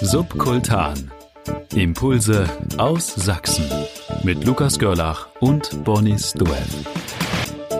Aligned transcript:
Subkultan. 0.00 1.10
Impulse 1.74 2.48
aus 2.78 3.14
Sachsen. 3.14 3.64
Mit 4.22 4.44
Lukas 4.44 4.78
Görlach 4.78 5.28
und 5.40 5.84
Bonnie 5.84 6.18
Stuev. 6.18 7.03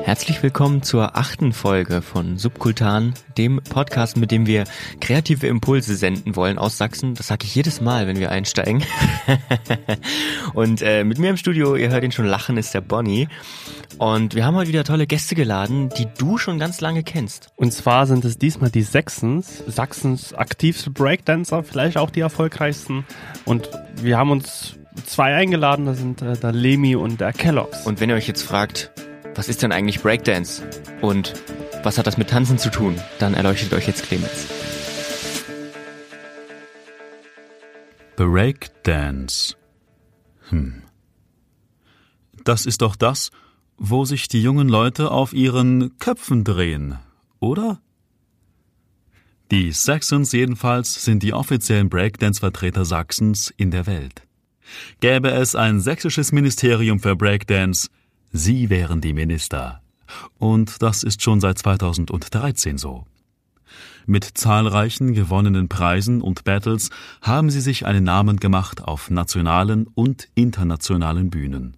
Herzlich 0.05 0.43
willkommen 0.43 0.83
zur 0.83 1.17
achten 1.17 1.55
Folge 1.55 2.03
von 2.03 2.37
Subkultan, 2.37 3.15
dem 3.39 3.63
Podcast, 3.63 4.19
mit 4.19 4.31
dem 4.31 4.47
wir 4.47 4.65
kreative 5.01 5.47
Impulse 5.47 5.97
senden 5.97 6.37
wollen 6.37 6.59
aus 6.59 6.77
Sachsen. 6.77 7.15
Das 7.15 7.29
sage 7.29 7.47
ich 7.47 7.55
jedes 7.55 7.81
Mal, 7.81 8.07
wenn 8.07 8.19
wir 8.19 8.31
einsteigen. 8.31 8.85
und 10.55 10.83
äh, 10.83 11.05
mit 11.05 11.19
mir 11.19 11.31
im 11.31 11.39
Studio, 11.39 11.75
ihr 11.75 11.89
hört 11.89 12.05
ihn 12.05 12.13
schon 12.13 12.27
lachen, 12.27 12.59
ist 12.59 12.75
der 12.75 12.83
Bonnie. 12.83 13.29
Und 13.97 14.35
wir 14.35 14.45
haben 14.45 14.57
heute 14.57 14.69
wieder 14.69 14.85
tolle 14.85 15.07
Gäste 15.07 15.35
geladen, 15.35 15.89
die 15.97 16.07
du 16.19 16.37
schon 16.37 16.59
ganz 16.59 16.83
lange 16.83 17.03
kennst. 17.03 17.49
Und 17.57 17.73
zwar 17.73 18.07
sind 18.07 18.27
es 18.27 18.37
diesmal 18.37 18.69
die 18.69 18.83
Sechsens, 18.83 19.65
Sachsens 19.67 20.35
aktivste 20.35 20.91
Breakdancer, 20.91 21.65
vielleicht 21.65 21.97
auch 21.97 22.11
die 22.11 22.21
erfolgreichsten. 22.21 23.07
Und 23.47 23.71
wir 24.03 24.19
haben 24.19 24.33
uns 24.33 24.77
zwei 25.07 25.35
eingeladen, 25.35 25.87
das 25.87 25.97
sind 25.97 26.21
äh, 26.21 26.37
der 26.37 26.53
Lemi 26.53 26.95
und 26.95 27.23
der 27.23 27.33
Kellogg's. 27.33 27.87
Und 27.87 28.01
wenn 28.01 28.11
ihr 28.11 28.17
euch 28.17 28.29
jetzt 28.29 28.43
fragt, 28.43 28.93
was 29.35 29.49
ist 29.49 29.63
denn 29.63 29.73
eigentlich 29.73 30.01
Breakdance? 30.01 30.63
Und 31.01 31.35
was 31.83 31.99
hat 31.99 32.07
das 32.07 32.17
mit 32.17 32.31
Tanzen 32.31 32.59
zu 32.59 32.71
tun? 32.71 33.01
Dann 33.19 33.35
erleuchtet 33.35 33.73
euch 33.73 33.87
jetzt 33.87 34.05
Clemens. 34.05 34.47
Breakdance. 38.17 39.57
Hm. 40.51 40.83
Das 42.45 42.67
ist 42.67 42.83
doch 42.83 42.95
das, 42.95 43.31
wo 43.77 44.05
sich 44.05 44.29
die 44.29 44.43
jungen 44.43 44.69
Leute 44.69 45.11
auf 45.11 45.33
ihren 45.33 45.99
Köpfen 45.99 46.45
drehen, 46.45 46.99
oder? 47.41 47.81
Die 49.51 49.73
Saxons 49.73 50.33
jedenfalls 50.33 51.05
sind 51.05 51.23
die 51.23 51.33
offiziellen 51.33 51.89
Breakdance-Vertreter 51.89 52.85
Sachsens 52.85 53.53
in 53.57 53.71
der 53.71 53.87
Welt. 53.87 54.23
Gäbe 55.01 55.31
es 55.31 55.55
ein 55.55 55.81
sächsisches 55.81 56.33
Ministerium 56.33 56.99
für 56.99 57.17
Breakdance, 57.17 57.89
Sie 58.37 58.69
wären 58.69 59.01
die 59.01 59.13
Minister. 59.13 59.81
Und 60.39 60.83
das 60.83 61.05
ist 61.05 61.23
schon 61.23 61.41
seit 61.41 61.57
2013 61.57 62.79
so. 62.79 63.07
Mit 64.07 64.25
zahlreichen 64.25 65.15
gewonnenen 65.15 65.69
Preisen 65.69 66.21
und 66.21 66.43
Battles 66.43 66.91
haben 67.23 67.49
sie 67.49 67.61
sich 67.61 67.87
einen 67.87 68.03
Namen 68.03 68.39
gemacht 68.39 68.83
auf 68.83 69.09
nationalen 69.09 69.87
und 69.87 70.27
internationalen 70.35 71.31
Bühnen. 71.31 71.77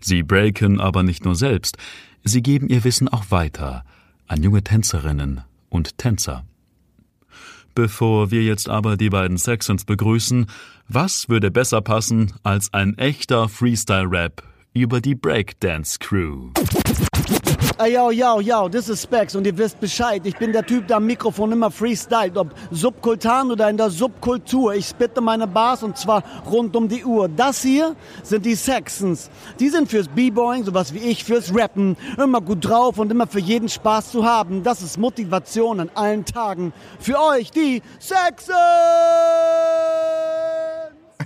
Sie 0.00 0.22
breaken 0.22 0.80
aber 0.80 1.02
nicht 1.02 1.26
nur 1.26 1.34
selbst, 1.34 1.76
sie 2.24 2.42
geben 2.42 2.68
ihr 2.68 2.84
Wissen 2.84 3.08
auch 3.08 3.30
weiter 3.30 3.84
an 4.26 4.42
junge 4.42 4.64
Tänzerinnen 4.64 5.42
und 5.68 5.98
Tänzer. 5.98 6.46
Bevor 7.74 8.30
wir 8.30 8.42
jetzt 8.42 8.66
aber 8.66 8.96
die 8.96 9.10
beiden 9.10 9.36
Saxons 9.36 9.84
begrüßen, 9.84 10.46
was 10.88 11.28
würde 11.28 11.50
besser 11.50 11.82
passen 11.82 12.32
als 12.42 12.72
ein 12.72 12.96
echter 12.96 13.50
Freestyle-Rap 13.50 14.42
über 14.74 15.00
die 15.00 15.14
Breakdance 15.14 15.98
Crew. 15.98 16.50
Ey, 17.78 17.94
yo, 17.94 18.10
yo, 18.10 18.40
yo, 18.40 18.68
das 18.68 18.88
ist 18.88 19.02
Specs 19.02 19.34
und 19.34 19.46
ihr 19.46 19.56
wisst 19.58 19.80
Bescheid. 19.80 20.22
Ich 20.24 20.36
bin 20.36 20.52
der 20.52 20.64
Typ, 20.64 20.86
der 20.86 20.98
am 20.98 21.06
Mikrofon 21.06 21.52
immer 21.52 21.70
freestylt, 21.70 22.36
ob 22.36 22.54
subkultan 22.70 23.50
oder 23.50 23.68
in 23.68 23.76
der 23.76 23.90
Subkultur. 23.90 24.74
Ich 24.74 24.86
spitte 24.86 25.20
meine 25.20 25.46
Bars 25.46 25.82
und 25.82 25.98
zwar 25.98 26.22
rund 26.48 26.76
um 26.76 26.88
die 26.88 27.04
Uhr. 27.04 27.28
Das 27.28 27.62
hier 27.62 27.96
sind 28.22 28.46
die 28.46 28.54
Saxons. 28.54 29.30
Die 29.58 29.68
sind 29.68 29.90
fürs 29.90 30.08
B-Boying, 30.08 30.64
sowas 30.64 30.94
wie 30.94 30.98
ich, 30.98 31.24
fürs 31.24 31.54
Rappen. 31.54 31.96
Immer 32.22 32.40
gut 32.40 32.64
drauf 32.64 32.98
und 32.98 33.10
immer 33.10 33.26
für 33.26 33.40
jeden 33.40 33.68
Spaß 33.68 34.12
zu 34.12 34.24
haben. 34.24 34.62
Das 34.62 34.80
ist 34.80 34.96
Motivation 34.98 35.80
an 35.80 35.90
allen 35.94 36.24
Tagen. 36.24 36.72
Für 37.00 37.18
euch, 37.20 37.50
die 37.50 37.82
Saxons! 37.98 38.52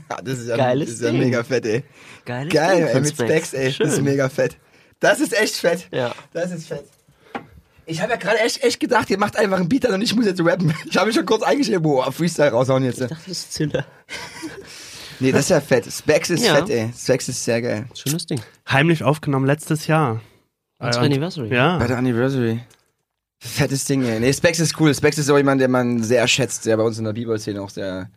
das 0.25 0.39
ist 0.39 0.49
ja, 0.49 0.57
Geiles 0.57 0.89
das 0.89 0.95
ist 0.97 1.03
ja 1.03 1.11
Ding. 1.11 1.21
mega 1.21 1.43
fett, 1.43 1.67
ey. 1.67 1.85
Geiles 2.27 2.53
Geil, 2.53 2.77
Ding 2.79 2.87
ey, 2.89 3.01
mit 3.01 3.09
Specs. 3.15 3.31
Specs, 3.31 3.55
ey. 3.55 3.73
Schön. 3.73 3.87
Das 3.87 3.95
ist 3.97 4.03
mega 4.03 4.29
fett. 4.29 4.57
Das 5.01 5.21
ist 5.21 5.33
echt 5.41 5.55
fett. 5.57 5.89
Ja. 5.93 6.15
Das 6.33 6.51
ist 6.53 6.69
fett. 6.69 6.85
Ich 7.89 8.01
habe 8.03 8.11
ja 8.13 8.17
gerade 8.19 8.41
echt, 8.41 8.63
echt 8.65 8.81
gedacht, 8.81 9.09
ihr 9.11 9.19
macht 9.19 9.37
einfach 9.37 9.59
einen 9.59 9.69
Beat 9.69 9.87
an 9.87 9.95
und 9.95 10.03
ich 10.03 10.15
muss 10.15 10.27
jetzt 10.27 10.41
rappen. 10.45 10.75
Ich 10.91 10.97
habe 10.97 11.07
mich 11.07 11.15
schon 11.17 11.25
kurz 11.25 11.43
eingeschrieben, 11.43 11.83
boah, 11.83 12.11
Freestyle 12.13 12.51
raushauen 12.51 12.85
jetzt. 12.85 13.01
Ich 13.01 13.07
dachte, 13.09 13.23
das 13.27 13.39
ist 13.39 13.53
Zünder. 13.53 13.87
Nee, 15.19 15.33
das 15.33 15.43
ist 15.43 15.49
ja 15.49 15.63
fett. 15.63 15.91
Specs 15.91 16.29
ist 16.29 16.45
Ja. 16.45 16.57
fett, 16.57 16.69
ey. 16.69 16.91
Specs 16.95 17.29
ist 17.31 17.43
sehr 17.43 17.63
geil. 17.63 17.87
Schönes 17.95 18.27
Ding. 18.27 18.39
Heimlich 18.71 19.03
aufgenommen 19.03 19.47
letztes 19.47 19.87
Jahr. 19.87 20.21
Als 20.79 20.99
Äh, 20.99 21.01
Anniversary. 21.01 21.55
Ja. 21.55 21.79
Bei 21.79 21.87
der 21.87 21.97
Anniversary. 21.97 22.61
Fettes 23.39 23.87
Ding, 23.87 24.03
ey. 24.05 24.21
Nee, 24.21 24.33
Specs 24.35 24.61
ist 24.61 24.79
cool. 24.79 24.95
Specs 24.95 25.17
ist 25.17 25.25
so 25.27 25.39
jemand, 25.39 25.63
den 25.63 25.71
man 25.71 26.03
sehr 26.03 26.29
schätzt, 26.29 26.67
der 26.67 26.77
bei 26.77 26.83
uns 26.83 26.99
in 26.99 27.05
der 27.05 27.15
B-Boy-Szene 27.15 27.63
auch 27.63 27.71
sehr 27.71 28.11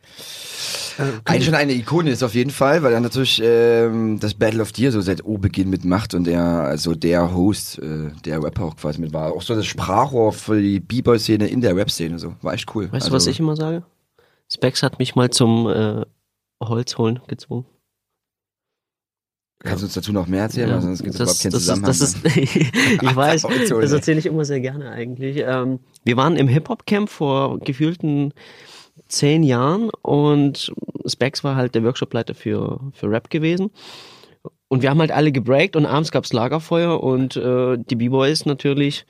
eigentlich 1.26 1.46
schon 1.46 1.56
eine 1.56 1.74
Ikone 1.74 2.12
ist 2.12 2.24
auf 2.24 2.36
jeden 2.36 2.52
Fall, 2.52 2.84
weil 2.84 2.94
er 2.94 3.00
natürlich 3.00 3.42
ähm, 3.44 4.20
das 4.20 4.34
Battle 4.34 4.62
of 4.62 4.72
Deer 4.72 4.92
so 4.92 5.02
seit 5.02 5.24
O-Beginn 5.24 5.70
mitmacht 5.70 6.14
und 6.14 6.28
er 6.28 6.44
also 6.44 6.96
der 6.96 7.34
Host, 7.34 7.80
äh, 7.80 8.12
der 8.26 8.44
Rapper 8.44 8.66
auch 8.66 8.76
quasi 8.76 9.00
mit 9.00 9.14
war. 9.14 9.34
Auch 9.34 9.42
so 9.42 9.56
das 9.56 9.66
Sprachrohr 9.66 10.34
für 10.34 10.62
die 10.62 10.80
B-Boy-Szene 10.80 11.48
in 11.48 11.62
der 11.62 11.76
Rap-Szene 11.76 12.20
so. 12.20 12.36
War 12.42 12.54
echt 12.54 12.74
cool. 12.76 12.86
Weißt 12.86 12.94
also, 12.96 13.10
du, 13.10 13.16
was 13.16 13.28
ich 13.28 13.40
immer 13.40 13.56
sage? 13.56 13.84
Specs 14.52 14.84
hat 14.84 15.00
mich 15.00 15.16
mal 15.16 15.30
zum 15.30 15.68
äh, 15.68 16.06
Holz 16.62 16.98
holen 16.98 17.20
gezwungen. 17.28 17.66
Kannst 19.62 19.84
du 19.84 19.88
uns 19.88 19.94
dazu 19.94 20.14
noch 20.14 20.28
mehr 20.28 20.44
erzählen? 20.44 20.72
Weil 20.72 20.82
sonst 20.82 21.04
gibt 21.04 21.16
es 21.16 21.20
überhaupt 21.20 21.42
keinen 21.42 21.52
das, 21.52 21.62
ist, 21.62 21.68
Zusammenhang. 21.68 21.90
das 21.90 22.02
ist, 22.02 22.26
ich 23.04 23.16
weiß, 23.16 23.42
das 23.42 23.92
erzähle 23.92 24.20
ich 24.20 24.26
immer 24.26 24.46
sehr 24.46 24.62
gerne 24.62 24.90
eigentlich. 24.90 25.44
Ähm, 25.46 25.80
wir 26.06 26.16
waren 26.16 26.38
im 26.38 26.48
Hip-Hop-Camp 26.48 27.10
vor 27.10 27.60
gefühlten 27.60 28.34
zehn 29.10 29.44
Jahren 29.44 29.90
und 30.02 30.72
Specs 31.06 31.44
war 31.44 31.56
halt 31.56 31.76
der 31.76 31.84
Workshopleiter 31.84 32.36
für, 32.36 32.80
für 32.94 33.10
Rap 33.10 33.30
gewesen. 33.30 33.72
Und 34.68 34.84
wir 34.84 34.90
haben 34.92 35.00
halt 35.00 35.12
alle 35.12 35.32
gebreakt 35.32 35.76
und 35.76 35.86
abends 35.86 36.12
gab's 36.12 36.32
Lagerfeuer 36.32 37.02
und 37.04 37.36
äh, 37.36 37.78
die 37.78 37.96
B-Boys 37.96 38.46
natürlich, 38.46 39.06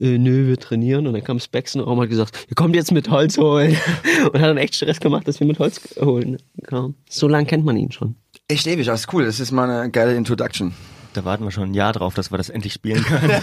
äh, 0.00 0.16
nö, 0.16 0.48
wir 0.48 0.56
trainieren. 0.58 1.06
Und 1.06 1.12
dann 1.12 1.22
kam 1.22 1.38
Specs 1.38 1.74
in 1.74 1.80
den 1.82 1.86
Raum 1.88 1.98
und 1.98 2.04
hat 2.04 2.10
gesagt, 2.10 2.46
ihr 2.48 2.54
kommt 2.54 2.74
jetzt 2.74 2.90
mit 2.90 3.10
Holz 3.10 3.36
holen. 3.36 3.76
und 4.32 4.40
hat 4.40 4.48
dann 4.48 4.56
echt 4.56 4.74
Stress 4.76 5.00
gemacht, 5.00 5.28
dass 5.28 5.40
wir 5.40 5.46
mit 5.46 5.58
Holz 5.58 5.80
holen 6.00 6.38
kamen. 6.66 6.94
So 7.10 7.28
lange 7.28 7.46
kennt 7.46 7.66
man 7.66 7.76
ihn 7.76 7.92
schon. 7.92 8.14
Echt 8.48 8.66
ewig, 8.66 8.86
das 8.86 9.00
ist 9.00 9.12
cool. 9.12 9.26
Das 9.26 9.40
ist 9.40 9.52
mal 9.52 9.68
eine 9.68 9.90
geile 9.90 10.14
Introduction. 10.16 10.74
Da 11.12 11.24
warten 11.26 11.44
wir 11.44 11.50
schon 11.50 11.64
ein 11.70 11.74
Jahr 11.74 11.92
drauf, 11.92 12.14
dass 12.14 12.32
wir 12.32 12.38
das 12.38 12.48
endlich 12.48 12.72
spielen 12.72 13.02
können. 13.04 13.30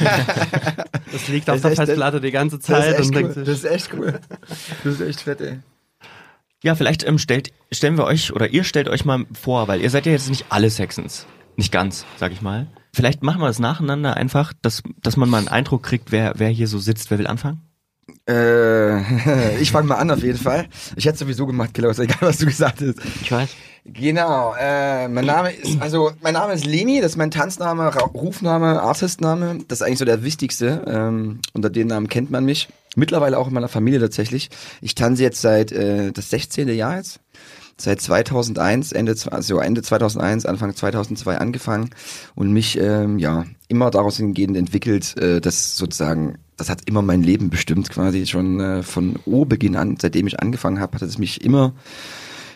Das 1.12 1.28
liegt 1.28 1.48
Das 1.50 1.64
auf 1.66 1.72
ist 1.72 1.78
der 1.78 1.86
Festplatte 1.88 2.22
die 2.22 2.32
ganze 2.32 2.58
Das 2.58 2.66
Zeit 2.66 3.00
ist 3.00 3.00
echt 3.00 3.10
und 3.10 3.16
cool. 3.16 3.22
denkt 3.22 3.34
sich, 3.34 3.44
Das 3.44 3.58
ist 3.58 3.66
echt 3.66 3.94
cool. 3.94 4.20
Das 4.84 4.94
ist 4.94 5.02
echt 5.02 5.20
fett, 5.22 5.42
ey. 5.42 5.60
Ja, 6.64 6.76
vielleicht 6.76 7.08
ähm, 7.08 7.18
stellt, 7.18 7.52
stellen 7.72 7.98
wir 7.98 8.06
euch 8.06 8.34
oder 8.34 8.50
ihr 8.50 8.64
stellt 8.64 8.88
euch 8.88 9.06
mal 9.06 9.26
vor, 9.34 9.68
weil 9.68 9.82
ihr 9.82 9.90
seid 9.90 10.06
ja 10.06 10.12
jetzt 10.12 10.30
nicht 10.30 10.46
alle 10.50 10.70
Saxons. 10.70 11.26
Nicht 11.58 11.72
ganz, 11.72 12.06
sag 12.18 12.32
ich 12.32 12.42
mal. 12.42 12.68
Vielleicht 12.94 13.24
machen 13.24 13.42
wir 13.42 13.48
das 13.48 13.60
nacheinander 13.60 14.18
einfach, 14.18 14.54
dass, 14.62 14.84
dass 15.02 15.18
man 15.18 15.30
mal 15.30 15.40
einen 15.40 15.48
Eindruck 15.48 15.84
kriegt, 15.84 16.12
wer, 16.12 16.34
wer 16.38 16.50
hier 16.50 16.68
so 16.68 16.80
sitzt. 16.80 17.10
Wer 17.10 17.20
will 17.20 17.28
anfangen? 17.28 17.62
Äh, 18.28 19.58
ich 19.62 19.72
fange 19.72 19.88
mal 19.88 19.96
an 19.96 20.12
auf 20.12 20.24
jeden 20.24 20.38
Fall. 20.38 20.68
Ich 20.96 21.06
hätte 21.06 21.18
sowieso 21.18 21.46
gemacht, 21.46 21.74
Killer, 21.74 21.90
egal 21.98 22.18
was 22.22 22.38
du 22.38 22.46
gesagt 22.46 22.82
hast. 22.82 23.00
Ich 23.22 23.32
weiß. 23.32 23.50
Genau, 23.84 24.54
äh, 24.60 25.08
mein 25.08 25.26
Name 25.26 25.52
ist, 25.52 25.82
also 25.82 26.12
mein 26.22 26.36
Name 26.36 26.54
ist 26.54 26.66
Leni, 26.66 27.02
das 27.02 27.14
ist 27.14 27.18
mein 27.18 27.32
Tanzname, 27.32 27.96
Ra 27.96 28.04
Rufname, 28.04 28.80
Artistname. 28.80 29.58
Das 29.68 29.80
ist 29.80 29.88
eigentlich 29.88 29.98
so 29.98 30.06
der 30.06 30.24
wichtigste. 30.24 30.84
Ähm, 30.86 31.40
unter 31.54 31.72
den 31.72 31.88
Namen 31.88 32.08
kennt 32.08 32.30
man 32.30 32.46
mich. 32.46 32.70
Mittlerweile 32.96 33.40
auch 33.40 33.48
in 33.48 33.54
meiner 33.54 33.70
Familie 33.70 34.00
tatsächlich. 34.00 34.50
Ich 34.82 34.94
tanze 34.94 35.24
jetzt 35.24 35.42
seit 35.42 35.72
äh, 35.72 36.12
das 36.12 36.30
16. 36.30 36.68
Jahr 36.70 36.98
jetzt. 36.98 37.22
Seit 37.82 38.00
2001, 38.00 38.92
Ende, 38.92 39.16
also 39.32 39.60
Ende 39.60 39.82
2001, 39.82 40.46
Anfang 40.46 40.76
2002 40.76 41.38
angefangen 41.38 41.90
und 42.36 42.52
mich 42.52 42.78
ähm, 42.78 43.18
ja 43.18 43.46
immer 43.68 43.90
daraus 43.90 44.18
hingehend 44.18 44.56
entwickelt, 44.56 45.18
äh, 45.18 45.42
dass 45.42 45.76
sozusagen 45.78 46.38
das 46.58 46.70
hat 46.70 46.82
immer 46.86 47.02
mein 47.02 47.24
Leben 47.24 47.50
bestimmt 47.50 47.90
quasi 47.90 48.28
schon 48.28 48.60
äh, 48.60 48.84
von 48.84 49.18
O-Beginn 49.26 49.76
an, 49.76 49.98
seitdem 50.00 50.28
ich 50.28 50.40
angefangen 50.40 50.80
habe, 50.80 50.94
hat 50.94 51.02
es 51.02 51.18
mich 51.18 51.44
immer 51.44 51.74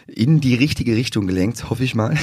in 0.06 0.42
die 0.42 0.54
richtige 0.54 0.96
Richtung 0.96 1.26
gelenkt, 1.26 1.72
hoffe 1.72 1.84
ich 1.84 1.96
mal. 1.96 2.16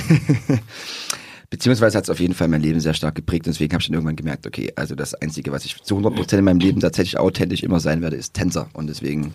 Beziehungsweise 1.50 1.99
hat 1.99 2.05
es 2.05 2.11
auf 2.11 2.21
jeden 2.21 2.35
Fall 2.35 2.49
mein 2.49 2.62
Leben 2.62 2.81
sehr 2.81 2.94
stark 2.94 3.17
geprägt. 3.17 3.47
Und 3.47 3.55
deswegen 3.55 3.73
habe 3.73 3.82
ich 3.82 3.88
dann 3.88 3.94
irgendwann 3.94 4.17
gemerkt, 4.17 4.47
okay, 4.47 4.73
also 4.77 4.94
das 4.94 5.15
Einzige, 5.15 5.53
was 5.53 5.65
ich 5.65 5.82
zu 5.82 5.99
100% 5.99 6.38
in 6.38 6.44
meinem 6.44 6.61
Leben 6.61 6.81
tatsächlich 6.81 7.19
authentisch 7.19 7.62
immer 7.62 7.81
sein 7.81 8.00
werde, 8.00 8.17
ist 8.17 8.32
Tänzer. 8.32 8.69
Und 8.73 8.87
deswegen, 8.87 9.35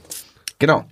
genau. 0.59 0.86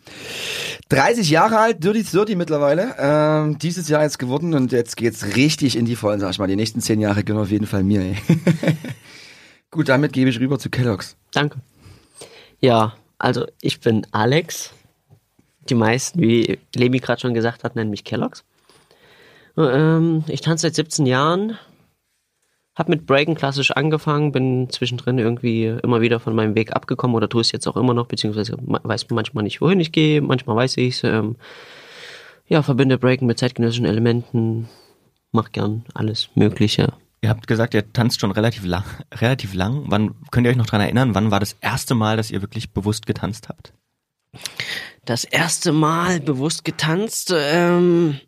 30 0.89 1.29
Jahre 1.29 1.57
alt, 1.57 1.83
Dirty 1.83 2.03
30 2.03 2.35
mittlerweile, 2.35 2.95
ähm, 3.00 3.57
dieses 3.57 3.89
Jahr 3.89 4.03
jetzt 4.03 4.19
geworden 4.19 4.53
und 4.53 4.71
jetzt 4.71 4.97
geht's 4.97 5.35
richtig 5.35 5.75
in 5.75 5.85
die 5.85 5.95
Vollen, 5.95 6.19
sag 6.19 6.31
ich 6.31 6.39
mal, 6.39 6.47
die 6.47 6.56
nächsten 6.56 6.81
10 6.81 7.00
Jahre 7.00 7.23
gehören 7.23 7.44
auf 7.44 7.51
jeden 7.51 7.67
Fall 7.67 7.83
mir, 7.83 8.01
ey. 8.01 8.15
Gut, 9.71 9.89
damit 9.89 10.13
gebe 10.13 10.29
ich 10.29 10.39
rüber 10.39 10.59
zu 10.59 10.69
Kellogg's. 10.69 11.17
Danke. 11.33 11.59
Ja, 12.59 12.94
also 13.17 13.45
ich 13.62 13.79
bin 13.79 14.06
Alex. 14.12 14.71
Die 15.69 15.75
meisten, 15.75 16.21
wie 16.21 16.59
Lemi 16.75 17.00
gerade 17.00 17.19
schon 17.19 17.33
gesagt 17.33 17.63
hat, 17.63 17.75
nennen 17.75 17.89
mich 17.89 18.03
Kellogg's. 18.03 18.44
Ähm, 19.57 20.23
ich 20.27 20.41
tanze 20.41 20.63
seit 20.63 20.75
17 20.75 21.06
Jahren. 21.06 21.57
Hab 22.75 22.89
mit 22.89 23.06
Breaken 23.06 23.36
klassisch 23.36 23.72
angefangen, 23.72 24.33
bin 24.33 24.69
zwischendrin 24.69 25.18
irgendwie 25.18 25.66
immer 25.66 26.01
wieder 26.01 26.19
von 26.19 26.36
meinem 26.36 26.56
Weg 26.56 26.75
abgekommen 26.75 27.16
oder 27.16 27.30
tue 27.30 27.42
es 27.42 27.54
jetzt 27.54 27.68
auch 27.68 27.77
immer 27.77 27.94
noch, 27.94 28.07
beziehungsweise 28.07 28.57
weiß 28.60 29.10
manchmal 29.12 29.45
nicht, 29.45 29.62
wohin 29.62 29.80
ich 29.80 29.94
gehe, 29.94 30.22
manchmal 30.22 30.57
weiß 30.57 30.77
ich 30.77 30.95
es. 30.95 31.04
Ähm, 31.04 31.38
Ja, 32.48 32.62
verbinde 32.62 32.98
Breaken 32.98 33.27
mit 33.27 33.39
zeitgenössischen 33.39 33.86
Elementen, 33.86 34.68
mach 35.31 35.51
gern 35.51 35.83
alles 35.94 36.30
Mögliche. 36.36 36.94
Ihr 37.22 37.30
habt 37.30 37.48
gesagt, 37.48 37.74
ihr 37.74 37.92
tanzt 37.92 38.19
schon 38.19 38.30
relativ 38.31 38.66
lang, 38.66 38.83
relativ 39.13 39.56
lang. 39.56 39.86
Wann 39.88 40.13
könnt 40.30 40.45
ihr 40.45 40.51
euch 40.51 40.57
noch 40.57 40.68
dran 40.68 40.81
erinnern, 40.81 41.16
wann 41.16 41.31
war 41.31 41.39
das 41.39 41.56
erste 41.62 41.95
Mal, 41.95 42.18
dass 42.18 42.30
ihr 42.30 42.42
wirklich 42.42 42.72
bewusst 42.72 43.07
getanzt 43.07 43.50
habt? 43.50 43.74
Das 45.06 45.24
erste 45.24 45.72
Mal 45.72 46.19
bewusst 46.19 46.66
getanzt, 46.66 47.33
ähm, 47.36 48.19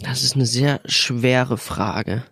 das 0.00 0.24
ist 0.24 0.34
eine 0.34 0.46
sehr 0.46 0.80
schwere 0.86 1.58
Frage. 1.58 2.24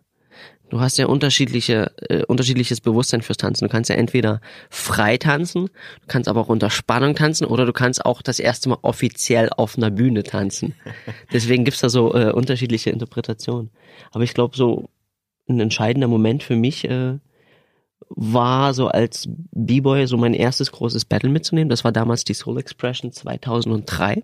Du 0.71 0.81
hast 0.81 0.99
ja 0.99 1.07
unterschiedliche, 1.07 1.93
äh, 2.09 2.25
unterschiedliches 2.25 2.81
Bewusstsein 2.81 3.23
fürs 3.23 3.39
Tanzen. 3.39 3.65
Du 3.65 3.71
kannst 3.71 3.89
ja 3.89 3.97
entweder 3.97 4.41
frei 4.69 5.17
tanzen, 5.17 5.67
du 5.67 6.07
kannst 6.09 6.29
aber 6.29 6.41
auch 6.41 6.49
unter 6.49 6.71
Spannung 6.71 7.15
tanzen 7.15 7.47
oder 7.47 7.65
du 7.65 7.73
kannst 7.73 8.05
auch 8.05 8.21
das 8.21 8.39
erste 8.39 8.69
Mal 8.69 8.79
offiziell 8.83 9.49
auf 9.57 9.77
einer 9.77 9.91
Bühne 9.91 10.25
tanzen. 10.25 10.75
Deswegen 11.33 11.65
gibt's 11.65 11.81
da 11.81 11.89
so 11.89 12.15
äh, 12.15 12.33
unterschiedliche 12.33 12.91
Interpretationen. 12.91 13.71
Aber 14.11 14.25
ich 14.25 14.35
glaube, 14.35 14.57
so 14.57 14.91
ein 15.49 15.61
entscheidender 15.61 16.09
Moment 16.09 16.43
für 16.43 16.57
mich 16.57 16.85
äh, 16.85 17.19
war 18.11 18.75
so 18.75 18.89
als 18.89 19.29
B-Boy 19.53 20.07
so 20.07 20.17
mein 20.17 20.35
erstes 20.35 20.73
großes 20.73 21.07
Battle 21.07 21.31
mitzunehmen. 21.31 21.69
Das 21.69 21.85
war 21.85 21.93
damals 21.93 22.25
die 22.25 22.35
Soul 22.35 22.59
Expression 22.59 23.13
2003. 23.13 24.23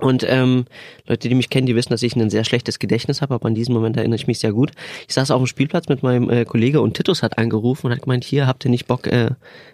Und 0.00 0.24
ähm, 0.26 0.64
Leute, 1.06 1.28
die 1.28 1.34
mich 1.34 1.50
kennen, 1.50 1.66
die 1.66 1.76
wissen, 1.76 1.90
dass 1.90 2.02
ich 2.02 2.16
ein 2.16 2.30
sehr 2.30 2.44
schlechtes 2.44 2.78
Gedächtnis 2.78 3.20
habe, 3.20 3.34
aber 3.34 3.46
an 3.46 3.54
diesen 3.54 3.74
Moment 3.74 3.96
erinnere 3.96 4.16
ich 4.16 4.26
mich 4.26 4.38
sehr 4.38 4.52
gut. 4.52 4.72
Ich 5.06 5.14
saß 5.14 5.30
auf 5.30 5.40
dem 5.40 5.46
Spielplatz 5.46 5.88
mit 5.88 6.02
meinem 6.02 6.30
äh, 6.30 6.44
Kollege 6.44 6.80
und 6.80 6.94
Titus 6.94 7.22
hat 7.22 7.38
angerufen 7.38 7.86
und 7.86 7.92
hat 7.92 8.02
gemeint, 8.02 8.24
hier 8.24 8.46
habt 8.46 8.64
ihr 8.64 8.70
nicht 8.70 8.86
Bock, 8.86 9.06
äh, 9.06 9.30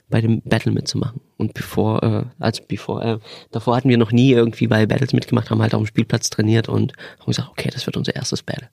bei 0.08 0.20
dem 0.20 0.42
Battle 0.42 0.72
mitzumachen. 0.72 1.20
Und 1.36 1.54
bevor, 1.54 2.02
äh, 2.02 2.24
als 2.38 2.60
bevor, 2.60 3.02
äh, 3.04 3.18
davor 3.50 3.76
hatten 3.76 3.88
wir 3.88 3.98
noch 3.98 4.12
nie 4.12 4.32
irgendwie 4.32 4.66
bei 4.66 4.86
Battles 4.86 5.12
mitgemacht, 5.12 5.50
haben 5.50 5.62
halt 5.62 5.74
auf 5.74 5.82
dem 5.82 5.86
Spielplatz 5.86 6.30
trainiert 6.30 6.68
und 6.68 6.92
haben 7.20 7.26
gesagt, 7.26 7.48
okay, 7.50 7.70
das 7.72 7.86
wird 7.86 7.96
unser 7.96 8.14
erstes 8.14 8.42
Battle. 8.42 8.68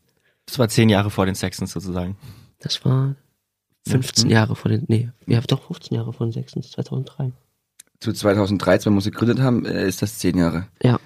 Das 0.45 0.59
war 0.59 0.67
zehn 0.69 0.89
Jahre 0.89 1.09
vor 1.09 1.25
den 1.25 1.35
Sextons 1.35 1.71
sozusagen. 1.71 2.17
Das 2.59 2.83
war 2.85 3.15
15 3.87 4.29
Jahre 4.29 4.55
vor 4.55 4.69
den, 4.69 4.85
nee, 4.87 5.09
ja 5.27 5.41
doch 5.41 5.63
15 5.67 5.95
Jahre 5.95 6.13
vor 6.13 6.27
den 6.27 6.33
Sextons, 6.33 6.71
2003. 6.71 7.31
Zu 7.99 8.13
2013, 8.13 8.85
wenn 8.85 8.93
wir 8.93 8.97
uns 8.97 9.05
gegründet 9.05 9.39
haben, 9.39 9.65
äh, 9.65 9.87
ist 9.87 10.01
das 10.01 10.19
zehn 10.19 10.37
Jahre. 10.37 10.67
Ja, 10.81 10.99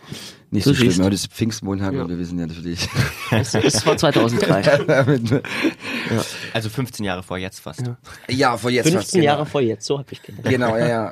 Nicht 0.50 0.66
Du 0.66 0.70
so 0.74 0.76
schlimm. 0.76 1.04
Heute 1.04 1.16
ist 1.16 1.28
Pfingstmontag 1.32 1.94
Ja. 1.94 2.04
und 2.04 2.10
wir 2.10 2.18
wissen 2.18 2.40
ja 2.40 2.48
natürlich. 2.48 2.88
es, 3.32 3.54
es 3.54 3.86
war 3.86 3.98
2003. 3.98 5.42
Also 6.54 6.70
15 6.70 7.06
Jahre 7.06 7.24
vor 7.24 7.38
jetzt 7.38 7.60
fast. 7.60 7.84
ja, 8.30 8.58
vor 8.58 8.70
jetzt 8.72 8.86
15 8.86 9.00
fast, 9.02 9.12
genau. 9.14 9.26
Jahre 9.26 9.46
vor 9.46 9.62
jetzt, 9.62 9.86
so 9.86 10.00
hab 10.00 10.12
ich 10.12 10.22
gedacht. 10.22 10.46
Genau, 10.50 10.78
ja, 10.78 10.88
ja. 10.88 11.12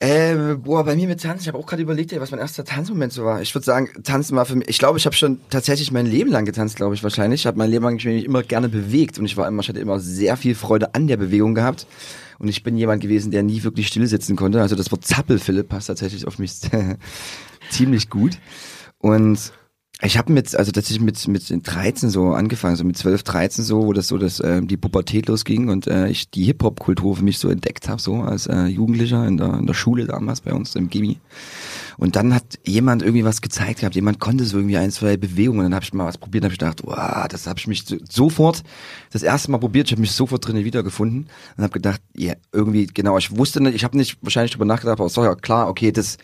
Äh, 0.00 0.54
boah, 0.54 0.84
bei 0.84 0.94
mir 0.94 1.08
mit 1.08 1.20
Tanzen, 1.20 1.42
ich 1.42 1.48
habe 1.48 1.58
auch 1.58 1.66
gerade 1.66 1.82
überlegt, 1.82 2.12
ey, 2.12 2.20
was 2.20 2.30
mein 2.30 2.38
erster 2.38 2.64
Tanzmoment 2.64 3.12
so 3.12 3.24
war. 3.24 3.42
Ich 3.42 3.52
würde 3.54 3.64
sagen, 3.64 3.88
Tanzen 4.04 4.36
war 4.36 4.44
für 4.46 4.54
mich, 4.54 4.68
ich 4.68 4.78
glaube, 4.78 4.96
ich 4.96 5.06
habe 5.06 5.16
schon 5.16 5.40
tatsächlich 5.50 5.90
mein 5.90 6.06
Leben 6.06 6.30
lang 6.30 6.44
getanzt, 6.44 6.76
glaube 6.76 6.94
ich 6.94 7.02
wahrscheinlich. 7.02 7.40
Ich 7.42 7.46
habe 7.48 7.58
mein 7.58 7.68
Leben 7.70 7.84
lang 7.84 7.94
mich 7.94 8.24
immer 8.24 8.44
gerne 8.44 8.68
bewegt 8.68 9.18
und 9.18 9.24
ich 9.24 9.36
war 9.36 9.48
immer, 9.48 9.62
ich 9.62 9.68
hatte 9.68 9.80
immer 9.80 9.98
sehr 9.98 10.36
viel 10.36 10.54
Freude 10.54 10.94
an 10.94 11.08
der 11.08 11.16
Bewegung 11.16 11.54
gehabt. 11.54 11.86
Und 12.38 12.46
ich 12.46 12.62
bin 12.62 12.76
jemand 12.76 13.02
gewesen, 13.02 13.32
der 13.32 13.42
nie 13.42 13.64
wirklich 13.64 13.88
still 13.88 14.06
sitzen 14.06 14.36
konnte. 14.36 14.60
Also 14.62 14.76
das 14.76 14.92
Wort 14.92 15.04
Zappel-Philipp 15.04 15.68
passt 15.68 15.88
tatsächlich 15.88 16.28
auf 16.28 16.38
mich 16.38 16.52
ziemlich 17.70 18.10
gut. 18.10 18.38
Und 18.98 19.52
ich 20.00 20.16
habe 20.16 20.32
mit, 20.32 20.54
also 20.54 20.70
tatsächlich 20.70 21.04
mit, 21.04 21.26
mit 21.26 21.50
den 21.50 21.62
13 21.62 22.08
so 22.08 22.30
angefangen, 22.30 22.76
so 22.76 22.84
mit 22.84 22.96
12, 22.96 23.24
13 23.24 23.64
so, 23.64 23.84
wo 23.84 23.92
das 23.92 24.06
so, 24.06 24.16
dass 24.16 24.38
äh, 24.38 24.62
die 24.62 24.76
Pubertät 24.76 25.26
losging 25.26 25.68
und 25.70 25.88
äh, 25.88 26.08
ich 26.08 26.30
die 26.30 26.44
Hip-Hop-Kultur 26.44 27.16
für 27.16 27.24
mich 27.24 27.38
so 27.38 27.48
entdeckt 27.48 27.88
habe, 27.88 28.00
so 28.00 28.22
als 28.22 28.46
äh, 28.46 28.66
Jugendlicher 28.66 29.26
in 29.26 29.38
der, 29.38 29.54
in 29.54 29.66
der 29.66 29.74
Schule 29.74 30.06
damals 30.06 30.40
bei 30.42 30.52
uns 30.52 30.76
im 30.76 30.88
Gimmi. 30.88 31.18
Und 31.96 32.14
dann 32.14 32.32
hat 32.32 32.60
jemand 32.64 33.02
irgendwie 33.02 33.24
was 33.24 33.40
gezeigt 33.40 33.80
gehabt, 33.80 33.96
jemand 33.96 34.20
konnte 34.20 34.44
so 34.44 34.58
irgendwie 34.58 34.76
ein, 34.76 34.92
zwei 34.92 35.16
Bewegungen. 35.16 35.64
Dann 35.64 35.74
habe 35.74 35.84
ich 35.84 35.92
mal 35.92 36.06
was 36.06 36.16
probiert 36.16 36.44
habe 36.44 36.54
ich 36.54 36.60
gedacht, 36.60 36.82
wow, 36.84 37.26
das 37.28 37.48
habe 37.48 37.58
ich 37.58 37.66
mich 37.66 37.84
so, 37.84 37.96
sofort, 38.08 38.62
das 39.10 39.24
erste 39.24 39.50
Mal 39.50 39.58
probiert, 39.58 39.88
ich 39.88 39.92
habe 39.92 40.00
mich 40.00 40.12
sofort 40.12 40.46
drinnen 40.46 40.64
wiedergefunden 40.64 41.26
und 41.56 41.62
habe 41.64 41.72
gedacht, 41.72 42.00
ja, 42.16 42.34
irgendwie, 42.52 42.86
genau, 42.86 43.18
ich 43.18 43.36
wusste 43.36 43.60
nicht, 43.60 43.74
ich 43.74 43.82
habe 43.82 43.96
nicht 43.96 44.16
wahrscheinlich 44.22 44.52
drüber 44.52 44.64
nachgedacht, 44.64 45.00
aber 45.00 45.06
es 45.06 45.16
war 45.16 45.24
ja 45.24 45.34
klar, 45.34 45.68
okay, 45.68 45.90
das, 45.90 46.18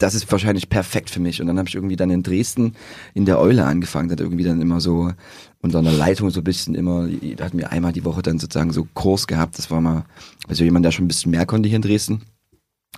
das 0.00 0.14
ist 0.14 0.30
wahrscheinlich 0.32 0.68
perfekt 0.68 1.10
für 1.10 1.20
mich. 1.20 1.40
Und 1.40 1.46
dann 1.46 1.58
habe 1.58 1.68
ich 1.68 1.74
irgendwie 1.74 1.96
dann 1.96 2.10
in 2.10 2.22
Dresden 2.22 2.74
in 3.14 3.26
der 3.26 3.38
Eule 3.38 3.66
angefangen, 3.66 4.08
dann 4.08 4.18
irgendwie 4.18 4.44
dann 4.44 4.60
immer 4.60 4.80
so 4.80 5.12
unter 5.60 5.78
einer 5.78 5.92
Leitung 5.92 6.30
so 6.30 6.40
ein 6.40 6.44
bisschen 6.44 6.74
immer, 6.74 7.06
da 7.36 7.44
hatten 7.44 7.58
wir 7.58 7.70
einmal 7.70 7.92
die 7.92 8.04
Woche 8.04 8.22
dann 8.22 8.38
sozusagen 8.38 8.72
so 8.72 8.88
Kurs 8.94 9.26
gehabt. 9.26 9.58
Das 9.58 9.70
war 9.70 9.80
mal, 9.80 10.04
also 10.48 10.64
jemand, 10.64 10.86
der 10.86 10.90
schon 10.90 11.04
ein 11.04 11.08
bisschen 11.08 11.30
mehr 11.30 11.44
konnte 11.44 11.68
hier 11.68 11.76
in 11.76 11.82
Dresden. 11.82 12.22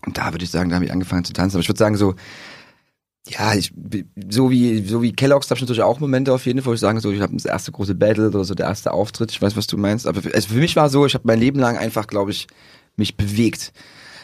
Und 0.07 0.17
da 0.17 0.33
würde 0.33 0.45
ich 0.45 0.51
sagen, 0.51 0.71
da 0.71 0.77
habe 0.77 0.85
ich 0.85 0.93
angefangen 0.93 1.25
zu 1.25 1.33
tanzen. 1.33 1.57
Aber 1.57 1.63
ich 1.63 1.69
würde 1.69 1.79
sagen, 1.79 1.97
so, 1.97 2.15
ja, 3.29 3.53
ich, 3.55 3.73
so 4.31 4.51
wie, 4.51 4.85
so 4.85 5.03
wie 5.03 5.13
Kellogg's, 5.13 5.51
habe 5.51 5.59
ich 5.59 5.63
natürlich 5.63 5.83
auch 5.83 5.99
Momente 5.99 6.33
auf 6.33 6.47
jeden 6.47 6.61
Fall, 6.61 6.71
wo 6.71 6.75
ich 6.75 6.81
sagen, 6.81 7.01
so, 7.01 7.11
ich 7.11 7.21
habe 7.21 7.35
das 7.35 7.45
erste 7.45 7.73
große 7.73 7.97
Battle 7.97 8.29
oder 8.29 8.45
so 8.45 8.55
der 8.55 8.67
erste 8.67 8.93
Auftritt, 8.93 9.33
ich 9.33 9.43
weiß, 9.43 9.57
was 9.57 9.67
du 9.67 9.77
meinst. 9.77 10.07
Aber 10.07 10.23
für, 10.23 10.33
also 10.33 10.49
für 10.49 10.61
mich 10.61 10.77
war 10.77 10.89
so, 10.89 11.05
ich 11.05 11.15
habe 11.15 11.27
mein 11.27 11.41
Leben 11.41 11.59
lang 11.59 11.77
einfach, 11.77 12.07
glaube 12.07 12.31
ich, 12.31 12.47
mich 12.97 13.17
bewegt. 13.17 13.73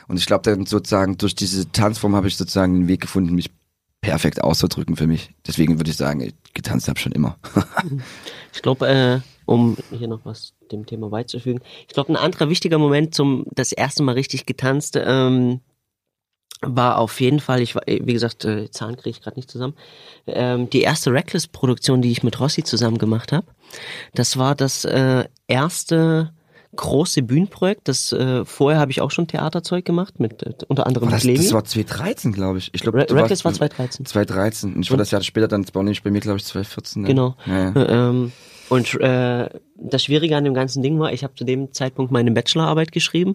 Und 0.08 0.18
ich 0.18 0.26
glaube, 0.26 0.50
dann 0.50 0.66
sozusagen 0.66 1.18
durch 1.18 1.34
diese 1.34 1.70
Tanzform 1.70 2.16
habe 2.16 2.28
ich 2.28 2.36
sozusagen 2.36 2.74
den 2.74 2.88
Weg 2.88 3.02
gefunden, 3.02 3.34
mich 3.34 3.50
perfekt 4.00 4.42
auszudrücken 4.42 4.96
für 4.96 5.06
mich. 5.06 5.30
Deswegen 5.46 5.78
würde 5.78 5.90
ich 5.90 5.96
sagen, 5.96 6.20
ich 6.20 6.34
getanzt 6.54 6.88
habe 6.88 6.98
schon 6.98 7.12
immer. 7.12 7.36
Ich 8.54 8.62
glaube, 8.62 8.88
äh, 8.88 9.20
um 9.44 9.76
hier 9.90 10.08
noch 10.08 10.24
was 10.24 10.54
dem 10.72 10.84
Thema 10.86 11.10
beizufügen, 11.10 11.60
ich 11.86 11.94
glaube, 11.94 12.12
ein 12.12 12.16
anderer 12.16 12.48
wichtiger 12.48 12.78
Moment 12.78 13.14
zum 13.14 13.44
das 13.50 13.70
erste 13.70 14.02
Mal 14.02 14.12
richtig 14.12 14.46
getanzt 14.46 14.98
ähm, 15.00 15.60
war 16.60 16.98
auf 16.98 17.20
jeden 17.20 17.38
Fall, 17.38 17.60
ich 17.60 17.74
war, 17.74 17.82
wie 17.86 18.12
gesagt, 18.12 18.44
äh, 18.44 18.70
Zahlen 18.70 18.96
kriege 18.96 19.10
ich 19.10 19.20
gerade 19.20 19.36
nicht 19.36 19.50
zusammen, 19.50 19.74
ähm, 20.26 20.68
die 20.70 20.80
erste 20.80 21.12
Reckless-Produktion, 21.12 22.02
die 22.02 22.10
ich 22.10 22.22
mit 22.22 22.40
Rossi 22.40 22.64
zusammen 22.64 22.98
gemacht 22.98 23.30
habe. 23.30 23.46
Das 24.14 24.38
war 24.38 24.54
das 24.54 24.84
äh, 24.84 25.24
erste 25.46 26.32
große 26.78 27.22
Bühnenprojekt. 27.22 27.88
Das 27.88 28.12
äh, 28.12 28.44
vorher 28.44 28.80
habe 28.80 28.90
ich 28.90 29.00
auch 29.00 29.10
schon 29.10 29.26
Theaterzeug 29.26 29.84
gemacht 29.84 30.20
mit 30.20 30.42
äh, 30.42 30.54
unter 30.68 30.86
anderem 30.86 31.10
das, 31.10 31.24
mit 31.24 31.38
das 31.38 31.52
war 31.52 31.64
2013, 31.64 32.32
glaube 32.32 32.58
ich. 32.58 32.70
Ich 32.72 32.80
glaube, 32.80 32.98
Re 32.98 33.06
Reckless 33.10 33.44
war 33.44 33.52
2013. 33.52 34.06
2013. 34.06 34.74
Und 34.74 34.82
ich 34.82 34.90
war 34.90 34.96
das 34.96 35.10
Jahr 35.10 35.22
später 35.22 35.48
dann, 35.48 35.64
bei 35.72 35.82
mir, 35.82 36.20
glaube 36.20 36.38
ich, 36.38 36.44
2014. 36.44 37.02
Ne? 37.02 37.08
Genau. 37.08 37.36
Ja, 37.46 37.72
ja. 37.74 38.08
Ähm, 38.08 38.32
und 38.68 38.94
äh, 39.00 39.48
das 39.76 40.04
Schwierige 40.04 40.36
an 40.36 40.44
dem 40.44 40.54
ganzen 40.54 40.82
Ding 40.82 40.98
war, 40.98 41.12
ich 41.12 41.24
habe 41.24 41.34
zu 41.34 41.44
dem 41.44 41.72
Zeitpunkt 41.72 42.12
meine 42.12 42.30
Bachelorarbeit 42.30 42.92
geschrieben 42.92 43.34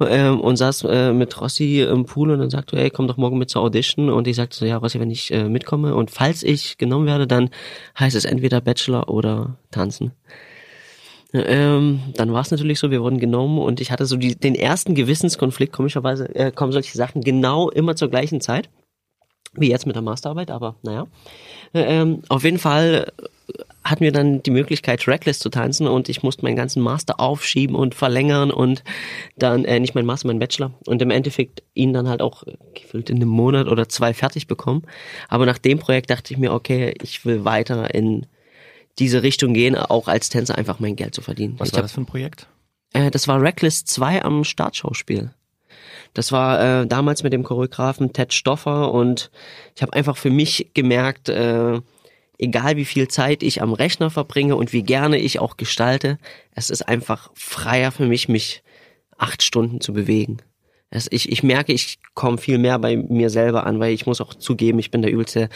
ähm, 0.00 0.40
und 0.40 0.56
saß 0.56 0.84
äh, 0.84 1.12
mit 1.12 1.40
Rossi 1.40 1.80
im 1.80 2.04
Pool 2.04 2.30
und 2.30 2.40
dann 2.40 2.50
sagte, 2.50 2.76
hey, 2.76 2.90
komm 2.90 3.06
doch 3.06 3.16
morgen 3.16 3.38
mit 3.38 3.48
zur 3.48 3.62
Audition. 3.62 4.10
Und 4.10 4.26
ich 4.26 4.36
sagte 4.36 4.56
so, 4.56 4.66
ja, 4.66 4.76
Rossi, 4.76 5.00
wenn 5.00 5.10
ich 5.10 5.32
äh, 5.32 5.48
mitkomme 5.48 5.94
und 5.94 6.10
falls 6.10 6.42
ich 6.42 6.78
genommen 6.78 7.06
werde, 7.06 7.26
dann 7.26 7.50
heißt 7.98 8.16
es 8.16 8.24
entweder 8.24 8.60
Bachelor 8.60 9.08
oder 9.08 9.56
Tanzen. 9.70 10.12
Ähm, 11.32 12.00
dann 12.14 12.32
war 12.32 12.42
es 12.42 12.50
natürlich 12.50 12.78
so, 12.78 12.90
wir 12.90 13.02
wurden 13.02 13.18
genommen 13.18 13.58
und 13.58 13.80
ich 13.80 13.90
hatte 13.90 14.06
so 14.06 14.16
die, 14.16 14.36
den 14.36 14.54
ersten 14.54 14.94
Gewissenskonflikt, 14.94 15.72
komischerweise 15.72 16.34
äh, 16.34 16.52
kommen 16.52 16.72
solche 16.72 16.96
Sachen 16.96 17.22
genau 17.22 17.70
immer 17.70 17.96
zur 17.96 18.10
gleichen 18.10 18.40
Zeit, 18.40 18.68
wie 19.54 19.70
jetzt 19.70 19.86
mit 19.86 19.96
der 19.96 20.02
Masterarbeit, 20.02 20.50
aber 20.50 20.76
naja. 20.82 21.06
Ähm, 21.72 22.22
auf 22.28 22.44
jeden 22.44 22.58
Fall 22.58 23.12
hatten 23.84 24.04
wir 24.04 24.12
dann 24.12 24.42
die 24.42 24.50
Möglichkeit, 24.50 25.08
Reckless 25.08 25.38
zu 25.38 25.48
tanzen 25.48 25.86
und 25.86 26.08
ich 26.08 26.22
musste 26.22 26.44
meinen 26.44 26.56
ganzen 26.56 26.82
Master 26.82 27.18
aufschieben 27.18 27.74
und 27.74 27.94
verlängern 27.94 28.50
und 28.50 28.84
dann, 29.36 29.64
äh, 29.64 29.80
nicht 29.80 29.94
mein 29.94 30.06
Master, 30.06 30.28
mein 30.28 30.38
Bachelor 30.38 30.72
und 30.86 31.02
im 31.02 31.10
Endeffekt 31.10 31.62
ihn 31.74 31.92
dann 31.92 32.08
halt 32.08 32.22
auch 32.22 32.46
äh, 32.46 32.56
gefühlt 32.74 33.10
in 33.10 33.16
einem 33.16 33.28
Monat 33.28 33.68
oder 33.68 33.88
zwei 33.88 34.14
fertig 34.14 34.46
bekommen. 34.46 34.82
Aber 35.28 35.46
nach 35.46 35.58
dem 35.58 35.78
Projekt 35.78 36.10
dachte 36.10 36.32
ich 36.32 36.38
mir, 36.38 36.52
okay, 36.52 36.94
ich 37.02 37.24
will 37.24 37.44
weiter 37.44 37.92
in 37.94 38.26
diese 38.98 39.22
Richtung 39.22 39.54
gehen, 39.54 39.76
auch 39.76 40.08
als 40.08 40.28
Tänzer 40.28 40.56
einfach 40.56 40.78
mein 40.80 40.96
Geld 40.96 41.14
zu 41.14 41.22
verdienen. 41.22 41.54
Was 41.58 41.68
ich 41.68 41.74
war 41.74 41.78
hab, 41.78 41.84
das 41.84 41.92
für 41.92 42.02
ein 42.02 42.06
Projekt? 42.06 42.46
Äh, 42.92 43.10
das 43.10 43.28
war 43.28 43.40
Reckless 43.40 43.84
2 43.84 44.22
am 44.22 44.44
Startschauspiel. 44.44 45.30
Das 46.14 46.30
war 46.30 46.82
äh, 46.82 46.86
damals 46.86 47.22
mit 47.22 47.32
dem 47.32 47.42
Choreografen 47.42 48.12
Ted 48.12 48.34
Stoffer 48.34 48.92
und 48.92 49.30
ich 49.74 49.82
habe 49.82 49.94
einfach 49.94 50.16
für 50.16 50.30
mich 50.30 50.70
gemerkt, 50.74 51.30
äh, 51.30 51.80
egal 52.38 52.76
wie 52.76 52.84
viel 52.84 53.08
Zeit 53.08 53.42
ich 53.42 53.62
am 53.62 53.72
Rechner 53.72 54.10
verbringe 54.10 54.56
und 54.56 54.72
wie 54.72 54.82
gerne 54.82 55.18
ich 55.18 55.38
auch 55.38 55.56
gestalte, 55.56 56.18
es 56.54 56.68
ist 56.68 56.82
einfach 56.82 57.30
freier 57.34 57.92
für 57.92 58.06
mich, 58.06 58.28
mich 58.28 58.62
acht 59.16 59.42
Stunden 59.42 59.80
zu 59.80 59.92
bewegen. 59.92 60.38
Es, 60.94 61.08
ich, 61.10 61.32
ich 61.32 61.42
merke, 61.42 61.72
ich 61.72 61.98
komme 62.14 62.36
viel 62.38 62.58
mehr 62.58 62.78
bei 62.78 62.96
mir 62.96 63.30
selber 63.30 63.64
an, 63.66 63.80
weil 63.80 63.94
ich 63.94 64.04
muss 64.06 64.20
auch 64.20 64.34
zugeben, 64.34 64.78
ich 64.78 64.90
bin 64.90 65.00
der 65.02 65.10
übelste 65.10 65.48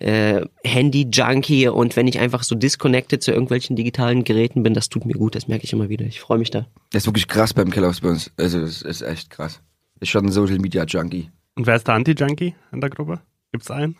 äh, 0.00 0.44
Handy-Junkie 0.64 1.68
und 1.68 1.94
wenn 1.96 2.08
ich 2.08 2.18
einfach 2.18 2.42
so 2.42 2.54
disconnected 2.56 3.22
zu 3.22 3.30
irgendwelchen 3.30 3.76
digitalen 3.76 4.24
Geräten 4.24 4.62
bin, 4.64 4.74
das 4.74 4.88
tut 4.88 5.04
mir 5.06 5.14
gut, 5.14 5.34
das 5.36 5.46
merke 5.48 5.64
ich 5.64 5.72
immer 5.72 5.88
wieder. 5.88 6.04
Ich 6.06 6.20
freue 6.20 6.38
mich 6.38 6.50
da. 6.50 6.66
Das 6.90 7.04
ist 7.04 7.06
wirklich 7.06 7.28
krass 7.28 7.54
beim 7.54 7.70
Kellogg's 7.70 8.00
bei 8.00 8.08
uns. 8.08 8.30
Also, 8.36 8.60
das 8.60 8.82
ist 8.82 9.02
echt 9.02 9.30
krass. 9.30 9.60
Ist 10.00 10.08
schon 10.10 10.26
ein 10.26 10.32
Social 10.32 10.58
Media 10.58 10.84
Junkie. 10.84 11.30
Und 11.54 11.66
wer 11.66 11.76
ist 11.76 11.86
der 11.86 11.94
Anti-Junkie 11.94 12.54
in 12.72 12.80
der 12.80 12.90
Gruppe? 12.90 13.20
Gibt's 13.52 13.70
einen? 13.70 13.96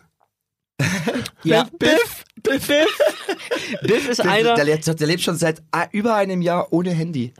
Ja, 1.43 1.67
Biff, 1.79 2.23
Biff, 2.43 2.67
Biff. 2.67 2.99
Biff 3.83 4.09
ist 4.09 4.21
einer. 4.21 4.55
Der, 4.55 4.65
lebt- 4.65 4.99
der 4.99 5.07
lebt 5.07 5.21
schon 5.21 5.35
seit 5.35 5.61
ah, 5.71 5.87
über 5.91 6.15
einem 6.15 6.41
Jahr 6.41 6.71
ohne 6.71 6.91
Handy. 6.91 7.33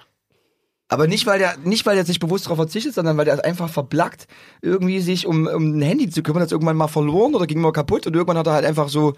Aber 0.92 1.08
nicht, 1.08 1.26
weil 1.26 1.40
der, 1.40 1.56
nicht, 1.64 1.86
weil 1.86 1.96
der 1.96 2.04
sich 2.04 2.20
bewusst 2.20 2.46
darauf 2.46 2.58
verzichtet, 2.58 2.94
sondern 2.94 3.16
weil 3.16 3.24
der 3.24 3.46
einfach 3.46 3.70
verblackt 3.70 4.28
irgendwie 4.62 5.00
sich 5.00 5.26
um, 5.26 5.48
um 5.48 5.78
ein 5.78 5.82
Handy 5.82 6.10
zu 6.10 6.22
kümmern, 6.22 6.44
es 6.44 6.52
irgendwann 6.52 6.76
mal 6.76 6.90
verloren 6.90 7.34
oder 7.34 7.48
ging 7.48 7.62
mal 7.62 7.72
kaputt 7.72 8.08
und 8.08 8.14
irgendwann 8.14 8.38
hat 8.38 8.48
er 8.48 8.54
halt 8.54 8.66
einfach 8.66 8.90
so 8.90 9.14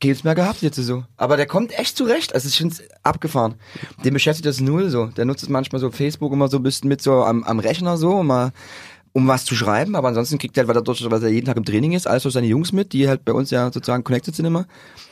Gills 0.00 0.24
mehr 0.24 0.34
gehabt 0.34 0.62
jetzt 0.62 0.76
so. 0.76 1.04
Aber 1.18 1.36
der 1.36 1.44
kommt 1.44 1.78
echt 1.78 1.98
zurecht. 1.98 2.34
Also 2.34 2.48
ich 2.48 2.56
finde 2.56 2.76
es 2.76 2.82
abgefahren. 3.02 3.56
Den 4.06 4.14
beschäftigt 4.14 4.46
das 4.46 4.60
null 4.60 4.88
so. 4.88 5.08
Der 5.08 5.26
nutzt 5.26 5.42
es 5.42 5.50
manchmal 5.50 5.80
so 5.80 5.90
Facebook 5.90 6.32
immer 6.32 6.48
so 6.48 6.56
ein 6.56 6.62
bisschen 6.62 6.88
mit 6.88 7.02
so 7.02 7.22
am, 7.24 7.44
am 7.44 7.58
Rechner 7.58 7.98
so, 7.98 8.22
mal 8.22 8.52
um 9.16 9.28
was 9.28 9.44
zu 9.44 9.54
schreiben, 9.54 9.94
aber 9.94 10.08
ansonsten 10.08 10.38
kriegt 10.38 10.56
er 10.56 10.62
halt, 10.62 10.68
weil 10.68 10.76
er, 10.76 10.82
dort, 10.82 11.08
weil 11.10 11.22
er 11.22 11.28
jeden 11.30 11.46
Tag 11.46 11.56
im 11.56 11.64
Training 11.64 11.92
ist, 11.92 12.06
alles 12.08 12.24
so 12.24 12.30
seine 12.30 12.48
Jungs 12.48 12.72
mit, 12.72 12.92
die 12.92 13.08
halt 13.08 13.24
bei 13.24 13.32
uns 13.32 13.50
ja 13.50 13.66
sozusagen 13.72 14.02
connected 14.02 14.34
sind 14.34 14.44
immer 14.44 14.66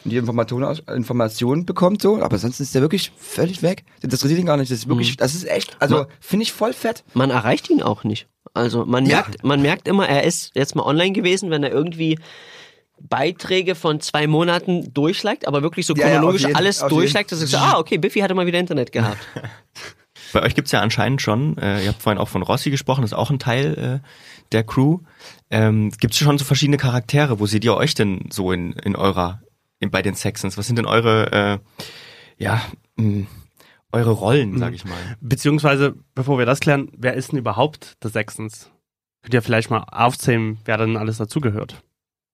und 0.04 0.10
die 0.10 0.16
Informationen, 0.16 0.76
Informationen 0.94 1.64
bekommt 1.64 2.02
so, 2.02 2.16
aber 2.20 2.34
ansonsten 2.34 2.64
ist 2.64 2.74
der 2.74 2.82
wirklich 2.82 3.12
völlig 3.16 3.62
weg. 3.62 3.84
Das 4.00 4.12
interessiert 4.12 4.40
ihn 4.40 4.46
gar 4.46 4.56
nicht. 4.56 4.72
Das 4.72 4.78
ist 4.80 4.88
wirklich, 4.88 5.16
das 5.16 5.34
ist 5.36 5.44
echt, 5.48 5.76
also 5.80 6.06
finde 6.20 6.42
ich 6.42 6.52
voll 6.52 6.72
fett. 6.72 7.04
Man 7.14 7.30
erreicht 7.30 7.70
ihn 7.70 7.80
auch 7.80 8.02
nicht. 8.02 8.26
Also 8.54 8.84
man 8.84 9.06
Ja. 9.06 9.18
merkt, 9.18 9.44
man 9.44 9.62
merkt 9.62 9.86
immer, 9.86 10.08
er 10.08 10.24
ist 10.24 10.50
jetzt 10.54 10.74
mal 10.74 10.82
online 10.84 11.12
gewesen, 11.12 11.50
wenn 11.50 11.62
er 11.62 11.70
irgendwie 11.70 12.18
Beiträge 13.00 13.74
von 13.76 14.00
zwei 14.00 14.26
Monaten 14.26 14.92
durchliked, 14.92 15.46
aber 15.46 15.62
wirklich 15.62 15.86
so 15.86 15.94
Ja, 15.94 16.06
ja, 16.08 16.14
chronologisch 16.14 16.42
auf 16.42 16.48
jeden- 16.48 16.56
alles 16.56 16.78
durchliked, 16.80 17.30
dass 17.32 17.40
ich 17.42 17.50
so, 17.50 17.56
ah, 17.58 17.78
okay, 17.78 17.98
Biffy 17.98 18.18
hatte 18.20 18.34
mal 18.34 18.46
wieder 18.46 18.58
Internet 18.58 18.90
gehabt. 18.90 19.18
Bei 20.32 20.42
euch 20.42 20.54
gibt's 20.54 20.72
ja 20.72 20.80
anscheinend 20.80 21.22
schon, 21.22 21.56
äh, 21.58 21.82
ihr 21.82 21.88
habt 21.88 22.02
vorhin 22.02 22.20
auch 22.20 22.28
von 22.28 22.42
Rossi 22.42 22.70
gesprochen, 22.70 23.02
das 23.02 23.12
ist 23.12 23.18
auch 23.18 23.30
ein 23.30 23.38
Teil 23.38 24.00
äh, 24.02 24.08
der 24.52 24.64
Crew. 24.64 25.00
Ähm, 25.50 25.90
gibt's 25.98 26.18
schon 26.18 26.38
so 26.38 26.44
verschiedene 26.44 26.76
Charaktere? 26.76 27.40
Wo 27.40 27.46
seht 27.46 27.64
ihr 27.64 27.74
euch 27.74 27.94
denn 27.94 28.28
so 28.30 28.52
in, 28.52 28.72
in 28.72 28.96
eurer, 28.96 29.42
in, 29.78 29.90
bei 29.90 30.02
den 30.02 30.14
Saxons? 30.14 30.56
Was 30.58 30.66
sind 30.66 30.76
denn 30.76 30.86
eure, 30.86 31.32
äh, 31.32 32.42
ja, 32.42 32.62
mh, 32.96 33.26
eure 33.92 34.10
Rollen, 34.10 34.58
sag 34.58 34.72
ich 34.74 34.84
mal? 34.84 34.98
Beziehungsweise, 35.20 35.94
bevor 36.14 36.38
wir 36.38 36.46
das 36.46 36.60
klären, 36.60 36.90
wer 36.96 37.14
ist 37.14 37.32
denn 37.32 37.38
überhaupt 37.38 38.02
der 38.02 38.10
Sechstens? 38.10 38.70
Könnt 39.22 39.34
ihr 39.34 39.42
vielleicht 39.42 39.70
mal 39.70 39.84
aufzählen, 39.90 40.58
wer 40.64 40.78
denn 40.78 40.96
alles 40.96 41.18
dazugehört? 41.18 41.82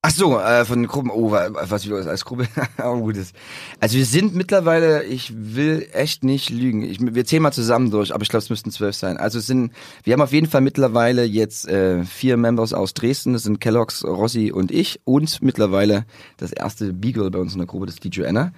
Ach 0.08 0.14
so, 0.14 0.38
äh, 0.38 0.64
von 0.64 0.86
Gruppen, 0.86 1.10
oh, 1.10 1.30
wa- 1.32 1.50
was 1.52 1.84
wieder 1.84 1.96
als 1.96 2.24
Gruppe, 2.24 2.48
oh, 2.82 2.98
gutes. 3.00 3.32
Also 3.78 3.98
wir 3.98 4.06
sind 4.06 4.34
mittlerweile, 4.34 5.04
ich 5.04 5.34
will 5.36 5.86
echt 5.92 6.24
nicht 6.24 6.48
lügen, 6.48 6.82
ich, 6.82 6.96
wir 7.00 7.26
zählen 7.26 7.42
mal 7.42 7.52
zusammen 7.52 7.90
durch, 7.90 8.14
aber 8.14 8.22
ich 8.22 8.30
glaube, 8.30 8.42
es 8.42 8.48
müssten 8.48 8.70
zwölf 8.70 8.96
sein. 8.96 9.18
Also 9.18 9.38
es 9.38 9.46
sind, 9.46 9.70
wir 10.04 10.14
haben 10.14 10.22
auf 10.22 10.32
jeden 10.32 10.46
Fall 10.46 10.62
mittlerweile 10.62 11.24
jetzt 11.24 11.68
äh, 11.68 12.04
vier 12.04 12.38
Members 12.38 12.72
aus 12.72 12.94
Dresden, 12.94 13.34
das 13.34 13.42
sind 13.42 13.60
Kellogg's, 13.60 14.02
Rossi 14.02 14.50
und 14.50 14.70
ich 14.70 14.98
und 15.04 15.42
mittlerweile 15.42 16.06
das 16.38 16.52
erste 16.52 16.94
Beagle 16.94 17.30
bei 17.30 17.38
uns 17.38 17.52
in 17.52 17.58
der 17.58 17.66
Gruppe, 17.66 17.84
das 17.84 17.96
ist 17.96 18.04
die 18.04 18.08
Joanna. 18.08 18.52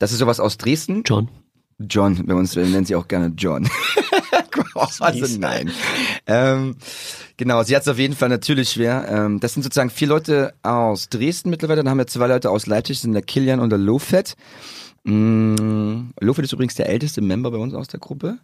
Das 0.00 0.10
ist 0.10 0.18
sowas 0.18 0.40
aus 0.40 0.58
Dresden. 0.58 1.04
John. 1.04 1.28
John, 1.78 2.24
bei 2.26 2.34
uns 2.34 2.56
nennen 2.56 2.86
sie 2.86 2.94
auch 2.94 3.06
gerne 3.06 3.32
John. 3.36 3.68
also 5.00 5.38
nein. 5.38 5.70
Ähm, 6.26 6.76
genau, 7.36 7.62
sie 7.62 7.76
hat 7.76 7.82
es 7.82 7.88
auf 7.88 7.98
jeden 7.98 8.14
Fall 8.14 8.30
natürlich 8.30 8.70
schwer. 8.70 9.06
Ähm, 9.08 9.40
das 9.40 9.54
sind 9.54 9.62
sozusagen 9.62 9.90
vier 9.90 10.08
Leute 10.08 10.54
aus 10.62 11.08
Dresden 11.10 11.50
mittlerweile. 11.50 11.82
Dann 11.82 11.90
haben 11.90 11.98
wir 11.98 12.06
zwei 12.06 12.28
Leute 12.28 12.50
aus 12.50 12.66
Leipzig, 12.66 13.00
sind 13.00 13.12
der 13.12 13.22
Kilian 13.22 13.60
und 13.60 13.70
der 13.70 13.78
Lofet. 13.78 14.36
Mm, 15.04 16.10
Lofet 16.20 16.44
ist 16.44 16.52
übrigens 16.52 16.76
der 16.76 16.88
älteste 16.88 17.20
Member 17.20 17.50
bei 17.50 17.58
uns 17.58 17.74
aus 17.74 17.88
der 17.88 18.00
Gruppe. 18.00 18.38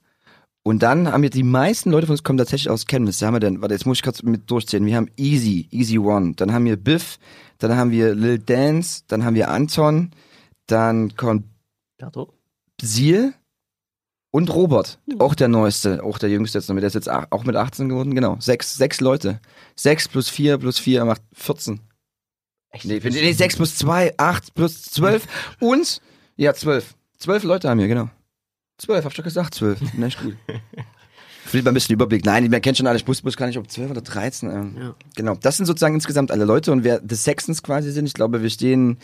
Und 0.62 0.82
dann 0.82 1.10
haben 1.10 1.22
wir 1.22 1.30
die 1.30 1.42
meisten 1.42 1.90
Leute 1.90 2.06
von 2.06 2.14
uns 2.14 2.22
kommen 2.22 2.38
tatsächlich 2.38 2.70
aus 2.70 2.86
Chemnitz. 2.86 3.18
Da 3.18 3.26
haben 3.26 3.34
wir 3.34 3.40
denn, 3.40 3.62
warte, 3.62 3.74
jetzt 3.74 3.86
muss 3.86 3.98
ich 3.98 4.02
kurz 4.02 4.22
mit 4.22 4.48
durchzählen. 4.50 4.86
Wir 4.86 4.96
haben 4.96 5.10
Easy, 5.16 5.68
Easy 5.70 5.98
One. 5.98 6.34
Dann 6.36 6.52
haben 6.52 6.66
wir 6.66 6.76
Biff. 6.76 7.18
Dann 7.58 7.76
haben 7.76 7.90
wir 7.90 8.14
Lil 8.14 8.38
Dance. 8.38 9.02
Dann 9.08 9.24
haben 9.24 9.34
wir 9.34 9.50
Anton. 9.50 10.12
Dann 10.66 11.16
kommt 11.16 11.46
Berto? 11.98 12.32
Seal 12.82 13.32
und 14.32 14.52
Robert, 14.52 14.98
auch 15.18 15.34
der 15.34 15.48
neueste, 15.48 16.02
auch 16.02 16.18
der 16.18 16.30
jüngste 16.30 16.58
jetzt 16.58 16.68
noch 16.68 16.74
mit, 16.74 16.82
der 16.82 16.88
ist 16.88 16.94
jetzt 16.94 17.10
auch 17.10 17.44
mit 17.44 17.54
18 17.54 17.88
geworden, 17.88 18.14
genau. 18.14 18.36
Sechs, 18.40 18.74
sechs 18.74 19.00
Leute. 19.00 19.40
Sechs 19.76 20.08
plus 20.08 20.28
vier 20.28 20.58
plus 20.58 20.78
vier 20.78 21.04
macht 21.04 21.22
14. 21.34 21.80
Nee, 22.84 23.00
nee, 23.04 23.32
sechs 23.32 23.56
plus 23.56 23.76
zwei, 23.76 24.14
acht 24.16 24.54
plus 24.54 24.82
zwölf 24.82 25.26
und, 25.60 26.00
ja, 26.36 26.54
zwölf. 26.54 26.94
Zwölf 27.18 27.44
Leute 27.44 27.68
haben 27.68 27.78
wir, 27.78 27.88
genau. 27.88 28.08
Zwölf, 28.78 29.04
hab 29.04 29.12
ich 29.12 29.16
doch 29.16 29.24
gesagt, 29.24 29.54
zwölf. 29.54 29.78
Na, 29.96 30.06
ist 30.06 30.18
gut. 30.18 30.34
Fehlt 31.44 31.64
mal 31.64 31.70
ein 31.70 31.74
bisschen 31.74 31.92
Überblick. 31.92 32.24
Nein, 32.24 32.48
man 32.50 32.62
kennt 32.62 32.78
schon 32.78 32.86
alle, 32.86 32.96
ich 32.96 33.06
wusste 33.06 33.24
bloß 33.24 33.36
gar 33.36 33.46
nicht, 33.46 33.58
ob 33.58 33.70
zwölf 33.70 33.90
oder 33.90 34.00
13. 34.00 34.50
Ähm, 34.50 34.76
Ja. 34.80 34.94
Genau, 35.14 35.34
das 35.34 35.58
sind 35.58 35.66
sozusagen 35.66 35.94
insgesamt 35.94 36.30
alle 36.30 36.46
Leute 36.46 36.72
und 36.72 36.82
wer 36.82 37.02
The 37.06 37.14
Sextons 37.14 37.62
quasi 37.62 37.92
sind, 37.92 38.06
ich 38.06 38.14
glaube, 38.14 38.42
wir 38.42 38.50
stehen 38.50 38.96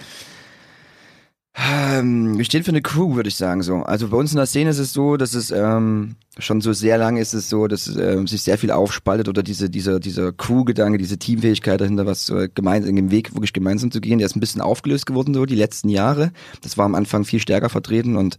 wir 1.60 2.44
stehen 2.44 2.62
für 2.62 2.70
eine 2.70 2.82
Crew, 2.82 3.16
würde 3.16 3.28
ich 3.28 3.34
sagen 3.34 3.62
so. 3.62 3.78
Also 3.78 4.08
bei 4.08 4.16
uns 4.16 4.30
in 4.30 4.36
der 4.36 4.46
Szene 4.46 4.70
ist 4.70 4.78
es 4.78 4.92
so, 4.92 5.16
dass 5.16 5.34
es 5.34 5.50
ähm, 5.50 6.14
schon 6.38 6.60
so 6.60 6.72
sehr 6.72 6.98
lang 6.98 7.16
ist 7.16 7.34
es 7.34 7.48
so, 7.48 7.66
dass 7.66 7.88
ähm, 7.96 8.28
sich 8.28 8.42
sehr 8.42 8.58
viel 8.58 8.70
aufspaltet 8.70 9.28
oder 9.28 9.42
diese 9.42 9.68
dieser 9.68 9.98
dieser 9.98 10.32
Crew-Gedanke, 10.32 10.98
diese 10.98 11.18
Teamfähigkeit 11.18 11.80
dahinter, 11.80 12.06
was 12.06 12.30
äh, 12.30 12.48
gemeinsam 12.54 12.96
im 12.96 13.10
Weg 13.10 13.34
wirklich 13.34 13.52
gemeinsam 13.52 13.90
zu 13.90 14.00
gehen, 14.00 14.18
der 14.18 14.26
ist 14.26 14.36
ein 14.36 14.40
bisschen 14.40 14.60
aufgelöst 14.60 15.06
geworden 15.06 15.34
so 15.34 15.46
die 15.46 15.56
letzten 15.56 15.88
Jahre. 15.88 16.30
Das 16.62 16.78
war 16.78 16.84
am 16.84 16.94
Anfang 16.94 17.24
viel 17.24 17.40
stärker 17.40 17.70
vertreten 17.70 18.16
und 18.16 18.38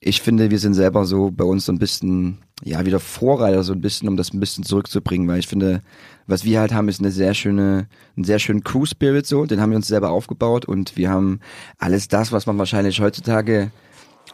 ich 0.00 0.22
finde, 0.22 0.50
wir 0.50 0.58
sind 0.58 0.74
selber 0.74 1.04
so 1.04 1.30
bei 1.30 1.44
uns 1.44 1.66
so 1.66 1.72
ein 1.72 1.78
bisschen, 1.78 2.38
ja, 2.62 2.86
wieder 2.86 3.00
Vorreiter, 3.00 3.64
so 3.64 3.72
ein 3.72 3.80
bisschen, 3.80 4.08
um 4.08 4.16
das 4.16 4.32
ein 4.32 4.38
bisschen 4.40 4.64
zurückzubringen, 4.64 5.26
weil 5.26 5.40
ich 5.40 5.48
finde, 5.48 5.82
was 6.26 6.44
wir 6.44 6.60
halt 6.60 6.72
haben, 6.72 6.88
ist 6.88 7.00
eine 7.00 7.10
sehr 7.10 7.34
schöne, 7.34 7.88
einen 8.16 8.24
sehr 8.24 8.38
schönen 8.38 8.62
Crew-Spirit 8.62 9.26
so, 9.26 9.44
den 9.44 9.60
haben 9.60 9.70
wir 9.70 9.76
uns 9.76 9.88
selber 9.88 10.10
aufgebaut 10.10 10.66
und 10.66 10.96
wir 10.96 11.10
haben 11.10 11.40
alles 11.78 12.06
das, 12.06 12.30
was 12.30 12.46
man 12.46 12.58
wahrscheinlich 12.58 13.00
heutzutage 13.00 13.72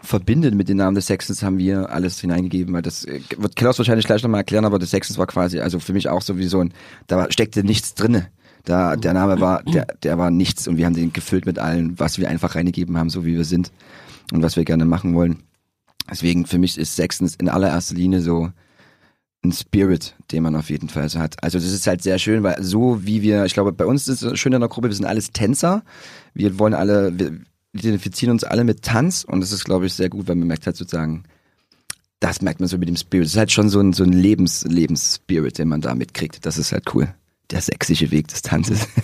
verbindet 0.03 0.55
mit 0.55 0.69
den 0.69 0.77
Namen 0.77 0.95
des 0.95 1.07
Sextons, 1.07 1.43
haben 1.43 1.57
wir 1.57 1.91
alles 1.91 2.21
hineingegeben, 2.21 2.75
weil 2.75 2.83
das 2.83 3.05
äh, 3.05 3.21
wird 3.39 3.57
Klaus 3.57 3.79
wahrscheinlich 3.79 4.07
gleich 4.07 4.23
nochmal 4.23 4.41
erklären, 4.41 4.67
aber 4.67 4.79
des 4.79 4.91
Sextons 4.91 5.19
war 5.19 5.27
quasi, 5.27 5.61
also 5.61 5.79
für 5.79 5.95
mich 5.95 6.11
auch 6.11 6.21
sowieso 6.21 6.61
ein, 6.61 6.75
da 7.07 7.31
steckte 7.31 7.65
nichts 7.65 7.95
drinne. 7.95 8.29
Da, 8.65 8.97
der 8.97 9.13
Name 9.13 9.41
war, 9.41 9.63
der, 9.63 9.87
der 10.03 10.17
war 10.17 10.31
nichts 10.31 10.67
und 10.67 10.79
wir 10.79 10.87
haben 10.87 10.95
den 10.95 11.13
gefüllt 11.13 11.45
mit 11.45 11.59
allem, 11.59 11.99
was 11.99 12.19
wir 12.19 12.31
einfach 12.31 12.55
reingegeben 12.55 12.97
haben, 12.97 13.11
so 13.11 13.25
wie 13.25 13.37
wir 13.37 13.45
sind 13.45 13.73
und 14.33 14.43
was 14.43 14.57
wir 14.57 14.65
gerne 14.65 14.87
machen 14.87 15.15
wollen. 15.15 15.43
Deswegen 16.11 16.47
für 16.47 16.59
mich 16.59 16.79
ist 16.79 16.97
Sextons 16.97 17.35
in 17.37 17.49
allererster 17.49 17.95
Linie 17.95 18.21
so 18.21 18.51
ein 19.45 19.53
Spirit, 19.53 20.15
den 20.33 20.43
man 20.43 20.57
auf 20.57 20.71
jeden 20.71 20.89
Fall 20.89 21.09
so 21.09 21.19
hat. 21.19 21.43
Also 21.43 21.59
das 21.59 21.69
ist 21.69 21.87
halt 21.87 22.03
sehr 22.03 22.19
schön, 22.19 22.43
weil 22.43 22.63
so 22.63 23.05
wie 23.05 23.23
wir, 23.23 23.45
ich 23.45 23.55
glaube, 23.55 23.73
bei 23.73 23.87
uns 23.87 24.09
ist 24.09 24.23
es 24.23 24.39
schön 24.39 24.53
in 24.53 24.61
der 24.61 24.69
Gruppe, 24.69 24.89
wir 24.89 24.95
sind 24.95 25.05
alles 25.05 25.33
Tänzer. 25.33 25.83
Wir 26.33 26.59
wollen 26.59 26.75
alle, 26.75 27.19
wir 27.19 27.41
identifizieren 27.73 28.33
uns 28.33 28.45
alle 28.45 28.65
mit 28.65 28.83
Tanz 28.83 29.25
und 29.25 29.41
das 29.41 29.53
ist, 29.53 29.65
glaube 29.65 29.87
ich, 29.87 29.95
sehr 29.95 30.09
gut, 30.09 30.29
weil 30.29 30.37
man 30.37 30.49
merkt 30.49 30.67
halt 30.67 30.77
sozusagen, 30.77 31.25
das 32.21 32.41
merkt 32.41 32.61
man 32.61 32.69
so 32.69 32.79
mit 32.79 32.89
dem 32.89 32.97
Spirit. 32.97 33.27
Das 33.27 33.33
ist 33.33 33.39
halt 33.39 33.53
schon 33.53 33.69
so 33.69 33.81
ein, 33.81 33.93
so 33.93 34.03
ein 34.03 34.13
Lebens, 34.13 34.65
Lebensspirit, 34.65 35.59
den 35.59 35.69
man 35.69 35.81
da 35.81 35.95
mitkriegt. 35.95 36.47
Das 36.47 36.57
ist 36.57 36.73
halt 36.73 36.95
cool. 36.95 37.13
Der 37.51 37.61
sächsische 37.61 38.11
Weg 38.11 38.29
des 38.29 38.43
Tanzes. 38.43 38.89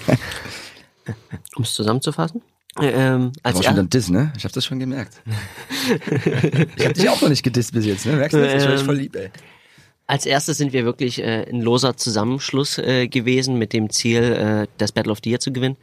Um 1.57 1.65
es 1.65 1.75
zusammenzufassen. 1.75 2.41
Äh, 2.79 2.91
Ähm, 2.91 3.33
als 3.43 3.57
war 3.57 3.63
schon 3.65 3.79
ein 3.79 3.91
Diss, 3.91 4.11
ne? 4.11 4.33
Ich 4.37 4.45
hab 4.45 4.53
das 4.53 4.65
schon 4.65 4.79
gemerkt. 4.79 5.21
ich 6.77 6.87
hab 6.87 6.95
dich 6.95 7.09
auch 7.09 7.21
noch 7.21 7.29
nicht 7.29 7.43
gedisst 7.43 7.73
bis 7.73 7.85
jetzt, 7.85 8.07
ne? 8.07 8.13
Merkst 8.13 8.35
du 8.37 8.41
das? 8.43 8.63
Ich 8.63 8.71
echt 8.71 8.85
voll 8.85 8.97
lieb, 8.97 9.17
ey. 9.17 9.31
Als 10.11 10.27
erstes 10.27 10.59
sind 10.59 10.73
wir 10.73 10.85
wirklich 10.85 11.23
äh, 11.23 11.47
ein 11.49 11.63
loser 11.63 11.97
Zusammenschluss 11.97 12.79
äh, 12.79 13.07
gewesen 13.07 13.59
mit 13.59 13.73
dem 13.73 13.91
Ziel, 13.91 14.23
äh, 14.23 14.67
das 14.77 14.91
Battle 14.91 15.13
of 15.13 15.19
the 15.23 15.31
Year 15.31 15.39
zu 15.39 15.53
gewinnen. 15.53 15.77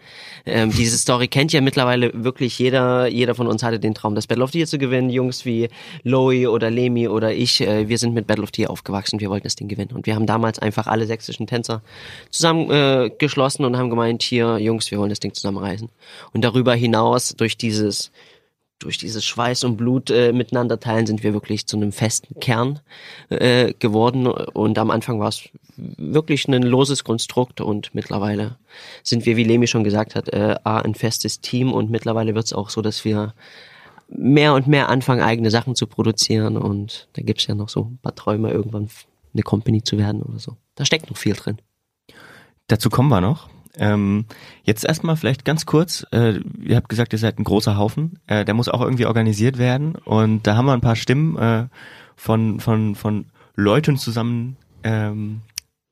Ähm, 0.46 0.70
diese 0.70 0.98
Story 0.98 1.30
kennt 1.30 1.54
ja 1.54 1.62
mittlerweile 1.62 2.12
wirklich 2.14 2.60
jeder. 2.60 3.08
Jeder 3.08 3.36
von 3.36 3.48
uns 3.48 3.64
hatte 3.64 3.80
den 3.80 3.94
Traum, 3.94 4.16
das 4.16 4.28
Battle 4.28 4.44
of 4.44 4.52
the 4.52 4.58
Year 4.58 4.68
zu 4.68 4.80
gewinnen. 4.80 5.10
Jungs 5.10 5.46
wie 5.46 5.70
Loey 6.04 6.46
oder 6.46 6.70
Lemi 6.70 7.08
oder 7.08 7.34
ich, 7.34 7.62
äh, 7.62 7.88
wir 7.88 7.98
sind 7.98 8.14
mit 8.14 8.28
Battle 8.28 8.44
of 8.44 8.50
the 8.54 8.64
Year 8.64 8.70
aufgewachsen. 8.70 9.22
Wir 9.22 9.30
wollten 9.30 9.46
das 9.46 9.56
Ding 9.56 9.70
gewinnen. 9.70 9.92
Und 9.94 10.08
wir 10.08 10.16
haben 10.16 10.26
damals 10.26 10.60
einfach 10.60 10.88
alle 10.88 11.06
sächsischen 11.06 11.48
Tänzer 11.48 11.82
zusammen 12.30 12.70
äh, 12.70 13.10
und 13.10 13.78
haben 13.78 13.90
gemeint, 13.90 14.24
hier, 14.24 14.58
Jungs, 14.58 14.92
wir 14.92 15.00
wollen 15.00 15.10
das 15.10 15.22
Ding 15.22 15.34
zusammenreißen. 15.34 15.88
Und 16.34 16.44
darüber 16.44 16.76
hinaus 16.76 17.34
durch 17.38 17.56
dieses 17.56 18.12
durch 18.80 18.98
dieses 18.98 19.26
Schweiß 19.26 19.64
und 19.64 19.78
Blut 19.78 20.10
äh, 20.10 20.32
miteinander 20.32 20.80
teilen, 20.80 21.08
sind 21.08 21.24
wir 21.24 21.34
wirklich 21.34 21.68
zu 21.68 21.78
einem 21.78 21.92
festen 21.92 22.40
Kern 22.40 22.80
äh, 23.30 23.74
geworden. 23.74 24.28
Und 24.28 24.78
am 24.78 24.92
Anfang 24.92 25.20
war 25.20 25.30
es 25.30 25.50
wirklich 25.76 26.48
ein 26.48 26.64
loses 26.64 27.04
Konstrukt 27.04 27.62
und 27.62 27.94
mittlerweile 27.94 28.58
sind 29.04 29.26
wir, 29.26 29.38
wie 29.38 29.44
Lemi 29.44 29.68
schon 29.68 29.84
gesagt 29.84 30.16
hat, 30.16 30.30
äh, 30.30 30.56
ein 30.64 30.96
festes 30.96 31.42
Team 31.42 31.72
und 31.72 31.90
mittlerweile 31.90 32.36
wird 32.36 32.46
es 32.46 32.54
auch 32.54 32.70
so, 32.70 32.82
dass 32.82 33.06
wir 33.06 33.34
mehr 34.10 34.54
und 34.54 34.68
mehr 34.68 34.90
anfangen, 34.90 35.22
eigene 35.22 35.52
Sachen 35.52 35.76
zu 35.76 35.86
produzieren 35.86 36.58
und 36.58 37.08
da 37.14 37.22
gibt's 37.22 37.48
ja 37.48 37.56
noch 37.56 37.70
so 37.70 37.84
ein 37.84 38.00
paar 38.02 38.16
Träume, 38.16 38.52
irgendwann 38.52 38.90
eine 39.34 39.44
Company 39.44 39.84
zu 39.84 39.98
werden 39.98 40.22
oder 40.22 40.40
so. 40.40 40.56
Da 40.76 40.86
steckt 40.86 41.10
noch 41.10 41.18
viel 41.18 41.34
drin. 41.34 41.58
Dazu 42.68 42.90
kommen 42.90 43.10
wir 43.10 43.22
noch. 43.22 43.50
Ähm, 43.78 44.26
jetzt 44.64 44.86
erstmal 44.86 45.16
vielleicht 45.16 45.46
ganz 45.46 45.66
kurz, 45.66 46.06
äh, 46.12 46.40
ihr 46.62 46.76
habt 46.76 46.90
gesagt, 46.90 47.14
ihr 47.14 47.20
seid 47.20 47.40
ein 47.40 47.44
großer 47.44 47.78
Haufen, 47.78 48.20
äh, 48.28 48.46
der 48.46 48.54
muss 48.54 48.70
auch 48.70 48.82
irgendwie 48.82 49.06
organisiert 49.06 49.58
werden 49.58 49.96
und 49.96 50.46
da 50.48 50.56
haben 50.56 50.66
wir 50.66 50.74
ein 50.74 50.82
paar 50.82 50.96
Stimmen 50.96 51.38
äh, 51.38 51.68
von, 52.16 52.60
von, 52.60 52.96
von 52.96 53.26
Leuten 53.56 53.98
zusammen 53.98 54.58
ähm, 54.84 55.42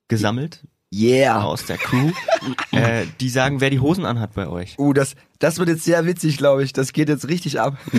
gesammelt 0.07 0.63
Yeah. 0.93 1.43
aus 1.43 1.65
der 1.65 1.77
Crew, 1.77 2.11
äh, 2.71 3.05
die 3.19 3.27
sagen, 3.29 3.59
wer 3.59 3.69
die 3.69 3.79
Hosen 3.79 4.05
anhat 4.05 4.33
bei 4.33 4.47
euch. 4.47 4.79
Uh, 4.79 4.93
das, 4.93 5.15
das 5.39 5.57
wird 5.57 5.67
jetzt 5.67 5.83
sehr 5.83 6.05
witzig, 6.05 6.37
glaube 6.37 6.63
ich. 6.63 6.71
Das 6.71 6.93
geht 6.93 7.09
jetzt 7.09 7.27
richtig 7.27 7.59
ab. 7.59 7.77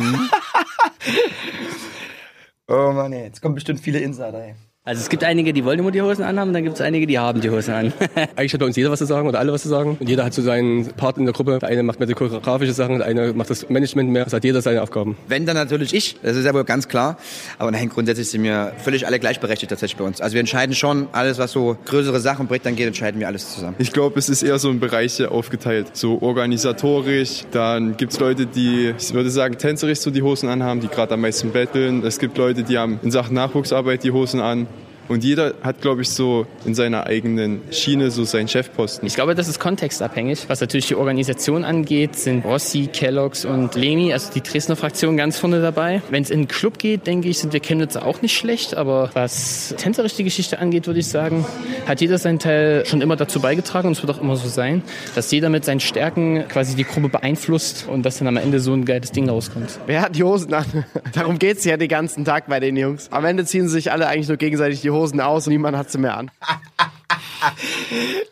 Oh 2.69 2.91
Mann, 2.93 3.13
ey. 3.13 3.25
Jetzt 3.25 3.41
kommen 3.43 3.55
bestimmt 3.55 3.81
viele 3.81 4.01
Insider, 4.01 4.45
ey. 4.45 4.55
Also 4.89 5.01
es 5.01 5.09
gibt 5.09 5.25
einige, 5.25 5.53
die 5.53 5.65
wollen 5.65 5.81
immer 5.81 5.91
die 5.91 6.01
Hosen 6.01 6.23
anhaben, 6.23 6.53
dann 6.53 6.63
gibt 6.63 6.77
es 6.77 6.81
einige, 6.81 7.09
die 7.09 7.19
haben 7.19 7.41
die 7.41 7.51
Hosen 7.51 7.75
an. 7.75 7.93
Eigentlich 8.37 8.53
hat 8.53 8.61
bei 8.61 8.67
uns 8.67 8.77
jeder 8.77 8.89
was 8.93 9.01
zu 9.01 9.05
sagen 9.05 9.27
oder 9.27 9.41
alle 9.41 9.53
was 9.53 9.63
zu 9.63 9.69
sagen. 9.69 9.97
Und 9.99 10.09
jeder 10.09 10.25
hat 10.25 10.33
so 10.33 10.43
seinen 10.43 10.87
Part 10.93 11.19
in 11.19 11.25
der 11.25 11.35
Gruppe. 11.35 11.59
Der 11.59 11.69
eine 11.69 11.83
macht 11.83 11.99
mehr 11.99 12.07
die 12.07 12.15
choreografische 12.15 12.73
Sachen, 12.73 12.99
der 12.99 13.09
eine 13.09 13.33
macht 13.33 13.51
das 13.51 13.69
Management 13.69 14.11
mehr. 14.11 14.25
Es 14.29 14.33
hat 14.33 14.45
jeder 14.45 14.63
seine 14.63 14.83
Aufgaben. 14.83 15.17
Wenn, 15.27 15.45
dann 15.45 15.57
natürlich 15.57 15.93
ich. 15.93 16.21
Das 16.23 16.37
ist 16.37 16.45
ja 16.45 16.55
wohl 16.55 16.63
ganz 16.63 16.87
klar. 16.87 17.17
Aber 17.59 17.73
nein, 17.73 17.89
grundsätzlich 17.89 18.31
sind 18.31 18.45
wir 18.45 18.75
völlig 18.79 19.09
alle 19.09 19.19
gleichberechtigt 19.19 19.71
tatsächlich 19.71 19.97
bei 19.97 20.05
uns. 20.05 20.21
Also 20.21 20.35
wir 20.35 20.41
entscheiden 20.41 20.77
schon 20.77 21.09
alles, 21.11 21.39
was 21.39 21.51
so 21.51 21.77
größere 21.87 22.21
Sachen 22.21 22.47
bringt, 22.47 22.65
dann 22.65 22.77
geht, 22.77 22.87
entscheiden 22.87 23.19
wir 23.19 23.27
alles 23.27 23.55
zusammen. 23.57 23.75
Ich 23.81 23.93
glaube, 23.93 24.17
es 24.21 24.29
ist 24.29 24.45
eher 24.45 24.61
so 24.61 24.71
in 24.71 24.79
Bereiche 24.79 25.33
aufgeteilt. 25.33 25.97
So 25.97 26.23
organisatorisch, 26.23 27.43
dann 27.51 27.97
gibt's 27.97 28.21
Leute, 28.21 28.47
die, 28.47 28.95
ich 28.97 29.13
würde 29.13 29.31
sagen, 29.31 29.59
tänzerisch 29.59 29.99
so 29.99 30.13
die 30.13 30.23
Hosen 30.23 30.49
anhaben, 30.49 30.81
die 30.81 30.87
gerade 30.87 31.15
am 31.15 31.23
meisten 31.23 31.51
betteln. 31.51 32.05
Es 32.05 32.21
gibt 32.21 32.39
Leute, 32.39 32.63
die 32.63 32.79
haben 32.79 33.01
in 33.03 33.11
Sachen 33.11 33.35
Nachwuchsarbeit 33.35 34.05
die 34.05 34.13
Hosen 34.13 34.41
an. 34.41 34.69
Und 35.09 35.25
jeder 35.25 35.55
hat, 35.63 35.81
glaube 35.81 36.03
ich, 36.03 36.11
so 36.11 36.47
in 36.65 36.75
seiner 36.75 37.07
eigenen 37.07 37.61
Schiene 37.71 38.11
so 38.11 38.25
seinen 38.25 38.49
Chefposten. 38.49 39.07
Ich 39.07 39.15
glaube, 39.15 39.35
das 39.35 39.49
ist 39.49 39.61
kontextabhängig. 39.61 40.49
Was 40.49 40.61
natürlich 40.61 40.89
die 40.89 40.97
Organisation 40.97 41.65
angeht, 41.65 42.17
sind 42.17 42.45
Rossi, 42.45 42.89
Kellogg's 42.93 43.45
und 43.45 43.75
Lemi, 43.75 44.13
also 44.13 44.33
die 44.33 44.43
Dresdner 44.43 44.77
Fraktion, 44.77 45.17
ganz 45.17 45.39
vorne 45.39 45.61
dabei. 45.63 46.03
Wenn 46.11 46.23
es 46.23 46.31
in 46.31 46.43
den 46.43 46.49
Club 46.49 46.79
geht, 46.79 47.07
denke 47.07 47.29
ich, 47.29 47.39
sind 47.39 47.53
wir 47.53 47.61
Chemnitzer 47.61 48.05
auch 48.05 48.23
nicht 48.23 48.37
schlecht. 48.37 48.77
Aber 48.77 49.11
was 49.15 49.75
tänzerisch 49.77 50.15
die 50.15 50.25
Geschichte 50.25 50.59
angeht, 50.59 50.87
würde 50.87 51.01
ich 51.01 51.09
sagen, 51.09 51.45
hat 51.87 52.01
jeder 52.01 52.19
seinen 52.19 52.39
Teil 52.39 52.85
schon 52.87 53.01
immer 53.01 53.17
dazu 53.17 53.41
beigetragen 53.41 53.89
und 53.89 53.97
es 53.97 54.03
wird 54.03 54.17
auch 54.17 54.21
immer 54.21 54.37
so 54.37 54.49
sein, 54.49 54.83
dass 55.15 55.31
jeder 55.31 55.49
mit 55.49 55.65
seinen 55.65 55.81
Stärken 55.81 56.45
quasi 56.49 56.75
die 56.75 56.85
Gruppe 56.85 57.09
beeinflusst 57.09 57.87
und 57.89 58.03
dass 58.03 58.19
dann 58.19 58.29
am 58.29 58.37
Ende 58.37 58.61
so 58.61 58.73
ein 58.73 58.85
geiles 58.85 59.13
Ding 59.13 59.29
rauskommt. 59.29 59.79
Wer 59.87 60.03
hat 60.03 60.17
die 60.17 60.25
Hosen 60.25 60.53
an? 60.53 60.67
Darum 61.13 61.39
geht's 61.39 61.65
ja 61.65 61.77
den 61.77 61.89
ganzen 61.89 62.25
Tag 62.25 62.49
bei 62.49 62.61
den 62.61 62.77
Jungs. 62.77 63.09
Am 63.13 63.25
Ende 63.25 63.45
ziehen 63.45 63.69
sie 63.69 63.75
sich 63.75 63.93
alle 63.93 64.09
eigentlich 64.09 64.29
nur 64.29 64.37
gegenseitig 64.37 64.81
die 64.81 64.91
Hosen 64.91 64.96
aus 64.97 65.47
und 65.47 65.53
niemand 65.53 65.77
hat 65.77 65.91
sie 65.91 65.99
mehr 65.99 66.17
an. 66.17 66.31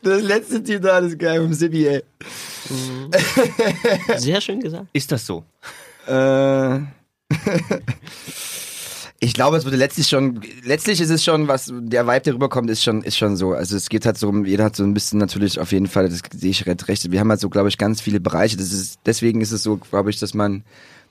Das 0.02 0.22
letzte 0.22 0.62
Zitat 0.62 1.04
ist 1.04 1.18
geil 1.18 1.40
vom 1.40 1.52
Sibi, 1.54 1.86
ey. 1.86 2.02
Sehr 4.16 4.40
schön 4.40 4.60
gesagt. 4.60 4.86
Ist 4.92 5.12
das 5.12 5.26
so? 5.26 5.44
Äh, 6.06 6.78
ich 9.20 9.34
glaube, 9.34 9.56
es 9.56 9.64
wurde 9.64 9.76
letztlich 9.76 10.08
schon, 10.08 10.40
letztlich 10.62 11.00
ist 11.00 11.10
es 11.10 11.24
schon, 11.24 11.48
was 11.48 11.72
der 11.74 12.06
Vibe, 12.06 12.20
der 12.20 12.34
rüberkommt, 12.34 12.70
ist 12.70 12.82
schon, 12.82 13.02
ist 13.02 13.16
schon 13.16 13.36
so. 13.36 13.52
Also 13.52 13.76
es 13.76 13.88
geht 13.88 14.06
halt 14.06 14.18
so 14.18 14.28
um, 14.28 14.44
jeder 14.44 14.64
hat 14.64 14.76
so 14.76 14.84
ein 14.84 14.94
bisschen 14.94 15.18
natürlich 15.18 15.58
auf 15.58 15.72
jeden 15.72 15.86
Fall, 15.86 16.08
das 16.08 16.20
sehe 16.32 16.50
ich 16.50 16.66
recht. 16.66 17.10
Wir 17.10 17.20
haben 17.20 17.30
halt 17.30 17.40
so, 17.40 17.48
glaube 17.48 17.68
ich, 17.68 17.78
ganz 17.78 18.00
viele 18.00 18.20
Bereiche. 18.20 18.56
Das 18.56 18.72
ist, 18.72 18.98
deswegen 19.06 19.40
ist 19.40 19.52
es 19.52 19.62
so, 19.62 19.76
glaube 19.76 20.10
ich, 20.10 20.18
dass 20.18 20.34
man, 20.34 20.64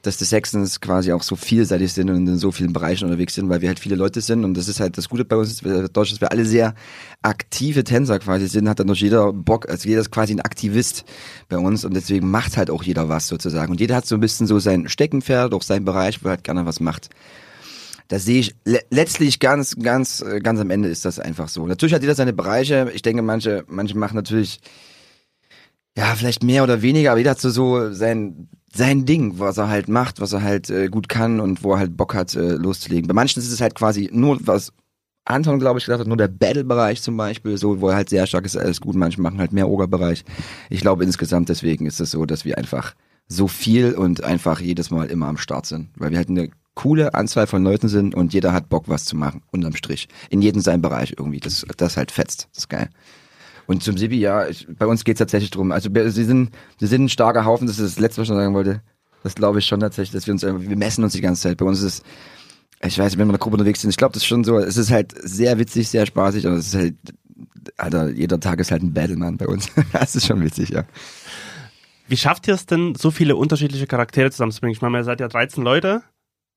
dass 0.04 0.18
die 0.18 0.26
Sextons 0.26 0.82
quasi 0.82 1.14
auch 1.14 1.24
so 1.24 1.38
vielseitig 1.38 1.94
sind 1.94 2.10
und 2.10 2.28
in 2.28 2.38
so 2.38 2.52
vielen 2.52 2.74
Bereichen 2.74 3.06
unterwegs 3.06 3.36
sind, 3.36 3.48
weil 3.50 3.62
wir 3.62 3.70
halt 3.70 3.80
viele 3.80 3.96
Leute 3.96 4.20
sind 4.20 4.44
und 4.44 4.54
das 4.56 4.68
ist 4.68 4.82
halt 4.82 4.98
das 4.98 5.08
Gute 5.08 5.24
bei 5.24 5.38
uns, 5.38 5.62
dass 5.62 6.22
wir 6.22 6.32
alle 6.32 6.46
sehr 6.46 6.76
aktive 7.22 7.86
Tänzer 7.86 8.20
quasi 8.20 8.48
sind, 8.48 8.68
hat 8.68 8.80
dann 8.80 8.88
doch 8.88 8.96
jeder 8.96 9.32
Bock, 9.32 9.70
also 9.70 9.88
jeder 9.88 10.02
ist 10.02 10.12
quasi 10.12 10.34
ein 10.34 10.42
Aktivist 10.42 11.06
bei 11.48 11.58
uns 11.58 11.86
und 11.86 11.96
deswegen 11.96 12.30
macht 12.30 12.58
halt 12.58 12.70
auch 12.70 12.84
jeder 12.84 13.08
was 13.08 13.28
sozusagen 13.28 13.72
und 13.72 13.80
jeder 13.80 13.96
hat 13.96 14.06
so 14.06 14.16
ein 14.16 14.22
bisschen 14.22 14.46
so 14.46 14.60
sein 14.60 14.90
Steckenpferd, 14.90 15.54
auch 15.54 15.64
seinen 15.64 15.86
Bereich, 15.86 16.22
wo 16.22 16.28
er 16.28 16.32
halt 16.32 16.44
gerne 16.44 16.66
was 16.66 16.82
macht. 16.82 17.10
Das 18.10 18.26
sehe 18.26 18.42
ich 18.42 18.56
le 18.66 18.82
letztlich 18.90 19.40
ganz, 19.40 19.78
ganz, 19.78 20.24
ganz 20.44 20.60
am 20.60 20.70
Ende 20.70 20.90
ist 20.90 21.06
das 21.06 21.18
einfach 21.18 21.48
so. 21.48 21.66
Natürlich 21.66 21.94
hat 21.96 22.02
jeder 22.02 22.16
seine 22.16 22.34
Bereiche. 22.34 22.92
Ich 22.94 23.02
denke, 23.02 23.22
manche, 23.22 23.64
manche 23.68 23.98
machen 23.98 24.16
natürlich, 24.16 24.60
ja, 25.98 26.14
vielleicht 26.16 26.44
mehr 26.44 26.64
oder 26.64 26.82
weniger, 26.82 27.12
aber 27.12 27.20
jeder 27.20 27.32
hat 27.32 27.40
so, 27.40 27.50
so 27.50 27.94
sein, 27.94 28.50
sein 28.76 29.06
Ding, 29.06 29.40
was 29.40 29.58
er 29.58 29.70
halt 29.70 29.88
macht, 29.88 30.20
was 30.20 30.34
er 30.34 30.42
halt 30.42 30.70
äh, 30.70 30.88
gut 30.88 31.08
kann 31.10 31.40
und 31.40 31.64
wo 31.64 31.74
er 31.74 31.80
halt 31.80 31.96
Bock 31.96 32.16
hat, 32.16 32.36
äh, 32.36 32.54
loszulegen. 32.54 33.08
Bei 33.08 33.14
manchen 33.14 33.40
ist 33.40 33.52
es 33.52 33.62
halt 33.62 33.76
quasi 33.76 34.10
nur 34.12 34.40
was 34.46 34.74
Anton, 35.26 35.60
glaube 35.60 35.80
ich, 35.80 35.86
gesagt 35.86 36.02
hat, 36.02 36.08
nur 36.08 36.18
der 36.18 36.28
Battle-Bereich 36.28 37.02
zum 37.02 37.16
Beispiel, 37.16 37.58
so, 37.58 37.80
wo 37.80 37.90
er 37.90 37.96
halt 37.96 38.10
sehr 38.10 38.28
stark 38.28 38.46
ist, 38.46 38.58
alles 38.58 38.82
gut. 38.82 38.96
Manche 38.96 39.22
machen 39.22 39.40
halt 39.40 39.54
mehr 39.54 39.70
Oger-Bereich. 39.70 40.26
Ich 40.70 40.82
glaube 40.82 41.04
insgesamt 41.04 41.50
deswegen 41.50 41.86
ist 41.86 42.02
es 42.02 42.12
so, 42.12 42.26
dass 42.26 42.44
wir 42.44 42.58
einfach 42.58 42.94
so 43.28 43.48
viel 43.48 43.94
und 43.94 44.24
einfach 44.24 44.60
jedes 44.60 44.92
Mal 44.92 45.06
immer 45.10 45.28
am 45.28 45.38
Start 45.38 45.66
sind, 45.66 45.90
weil 45.96 46.12
wir 46.12 46.18
halt 46.18 46.30
eine 46.30 46.50
coole 46.76 47.14
Anzahl 47.14 47.48
von 47.48 47.64
Leuten 47.64 47.88
sind 47.88 48.16
und 48.16 48.34
jeder 48.34 48.52
hat 48.52 48.68
Bock, 48.68 48.86
was 48.88 49.06
zu 49.06 49.16
machen, 49.16 49.44
unterm 49.52 49.76
Strich. 49.76 50.10
In 50.30 50.42
jedem 50.42 50.62
seinem 50.62 50.82
Bereich 50.82 51.14
irgendwie. 51.18 51.40
Das, 51.40 51.66
das 51.78 51.96
halt 51.96 52.12
fetzt. 52.12 52.50
Das 52.52 52.64
ist 52.64 52.70
geil. 52.70 52.90
Und 53.66 53.84
zum 53.84 53.98
Sibi, 53.98 54.20
ja, 54.20 54.48
ich, 54.48 54.68
bei 54.68 54.86
uns 54.86 55.04
geht's 55.04 55.20
tatsächlich 55.20 55.52
drum. 55.52 55.72
Also 55.72 55.94
wir, 55.94 56.10
sie 56.12 56.26
sind, 56.26 56.52
wir 56.80 56.88
sind 56.88 57.06
ein 57.06 57.10
starker 57.10 57.46
Haufen, 57.46 57.68
das 57.68 57.80
ist 57.80 57.96
das 57.96 58.00
Letzte, 58.00 58.22
was 58.22 58.28
ich 58.28 58.32
noch 58.32 58.38
sagen 58.38 58.54
wollte. 58.54 58.82
Das 59.24 59.36
glaube 59.36 59.60
ich 59.60 59.66
schon 59.66 59.80
tatsächlich, 59.80 60.12
dass 60.12 60.28
wir 60.28 60.34
uns, 60.34 60.44
wir 60.44 60.76
messen 60.78 61.04
uns 61.04 61.14
die 61.14 61.22
ganze 61.22 61.44
Zeit. 61.44 61.58
Bei 61.58 61.66
uns 61.66 61.82
ist 61.82 62.04
es, 62.82 62.88
ich 62.88 63.00
weiß, 63.00 63.14
wenn 63.14 63.20
wir 63.20 63.24
in 63.24 63.30
einer 63.30 63.38
Gruppe 63.38 63.56
unterwegs 63.56 63.82
sind, 63.82 63.90
ich 63.90 63.98
glaube, 63.98 64.14
das 64.14 64.24
ist 64.24 64.28
schon 64.28 64.44
so, 64.44 64.60
es 64.60 64.76
ist 64.76 64.92
halt 64.92 65.14
sehr 65.18 65.58
witzig, 65.58 65.88
sehr 65.88 66.06
spaßig, 66.06 66.46
aber 66.46 66.58
es 66.58 66.68
ist 66.68 66.76
halt, 66.76 66.96
Alter, 67.78 68.10
jeder 68.10 68.40
Tag 68.40 68.60
ist 68.60 68.72
halt 68.72 68.84
ein 68.84 68.94
Battleman 68.94 69.38
bei 69.38 69.48
uns. 69.48 69.70
das 69.94 70.16
ist 70.16 70.28
schon 70.28 70.44
witzig, 70.44 70.70
ja. 70.70 70.84
Wie 72.08 72.18
schafft 72.18 72.48
ihr 72.50 72.54
es 72.54 72.66
denn, 72.66 72.96
so 72.96 73.12
viele 73.12 73.38
unterschiedliche 73.38 73.88
Charaktere 73.88 74.30
zusammenzubringen? 74.30 74.76
Ich 74.76 74.82
meine, 74.82 74.98
ihr 74.98 75.04
seid 75.06 75.22
ja 75.22 75.30
13 75.30 75.64
Leute, 75.64 76.04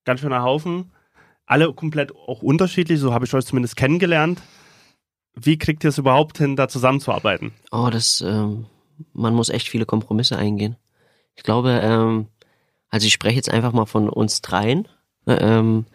ganz 0.05 0.21
schöner 0.21 0.43
Haufen, 0.43 0.91
alle 1.47 1.73
komplett 1.73 2.13
auch 2.13 2.43
unterschiedlich, 2.43 2.99
so 2.99 3.15
habe 3.15 3.25
ich 3.25 3.33
euch 3.33 3.47
zumindest 3.47 3.77
kennengelernt. 3.77 4.43
Wie 5.41 5.59
kriegt 5.59 5.85
ihr 5.85 5.91
es 5.91 5.99
überhaupt 5.99 6.39
hin, 6.39 6.57
da 6.57 6.69
zusammenzuarbeiten? 6.69 7.53
Oh, 7.71 7.89
das, 7.91 8.23
ähm, 8.27 8.67
man 9.13 9.35
muss 9.35 9.51
echt 9.51 9.69
viele 9.69 9.87
Kompromisse 9.87 10.37
eingehen. 10.37 10.77
Ich 11.35 11.43
glaube, 11.43 11.81
ähm, 11.83 12.27
also 12.89 13.07
ich 13.07 13.13
spreche 13.13 13.37
jetzt 13.37 13.51
einfach 13.51 13.73
mal 13.73 13.87
von 13.87 14.09
uns 14.09 14.41
dreien. 14.41 14.89
Äh, 15.27 15.37
Ähm, 15.41 15.87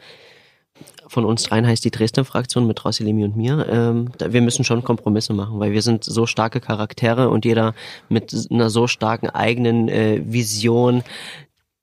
von 1.07 1.25
uns 1.25 1.43
dreien 1.43 1.67
heißt 1.67 1.83
die 1.83 1.91
Dresden-Fraktion 1.91 2.65
mit 2.65 2.85
Rossi, 2.85 3.03
Lemi 3.03 3.25
und 3.25 3.35
mir. 3.35 3.67
Ähm, 3.69 4.11
da, 4.17 4.31
wir 4.31 4.41
müssen 4.41 4.63
schon 4.63 4.81
Kompromisse 4.83 5.33
machen, 5.33 5.59
weil 5.59 5.73
wir 5.73 5.81
sind 5.81 6.05
so 6.05 6.25
starke 6.25 6.61
Charaktere 6.61 7.29
und 7.29 7.43
jeder 7.43 7.73
mit 8.07 8.33
einer 8.49 8.69
so 8.69 8.87
starken 8.87 9.29
eigenen 9.29 9.89
äh, 9.89 10.21
Vision, 10.25 11.03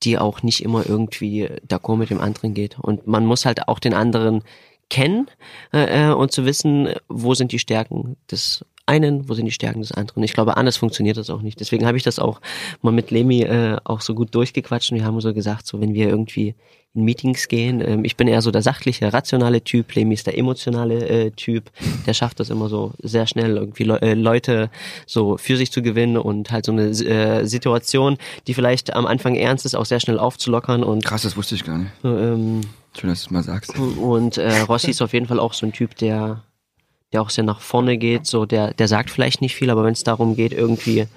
die 0.01 0.17
auch 0.17 0.41
nicht 0.41 0.63
immer 0.63 0.83
irgendwie 0.89 1.47
d'accord 1.67 1.97
mit 1.97 2.09
dem 2.09 2.21
anderen 2.21 2.55
geht. 2.55 2.79
Und 2.79 3.05
man 3.05 3.27
muss 3.27 3.45
halt 3.45 3.67
auch 3.67 3.77
den 3.77 3.93
anderen 3.93 4.43
kennen 4.89 5.29
äh, 5.73 6.09
äh, 6.09 6.13
und 6.13 6.31
zu 6.31 6.45
wissen, 6.45 6.93
wo 7.07 7.33
sind 7.33 7.51
die 7.51 7.59
Stärken 7.59 8.17
des 8.29 8.65
einen, 8.89 9.29
wo 9.29 9.33
sind 9.35 9.45
die 9.45 9.51
Stärken 9.51 9.81
des 9.81 9.91
anderen. 9.91 10.23
Ich 10.23 10.33
glaube, 10.33 10.57
anders 10.57 10.75
funktioniert 10.77 11.15
das 11.17 11.29
auch 11.29 11.41
nicht. 11.41 11.59
Deswegen 11.59 11.85
habe 11.85 11.95
ich 11.97 12.03
das 12.03 12.19
auch 12.19 12.41
mal 12.81 12.91
mit 12.91 13.11
Lemi 13.11 13.43
äh, 13.43 13.77
auch 13.83 14.01
so 14.01 14.15
gut 14.15 14.33
durchgequatscht 14.33 14.91
und 14.91 14.97
wir 14.97 15.05
haben 15.05 15.21
so 15.21 15.33
gesagt, 15.33 15.67
so 15.67 15.79
wenn 15.79 15.93
wir 15.93 16.09
irgendwie 16.09 16.55
in 16.95 17.03
Meetings 17.03 17.47
gehen, 17.47 17.81
ähm, 17.85 18.03
ich 18.03 18.17
bin 18.17 18.27
eher 18.27 18.41
so 18.41 18.49
der 18.49 18.63
sachliche, 18.63 19.13
rationale 19.13 19.63
Typ, 19.63 19.93
Lemi 19.93 20.15
ist 20.15 20.25
der 20.25 20.37
emotionale 20.37 21.07
äh, 21.07 21.31
Typ, 21.31 21.69
der 22.07 22.15
schafft 22.15 22.39
das 22.39 22.49
immer 22.49 22.67
so 22.67 22.93
sehr 23.03 23.27
schnell 23.27 23.57
irgendwie 23.57 23.83
Le 23.83 24.01
äh, 24.01 24.15
Leute 24.15 24.71
so 25.05 25.37
für 25.37 25.55
sich 25.55 25.71
zu 25.71 25.83
gewinnen 25.83 26.17
und 26.17 26.49
halt 26.51 26.65
so 26.65 26.71
eine 26.71 26.87
äh, 26.89 27.45
Situation, 27.45 28.17
die 28.47 28.55
vielleicht 28.55 28.93
am 28.95 29.05
Anfang 29.05 29.35
ernst 29.35 29.65
ist, 29.65 29.75
auch 29.75 29.85
sehr 29.85 29.99
schnell 29.99 30.17
aufzulockern 30.17 30.83
und 30.83 31.05
Krass, 31.05 31.21
das 31.21 31.37
wusste 31.37 31.53
ich 31.53 31.63
gar 31.63 31.77
nicht. 31.77 31.91
ähm, 32.03 32.61
Schön, 32.97 33.11
dass 33.11 33.21
du 33.21 33.27
es 33.27 33.31
mal 33.31 33.43
sagst. 33.43 33.77
und 33.77 34.37
äh, 34.39 34.61
Rossi 34.61 34.89
ist 34.89 35.01
auf 35.03 35.13
jeden 35.13 35.27
Fall 35.27 35.39
auch 35.39 35.53
so 35.53 35.67
ein 35.67 35.71
Typ, 35.73 35.95
der 35.95 36.41
der 37.11 37.21
auch 37.21 37.29
sehr 37.29 37.43
nach 37.43 37.61
vorne 37.61 37.97
geht, 37.97 38.25
so 38.25 38.45
der 38.45 38.73
der 38.73 38.87
sagt 38.87 39.09
vielleicht 39.09 39.41
nicht 39.41 39.55
viel, 39.55 39.69
aber 39.69 39.83
wenn 39.83 39.93
es 39.93 40.03
darum 40.03 40.35
geht, 40.35 40.53
irgendwie 40.53 41.07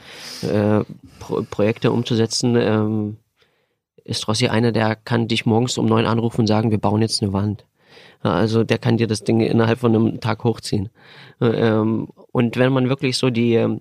äh, 0.42 0.84
Pro 1.20 1.42
Projekte 1.50 1.92
umzusetzen, 1.92 2.56
ähm, 2.56 3.16
ist 4.04 4.26
Rossi 4.28 4.48
einer, 4.48 4.72
der 4.72 4.96
kann 4.96 5.28
dich 5.28 5.46
morgens 5.46 5.78
um 5.78 5.86
neun 5.86 6.06
anrufen 6.06 6.40
und 6.42 6.46
sagen, 6.46 6.70
wir 6.70 6.78
bauen 6.78 7.02
jetzt 7.02 7.22
eine 7.22 7.32
Wand. 7.32 7.64
Also 8.22 8.62
der 8.64 8.78
kann 8.78 8.96
dir 8.96 9.06
das 9.06 9.24
Ding 9.24 9.40
innerhalb 9.40 9.80
von 9.80 9.94
einem 9.94 10.20
Tag 10.20 10.44
hochziehen. 10.44 10.90
Äh, 11.40 11.46
Ähm, 11.46 12.08
und 12.32 12.56
wenn 12.56 12.72
man 12.72 12.88
wirklich 12.88 13.18
so 13.18 13.30
die, 13.30 13.54
ähm, 13.54 13.80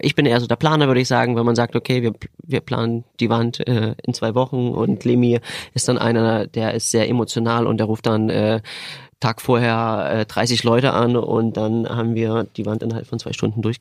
ich 0.00 0.14
bin 0.14 0.26
eher 0.26 0.40
so 0.40 0.46
der 0.46 0.56
Planer, 0.56 0.86
würde 0.88 1.00
ich 1.00 1.08
sagen, 1.08 1.36
wenn 1.36 1.46
man 1.46 1.54
sagt, 1.54 1.76
okay, 1.76 2.02
wir, 2.02 2.12
wir 2.42 2.60
planen 2.60 3.04
die 3.20 3.30
Wand 3.30 3.66
äh, 3.68 3.94
in 4.02 4.14
zwei 4.14 4.34
Wochen 4.34 4.70
und 4.70 5.04
Lemi 5.04 5.38
ist 5.74 5.88
dann 5.88 5.98
einer, 5.98 6.46
der 6.46 6.74
ist 6.74 6.90
sehr 6.90 7.08
emotional 7.08 7.66
und 7.66 7.78
der 7.78 7.86
ruft 7.86 8.06
dann 8.06 8.30
äh, 8.30 8.60
Tag 9.20 9.40
vorher 9.40 10.20
äh, 10.20 10.26
30 10.26 10.64
Leute 10.64 10.92
an 10.92 11.16
und 11.16 11.56
dann 11.56 11.88
haben 11.88 12.14
wir 12.14 12.44
die 12.56 12.66
Wand 12.66 12.82
innerhalb 12.82 13.06
von 13.06 13.18
zwei 13.18 13.32
Stunden 13.32 13.62
durch. 13.62 13.78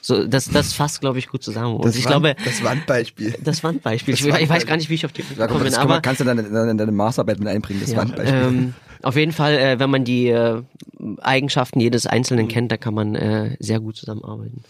So, 0.00 0.24
das, 0.24 0.48
das 0.48 0.72
fasst, 0.72 1.00
glaube 1.00 1.18
ich, 1.18 1.26
gut 1.26 1.42
zusammen. 1.42 1.78
Und 1.78 1.96
ich 1.96 2.04
glaube, 2.04 2.36
das 2.44 2.62
Wandbeispiel. 2.62 3.34
das 3.42 3.64
Wandbeispiel. 3.64 4.14
Ich, 4.14 4.24
Das 4.24 4.40
ich 4.40 4.48
weiß 4.48 4.64
gar 4.64 4.76
nicht, 4.76 4.88
wie 4.88 4.94
ich 4.94 5.04
auf 5.04 5.12
die 5.12 5.22
gekommen 5.22 5.64
bin, 5.64 5.64
das 5.64 5.78
aber 5.78 6.00
kannst 6.00 6.20
du 6.20 6.24
dann 6.24 6.38
in 6.38 6.46
in 6.46 6.78
deine 6.78 6.92
Masterarbeit 6.92 7.40
mit 7.40 7.48
einbringen, 7.48 7.80
das 7.80 7.90
ja, 7.90 7.98
Wandbeispiel. 7.98 8.40
ähm, 8.40 8.74
auf 9.02 9.16
jeden 9.16 9.32
Fall, 9.32 9.54
äh, 9.54 9.78
wenn 9.80 9.90
man 9.90 10.04
die 10.04 10.28
äh, 10.28 10.62
Eigenschaften 11.20 11.80
jedes 11.80 12.06
Einzelnen 12.06 12.46
kennt, 12.46 12.70
da 12.70 12.76
kann 12.76 12.94
man 12.94 13.16
äh, 13.16 13.56
sehr 13.58 13.80
gut 13.80 13.96
zusammenarbeiten. 13.96 14.62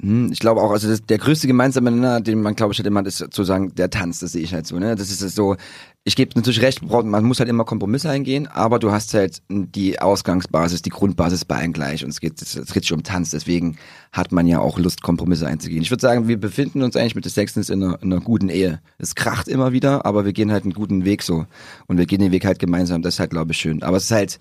Hm, 0.00 0.32
Ich 0.32 0.38
glaube 0.38 0.60
auch, 0.62 0.70
also 0.70 0.88
das, 0.88 1.02
der 1.02 1.18
größte 1.18 1.46
gemeinsame 1.46 1.90
Nenner, 1.90 2.20
den 2.20 2.40
man 2.40 2.54
glaube 2.54 2.72
ich 2.72 2.78
halt 2.78 2.86
immer 2.86 3.00
hat, 3.00 3.06
ist 3.06 3.18
sozusagen 3.18 3.74
der 3.74 3.90
Tanz, 3.90 4.20
das 4.20 4.32
sehe 4.32 4.42
ich 4.42 4.54
halt 4.54 4.66
so, 4.66 4.78
ne? 4.78 4.96
Das 4.96 5.10
ist 5.10 5.20
es 5.20 5.34
so, 5.34 5.56
ich 6.04 6.16
gebe 6.16 6.32
natürlich 6.34 6.62
recht, 6.62 6.80
man 6.82 7.24
muss 7.24 7.38
halt 7.38 7.50
immer 7.50 7.64
Kompromisse 7.64 8.08
eingehen, 8.08 8.46
aber 8.46 8.78
du 8.78 8.90
hast 8.92 9.12
halt 9.12 9.42
die 9.50 10.00
Ausgangsbasis, 10.00 10.80
die 10.80 10.90
Grundbasis 10.90 11.44
bei 11.44 11.56
allen 11.56 11.74
gleich 11.74 12.02
und 12.02 12.10
es 12.10 12.20
geht, 12.20 12.40
es 12.40 12.54
dreht 12.54 12.84
sich 12.84 12.92
um 12.94 13.02
Tanz, 13.02 13.30
deswegen 13.30 13.76
hat 14.10 14.32
man 14.32 14.46
ja 14.46 14.60
auch 14.60 14.78
Lust, 14.78 15.02
Kompromisse 15.02 15.46
einzugehen. 15.46 15.82
Ich 15.82 15.90
würde 15.90 16.00
sagen, 16.00 16.28
wir 16.28 16.40
befinden 16.40 16.82
uns 16.82 16.96
eigentlich 16.96 17.14
mit 17.14 17.26
des 17.26 17.34
Sextons 17.34 17.68
in 17.68 17.82
einer, 17.82 18.02
in 18.02 18.10
einer 18.10 18.22
guten 18.22 18.48
Ehe. 18.48 18.80
Es 18.98 19.14
kracht 19.14 19.48
immer 19.48 19.72
wieder, 19.72 20.06
aber 20.06 20.24
wir 20.24 20.32
gehen 20.32 20.50
halt 20.50 20.64
einen 20.64 20.72
guten 20.72 21.04
Weg 21.04 21.22
so 21.22 21.44
und 21.86 21.98
wir 21.98 22.06
gehen 22.06 22.20
den 22.20 22.32
Weg 22.32 22.46
halt 22.46 22.58
gemeinsam, 22.58 23.02
das 23.02 23.14
ist 23.14 23.20
halt 23.20 23.30
glaube 23.30 23.52
ich 23.52 23.58
schön. 23.58 23.82
Aber 23.82 23.98
es 23.98 24.04
ist 24.04 24.12
halt, 24.12 24.38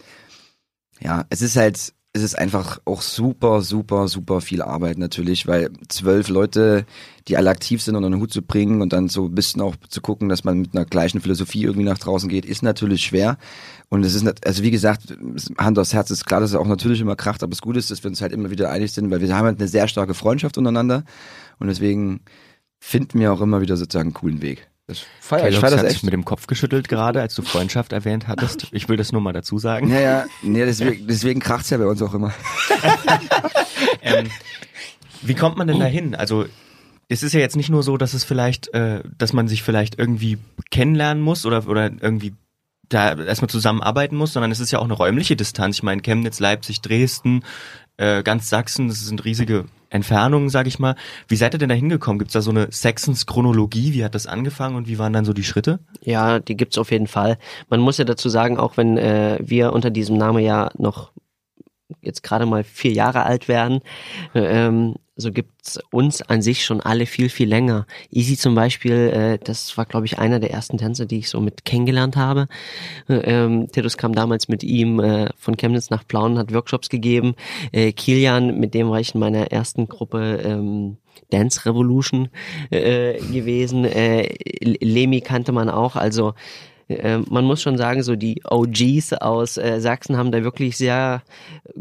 ja, 1.01 1.25
es 1.29 1.41
ist 1.41 1.57
halt, 1.57 1.93
es 2.11 2.23
ist 2.23 2.37
einfach 2.37 2.79
auch 2.85 3.03
super, 3.03 3.61
super, 3.61 4.07
super 4.07 4.41
viel 4.41 4.63
Arbeit 4.63 4.97
natürlich, 4.97 5.45
weil 5.45 5.69
zwölf 5.89 6.29
Leute, 6.29 6.85
die 7.27 7.37
alle 7.37 7.51
aktiv 7.51 7.83
sind, 7.83 7.95
unter 7.95 8.09
den 8.09 8.19
Hut 8.19 8.33
zu 8.33 8.41
bringen 8.41 8.81
und 8.81 8.93
dann 8.93 9.09
so 9.09 9.25
ein 9.25 9.35
bisschen 9.35 9.61
auch 9.61 9.75
zu 9.89 10.01
gucken, 10.01 10.27
dass 10.27 10.43
man 10.43 10.61
mit 10.61 10.75
einer 10.75 10.85
gleichen 10.85 11.21
Philosophie 11.21 11.63
irgendwie 11.63 11.85
nach 11.85 11.99
draußen 11.99 12.27
geht, 12.27 12.45
ist 12.45 12.63
natürlich 12.63 13.03
schwer. 13.03 13.37
Und 13.89 14.03
es 14.03 14.15
ist, 14.15 14.25
also 14.45 14.63
wie 14.63 14.71
gesagt, 14.71 15.15
Hand 15.59 15.77
aufs 15.77 15.93
Herz 15.93 16.09
ist 16.09 16.25
klar, 16.25 16.39
dass 16.39 16.49
es 16.49 16.55
auch 16.55 16.67
natürlich 16.67 16.99
immer 16.99 17.15
kracht, 17.15 17.43
aber 17.43 17.51
das 17.51 17.61
Gute 17.61 17.77
ist, 17.77 17.91
dass 17.91 18.03
wir 18.03 18.09
uns 18.09 18.21
halt 18.21 18.33
immer 18.33 18.49
wieder 18.49 18.71
einig 18.71 18.91
sind, 18.91 19.11
weil 19.11 19.21
wir 19.21 19.35
haben 19.35 19.45
halt 19.45 19.59
eine 19.59 19.67
sehr 19.67 19.87
starke 19.87 20.15
Freundschaft 20.15 20.57
untereinander 20.57 21.03
und 21.59 21.67
deswegen 21.67 22.21
finden 22.79 23.19
wir 23.19 23.33
auch 23.33 23.41
immer 23.41 23.61
wieder 23.61 23.77
sozusagen 23.77 24.09
einen 24.09 24.13
coolen 24.15 24.41
Weg. 24.41 24.68
Das 24.89 25.05
feier, 25.19 25.49
ich 25.49 25.59
feier 25.59 25.69
das 25.69 25.81
hat 25.81 25.85
echt. 25.85 26.03
mit 26.03 26.13
dem 26.13 26.25
Kopf 26.25 26.47
geschüttelt 26.47 26.89
gerade, 26.89 27.21
als 27.21 27.35
du 27.35 27.43
Freundschaft 27.43 27.93
erwähnt 27.93 28.27
hattest. 28.27 28.65
Ich 28.71 28.89
will 28.89 28.97
das 28.97 29.11
nur 29.11 29.21
mal 29.21 29.33
dazu 29.33 29.59
sagen. 29.59 29.89
Naja, 29.89 30.25
nee, 30.41 30.65
deswegen, 30.65 31.05
deswegen 31.05 31.39
kracht's 31.39 31.69
ja 31.69 31.77
bei 31.77 31.85
uns 31.85 32.01
auch 32.01 32.13
immer. 32.13 32.33
Ähm, 34.01 34.29
wie 35.21 35.35
kommt 35.35 35.57
man 35.57 35.67
denn 35.67 35.79
dahin? 35.79 36.15
Also 36.15 36.45
es 37.07 37.23
ist 37.23 37.33
ja 37.33 37.39
jetzt 37.39 37.55
nicht 37.55 37.69
nur 37.69 37.83
so, 37.83 37.97
dass 37.97 38.13
es 38.13 38.23
vielleicht, 38.23 38.73
äh, 38.73 39.03
dass 39.17 39.33
man 39.33 39.47
sich 39.47 39.63
vielleicht 39.63 39.97
irgendwie 39.97 40.37
kennenlernen 40.69 41.21
muss 41.21 41.45
oder 41.45 41.67
oder 41.67 41.85
irgendwie 41.85 42.33
da 42.87 43.13
erstmal 43.13 43.49
zusammenarbeiten 43.49 44.15
muss, 44.15 44.33
sondern 44.33 44.51
es 44.51 44.59
ist 44.59 44.71
ja 44.71 44.79
auch 44.79 44.85
eine 44.85 44.93
räumliche 44.93 45.35
Distanz. 45.35 45.77
Ich 45.77 45.83
meine, 45.83 46.01
Chemnitz, 46.01 46.39
Leipzig, 46.39 46.81
Dresden, 46.81 47.43
äh, 47.97 48.23
ganz 48.23 48.49
Sachsen, 48.49 48.87
das 48.87 48.99
sind 49.01 49.23
riesige 49.25 49.65
Entfernungen, 49.89 50.49
sag 50.49 50.67
ich 50.67 50.79
mal. 50.79 50.95
Wie 51.27 51.35
seid 51.35 51.53
ihr 51.53 51.59
denn 51.59 51.69
da 51.69 51.75
hingekommen? 51.75 52.19
Gibt's 52.19 52.33
da 52.33 52.41
so 52.41 52.51
eine 52.51 52.67
Saxons-Chronologie? 52.71 53.93
Wie 53.93 54.03
hat 54.03 54.15
das 54.15 54.27
angefangen 54.27 54.75
und 54.75 54.87
wie 54.87 54.99
waren 54.99 55.13
dann 55.13 55.25
so 55.25 55.33
die 55.33 55.43
Schritte? 55.43 55.79
Ja, 56.01 56.39
die 56.39 56.55
gibt's 56.55 56.77
auf 56.77 56.91
jeden 56.91 57.07
Fall. 57.07 57.37
Man 57.69 57.79
muss 57.79 57.97
ja 57.97 58.05
dazu 58.05 58.29
sagen, 58.29 58.57
auch 58.57 58.77
wenn 58.77 58.97
äh, 58.97 59.39
wir 59.41 59.73
unter 59.73 59.89
diesem 59.89 60.17
Namen 60.17 60.43
ja 60.43 60.69
noch 60.77 61.11
jetzt 62.01 62.23
gerade 62.23 62.45
mal 62.45 62.63
vier 62.63 62.91
Jahre 62.91 63.23
alt 63.23 63.47
werden, 63.47 63.81
äh, 64.33 64.39
ähm, 64.39 64.95
so 65.19 65.31
gibt's 65.31 65.79
uns 65.91 66.21
an 66.21 66.41
sich 66.41 66.63
schon 66.63 66.79
alle 66.79 67.05
viel, 67.05 67.29
viel 67.29 67.49
länger. 67.49 67.85
Easy 68.09 68.37
zum 68.37 68.55
Beispiel, 68.55 68.93
äh, 68.93 69.37
das 69.37 69.77
war, 69.77 69.85
glaube 69.85 70.05
ich, 70.05 70.17
einer 70.17 70.39
der 70.39 70.51
ersten 70.51 70.77
Tänzer, 70.77 71.05
die 71.05 71.19
ich 71.19 71.29
so 71.29 71.41
mit 71.41 71.65
kennengelernt 71.65 72.15
habe. 72.15 72.47
Äh, 73.09 73.15
ähm, 73.15 73.67
Titus 73.71 73.97
kam 73.97 74.13
damals 74.13 74.47
mit 74.47 74.63
ihm 74.63 74.99
äh, 74.99 75.29
von 75.37 75.57
Chemnitz 75.57 75.89
nach 75.89 76.07
Plauen, 76.07 76.37
hat 76.37 76.53
Workshops 76.53 76.89
gegeben. 76.89 77.35
Äh, 77.73 77.91
Kilian, 77.91 78.59
mit 78.59 78.73
dem 78.73 78.89
war 78.89 78.99
ich 78.99 79.13
in 79.13 79.19
meiner 79.19 79.51
ersten 79.51 79.87
Gruppe 79.87 80.41
ähm, 80.43 80.97
Dance 81.31 81.65
Revolution 81.65 82.29
äh, 82.69 83.19
gewesen. 83.19 83.83
Äh, 83.85 84.33
Lemi 84.61 85.21
kannte 85.21 85.51
man 85.51 85.69
auch, 85.69 85.95
also 85.95 86.33
äh, 86.89 87.19
man 87.29 87.45
muss 87.45 87.61
schon 87.61 87.77
sagen, 87.77 88.03
so 88.03 88.15
die 88.15 88.41
OGs 88.49 89.13
aus 89.13 89.57
äh, 89.57 89.79
Sachsen 89.79 90.17
haben 90.17 90.31
da 90.31 90.43
wirklich 90.43 90.77
sehr 90.77 91.21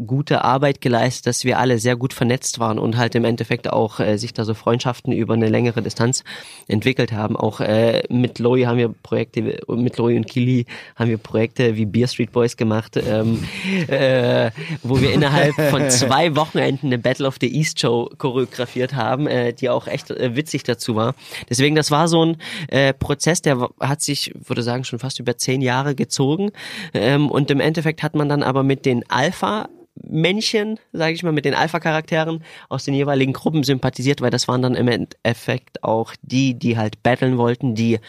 gute 0.05 0.43
Arbeit 0.43 0.81
geleistet, 0.81 1.27
dass 1.27 1.43
wir 1.43 1.57
alle 1.57 1.79
sehr 1.79 1.95
gut 1.95 2.13
vernetzt 2.13 2.59
waren 2.59 2.77
und 2.79 2.97
halt 2.97 3.15
im 3.15 3.25
Endeffekt 3.25 3.71
auch 3.71 3.99
äh, 3.99 4.17
sich 4.17 4.33
da 4.33 4.45
so 4.45 4.53
Freundschaften 4.53 5.11
über 5.11 5.33
eine 5.33 5.49
längere 5.49 5.81
Distanz 5.81 6.23
entwickelt 6.67 7.11
haben. 7.11 7.35
Auch 7.35 7.59
äh, 7.59 8.03
mit 8.09 8.39
Loi 8.39 8.63
haben 8.63 8.77
wir 8.77 8.89
Projekte, 8.89 9.59
mit 9.67 9.97
Loi 9.97 10.15
und 10.15 10.27
Kili 10.27 10.65
haben 10.95 11.09
wir 11.09 11.17
Projekte 11.17 11.75
wie 11.75 11.85
Beer 11.85 12.07
Street 12.07 12.31
Boys 12.31 12.55
gemacht, 12.55 12.97
ähm, 12.97 13.43
äh, 13.87 14.51
wo 14.83 15.01
wir 15.01 15.11
innerhalb 15.11 15.55
von 15.55 15.89
zwei 15.89 16.35
Wochenenden 16.35 16.87
eine 16.87 16.99
Battle 16.99 17.27
of 17.27 17.37
the 17.41 17.51
East 17.51 17.79
Show 17.79 18.09
choreografiert 18.17 18.93
haben, 18.93 19.27
äh, 19.27 19.53
die 19.53 19.69
auch 19.69 19.87
echt 19.87 20.11
äh, 20.11 20.35
witzig 20.35 20.63
dazu 20.63 20.95
war. 20.95 21.15
Deswegen, 21.49 21.75
das 21.75 21.89
war 21.89 22.07
so 22.07 22.23
ein 22.23 22.37
äh, 22.67 22.93
Prozess, 22.93 23.41
der 23.41 23.69
hat 23.79 24.01
sich, 24.01 24.33
würde 24.45 24.61
sagen, 24.61 24.83
schon 24.83 24.98
fast 24.99 25.19
über 25.19 25.37
zehn 25.37 25.61
Jahre 25.61 25.95
gezogen. 25.95 26.51
Ähm, 26.93 27.29
und 27.29 27.49
im 27.51 27.59
Endeffekt 27.59 28.03
hat 28.03 28.15
man 28.15 28.29
dann 28.29 28.43
aber 28.43 28.63
mit 28.63 28.85
den 28.85 29.09
Alpha 29.09 29.69
Männchen, 30.01 30.79
sage 30.93 31.13
ich 31.13 31.23
mal, 31.23 31.33
mit 31.33 31.45
den 31.45 31.53
Alpha-Charakteren 31.53 32.43
aus 32.69 32.85
den 32.85 32.93
jeweiligen 32.93 33.33
Gruppen 33.33 33.63
sympathisiert, 33.63 34.21
weil 34.21 34.31
das 34.31 34.47
waren 34.47 34.61
dann 34.61 34.75
im 34.75 34.87
Endeffekt 34.87 35.83
auch 35.83 36.13
die, 36.21 36.53
die 36.53 36.77
halt 36.77 37.03
battlen 37.03 37.37
wollten, 37.37 37.75
die 37.75 37.99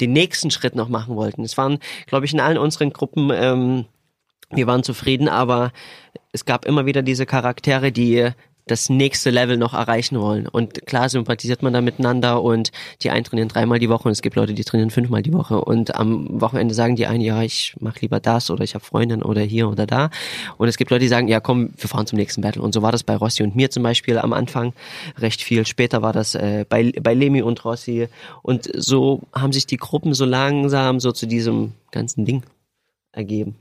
den 0.00 0.12
nächsten 0.12 0.50
Schritt 0.50 0.74
noch 0.74 0.88
machen 0.88 1.16
wollten. 1.16 1.42
Es 1.42 1.56
waren, 1.56 1.78
glaube 2.06 2.26
ich, 2.26 2.32
in 2.32 2.40
allen 2.40 2.58
unseren 2.58 2.90
Gruppen, 2.92 3.30
ähm, 3.32 3.84
wir 4.50 4.66
waren 4.66 4.82
zufrieden, 4.82 5.28
aber 5.28 5.72
es 6.32 6.44
gab 6.44 6.64
immer 6.64 6.86
wieder 6.86 7.02
diese 7.02 7.26
Charaktere, 7.26 7.92
die 7.92 8.30
das 8.70 8.88
nächste 8.88 9.30
Level 9.30 9.56
noch 9.56 9.74
erreichen 9.74 10.20
wollen. 10.20 10.46
Und 10.46 10.86
klar 10.86 11.08
sympathisiert 11.08 11.62
man 11.62 11.72
da 11.72 11.80
miteinander 11.80 12.42
und 12.42 12.70
die 13.02 13.10
einen 13.10 13.24
trainieren 13.24 13.48
dreimal 13.48 13.78
die 13.78 13.88
Woche 13.88 14.08
und 14.08 14.12
es 14.12 14.22
gibt 14.22 14.36
Leute, 14.36 14.54
die 14.54 14.64
trainieren 14.64 14.90
fünfmal 14.90 15.22
die 15.22 15.32
Woche. 15.32 15.60
Und 15.60 15.94
am 15.94 16.40
Wochenende 16.40 16.74
sagen 16.74 16.96
die 16.96 17.06
einen, 17.06 17.20
ja, 17.20 17.42
ich 17.42 17.74
mach 17.80 18.00
lieber 18.00 18.20
das 18.20 18.50
oder 18.50 18.64
ich 18.64 18.74
habe 18.74 18.84
Freundin 18.84 19.22
oder 19.22 19.42
hier 19.42 19.68
oder 19.68 19.86
da. 19.86 20.10
Und 20.56 20.68
es 20.68 20.76
gibt 20.76 20.90
Leute, 20.90 21.00
die 21.00 21.08
sagen, 21.08 21.28
ja 21.28 21.40
komm, 21.40 21.70
wir 21.76 21.88
fahren 21.88 22.06
zum 22.06 22.18
nächsten 22.18 22.42
Battle. 22.42 22.62
Und 22.62 22.72
so 22.72 22.82
war 22.82 22.92
das 22.92 23.02
bei 23.02 23.16
Rossi 23.16 23.42
und 23.42 23.56
mir 23.56 23.70
zum 23.70 23.82
Beispiel 23.82 24.18
am 24.18 24.32
Anfang 24.32 24.72
recht 25.18 25.42
viel. 25.42 25.66
Später 25.66 26.02
war 26.02 26.12
das 26.12 26.34
äh, 26.34 26.64
bei, 26.68 26.92
bei 27.02 27.14
Lemi 27.14 27.42
und 27.42 27.64
Rossi. 27.64 28.08
Und 28.42 28.70
so 28.74 29.22
haben 29.32 29.52
sich 29.52 29.66
die 29.66 29.76
Gruppen 29.76 30.14
so 30.14 30.24
langsam 30.24 31.00
so 31.00 31.12
zu 31.12 31.26
diesem 31.26 31.72
ganzen 31.90 32.24
Ding 32.24 32.42
ergeben. 33.12 33.56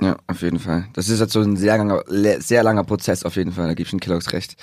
Ja, 0.00 0.16
auf 0.26 0.42
jeden 0.42 0.58
Fall. 0.58 0.88
Das 0.92 1.08
ist 1.08 1.20
jetzt 1.20 1.32
so 1.32 1.40
ein 1.40 1.56
sehr 1.56 1.78
langer, 1.78 2.02
sehr 2.40 2.62
langer 2.62 2.84
Prozess 2.84 3.24
auf 3.24 3.36
jeden 3.36 3.52
Fall. 3.52 3.68
Da 3.68 3.74
gebe 3.74 3.86
ich 3.86 3.90
den 3.90 4.00
Kellogg's 4.00 4.32
recht. 4.32 4.56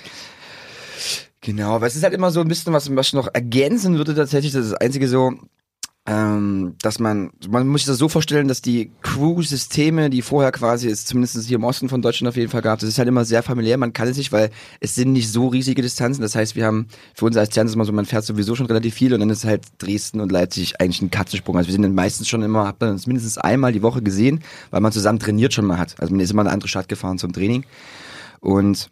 Genau, 1.41 1.75
aber 1.75 1.87
es 1.87 1.95
ist 1.95 2.03
halt 2.03 2.13
immer 2.13 2.31
so 2.31 2.39
ein 2.39 2.47
bisschen, 2.47 2.71
was, 2.71 2.95
was 2.95 3.07
ich 3.07 3.13
noch 3.13 3.27
ergänzen 3.33 3.97
würde 3.97 4.15
tatsächlich, 4.15 4.53
das 4.53 4.65
ist 4.65 4.71
das 4.73 4.81
Einzige 4.81 5.07
so, 5.07 5.33
ähm, 6.05 6.75
dass 6.81 6.99
man, 6.99 7.31
man 7.49 7.65
muss 7.65 7.81
sich 7.81 7.87
das 7.87 7.97
so 7.97 8.09
vorstellen, 8.09 8.49
dass 8.49 8.61
die 8.61 8.91
Crew-Systeme, 9.03 10.09
die 10.09 10.21
vorher 10.21 10.51
quasi 10.51 10.89
es 10.89 11.05
zumindest 11.05 11.47
hier 11.47 11.55
im 11.55 11.63
Osten 11.63 11.87
von 11.87 12.01
Deutschland 12.01 12.27
auf 12.27 12.35
jeden 12.35 12.51
Fall 12.51 12.61
gab, 12.61 12.79
das 12.79 12.89
ist 12.89 12.97
halt 12.97 13.07
immer 13.07 13.23
sehr 13.23 13.41
familiär, 13.41 13.77
man 13.77 13.93
kann 13.93 14.09
es 14.09 14.17
nicht, 14.17 14.33
weil 14.33 14.49
es 14.81 14.95
sind 14.95 15.13
nicht 15.13 15.31
so 15.31 15.47
riesige 15.47 15.81
Distanzen, 15.81 16.21
das 16.21 16.35
heißt, 16.35 16.57
wir 16.57 16.65
haben, 16.65 16.87
für 17.15 17.25
uns 17.25 17.37
als 17.37 17.49
Tänzer 17.49 17.69
ist 17.69 17.75
immer 17.75 17.85
so, 17.85 17.93
man 17.93 18.05
fährt 18.05 18.25
sowieso 18.25 18.53
schon 18.55 18.65
relativ 18.65 18.95
viel 18.95 19.13
und 19.13 19.21
dann 19.21 19.29
ist 19.29 19.45
halt 19.45 19.63
Dresden 19.77 20.19
und 20.19 20.29
Leipzig 20.29 20.81
eigentlich 20.81 21.01
ein 21.01 21.09
Katzensprung, 21.09 21.55
also 21.55 21.67
wir 21.67 21.73
sind 21.73 21.83
dann 21.83 21.95
meistens 21.95 22.27
schon 22.27 22.41
immer, 22.41 22.67
hat 22.67 22.81
man 22.81 22.89
uns 22.89 23.07
mindestens 23.07 23.37
einmal 23.37 23.71
die 23.71 23.81
Woche 23.81 24.01
gesehen, 24.01 24.41
weil 24.71 24.81
man 24.81 24.91
zusammen 24.91 25.19
trainiert 25.19 25.53
schon 25.53 25.65
mal 25.65 25.77
hat, 25.77 25.95
also 25.99 26.13
man 26.13 26.19
ist 26.19 26.31
immer 26.31 26.41
in 26.41 26.47
eine 26.47 26.53
andere 26.53 26.67
Stadt 26.67 26.89
gefahren 26.89 27.17
zum 27.17 27.31
Training. 27.31 27.63
Und 28.41 28.89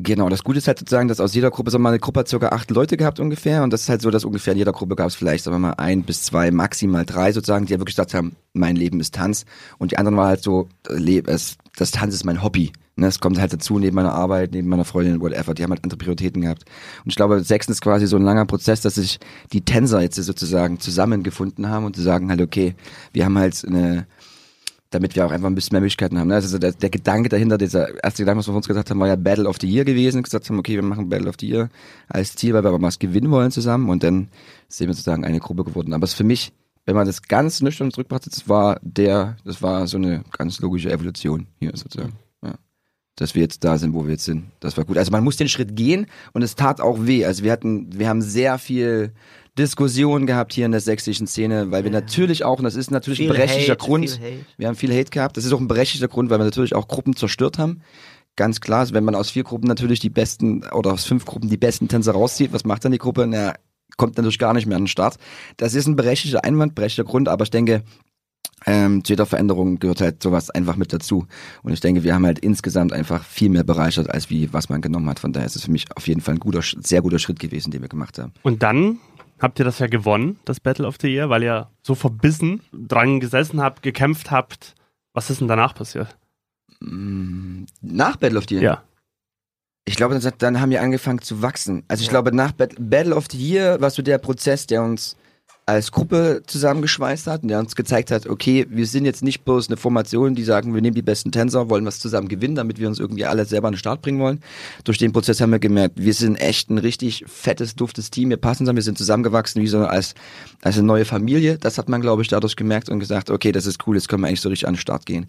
Genau, 0.00 0.28
das 0.28 0.44
Gute 0.44 0.58
ist 0.58 0.68
halt 0.68 0.78
sozusagen, 0.78 1.08
dass 1.08 1.18
aus 1.18 1.34
jeder 1.34 1.50
Gruppe, 1.50 1.72
sagen 1.72 1.82
wir 1.82 1.84
mal, 1.84 1.88
eine 1.90 1.98
Gruppe 1.98 2.20
hat 2.20 2.28
circa 2.28 2.50
acht 2.50 2.70
Leute 2.70 2.96
gehabt 2.96 3.18
ungefähr 3.18 3.64
und 3.64 3.72
das 3.72 3.82
ist 3.82 3.88
halt 3.88 4.00
so, 4.00 4.10
dass 4.12 4.24
ungefähr 4.24 4.52
in 4.52 4.58
jeder 4.58 4.70
Gruppe 4.70 4.94
gab 4.94 5.08
es 5.08 5.16
vielleicht, 5.16 5.42
sagen 5.42 5.56
wir 5.56 5.58
mal, 5.58 5.72
ein 5.72 6.04
bis 6.04 6.22
zwei, 6.22 6.52
maximal 6.52 7.04
drei 7.04 7.32
sozusagen, 7.32 7.66
die 7.66 7.72
ja 7.72 7.80
wirklich 7.80 7.96
gesagt 7.96 8.14
haben, 8.14 8.36
mein 8.52 8.76
Leben 8.76 9.00
ist 9.00 9.16
Tanz 9.16 9.44
und 9.78 9.90
die 9.90 9.98
anderen 9.98 10.16
war 10.16 10.28
halt 10.28 10.40
so, 10.40 10.68
das 10.84 11.90
Tanz 11.90 12.14
ist 12.14 12.24
mein 12.24 12.44
Hobby. 12.44 12.72
Ne, 12.94 13.06
es 13.06 13.20
kommt 13.20 13.40
halt 13.40 13.52
dazu, 13.52 13.78
neben 13.78 13.94
meiner 13.94 14.12
Arbeit, 14.12 14.52
neben 14.52 14.68
meiner 14.68 14.84
Freundin, 14.84 15.20
whatever, 15.20 15.54
die 15.54 15.62
haben 15.62 15.70
halt 15.70 15.84
andere 15.84 15.98
Prioritäten 15.98 16.42
gehabt. 16.42 16.64
Und 17.04 17.10
ich 17.10 17.16
glaube, 17.16 17.40
Sechsten 17.44 17.70
ist 17.70 17.80
quasi 17.80 18.08
so 18.08 18.16
ein 18.16 18.22
langer 18.22 18.44
Prozess, 18.44 18.80
dass 18.80 18.96
sich 18.96 19.20
die 19.52 19.64
Tänzer 19.64 20.00
jetzt 20.00 20.16
sozusagen 20.16 20.80
zusammengefunden 20.80 21.68
haben 21.68 21.84
und 21.86 21.94
zu 21.94 22.02
sagen 22.02 22.28
halt, 22.28 22.40
okay, 22.40 22.74
wir 23.12 23.24
haben 23.24 23.38
halt 23.38 23.64
eine, 23.64 24.08
damit 24.90 25.14
wir 25.16 25.26
auch 25.26 25.30
einfach 25.30 25.48
ein 25.48 25.54
bisschen 25.54 25.74
mehr 25.74 25.80
Möglichkeiten 25.80 26.18
haben. 26.18 26.28
ne? 26.28 26.34
Also 26.34 26.58
der, 26.58 26.72
der 26.72 26.90
Gedanke 26.90 27.28
dahinter, 27.28 27.58
dieser 27.58 28.02
erste 28.02 28.22
Gedanke, 28.22 28.38
was 28.38 28.48
wir 28.48 28.54
uns 28.54 28.68
gesagt 28.68 28.90
haben, 28.90 29.00
war 29.00 29.08
ja 29.08 29.16
Battle 29.16 29.48
of 29.48 29.56
the 29.60 29.68
Year 29.68 29.84
gewesen. 29.84 30.22
Gesagt 30.22 30.48
haben, 30.48 30.58
okay, 30.58 30.76
wir 30.76 30.82
machen 30.82 31.08
Battle 31.08 31.28
of 31.28 31.36
the 31.38 31.48
Year 31.48 31.68
als 32.08 32.34
Ziel, 32.36 32.54
weil 32.54 32.64
wir 32.64 32.70
aber 32.70 32.80
was 32.80 32.98
gewinnen 32.98 33.30
wollen 33.30 33.50
zusammen. 33.50 33.90
Und 33.90 34.02
dann 34.02 34.28
sind 34.68 34.88
wir 34.88 34.94
sozusagen 34.94 35.24
eine 35.24 35.40
Gruppe 35.40 35.64
geworden. 35.64 35.92
Aber 35.92 36.04
es 36.04 36.12
ist 36.12 36.16
für 36.16 36.24
mich, 36.24 36.52
wenn 36.86 36.94
man 36.94 37.06
das 37.06 37.22
ganz 37.22 37.60
nüchtern 37.60 37.90
zurückbetrachtet, 37.90 38.34
das 38.34 38.48
war 38.48 38.80
der, 38.82 39.36
das 39.44 39.60
war 39.60 39.86
so 39.86 39.98
eine 39.98 40.24
ganz 40.36 40.58
logische 40.60 40.90
Evolution 40.90 41.46
hier 41.58 41.72
sozusagen. 41.74 42.14
Ja. 42.42 42.54
Dass 43.16 43.34
wir 43.34 43.42
jetzt 43.42 43.64
da 43.64 43.76
sind, 43.76 43.92
wo 43.92 44.04
wir 44.04 44.12
jetzt 44.12 44.24
sind. 44.24 44.44
Das 44.60 44.78
war 44.78 44.86
gut. 44.86 44.96
Also 44.96 45.10
man 45.10 45.22
muss 45.22 45.36
den 45.36 45.50
Schritt 45.50 45.76
gehen 45.76 46.06
und 46.32 46.40
es 46.40 46.54
tat 46.54 46.80
auch 46.80 47.04
weh. 47.04 47.26
Also 47.26 47.44
wir 47.44 47.52
hatten, 47.52 47.98
wir 47.98 48.08
haben 48.08 48.22
sehr 48.22 48.56
viel 48.56 49.12
Diskussionen 49.58 50.26
gehabt 50.26 50.52
hier 50.52 50.66
in 50.66 50.72
der 50.72 50.80
sächsischen 50.80 51.26
Szene, 51.26 51.70
weil 51.70 51.84
wir 51.84 51.90
natürlich 51.90 52.44
auch, 52.44 52.58
und 52.58 52.64
das 52.64 52.76
ist 52.76 52.90
natürlich 52.90 53.18
Viel 53.18 53.28
ein 53.28 53.34
berechtigter 53.34 53.72
Hate, 53.72 53.84
Grund, 53.84 54.20
wir 54.56 54.68
haben 54.68 54.76
viel 54.76 54.92
Hate 54.92 55.10
gehabt. 55.10 55.36
Das 55.36 55.44
ist 55.44 55.52
auch 55.52 55.60
ein 55.60 55.68
berechtigter 55.68 56.08
Grund, 56.08 56.30
weil 56.30 56.38
wir 56.38 56.44
natürlich 56.44 56.74
auch 56.74 56.88
Gruppen 56.88 57.16
zerstört 57.16 57.58
haben. 57.58 57.82
Ganz 58.36 58.60
klar, 58.60 58.80
also 58.80 58.94
wenn 58.94 59.04
man 59.04 59.16
aus 59.16 59.30
vier 59.30 59.42
Gruppen 59.42 59.66
natürlich 59.66 59.98
die 59.98 60.10
besten 60.10 60.62
oder 60.72 60.92
aus 60.92 61.04
fünf 61.04 61.24
Gruppen 61.24 61.50
die 61.50 61.56
besten 61.56 61.88
Tänzer 61.88 62.12
rauszieht, 62.12 62.52
was 62.52 62.64
macht 62.64 62.84
dann 62.84 62.92
die 62.92 62.98
Gruppe? 62.98 63.26
Na, 63.26 63.54
kommt 63.96 64.16
natürlich 64.16 64.38
gar 64.38 64.54
nicht 64.54 64.66
mehr 64.66 64.76
an 64.76 64.84
den 64.84 64.88
Start. 64.88 65.16
Das 65.56 65.74
ist 65.74 65.86
ein 65.86 65.96
berechtigter 65.96 66.44
Einwand, 66.44 66.74
berechtigter 66.74 67.08
Grund, 67.08 67.28
aber 67.28 67.42
ich 67.42 67.50
denke, 67.50 67.82
ähm, 68.66 69.04
zu 69.04 69.12
jeder 69.12 69.26
Veränderung 69.26 69.78
gehört 69.78 70.00
halt 70.00 70.22
sowas 70.22 70.50
einfach 70.50 70.76
mit 70.76 70.92
dazu. 70.92 71.26
Und 71.62 71.72
ich 71.72 71.80
denke, 71.80 72.02
wir 72.02 72.14
haben 72.14 72.26
halt 72.26 72.38
insgesamt 72.38 72.92
einfach 72.92 73.24
viel 73.24 73.50
mehr 73.50 73.64
bereichert, 73.64 74.10
als 74.10 74.30
wie 74.30 74.52
was 74.52 74.68
man 74.68 74.80
genommen 74.80 75.08
hat. 75.08 75.18
Von 75.18 75.32
daher 75.32 75.46
ist 75.46 75.56
es 75.56 75.64
für 75.64 75.70
mich 75.70 75.86
auf 75.96 76.08
jeden 76.08 76.20
Fall 76.20 76.34
ein 76.34 76.40
guter, 76.40 76.60
sehr 76.62 77.02
guter 77.02 77.18
Schritt 77.18 77.38
gewesen, 77.38 77.70
den 77.70 77.82
wir 77.82 77.88
gemacht 77.88 78.18
haben. 78.18 78.32
Und 78.42 78.62
dann 78.62 78.98
habt 79.40 79.58
ihr 79.58 79.64
das 79.64 79.78
ja 79.78 79.86
gewonnen, 79.86 80.38
das 80.44 80.60
Battle 80.60 80.86
of 80.86 80.96
the 81.00 81.08
Year, 81.08 81.28
weil 81.30 81.42
ihr 81.42 81.68
so 81.82 81.94
verbissen 81.94 82.60
dran 82.72 83.20
gesessen 83.20 83.60
habt, 83.60 83.82
gekämpft 83.82 84.30
habt. 84.30 84.74
Was 85.14 85.30
ist 85.30 85.40
denn 85.40 85.48
danach 85.48 85.74
passiert? 85.74 86.16
Mm, 86.80 87.64
Nach 87.80 88.16
Battle 88.16 88.38
of 88.38 88.44
the 88.48 88.54
Year? 88.56 88.62
Ja. 88.62 88.82
Ich 89.84 89.96
glaube, 89.96 90.18
dann, 90.38 90.60
haben 90.60 90.70
wir 90.70 90.82
angefangen 90.82 91.22
zu 91.22 91.40
wachsen. 91.40 91.82
Also 91.88 92.02
ich 92.02 92.10
glaube, 92.10 92.30
nach 92.34 92.52
Bat- 92.52 92.74
Battle 92.78 93.16
of 93.16 93.26
the 93.30 93.38
Year 93.38 93.80
war 93.80 93.90
so 93.90 94.02
der 94.02 94.18
Prozess, 94.18 94.66
der 94.66 94.82
uns 94.82 95.16
als 95.68 95.92
Gruppe 95.92 96.40
zusammengeschweißt 96.46 97.26
hat 97.26 97.42
und 97.42 97.48
der 97.48 97.58
uns 97.58 97.76
gezeigt 97.76 98.10
hat, 98.10 98.26
okay, 98.26 98.66
wir 98.70 98.86
sind 98.86 99.04
jetzt 99.04 99.22
nicht 99.22 99.44
bloß 99.44 99.68
eine 99.68 99.76
Formation, 99.76 100.34
die 100.34 100.42
sagen, 100.42 100.72
wir 100.72 100.80
nehmen 100.80 100.94
die 100.94 101.02
besten 101.02 101.30
Tänzer, 101.30 101.68
wollen 101.68 101.84
was 101.84 101.98
zusammen 101.98 102.28
gewinnen, 102.28 102.54
damit 102.54 102.78
wir 102.80 102.88
uns 102.88 102.98
irgendwie 102.98 103.26
alle 103.26 103.44
selber 103.44 103.68
an 103.68 103.74
den 103.74 103.78
Start 103.78 104.00
bringen 104.00 104.18
wollen. 104.18 104.40
Durch 104.84 104.96
den 104.96 105.12
Prozess 105.12 105.42
haben 105.42 105.50
wir 105.50 105.58
gemerkt, 105.58 105.96
wir 105.98 106.14
sind 106.14 106.36
echt 106.36 106.70
ein 106.70 106.78
richtig 106.78 107.26
fettes, 107.26 107.76
duftes 107.76 108.10
Team, 108.10 108.30
wir 108.30 108.38
passen 108.38 108.64
zusammen, 108.64 108.76
wir 108.76 108.82
sind 108.82 108.96
zusammengewachsen 108.96 109.60
wie 109.60 109.66
so 109.66 109.80
als, 109.80 110.14
als 110.62 110.78
eine 110.78 110.86
neue 110.86 111.04
Familie. 111.04 111.58
Das 111.58 111.76
hat 111.76 111.90
man, 111.90 112.00
glaube 112.00 112.22
ich, 112.22 112.28
dadurch 112.28 112.56
gemerkt 112.56 112.88
und 112.88 112.98
gesagt, 112.98 113.28
okay, 113.28 113.52
das 113.52 113.66
ist 113.66 113.86
cool, 113.86 113.96
jetzt 113.96 114.08
können 114.08 114.22
wir 114.22 114.28
eigentlich 114.28 114.40
so 114.40 114.48
richtig 114.48 114.68
an 114.68 114.72
den 114.72 114.80
Start 114.80 115.04
gehen. 115.04 115.26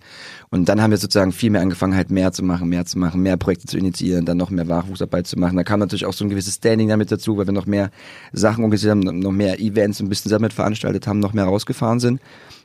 Und 0.51 0.69
dann 0.69 0.81
haben 0.81 0.91
wir 0.91 0.97
sozusagen 0.97 1.33
viel 1.33 1.49
mehr 1.49 1.59
angefangen, 1.59 1.97
halt 1.97 2.11
mehr 2.11 2.31
zu 2.31 2.43
machen, 2.43 2.69
mehr 2.69 2.85
zu 2.85 2.97
machen, 2.97 3.21
mehr 3.21 3.35
Projekte 3.35 3.67
zu 3.67 3.77
initiieren, 3.77 4.23
dann 4.23 4.37
noch 4.37 4.51
mehr 4.51 4.63
Nachwuchsarbeit 4.63 5.27
zu 5.27 5.37
machen. 5.37 5.57
Da 5.57 5.65
kam 5.65 5.81
natürlich 5.81 6.05
auch 6.05 6.13
so 6.13 6.23
ein 6.23 6.29
gewisses 6.29 6.55
Standing 6.55 6.87
damit 6.87 7.11
dazu, 7.11 7.37
weil 7.37 7.45
wir 7.45 7.51
noch 7.51 7.65
mehr 7.65 7.91
Sachen 8.31 8.63
organisiert 8.63 8.91
haben, 8.91 9.01
noch 9.01 9.33
mehr 9.33 9.59
Events 9.59 9.99
ein 9.99 10.07
bisschen 10.07 10.28
damit 10.29 10.53
veranstaltet 10.53 11.07
haben, 11.07 11.19
noch 11.19 11.33
mehr 11.33 11.45
rausgefahren 11.45 11.99
sind. 11.99 12.21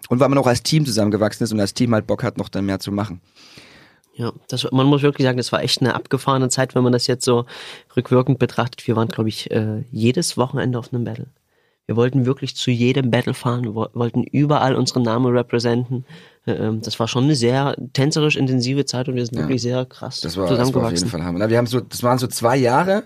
Und 0.08 0.20
weil 0.20 0.28
man 0.28 0.38
auch 0.38 0.46
als 0.46 0.62
Team 0.62 0.84
zusammengewachsen 0.86 1.44
ist 1.44 1.52
und 1.52 1.60
als 1.60 1.74
Team 1.74 1.92
halt 1.94 2.06
Bock 2.06 2.22
hat, 2.22 2.36
noch 2.38 2.48
dann 2.48 2.66
mehr 2.66 2.78
zu 2.78 2.92
machen. 2.92 3.20
Ja, 4.16 4.32
das, 4.48 4.70
man 4.70 4.86
muss 4.86 5.02
wirklich 5.02 5.24
sagen, 5.26 5.38
das 5.38 5.50
war 5.50 5.62
echt 5.62 5.80
eine 5.80 5.94
abgefahrene 5.94 6.48
Zeit, 6.48 6.74
wenn 6.74 6.84
man 6.84 6.92
das 6.92 7.06
jetzt 7.08 7.24
so 7.24 7.46
rückwirkend 7.96 8.38
betrachtet. 8.38 8.86
Wir 8.86 8.94
waren, 8.96 9.08
glaube 9.08 9.28
ich, 9.28 9.50
äh, 9.50 9.82
jedes 9.90 10.36
Wochenende 10.36 10.78
auf 10.78 10.92
einem 10.92 11.02
Battle. 11.04 11.26
Wir 11.86 11.96
wollten 11.96 12.24
wirklich 12.24 12.54
zu 12.56 12.70
jedem 12.70 13.10
Battle 13.10 13.34
fahren, 13.34 13.64
wir 13.64 13.74
wollten 13.74 14.22
überall 14.22 14.74
unseren 14.76 15.02
Namen 15.02 15.34
representen. 15.36 16.04
Äh, 16.46 16.52
ähm, 16.52 16.80
Das 16.80 16.98
war 17.00 17.08
schon 17.08 17.24
eine 17.24 17.34
sehr 17.34 17.76
tänzerisch 17.92 18.36
intensive 18.36 18.84
Zeit 18.84 19.08
und 19.08 19.16
wir 19.16 19.26
sind 19.26 19.34
Ja. 19.36 19.42
wirklich 19.44 19.62
sehr 19.62 19.84
krass 19.84 20.20
Das 20.20 20.36
war, 20.36 20.44
das 20.48 20.52
war 20.52 20.54
auf 20.54 20.68
jeden 20.68 20.72
zusammengewachsen. 20.74 21.08
Fall 21.08 21.24
Hammer. 21.24 21.50
Wir 21.50 21.58
haben 21.58 21.66
so, 21.66 21.80
das 21.80 22.02
waren 22.02 22.18
so 22.18 22.26
zwei 22.28 22.56
Jahre, 22.56 23.02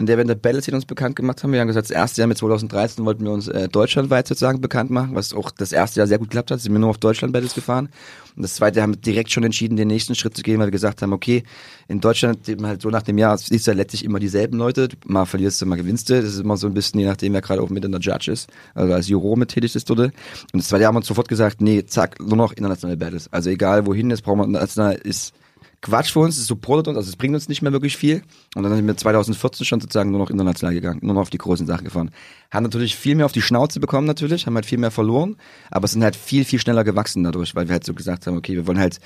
in 0.00 0.06
der 0.06 0.16
wir 0.16 0.22
in 0.22 0.28
der 0.28 0.34
Battle 0.34 0.62
Scene 0.62 0.76
uns 0.76 0.86
bekannt 0.86 1.14
gemacht 1.14 1.42
haben. 1.42 1.52
Wir 1.52 1.60
haben 1.60 1.68
gesagt, 1.68 1.90
das 1.90 1.94
erste 1.94 2.22
Jahr 2.22 2.28
mit 2.28 2.38
2013 2.38 3.04
wollten 3.04 3.22
wir 3.22 3.32
uns 3.32 3.48
äh, 3.48 3.68
deutschlandweit 3.68 4.26
sozusagen 4.26 4.62
bekannt 4.62 4.90
machen, 4.90 5.14
was 5.14 5.34
auch 5.34 5.50
das 5.50 5.72
erste 5.72 6.00
Jahr 6.00 6.06
sehr 6.06 6.18
gut 6.18 6.30
geklappt 6.30 6.50
hat. 6.50 6.58
Sind 6.58 6.72
wir 6.72 6.78
nur 6.78 6.88
auf 6.88 6.96
Deutschland 6.96 7.34
Battles 7.34 7.54
gefahren. 7.54 7.90
Und 8.34 8.42
das 8.42 8.54
zweite 8.54 8.80
haben 8.80 8.94
wir 8.94 9.00
direkt 9.00 9.30
schon 9.30 9.44
entschieden, 9.44 9.76
den 9.76 9.88
nächsten 9.88 10.14
Schritt 10.14 10.34
zu 10.34 10.42
gehen, 10.42 10.58
weil 10.58 10.68
wir 10.68 10.72
gesagt 10.72 11.02
haben, 11.02 11.12
okay, 11.12 11.42
in 11.86 12.00
Deutschland 12.00 12.38
halt 12.62 12.80
so 12.80 12.88
nach 12.88 13.02
dem 13.02 13.18
Jahr 13.18 13.36
siehst 13.36 13.66
du 13.66 13.72
ja 13.72 13.76
letztlich 13.76 14.02
immer 14.02 14.18
dieselben 14.18 14.56
Leute. 14.56 14.88
Mal 15.04 15.26
verlierst 15.26 15.60
du, 15.60 15.66
mal 15.66 15.76
gewinnst 15.76 16.08
du. 16.08 16.14
Das 16.14 16.32
ist 16.32 16.40
immer 16.40 16.56
so 16.56 16.66
ein 16.66 16.72
bisschen, 16.72 16.98
je 16.98 17.06
nachdem, 17.06 17.34
wer 17.34 17.42
gerade 17.42 17.60
auch 17.60 17.68
mit 17.68 17.84
in 17.84 17.92
der 17.92 18.00
Judge 18.00 18.32
ist, 18.32 18.48
also 18.74 18.94
als 18.94 19.06
Juror 19.06 19.36
mit 19.36 19.50
tätig 19.50 19.76
ist 19.76 19.90
dort. 19.90 19.98
Und 20.00 20.14
das 20.54 20.68
zweite 20.68 20.84
Jahr 20.84 20.88
haben 20.88 20.94
wir 20.94 21.00
uns 21.00 21.08
sofort 21.08 21.28
gesagt, 21.28 21.60
nee, 21.60 21.84
zack, 21.84 22.18
nur 22.20 22.38
noch 22.38 22.54
internationale 22.54 22.96
Battles. 22.96 23.30
Also 23.32 23.50
egal 23.50 23.84
wohin, 23.84 24.08
jetzt 24.08 24.22
brauchen 24.22 24.38
wir 24.38 24.46
national 24.46 24.94
ist 24.94 25.34
Quatsch 25.82 26.12
für 26.12 26.20
uns, 26.20 26.36
es 26.36 26.46
supportet 26.46 26.88
uns, 26.88 26.98
also 26.98 27.08
es 27.08 27.16
bringt 27.16 27.34
uns 27.34 27.48
nicht 27.48 27.62
mehr 27.62 27.72
wirklich 27.72 27.96
viel. 27.96 28.22
Und 28.54 28.62
dann 28.62 28.74
sind 28.74 28.86
wir 28.86 28.96
2014 28.96 29.64
schon 29.64 29.80
sozusagen 29.80 30.10
nur 30.10 30.20
noch 30.20 30.30
international 30.30 30.74
gegangen, 30.74 31.00
nur 31.02 31.14
noch 31.14 31.22
auf 31.22 31.30
die 31.30 31.38
großen 31.38 31.66
Sachen 31.66 31.84
gefahren. 31.84 32.10
Haben 32.50 32.64
natürlich 32.64 32.96
viel 32.96 33.14
mehr 33.14 33.24
auf 33.24 33.32
die 33.32 33.40
Schnauze 33.40 33.80
bekommen 33.80 34.06
natürlich, 34.06 34.46
haben 34.46 34.54
halt 34.54 34.66
viel 34.66 34.78
mehr 34.78 34.90
verloren, 34.90 35.36
aber 35.70 35.88
sind 35.88 36.04
halt 36.04 36.16
viel, 36.16 36.44
viel 36.44 36.58
schneller 36.58 36.84
gewachsen 36.84 37.24
dadurch, 37.24 37.54
weil 37.54 37.68
wir 37.68 37.72
halt 37.72 37.84
so 37.84 37.94
gesagt 37.94 38.26
haben, 38.26 38.36
okay, 38.36 38.56
wir 38.56 38.66
wollen 38.66 38.78
halt 38.78 39.00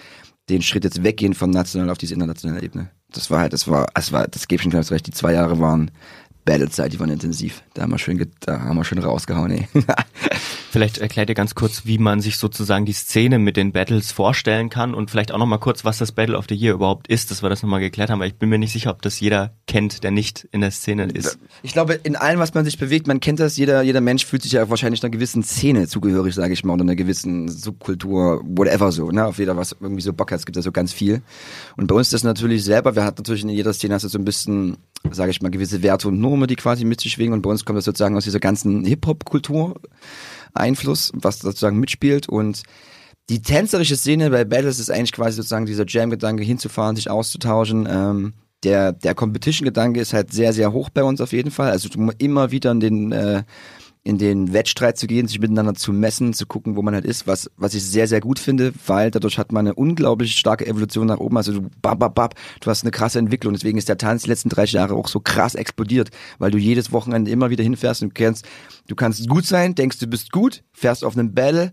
den 0.49 0.63
Schritt 0.63 0.85
jetzt 0.85 1.03
weggehen 1.03 1.35
vom 1.35 1.51
nationalen 1.51 1.91
auf 1.91 1.99
diese 1.99 2.15
internationale 2.15 2.63
Ebene. 2.63 2.91
Das 3.13 3.31
war 3.31 3.41
halt, 3.41 3.53
das 3.53 3.69
war, 3.69 3.87
das 3.95 4.13
war, 4.13 4.27
das 4.27 4.49
gebe 4.49 4.57
ich 4.57 4.63
schon 4.63 4.73
ganz 4.73 4.91
recht, 4.91 5.07
die 5.07 5.13
zwei 5.13 5.33
Jahre 5.33 5.61
waren 5.61 5.91
Battlezeit, 6.45 6.93
die 6.93 7.01
waren 7.01 7.11
intensiv. 7.11 7.63
Da 7.75 7.83
haben 7.83 7.91
wir 7.91 7.99
schön, 7.99 8.25
da 8.41 8.61
haben 8.61 8.77
wir 8.77 8.85
schön 8.85 8.99
rausgehauen, 8.99 9.51
ey. 9.51 9.69
Vielleicht 10.75 10.99
erklärt 10.99 11.29
ihr 11.29 11.37
ganz 11.37 11.55
kurz, 11.55 11.87
wie 11.87 11.99
man 11.99 12.21
sich 12.21 12.37
sozusagen 12.37 12.85
die 12.85 12.95
Szene 12.95 13.39
mit 13.39 13.57
den 13.57 13.71
Battles 13.71 14.11
vorstellen 14.11 14.71
kann 14.71 14.93
und 14.93 15.09
vielleicht 15.09 15.31
auch 15.31 15.39
nochmal 15.39 15.61
kurz, 15.61 15.85
was 15.85 15.99
das 15.99 16.11
Battle 16.11 16.37
of 16.37 16.47
the 16.49 16.57
Year 16.57 16.75
überhaupt 16.75 17.07
ist, 17.07 17.31
dass 17.31 17.45
wir 17.45 17.49
das 17.49 17.63
nochmal 17.63 17.79
geklärt 17.79 18.11
haben, 18.11 18.19
weil 18.19 18.27
ich 18.27 18.35
bin 18.35 18.49
mir 18.49 18.59
nicht 18.59 18.73
sicher, 18.73 18.91
ob 18.91 19.01
das 19.01 19.21
jeder 19.21 19.55
kennt, 19.69 20.03
der 20.03 20.11
nicht 20.11 20.49
in 20.51 20.63
der 20.63 20.73
Szene 20.73 21.05
ist. 21.05 21.39
Ich 21.63 21.75
glaube, 21.75 21.95
in 22.03 22.17
allem, 22.17 22.41
was 22.41 22.55
man 22.55 22.65
sich 22.65 22.77
bewegt, 22.77 23.07
man 23.07 23.21
kennt 23.21 23.39
das, 23.39 23.57
jeder, 23.57 23.83
jeder 23.83 24.01
Mensch 24.01 24.27
fühlt 24.27 24.43
sich 24.43 24.51
ja 24.51 24.69
wahrscheinlich 24.69 25.01
einer 25.05 25.11
gewissen 25.11 25.45
Szene 25.45 25.87
zugehörig, 25.87 26.35
sage 26.35 26.53
ich 26.53 26.65
mal, 26.65 26.73
oder 26.73 26.83
einer 26.83 26.97
gewissen 26.97 27.49
Subkultur, 27.49 28.43
whatever 28.45 28.91
so, 28.91 29.13
ne? 29.13 29.27
Auf 29.27 29.39
jeder, 29.39 29.57
was 29.57 29.77
irgendwie 29.79 30.03
so 30.03 30.13
Bock 30.13 30.33
hat, 30.33 30.41
es 30.41 30.45
gibt 30.45 30.57
ja 30.57 30.63
so 30.63 30.73
ganz 30.73 30.93
viel. 30.93 31.23
Und 31.77 31.87
bei 31.87 31.95
uns 31.95 32.09
ist 32.09 32.15
das 32.15 32.25
natürlich 32.25 32.65
selber, 32.65 32.97
wir 32.97 33.05
hatten 33.05 33.23
natürlich 33.23 33.45
in 33.45 33.51
jeder 33.51 33.73
Szene 33.73 33.95
hast 33.95 34.03
du 34.03 34.09
so 34.09 34.19
ein 34.19 34.25
bisschen, 34.25 34.77
sage 35.13 35.31
ich 35.31 35.41
mal, 35.41 35.51
gewisse 35.51 35.85
Werte 35.85 36.09
und 36.09 36.19
Normen, 36.19 36.34
die 36.47 36.57
quasi 36.57 36.85
mit 36.85 37.01
sich 37.01 37.13
schwingen. 37.13 37.33
Und 37.33 37.43
bei 37.43 37.51
uns 37.51 37.65
kommt 37.65 37.77
das 37.77 37.85
sozusagen 37.85 38.17
aus 38.17 38.25
dieser 38.25 38.41
ganzen 38.41 38.85
Hip-Hop-Kultur 38.85 39.81
Einfluss, 40.53 41.11
was 41.15 41.41
sozusagen 41.41 41.81
mitspielt 41.81 42.29
und 42.29 42.63
die 43.31 43.41
tänzerische 43.41 43.97
Szene 43.97 44.31
bei 44.31 44.45
Battles 44.45 44.79
ist 44.79 44.91
eigentlich 44.91 45.13
quasi 45.13 45.37
sozusagen 45.37 45.65
dieser 45.67 45.87
Jam-Gedanke, 45.87 46.43
hinzufahren, 46.43 46.95
sich 46.95 47.09
auszutauschen. 47.09 47.89
Ähm, 47.91 48.35
der 48.65 48.93
der 48.93 49.15
Competition-Gedanke 49.15 50.01
ist 50.01 50.13
halt 50.13 50.33
sehr, 50.33 50.53
sehr 50.53 50.73
hoch 50.73 50.91
bei 50.91 51.03
uns 51.05 51.21
auf 51.21 51.33
jeden 51.33 51.51
Fall. 51.51 51.71
Also 51.71 51.89
immer 52.19 52.51
wieder 52.51 52.71
in 52.71 52.81
den 52.81 53.13
äh, 53.13 53.45
in 54.07 54.19
den 54.19 54.53
Wettstreit 54.53 54.99
zu 54.99 55.07
gehen, 55.07 55.27
sich 55.27 55.41
miteinander 55.41 55.75
zu 55.75 55.91
messen, 55.91 56.35
zu 56.35 56.45
gucken, 56.45 56.77
wo 56.77 56.83
man 56.83 56.93
halt 56.93 57.07
ist, 57.07 57.27
was, 57.27 57.51
was 57.57 57.73
ich 57.73 57.83
sehr, 57.83 58.07
sehr 58.07 58.21
gut 58.21 58.39
finde, 58.39 58.75
weil 58.87 59.11
dadurch 59.11 59.39
hat 59.39 59.51
man 59.51 59.67
eine 59.67 59.75
unglaublich 59.75 60.37
starke 60.37 60.67
Evolution 60.67 61.07
nach 61.07 61.19
oben. 61.19 61.39
Also 61.39 61.55
du, 61.55 61.71
bab, 61.81 62.01
bab, 62.01 62.15
bab, 62.15 62.35
du 62.61 62.71
hast 62.71 62.85
eine 62.85 62.91
krasse 62.91 63.19
Entwicklung. 63.19 63.55
Deswegen 63.55 63.79
ist 63.79 63.89
der 63.89 63.97
Tanz 63.97 64.25
die 64.25 64.29
letzten 64.29 64.51
30 64.51 64.75
Jahre 64.75 64.95
auch 64.95 65.09
so 65.09 65.21
krass 65.21 65.55
explodiert, 65.55 66.11
weil 66.39 66.51
du 66.51 66.59
jedes 66.59 66.93
Wochenende 66.93 67.31
immer 67.31 67.49
wieder 67.49 67.65
hinfährst 67.65 68.03
und 68.03 68.15
kennst, 68.15 68.47
du 68.89 68.95
kannst 68.95 69.27
gut 69.27 69.47
sein, 69.47 69.75
denkst, 69.75 69.99
du 69.99 70.07
bist 70.07 70.31
gut, 70.33 70.63
fährst 70.75 71.03
auf 71.03 71.17
einen 71.17 71.35
Battle, 71.35 71.73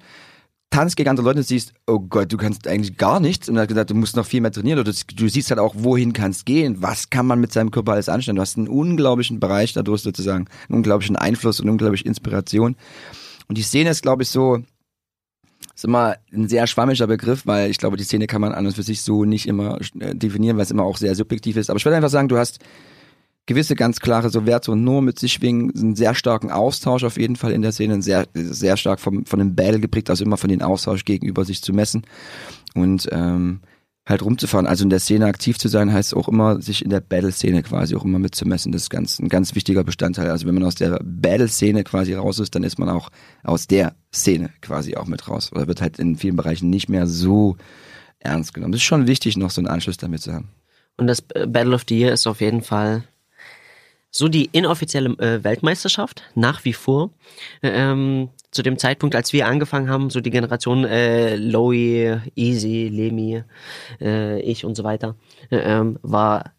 tanzt 0.71 0.95
gegen 0.95 1.09
andere 1.09 1.27
Leute 1.27 1.39
und 1.39 1.47
siehst, 1.47 1.73
oh 1.85 1.99
Gott, 1.99 2.31
du 2.31 2.37
kannst 2.37 2.67
eigentlich 2.67 2.97
gar 2.97 3.19
nichts. 3.19 3.47
Und 3.47 3.57
er 3.57 3.63
hat 3.63 3.67
gesagt, 3.67 3.91
du 3.91 3.95
musst 3.95 4.15
noch 4.15 4.25
viel 4.25 4.41
mehr 4.41 4.51
trainieren. 4.51 4.79
Oder 4.79 4.91
du, 4.91 5.27
siehst 5.27 5.51
halt 5.51 5.59
auch, 5.59 5.75
wohin 5.77 6.13
kannst 6.13 6.45
gehen. 6.45 6.81
Was 6.81 7.09
kann 7.09 7.27
man 7.27 7.39
mit 7.39 7.51
seinem 7.51 7.71
Körper 7.71 7.91
alles 7.91 8.09
anstellen? 8.09 8.37
Du 8.37 8.41
hast 8.41 8.57
einen 8.57 8.69
unglaublichen 8.69 9.39
Bereich 9.39 9.73
dadurch 9.73 10.01
sozusagen, 10.01 10.47
einen 10.69 10.77
unglaublichen 10.77 11.17
Einfluss 11.17 11.59
und 11.59 11.69
unglaubliche 11.69 12.05
Inspiration. 12.05 12.75
Und 13.47 13.57
die 13.57 13.63
Szene 13.63 13.89
ist, 13.89 14.01
glaube 14.01 14.23
ich, 14.23 14.29
so, 14.29 14.63
ist 15.75 15.85
immer 15.85 16.15
ein 16.33 16.47
sehr 16.47 16.65
schwammischer 16.67 17.07
Begriff, 17.07 17.45
weil 17.45 17.69
ich 17.69 17.77
glaube, 17.77 17.97
die 17.97 18.05
Szene 18.05 18.27
kann 18.27 18.41
man 18.41 18.53
an 18.53 18.65
und 18.65 18.73
für 18.73 18.83
sich 18.83 19.01
so 19.01 19.25
nicht 19.25 19.47
immer 19.47 19.77
äh, 19.99 20.15
definieren, 20.15 20.55
weil 20.55 20.63
es 20.63 20.71
immer 20.71 20.83
auch 20.83 20.97
sehr 20.97 21.15
subjektiv 21.15 21.57
ist. 21.57 21.69
Aber 21.69 21.77
ich 21.77 21.85
würde 21.85 21.97
einfach 21.97 22.09
sagen, 22.09 22.29
du 22.29 22.37
hast 22.37 22.59
gewisse 23.45 23.75
ganz 23.75 23.99
klare 23.99 24.29
so 24.29 24.45
Werte 24.45 24.71
und 24.71 24.83
Normen 24.83 25.07
mit 25.07 25.19
sich 25.19 25.33
schwingen, 25.33 25.71
einen 25.75 25.95
sehr 25.95 26.15
starken 26.15 26.51
Austausch 26.51 27.03
auf 27.03 27.17
jeden 27.17 27.35
Fall 27.35 27.51
in 27.51 27.61
der 27.61 27.71
Szene, 27.71 28.01
sehr, 28.01 28.27
sehr 28.33 28.77
stark 28.77 28.99
vom, 28.99 29.25
von 29.25 29.39
dem 29.39 29.55
Battle 29.55 29.79
geprägt, 29.79 30.09
also 30.09 30.23
immer 30.23 30.37
von 30.37 30.49
den 30.49 30.61
Austausch 30.61 31.05
gegenüber 31.05 31.43
sich 31.43 31.61
zu 31.61 31.73
messen 31.73 32.03
und 32.75 33.09
ähm, 33.11 33.61
halt 34.07 34.23
rumzufahren. 34.23 34.67
Also 34.67 34.83
in 34.83 34.89
der 34.89 34.99
Szene 34.99 35.25
aktiv 35.25 35.57
zu 35.57 35.67
sein, 35.67 35.91
heißt 35.91 36.15
auch 36.15 36.27
immer, 36.27 36.61
sich 36.61 36.83
in 36.83 36.89
der 36.89 37.01
Battle-Szene 37.01 37.63
quasi 37.63 37.95
auch 37.95 38.05
immer 38.05 38.19
mitzumessen. 38.19 38.71
Das 38.71 38.83
ist 38.83 38.89
ganz, 38.89 39.19
ein 39.19 39.29
ganz 39.29 39.55
wichtiger 39.55 39.83
Bestandteil. 39.83 40.29
Also 40.29 40.47
wenn 40.47 40.55
man 40.55 40.63
aus 40.63 40.75
der 40.75 40.99
Battle-Szene 41.03 41.83
quasi 41.83 42.13
raus 42.13 42.39
ist, 42.39 42.55
dann 42.55 42.63
ist 42.63 42.79
man 42.79 42.89
auch 42.89 43.09
aus 43.43 43.67
der 43.67 43.95
Szene 44.13 44.51
quasi 44.61 44.95
auch 44.95 45.07
mit 45.07 45.27
raus. 45.27 45.51
Oder 45.51 45.67
wird 45.67 45.81
halt 45.81 45.99
in 45.99 46.15
vielen 46.15 46.35
Bereichen 46.35 46.69
nicht 46.69 46.89
mehr 46.89 47.07
so 47.07 47.57
ernst 48.19 48.53
genommen. 48.53 48.71
Das 48.71 48.81
ist 48.81 48.85
schon 48.85 49.07
wichtig, 49.07 49.37
noch 49.37 49.51
so 49.51 49.61
einen 49.61 49.67
Anschluss 49.67 49.97
damit 49.97 50.21
zu 50.21 50.33
haben. 50.33 50.49
Und 50.97 51.07
das 51.07 51.21
Battle 51.21 51.73
of 51.73 51.83
the 51.87 51.97
Year 51.97 52.13
ist 52.13 52.27
auf 52.27 52.41
jeden 52.41 52.61
Fall 52.61 53.03
so 54.11 54.27
die 54.27 54.49
inoffizielle 54.51 55.09
äh, 55.19 55.43
Weltmeisterschaft, 55.43 56.23
nach 56.35 56.65
wie 56.65 56.73
vor. 56.73 57.11
Ähm, 57.63 58.29
zu 58.51 58.61
dem 58.61 58.77
Zeitpunkt, 58.77 59.15
als 59.15 59.31
wir 59.31 59.47
angefangen 59.47 59.89
haben, 59.89 60.09
so 60.09 60.19
die 60.19 60.29
Generation 60.29 60.83
äh, 60.83 61.37
Lowy, 61.37 62.19
Easy, 62.35 62.89
Lemi, 62.91 63.43
äh, 64.01 64.41
ich 64.41 64.65
und 64.65 64.75
so 64.75 64.83
weiter, 64.83 65.15
äh, 65.49 65.57
ähm, 65.57 65.97
war, 66.01 66.51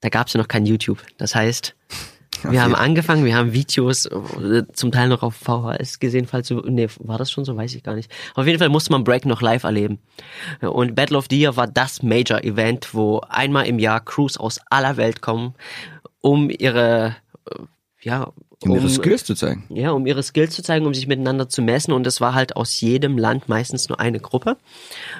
da 0.00 0.08
gab 0.08 0.28
es 0.28 0.34
ja 0.34 0.40
noch 0.40 0.46
kein 0.46 0.64
YouTube. 0.64 1.04
Das 1.18 1.34
heißt, 1.34 1.74
wir 2.44 2.62
haben 2.62 2.74
angefangen, 2.74 3.24
wir 3.24 3.34
haben 3.34 3.52
Videos 3.52 4.06
äh, 4.06 4.62
zum 4.72 4.92
Teil 4.92 5.08
noch 5.08 5.24
auf 5.24 5.34
VHS 5.34 5.98
gesehen, 5.98 6.26
falls 6.26 6.48
du, 6.48 6.60
nee, 6.60 6.86
war 7.00 7.18
das 7.18 7.32
schon 7.32 7.44
so, 7.44 7.56
weiß 7.56 7.74
ich 7.74 7.82
gar 7.82 7.94
nicht. 7.94 8.10
Auf 8.34 8.46
jeden 8.46 8.58
Fall 8.58 8.68
musste 8.68 8.92
man 8.92 9.02
Break 9.02 9.26
noch 9.26 9.42
live 9.42 9.64
erleben. 9.64 9.98
Und 10.60 10.94
Battle 10.94 11.18
of 11.18 11.26
the 11.30 11.40
Year 11.40 11.56
war 11.56 11.66
das 11.66 12.02
Major 12.02 12.44
Event, 12.44 12.94
wo 12.94 13.20
einmal 13.28 13.66
im 13.66 13.80
Jahr 13.80 14.04
Crews 14.04 14.36
aus 14.36 14.60
aller 14.70 14.96
Welt 14.96 15.20
kommen, 15.20 15.54
um 16.20 16.50
ihre, 16.50 17.16
äh, 17.50 17.62
ja, 18.02 18.32
Um 18.62 18.74
ihre 18.74 18.88
Skills 18.88 19.24
zu 19.24 19.34
zeigen. 19.34 19.64
Ja, 19.68 19.92
um 19.92 20.06
ihre 20.06 20.22
Skills 20.22 20.54
zu 20.54 20.62
zeigen, 20.62 20.86
um 20.86 20.94
sich 20.94 21.06
miteinander 21.06 21.48
zu 21.48 21.62
messen. 21.62 21.92
Und 21.92 22.06
es 22.06 22.20
war 22.20 22.34
halt 22.34 22.56
aus 22.56 22.80
jedem 22.80 23.18
Land 23.18 23.48
meistens 23.48 23.88
nur 23.88 24.00
eine 24.00 24.20
Gruppe. 24.20 24.56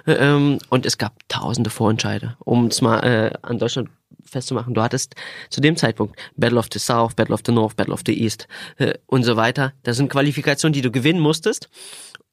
Ähm, 0.06 0.58
und 0.70 0.86
es 0.86 0.98
gab 0.98 1.12
tausende 1.28 1.70
Vorentscheide, 1.70 2.36
um 2.44 2.66
es 2.66 2.80
mal 2.82 3.00
äh, 3.00 3.32
an 3.42 3.58
Deutschland 3.58 3.90
festzumachen. 4.24 4.74
Du 4.74 4.82
hattest 4.82 5.14
zu 5.50 5.60
dem 5.60 5.76
Zeitpunkt 5.76 6.18
Battle 6.36 6.58
of 6.58 6.66
the 6.72 6.78
South, 6.78 7.14
Battle 7.14 7.34
of 7.34 7.40
the 7.46 7.52
North, 7.52 7.76
Battle 7.76 7.94
of 7.94 8.02
the 8.06 8.22
East 8.22 8.46
äh, 8.76 8.94
und 9.06 9.24
so 9.24 9.36
weiter. 9.36 9.72
Das 9.82 9.96
sind 9.96 10.10
Qualifikationen, 10.10 10.72
die 10.72 10.82
du 10.82 10.90
gewinnen 10.90 11.20
musstest, 11.20 11.68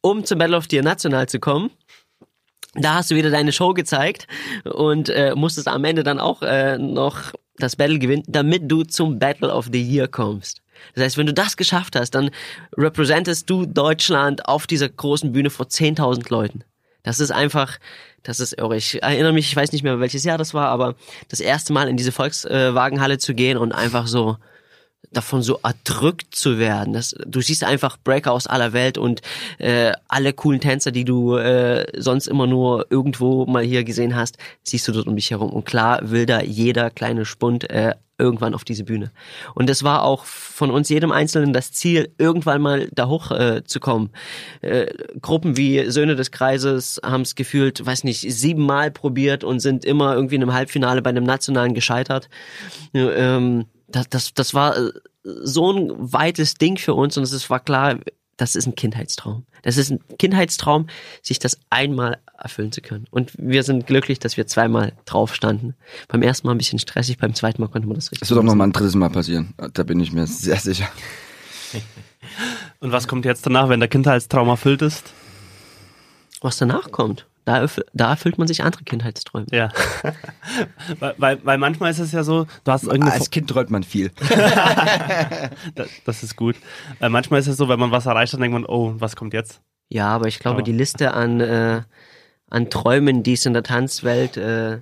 um 0.01 0.25
zum 0.25 0.37
Battle 0.39 0.57
of 0.57 0.65
the 0.69 0.81
National 0.81 1.27
zu 1.27 1.39
kommen. 1.39 1.71
Da 2.75 2.95
hast 2.95 3.11
du 3.11 3.15
wieder 3.15 3.29
deine 3.29 3.51
Show 3.51 3.73
gezeigt 3.73 4.27
und 4.63 5.09
äh, 5.09 5.33
musstest 5.35 5.67
am 5.67 5.83
Ende 5.85 6.03
dann 6.03 6.19
auch 6.19 6.41
äh, 6.41 6.77
noch 6.77 7.33
das 7.57 7.75
Battle 7.75 7.99
gewinnen, 7.99 8.23
damit 8.27 8.69
du 8.69 8.83
zum 8.83 9.17
Battle 9.17 9.53
of 9.53 9.69
the 9.71 9.81
Year 9.81 10.07
kommst. 10.07 10.61
Das 10.93 11.03
heißt, 11.03 11.17
wenn 11.17 11.25
du 11.25 11.33
das 11.33 11.55
geschafft 11.55 11.95
hast, 11.95 12.11
dann 12.11 12.31
representest 12.77 13.49
du 13.49 13.65
Deutschland 13.65 14.45
auf 14.47 14.67
dieser 14.67 14.89
großen 14.89 15.31
Bühne 15.31 15.49
vor 15.49 15.67
10.000 15.67 16.29
Leuten. 16.29 16.63
Das 17.03 17.19
ist 17.19 17.31
einfach, 17.31 17.77
das 18.23 18.39
ist 18.39 18.53
irre. 18.53 18.75
Ich 18.75 19.01
erinnere 19.01 19.31
mich, 19.31 19.47
ich 19.47 19.55
weiß 19.55 19.71
nicht 19.71 19.83
mehr, 19.83 19.99
welches 19.99 20.23
Jahr 20.23 20.37
das 20.37 20.53
war, 20.53 20.67
aber 20.69 20.95
das 21.29 21.39
erste 21.39 21.71
Mal 21.71 21.87
in 21.87 21.97
diese 21.97 22.11
Volkswagenhalle 22.11 23.19
zu 23.19 23.33
gehen 23.33 23.57
und 23.57 23.71
einfach 23.71 24.07
so 24.07 24.37
davon 25.11 25.41
so 25.41 25.59
erdrückt 25.63 26.35
zu 26.35 26.57
werden. 26.59 26.93
Das, 26.93 27.15
du 27.25 27.41
siehst 27.41 27.63
einfach 27.63 27.97
Breaker 28.03 28.31
aus 28.31 28.47
aller 28.47 28.73
Welt 28.73 28.97
und 28.97 29.21
äh, 29.57 29.91
alle 30.07 30.33
coolen 30.33 30.59
Tänzer, 30.59 30.91
die 30.91 31.05
du 31.05 31.35
äh, 31.35 31.85
sonst 31.99 32.27
immer 32.27 32.47
nur 32.47 32.87
irgendwo 32.89 33.45
mal 33.45 33.63
hier 33.63 33.83
gesehen 33.83 34.15
hast, 34.15 34.37
siehst 34.63 34.87
du 34.87 34.91
dort 34.91 35.07
um 35.07 35.15
dich 35.15 35.31
herum. 35.31 35.51
Und 35.51 35.65
klar 35.65 35.99
will 36.03 36.25
da 36.25 36.41
jeder 36.41 36.89
kleine 36.89 37.25
Spund 37.25 37.69
äh, 37.69 37.93
irgendwann 38.17 38.53
auf 38.53 38.63
diese 38.63 38.83
Bühne. 38.83 39.11
Und 39.53 39.69
es 39.69 39.83
war 39.83 40.03
auch 40.03 40.25
von 40.25 40.71
uns 40.71 40.89
jedem 40.89 41.11
Einzelnen 41.11 41.53
das 41.53 41.71
Ziel, 41.71 42.13
irgendwann 42.17 42.61
mal 42.61 42.87
da 42.93 43.07
hoch 43.07 43.31
äh, 43.31 43.63
zu 43.65 43.79
kommen. 43.79 44.09
Äh, 44.61 44.87
Gruppen 45.21 45.57
wie 45.57 45.89
Söhne 45.89 46.15
des 46.15 46.31
Kreises 46.31 46.99
haben 47.03 47.21
es 47.21 47.35
gefühlt, 47.35 47.85
weiß 47.85 48.03
nicht, 48.03 48.21
siebenmal 48.21 48.91
probiert 48.91 49.43
und 49.43 49.59
sind 49.59 49.83
immer 49.83 50.15
irgendwie 50.15 50.35
in 50.35 50.43
einem 50.43 50.53
Halbfinale 50.53 51.01
bei 51.01 51.09
einem 51.09 51.25
Nationalen 51.25 51.73
gescheitert. 51.73 52.29
Ähm, 52.93 53.65
das, 53.87 54.09
das, 54.09 54.33
das 54.33 54.53
war 54.53 54.77
äh, 54.77 54.91
so 55.23 55.71
ein 55.71 55.91
weites 55.97 56.55
Ding 56.55 56.77
für 56.77 56.93
uns 56.93 57.17
und 57.17 57.23
es 57.23 57.49
war 57.49 57.59
klar, 57.59 57.99
das 58.37 58.55
ist 58.55 58.67
ein 58.67 58.75
Kindheitstraum. 58.75 59.45
Das 59.61 59.77
ist 59.77 59.91
ein 59.91 59.99
Kindheitstraum, 60.17 60.87
sich 61.21 61.39
das 61.39 61.57
einmal 61.69 62.19
erfüllen 62.37 62.71
zu 62.71 62.81
können. 62.81 63.07
Und 63.09 63.31
wir 63.37 63.63
sind 63.63 63.87
glücklich, 63.87 64.19
dass 64.19 64.37
wir 64.37 64.45
zweimal 64.45 64.93
drauf 65.05 65.33
standen. 65.33 65.73
Beim 66.07 66.21
ersten 66.21 66.47
Mal 66.47 66.53
ein 66.53 66.57
bisschen 66.57 66.79
stressig, 66.79 67.17
beim 67.17 67.33
zweiten 67.33 67.61
Mal 67.61 67.69
konnte 67.69 67.87
man 67.87 67.95
das 67.95 68.11
richtig. 68.11 68.23
Es 68.23 68.29
wird 68.29 68.39
auch 68.39 68.43
noch 68.43 68.55
mal 68.55 68.65
ein 68.65 68.73
drittes 68.73 68.95
Mal 68.95 69.09
passieren. 69.09 69.53
Da 69.73 69.83
bin 69.83 69.99
ich 69.99 70.11
mir 70.11 70.27
sehr 70.27 70.57
sicher. 70.57 70.89
Und 72.79 72.91
was 72.91 73.07
kommt 73.07 73.25
jetzt 73.25 73.45
danach, 73.45 73.69
wenn 73.69 73.79
der 73.79 73.89
Kindheitstraum 73.89 74.49
erfüllt 74.49 74.81
ist? 74.81 75.05
Was 76.41 76.57
danach 76.57 76.91
kommt? 76.91 77.25
Da, 77.45 77.61
erfü- 77.61 77.85
da 77.93 78.09
erfüllt 78.09 78.37
man 78.39 78.47
sich 78.47 78.63
andere 78.63 78.83
Kindheitsträume. 78.83 79.45
Ja. 79.51 79.69
weil, 81.17 81.39
weil, 81.45 81.57
manchmal 81.59 81.91
ist 81.91 81.99
es 81.99 82.11
ja 82.11 82.23
so, 82.23 82.47
du 82.63 82.71
hast 82.71 82.83
irgendeine. 82.85 83.13
Als 83.13 83.29
Kind 83.29 83.49
träumt 83.49 83.69
man 83.69 83.83
viel. 83.83 84.11
das, 85.75 85.87
das 86.05 86.23
ist 86.23 86.35
gut. 86.35 86.55
Äh, 86.99 87.09
manchmal 87.09 87.39
ist 87.39 87.47
es 87.47 87.57
so, 87.57 87.69
wenn 87.69 87.79
man 87.79 87.91
was 87.91 88.05
erreicht 88.05 88.33
hat, 88.33 88.41
denkt 88.41 88.53
man, 88.53 88.65
oh, 88.65 88.95
was 88.97 89.15
kommt 89.15 89.33
jetzt? 89.33 89.61
Ja, 89.89 90.07
aber 90.07 90.27
ich 90.27 90.39
glaube, 90.39 90.61
Oh. 90.61 90.63
die 90.63 90.71
Liste 90.71 91.13
an, 91.13 91.39
äh, 91.39 91.83
an 92.49 92.69
Träumen, 92.69 93.21
die 93.23 93.33
es 93.33 93.45
in 93.45 93.53
der 93.53 93.63
Tanzwelt 93.63 94.37
äh, 94.37 94.79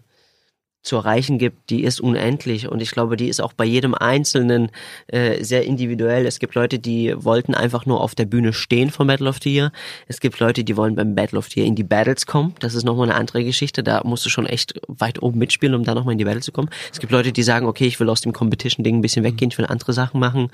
zu 0.84 0.98
erreichen 0.98 1.38
gibt, 1.38 1.70
die 1.70 1.84
ist 1.84 2.02
unendlich. 2.02 2.68
Und 2.68 2.82
ich 2.82 2.92
glaube, 2.92 3.16
die 3.16 3.30
ist 3.30 3.42
auch 3.42 3.54
bei 3.54 3.64
jedem 3.64 3.96
Einzelnen 3.96 4.70
äh, 5.08 5.42
sehr 5.44 5.64
individuell. 5.64 6.26
Es 6.26 6.40
gibt 6.40 6.56
Leute, 6.56 6.78
die 6.78 7.14
wollten 7.18 7.56
einfach 7.56 7.86
nur 7.86 8.02
auf 8.02 8.16
der 8.16 8.26
Bühne 8.26 8.52
stehen 8.52 8.92
vom 8.92 9.08
Battle 9.08 9.30
of 9.30 9.40
the 9.42 9.54
Year. 9.54 9.72
Es 10.08 10.20
gibt 10.20 10.40
Leute, 10.40 10.66
die 10.66 10.76
wollen 10.76 10.96
beim 10.96 11.16
Battle 11.16 11.40
of 11.40 11.48
the 11.48 11.62
Year 11.62 11.68
in 11.68 11.76
die 11.76 11.84
Battles 11.84 12.26
kommen. 12.26 12.54
Das 12.60 12.76
ist 12.76 12.84
nochmal 12.84 13.10
eine 13.10 13.18
andere 13.18 13.46
Geschichte. 13.46 13.82
Da 13.82 14.02
musst 14.04 14.26
du 14.26 14.30
schon 14.30 14.46
echt 14.46 14.80
weit 14.88 15.24
oben 15.24 15.40
mitspielen, 15.40 15.74
um 15.74 15.86
da 15.86 15.96
nochmal 15.96 16.12
in 16.12 16.18
die 16.18 16.26
Battle 16.26 16.42
zu 16.42 16.52
kommen. 16.52 16.70
Es 16.92 17.00
gibt 17.00 17.14
Leute, 17.14 17.32
die 17.32 17.44
sagen, 17.44 17.66
okay, 17.66 17.86
ich 17.86 18.00
will 18.02 18.10
aus 18.10 18.22
dem 18.22 18.34
Competition-Ding 18.34 18.98
ein 18.98 19.02
bisschen 19.02 19.24
weggehen, 19.24 19.52
ich 19.52 19.58
will 19.58 19.66
andere 19.66 19.94
Sachen 19.94 20.20
machen. 20.20 20.50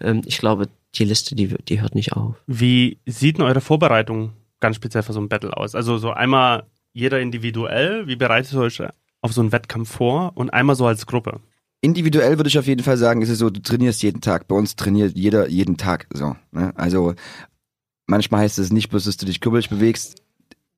Ähm, 0.00 0.22
ich 0.26 0.38
glaube, 0.38 0.68
die 0.96 1.04
Liste, 1.04 1.36
die, 1.36 1.54
die 1.68 1.80
hört 1.80 1.94
nicht 1.94 2.14
auf. 2.14 2.34
Wie 2.48 2.98
sieht 3.06 3.38
denn 3.38 3.44
eure 3.44 3.60
Vorbereitung 3.60 4.32
ganz 4.58 4.74
speziell 4.74 5.04
für 5.04 5.12
so 5.12 5.20
ein 5.20 5.28
Battle 5.28 5.56
aus? 5.56 5.76
Also 5.76 5.98
so 5.98 6.10
einmal 6.10 6.64
jeder 6.92 7.20
individuell, 7.20 8.08
wie 8.08 8.16
bereitet 8.16 8.54
ihr 8.54 8.60
euch 8.60 8.82
auf 9.20 9.32
so 9.32 9.40
einen 9.40 9.52
Wettkampf 9.52 9.90
vor 9.90 10.32
und 10.34 10.50
einmal 10.50 10.76
so 10.76 10.86
als 10.86 11.06
Gruppe? 11.06 11.40
Individuell 11.80 12.38
würde 12.38 12.48
ich 12.48 12.58
auf 12.58 12.66
jeden 12.66 12.82
Fall 12.82 12.96
sagen, 12.96 13.22
ist 13.22 13.28
es 13.28 13.38
so, 13.38 13.50
du 13.50 13.60
trainierst 13.60 14.02
jeden 14.02 14.20
Tag. 14.20 14.48
Bei 14.48 14.56
uns 14.56 14.74
trainiert 14.74 15.16
jeder 15.16 15.48
jeden 15.48 15.76
Tag. 15.76 16.08
So, 16.12 16.36
ne? 16.50 16.72
Also 16.76 17.14
manchmal 18.06 18.42
heißt 18.42 18.58
es 18.58 18.72
nicht 18.72 18.88
bloß, 18.88 19.04
dass 19.04 19.16
du 19.16 19.26
dich 19.26 19.40
körperlich 19.40 19.70
bewegst. 19.70 20.22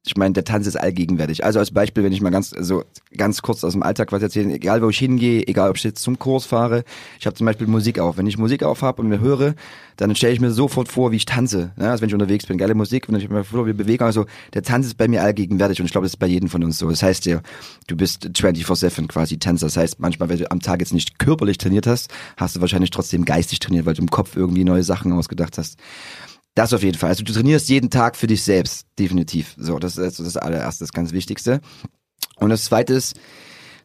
Ich 0.06 0.16
meine, 0.16 0.32
der 0.32 0.44
Tanz 0.44 0.66
ist 0.66 0.76
allgegenwärtig. 0.76 1.44
Also 1.44 1.58
als 1.58 1.72
Beispiel, 1.72 2.02
wenn 2.02 2.12
ich 2.12 2.22
mal 2.22 2.30
ganz, 2.30 2.54
also 2.54 2.84
ganz 3.14 3.42
kurz 3.42 3.62
aus 3.64 3.74
dem 3.74 3.82
Alltag 3.82 4.12
was 4.12 4.22
erzählen, 4.22 4.50
egal 4.50 4.80
wo 4.80 4.88
ich 4.88 4.98
hingehe, 4.98 5.46
egal 5.46 5.68
ob 5.68 5.76
ich 5.76 5.84
jetzt 5.84 6.02
zum 6.02 6.18
Kurs 6.18 6.46
fahre, 6.46 6.84
ich 7.18 7.26
habe 7.26 7.36
zum 7.36 7.44
Beispiel 7.44 7.66
Musik 7.66 7.98
auf. 7.98 8.16
Wenn 8.16 8.26
ich 8.26 8.38
Musik 8.38 8.62
auf 8.62 8.80
habe 8.80 9.02
und 9.02 9.08
mir 9.08 9.20
höre, 9.20 9.54
dann 9.98 10.16
stelle 10.16 10.32
ich 10.32 10.40
mir 10.40 10.52
sofort 10.52 10.88
vor, 10.88 11.12
wie 11.12 11.16
ich 11.16 11.26
tanze. 11.26 11.72
Ne? 11.76 11.90
Also 11.90 12.00
wenn 12.00 12.08
ich 12.08 12.14
unterwegs 12.14 12.46
bin, 12.46 12.56
geile 12.56 12.74
Musik, 12.74 13.08
wenn 13.08 13.16
ich 13.16 13.28
mir 13.28 13.44
vor, 13.44 13.66
wie 13.66 13.74
Bewegung, 13.74 14.06
also 14.06 14.24
der 14.54 14.62
Tanz 14.62 14.86
ist 14.86 14.96
bei 14.96 15.06
mir 15.06 15.22
allgegenwärtig 15.22 15.80
und 15.80 15.86
ich 15.86 15.92
glaube, 15.92 16.06
das 16.06 16.14
ist 16.14 16.18
bei 16.18 16.26
jedem 16.26 16.48
von 16.48 16.64
uns 16.64 16.78
so. 16.78 16.88
Das 16.88 17.02
heißt 17.02 17.26
ja, 17.26 17.42
du 17.86 17.94
bist 17.94 18.24
24-7 18.24 19.06
quasi 19.06 19.36
Tänzer. 19.36 19.66
Das 19.66 19.76
heißt, 19.76 20.00
manchmal, 20.00 20.30
wenn 20.30 20.38
du 20.38 20.50
am 20.50 20.60
Tag 20.60 20.80
jetzt 20.80 20.94
nicht 20.94 21.18
körperlich 21.18 21.58
trainiert 21.58 21.86
hast, 21.86 22.10
hast 22.38 22.56
du 22.56 22.62
wahrscheinlich 22.62 22.90
trotzdem 22.90 23.26
geistig 23.26 23.58
trainiert, 23.58 23.84
weil 23.84 23.94
du 23.94 24.00
im 24.00 24.10
Kopf 24.10 24.34
irgendwie 24.34 24.64
neue 24.64 24.82
Sachen 24.82 25.12
ausgedacht 25.12 25.58
hast. 25.58 25.76
Das 26.54 26.72
auf 26.72 26.82
jeden 26.82 26.98
Fall. 26.98 27.10
Also 27.10 27.24
du 27.24 27.32
trainierst 27.32 27.68
jeden 27.68 27.90
Tag 27.90 28.16
für 28.16 28.26
dich 28.26 28.42
selbst, 28.42 28.86
definitiv. 28.98 29.54
So, 29.56 29.78
das 29.78 29.96
ist 29.96 30.04
also 30.04 30.24
das 30.24 30.36
allererste, 30.36 30.84
das 30.84 30.92
ganz 30.92 31.12
Wichtigste. 31.12 31.60
Und 32.36 32.50
das 32.50 32.64
zweite 32.64 32.94
ist, 32.94 33.18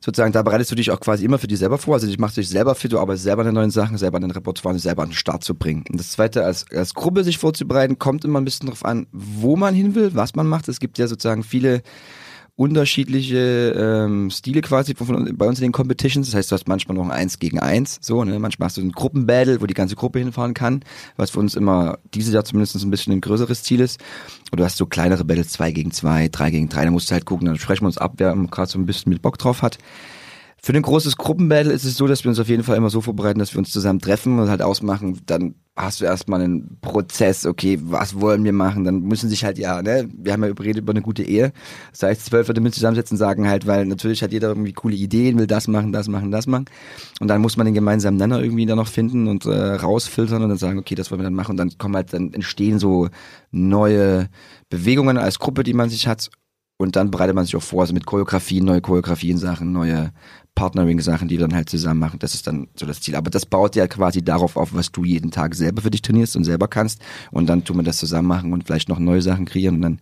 sozusagen, 0.06 0.34
da 0.34 0.43
bereitest 0.43 0.71
du 0.71 0.75
dich 0.75 0.91
auch 0.91 0.99
quasi 0.99 1.25
immer 1.25 1.38
für 1.38 1.47
dich 1.47 1.60
selber 1.60 1.78
vor. 1.78 1.95
Also 1.95 2.08
dich 2.08 2.19
machst 2.19 2.38
dich 2.38 2.49
selber 2.49 2.75
fit, 2.75 2.91
du 2.91 2.99
arbeitest 2.99 3.23
selber 3.23 3.41
an 3.41 3.47
den 3.47 3.56
neuen 3.56 3.71
Sachen, 3.71 3.97
selber 3.97 4.17
an 4.17 4.21
den 4.21 4.32
Repertoire, 4.32 4.78
selber 4.80 5.04
an 5.04 5.10
den 5.10 5.15
Start 5.15 5.43
zu 5.43 5.56
bringen. 5.56 5.84
Und 5.89 5.99
das 5.99 6.12
zweite, 6.12 6.43
als, 6.43 6.65
als 6.71 6.93
Gruppe 6.93 7.23
sich 7.23 7.38
vorzubereiten, 7.38 7.99
kommt 7.99 8.25
immer 8.25 8.39
ein 8.39 8.45
bisschen 8.45 8.69
drauf 8.69 8.86
an, 8.86 9.08
wo 9.12 9.56
man 9.56 9.73
hin 9.75 9.95
will, 9.95 10.13
was 10.13 10.36
man 10.36 10.47
macht. 10.47 10.67
Es 10.67 10.80
gibt 10.80 10.97
ja 10.97 11.08
sozusagen 11.08 11.43
viele 11.43 11.82
unterschiedliche 12.58 13.76
ähm, 13.78 14.30
Stile 14.32 14.62
quasi 14.62 14.96
von, 14.96 15.38
bei 15.38 15.46
uns 15.46 15.60
in 15.60 15.63
den 15.63 15.72
Competitions. 15.74 16.28
Das 16.28 16.36
heißt, 16.36 16.52
du 16.52 16.54
hast 16.54 16.68
manchmal 16.68 16.96
noch 16.96 17.04
ein 17.04 17.12
Eins 17.12 17.39
gegen 17.39 17.60
Eins, 17.60 18.00
so, 18.02 18.24
ne? 18.24 18.39
Manchmal 18.39 18.68
hast 18.68 18.78
du 18.78 18.82
ein 18.82 18.91
Gruppenbattle, 18.91 19.62
wo 19.62 19.65
die 19.65 19.74
ganze 19.74 19.96
Gruppe 19.96 20.20
hinfahren 20.20 20.54
kann, 20.54 20.82
was 21.18 21.32
für 21.32 21.39
uns 21.39 21.56
immer 21.56 22.00
dieses 22.13 22.34
Jahr 22.34 22.46
zumindest 22.46 22.76
ein 22.76 22.91
bisschen 22.91 23.13
ein 23.13 23.22
größeres 23.22 23.63
Ziel 23.63 23.82
ist. 23.82 24.00
Oder 24.52 24.62
du 24.62 24.65
hast 24.65 24.78
so 24.78 24.86
kleinere 24.86 25.26
Battles, 25.26 25.50
zwei 25.50 25.72
gegen 25.72 25.91
zwei, 25.91 26.30
drei 26.30 26.50
gegen 26.50 26.70
drei, 26.70 26.86
da 26.86 26.91
musst 26.91 27.10
du 27.10 27.13
halt 27.13 27.26
gucken, 27.26 27.46
dann 27.46 27.58
sprechen 27.58 27.84
wir 27.84 27.88
uns 27.88 27.98
ab, 27.98 28.13
wer 28.18 28.34
gerade 28.34 28.72
so 28.72 28.80
ein 28.80 28.86
bisschen 28.86 29.12
mit 29.12 29.22
Bock 29.22 29.38
drauf 29.38 29.62
hat. 29.62 29.78
Für 30.65 30.73
ein 30.73 30.82
großes 30.82 31.17
Gruppenbattle 31.17 31.71
ist 31.71 31.84
es 31.84 31.95
so, 31.95 32.08
dass 32.08 32.23
wir 32.23 32.30
uns 32.30 32.39
auf 32.39 32.49
jeden 32.49 32.63
Fall 32.63 32.75
immer 32.75 32.89
so 32.89 32.99
vorbereiten, 32.99 33.38
dass 33.38 33.54
wir 33.54 33.60
uns 33.60 33.69
zusammen 33.69 33.99
treffen 33.99 34.39
und 34.39 34.49
halt 34.49 34.63
ausmachen. 34.63 35.21
Dann 35.28 35.54
hast 35.75 36.01
du 36.01 36.06
erstmal 36.06 36.41
einen 36.41 36.80
Prozess, 36.82 37.45
okay, 37.45 37.78
was 37.84 38.19
wollen 38.19 38.43
wir 38.43 38.51
machen? 38.51 38.84
Dann 38.84 39.01
müssen 39.01 39.30
sich 39.30 39.45
halt, 39.45 39.60
ja, 39.60 39.84
ne, 39.84 40.10
wir 40.17 40.34
haben 40.34 40.41
ja 40.41 40.49
überredet 40.49 40.82
über 40.82 40.89
eine 40.89 41.04
gute 41.04 41.21
Ehe. 41.21 41.54
Das 41.91 42.01
heißt, 42.01 42.25
zwölf 42.25 42.47
Leute 42.47 42.62
mit 42.62 42.73
zusammensetzen 42.73 43.15
sagen 43.15 43.47
halt, 43.47 43.67
weil 43.67 43.86
natürlich 43.86 44.23
hat 44.23 44.32
jeder 44.32 44.47
irgendwie 44.47 44.73
coole 44.73 44.95
Ideen, 44.95 45.38
will 45.38 45.45
das 45.45 45.67
machen, 45.67 45.91
das 45.91 46.08
machen, 46.08 46.32
das 46.32 46.47
machen. 46.47 46.65
Und 47.19 47.28
dann 47.28 47.41
muss 47.41 47.58
man 47.58 47.65
den 47.65 47.75
gemeinsamen 47.75 48.17
Nenner 48.17 48.41
irgendwie 48.41 48.65
dann 48.65 48.78
noch 48.78 48.88
finden 48.88 49.28
und 49.28 49.45
äh, 49.45 49.75
rausfiltern 49.75 50.41
und 50.41 50.49
dann 50.49 50.58
sagen, 50.58 50.80
okay, 50.80 50.95
das 50.95 51.12
wollen 51.12 51.21
wir 51.21 51.25
dann 51.25 51.36
machen. 51.36 51.51
Und 51.51 51.58
dann 51.58 51.78
kommen 51.78 51.95
halt, 51.95 52.12
dann 52.12 52.34
entstehen 52.34 52.80
so 52.80 53.10
neue 53.51 54.30
Bewegungen 54.71 55.19
als 55.19 55.38
Gruppe, 55.38 55.62
die 55.62 55.73
man 55.75 55.91
sich 55.91 56.08
hat. 56.08 56.32
Und 56.78 56.95
dann 56.97 57.12
bereitet 57.12 57.36
man 57.36 57.45
sich 57.45 57.56
auch 57.56 57.63
vor, 57.63 57.82
also 57.82 57.93
mit 57.93 58.06
Choreografien, 58.06 58.65
neue 58.65 58.82
Choreografien-Sachen, 58.82 59.71
neue 59.71 60.12
Partnering-Sachen, 60.56 61.28
die 61.28 61.38
wir 61.38 61.48
dann 61.48 61.56
halt 61.56 61.70
zusammen 61.70 62.00
machen. 62.00 62.20
Das 62.20 62.34
ist 62.34 62.48
dann 62.48 62.68
so 62.76 62.86
das 62.86 63.02
Ziel. 63.02 63.15
Aber 63.15 63.30
das 63.30 63.46
baut 63.46 63.76
ja 63.76 63.88
quasi 63.88 64.24
darauf 64.24 64.56
auf, 64.56 64.74
was 64.74 64.91
du 64.91 65.04
jeden 65.04 65.32
Tag 65.32 65.54
selber 65.56 65.82
für 65.82 65.91
dich 65.91 66.02
trainierst 66.02 66.36
und 66.36 66.46
selber 66.46 66.68
kannst. 66.68 67.02
Und 67.32 67.48
dann 67.48 67.63
tun 67.63 67.78
wir 67.78 67.84
das 67.84 67.98
zusammen 67.98 68.28
machen 68.28 68.54
und 68.54 68.63
vielleicht 68.63 68.89
noch 68.89 69.00
neue 69.00 69.22
Sachen 69.22 69.46
kreieren 69.46 69.76
und 69.76 69.82
dann 69.82 70.00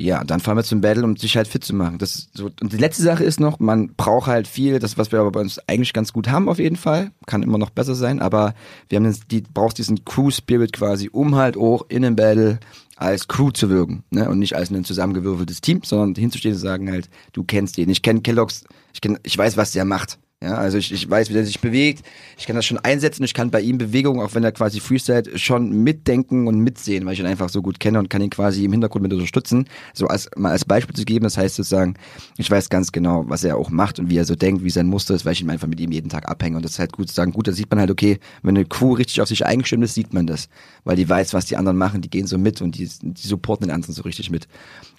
ja, 0.00 0.24
dann 0.24 0.40
fahren 0.40 0.56
wir 0.56 0.64
zum 0.64 0.80
Battle, 0.80 1.04
um 1.04 1.16
sich 1.16 1.36
halt 1.36 1.46
fit 1.46 1.62
zu 1.62 1.74
machen. 1.74 1.98
Das 1.98 2.30
so. 2.32 2.46
Und 2.60 2.72
die 2.72 2.78
letzte 2.78 3.02
Sache 3.02 3.22
ist 3.22 3.38
noch, 3.38 3.58
man 3.58 3.94
braucht 3.96 4.28
halt 4.28 4.48
viel, 4.48 4.78
das, 4.78 4.96
was 4.96 5.12
wir 5.12 5.20
aber 5.20 5.30
bei 5.30 5.40
uns 5.40 5.58
eigentlich 5.68 5.92
ganz 5.92 6.14
gut 6.14 6.28
haben 6.28 6.48
auf 6.48 6.58
jeden 6.58 6.76
Fall, 6.76 7.10
kann 7.26 7.42
immer 7.42 7.58
noch 7.58 7.68
besser 7.68 7.94
sein, 7.94 8.20
aber 8.20 8.54
wir 8.88 8.96
haben 8.96 9.14
die, 9.30 9.42
brauchst 9.42 9.76
diesen 9.76 10.04
Crew-Spirit 10.04 10.72
quasi, 10.72 11.10
um 11.12 11.34
halt 11.34 11.58
auch 11.58 11.84
in 11.90 12.04
einem 12.04 12.16
Battle 12.16 12.60
als 12.96 13.28
Crew 13.28 13.50
zu 13.50 13.68
wirken, 13.68 14.04
ne? 14.10 14.28
Und 14.28 14.38
nicht 14.38 14.56
als 14.56 14.70
ein 14.70 14.84
zusammengewürfeltes 14.84 15.60
Team, 15.60 15.80
sondern 15.84 16.14
hinzustehen 16.14 16.54
und 16.54 16.60
sagen 16.60 16.90
halt, 16.90 17.10
du 17.32 17.44
kennst 17.44 17.76
den. 17.76 17.90
Ich 17.90 18.02
kenne 18.02 18.20
Kellogg's, 18.20 18.64
ich 18.92 19.00
kenn, 19.00 19.18
ich 19.22 19.36
weiß, 19.36 19.56
was 19.56 19.72
der 19.72 19.84
macht. 19.84 20.18
Ja, 20.42 20.54
also 20.54 20.78
ich, 20.78 20.90
ich 20.90 21.08
weiß, 21.08 21.28
wie 21.28 21.34
der 21.34 21.44
sich 21.44 21.60
bewegt. 21.60 22.02
Ich 22.38 22.46
kann 22.46 22.56
das 22.56 22.64
schon 22.64 22.78
einsetzen. 22.78 23.22
Ich 23.24 23.34
kann 23.34 23.50
bei 23.50 23.60
ihm 23.60 23.76
Bewegungen, 23.76 24.22
auch 24.22 24.34
wenn 24.34 24.42
er 24.42 24.52
quasi 24.52 24.80
freestylt, 24.80 25.38
schon 25.38 25.82
mitdenken 25.82 26.46
und 26.46 26.60
mitsehen, 26.60 27.04
weil 27.04 27.12
ich 27.12 27.20
ihn 27.20 27.26
einfach 27.26 27.50
so 27.50 27.60
gut 27.60 27.78
kenne 27.78 27.98
und 27.98 28.08
kann 28.08 28.22
ihn 28.22 28.30
quasi 28.30 28.64
im 28.64 28.72
Hintergrund 28.72 29.02
mit 29.02 29.12
unterstützen. 29.12 29.66
So 29.92 30.06
als 30.06 30.30
mal 30.36 30.52
als 30.52 30.64
Beispiel 30.64 30.96
zu 30.96 31.04
geben, 31.04 31.24
das 31.24 31.36
heißt 31.36 31.56
sozusagen, 31.56 31.92
ich 32.38 32.50
weiß 32.50 32.70
ganz 32.70 32.90
genau, 32.90 33.26
was 33.28 33.44
er 33.44 33.58
auch 33.58 33.68
macht 33.68 33.98
und 33.98 34.08
wie 34.08 34.16
er 34.16 34.24
so 34.24 34.34
denkt, 34.34 34.64
wie 34.64 34.70
sein 34.70 34.86
Muster 34.86 35.14
ist, 35.14 35.26
weil 35.26 35.34
ich 35.34 35.42
ihn 35.42 35.50
einfach 35.50 35.68
mit 35.68 35.78
ihm 35.78 35.92
jeden 35.92 36.08
Tag 36.08 36.26
abhänge. 36.26 36.56
Und 36.56 36.64
das 36.64 36.72
ist 36.72 36.78
halt 36.78 36.92
gut 36.92 37.08
zu 37.08 37.14
sagen, 37.14 37.32
gut, 37.32 37.46
da 37.46 37.52
sieht 37.52 37.68
man 37.70 37.78
halt, 37.78 37.90
okay, 37.90 38.18
wenn 38.42 38.56
eine 38.56 38.64
Crew 38.64 38.94
richtig 38.94 39.20
auf 39.20 39.28
sich 39.28 39.44
eingestimmt 39.44 39.84
ist, 39.84 39.94
sieht 39.94 40.14
man 40.14 40.26
das. 40.26 40.48
Weil 40.84 40.96
die 40.96 41.06
weiß, 41.06 41.34
was 41.34 41.44
die 41.44 41.58
anderen 41.58 41.76
machen, 41.76 42.00
die 42.00 42.08
gehen 42.08 42.26
so 42.26 42.38
mit 42.38 42.62
und 42.62 42.78
die, 42.78 42.88
die 43.02 43.28
supporten 43.28 43.66
den 43.66 43.74
anderen 43.74 43.94
so 43.94 44.00
richtig 44.00 44.30
mit. 44.30 44.48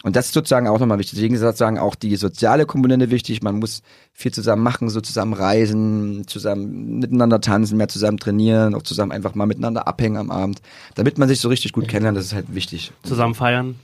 Und 0.03 0.15
das 0.15 0.27
ist 0.27 0.35
sozusagen 0.35 0.67
auch 0.67 0.79
nochmal 0.79 0.99
wichtig. 0.99 1.15
Deswegen 1.15 1.33
ist 1.33 1.41
sozusagen 1.41 1.79
auch 1.79 1.95
die 1.95 2.15
soziale 2.15 2.67
Komponente 2.67 3.09
wichtig. 3.09 3.41
Man 3.41 3.57
muss 3.57 3.81
viel 4.13 4.31
zusammen 4.31 4.61
machen, 4.63 4.89
so 4.89 5.01
zusammen 5.01 5.33
reisen, 5.33 6.27
zusammen 6.27 6.99
miteinander 6.99 7.41
tanzen, 7.41 7.77
mehr 7.77 7.87
zusammen 7.87 8.17
trainieren, 8.17 8.75
auch 8.75 8.83
zusammen 8.83 9.11
einfach 9.11 9.33
mal 9.35 9.45
miteinander 9.47 9.87
abhängen 9.87 10.17
am 10.17 10.29
Abend, 10.31 10.61
damit 10.95 11.17
man 11.17 11.27
sich 11.27 11.39
so 11.39 11.49
richtig 11.49 11.71
gut 11.73 11.87
kennenlernt, 11.87 12.17
das 12.17 12.25
ist 12.25 12.33
halt 12.33 12.53
wichtig. 12.53 12.91
Zusammen 13.03 13.33
feiern. 13.35 13.79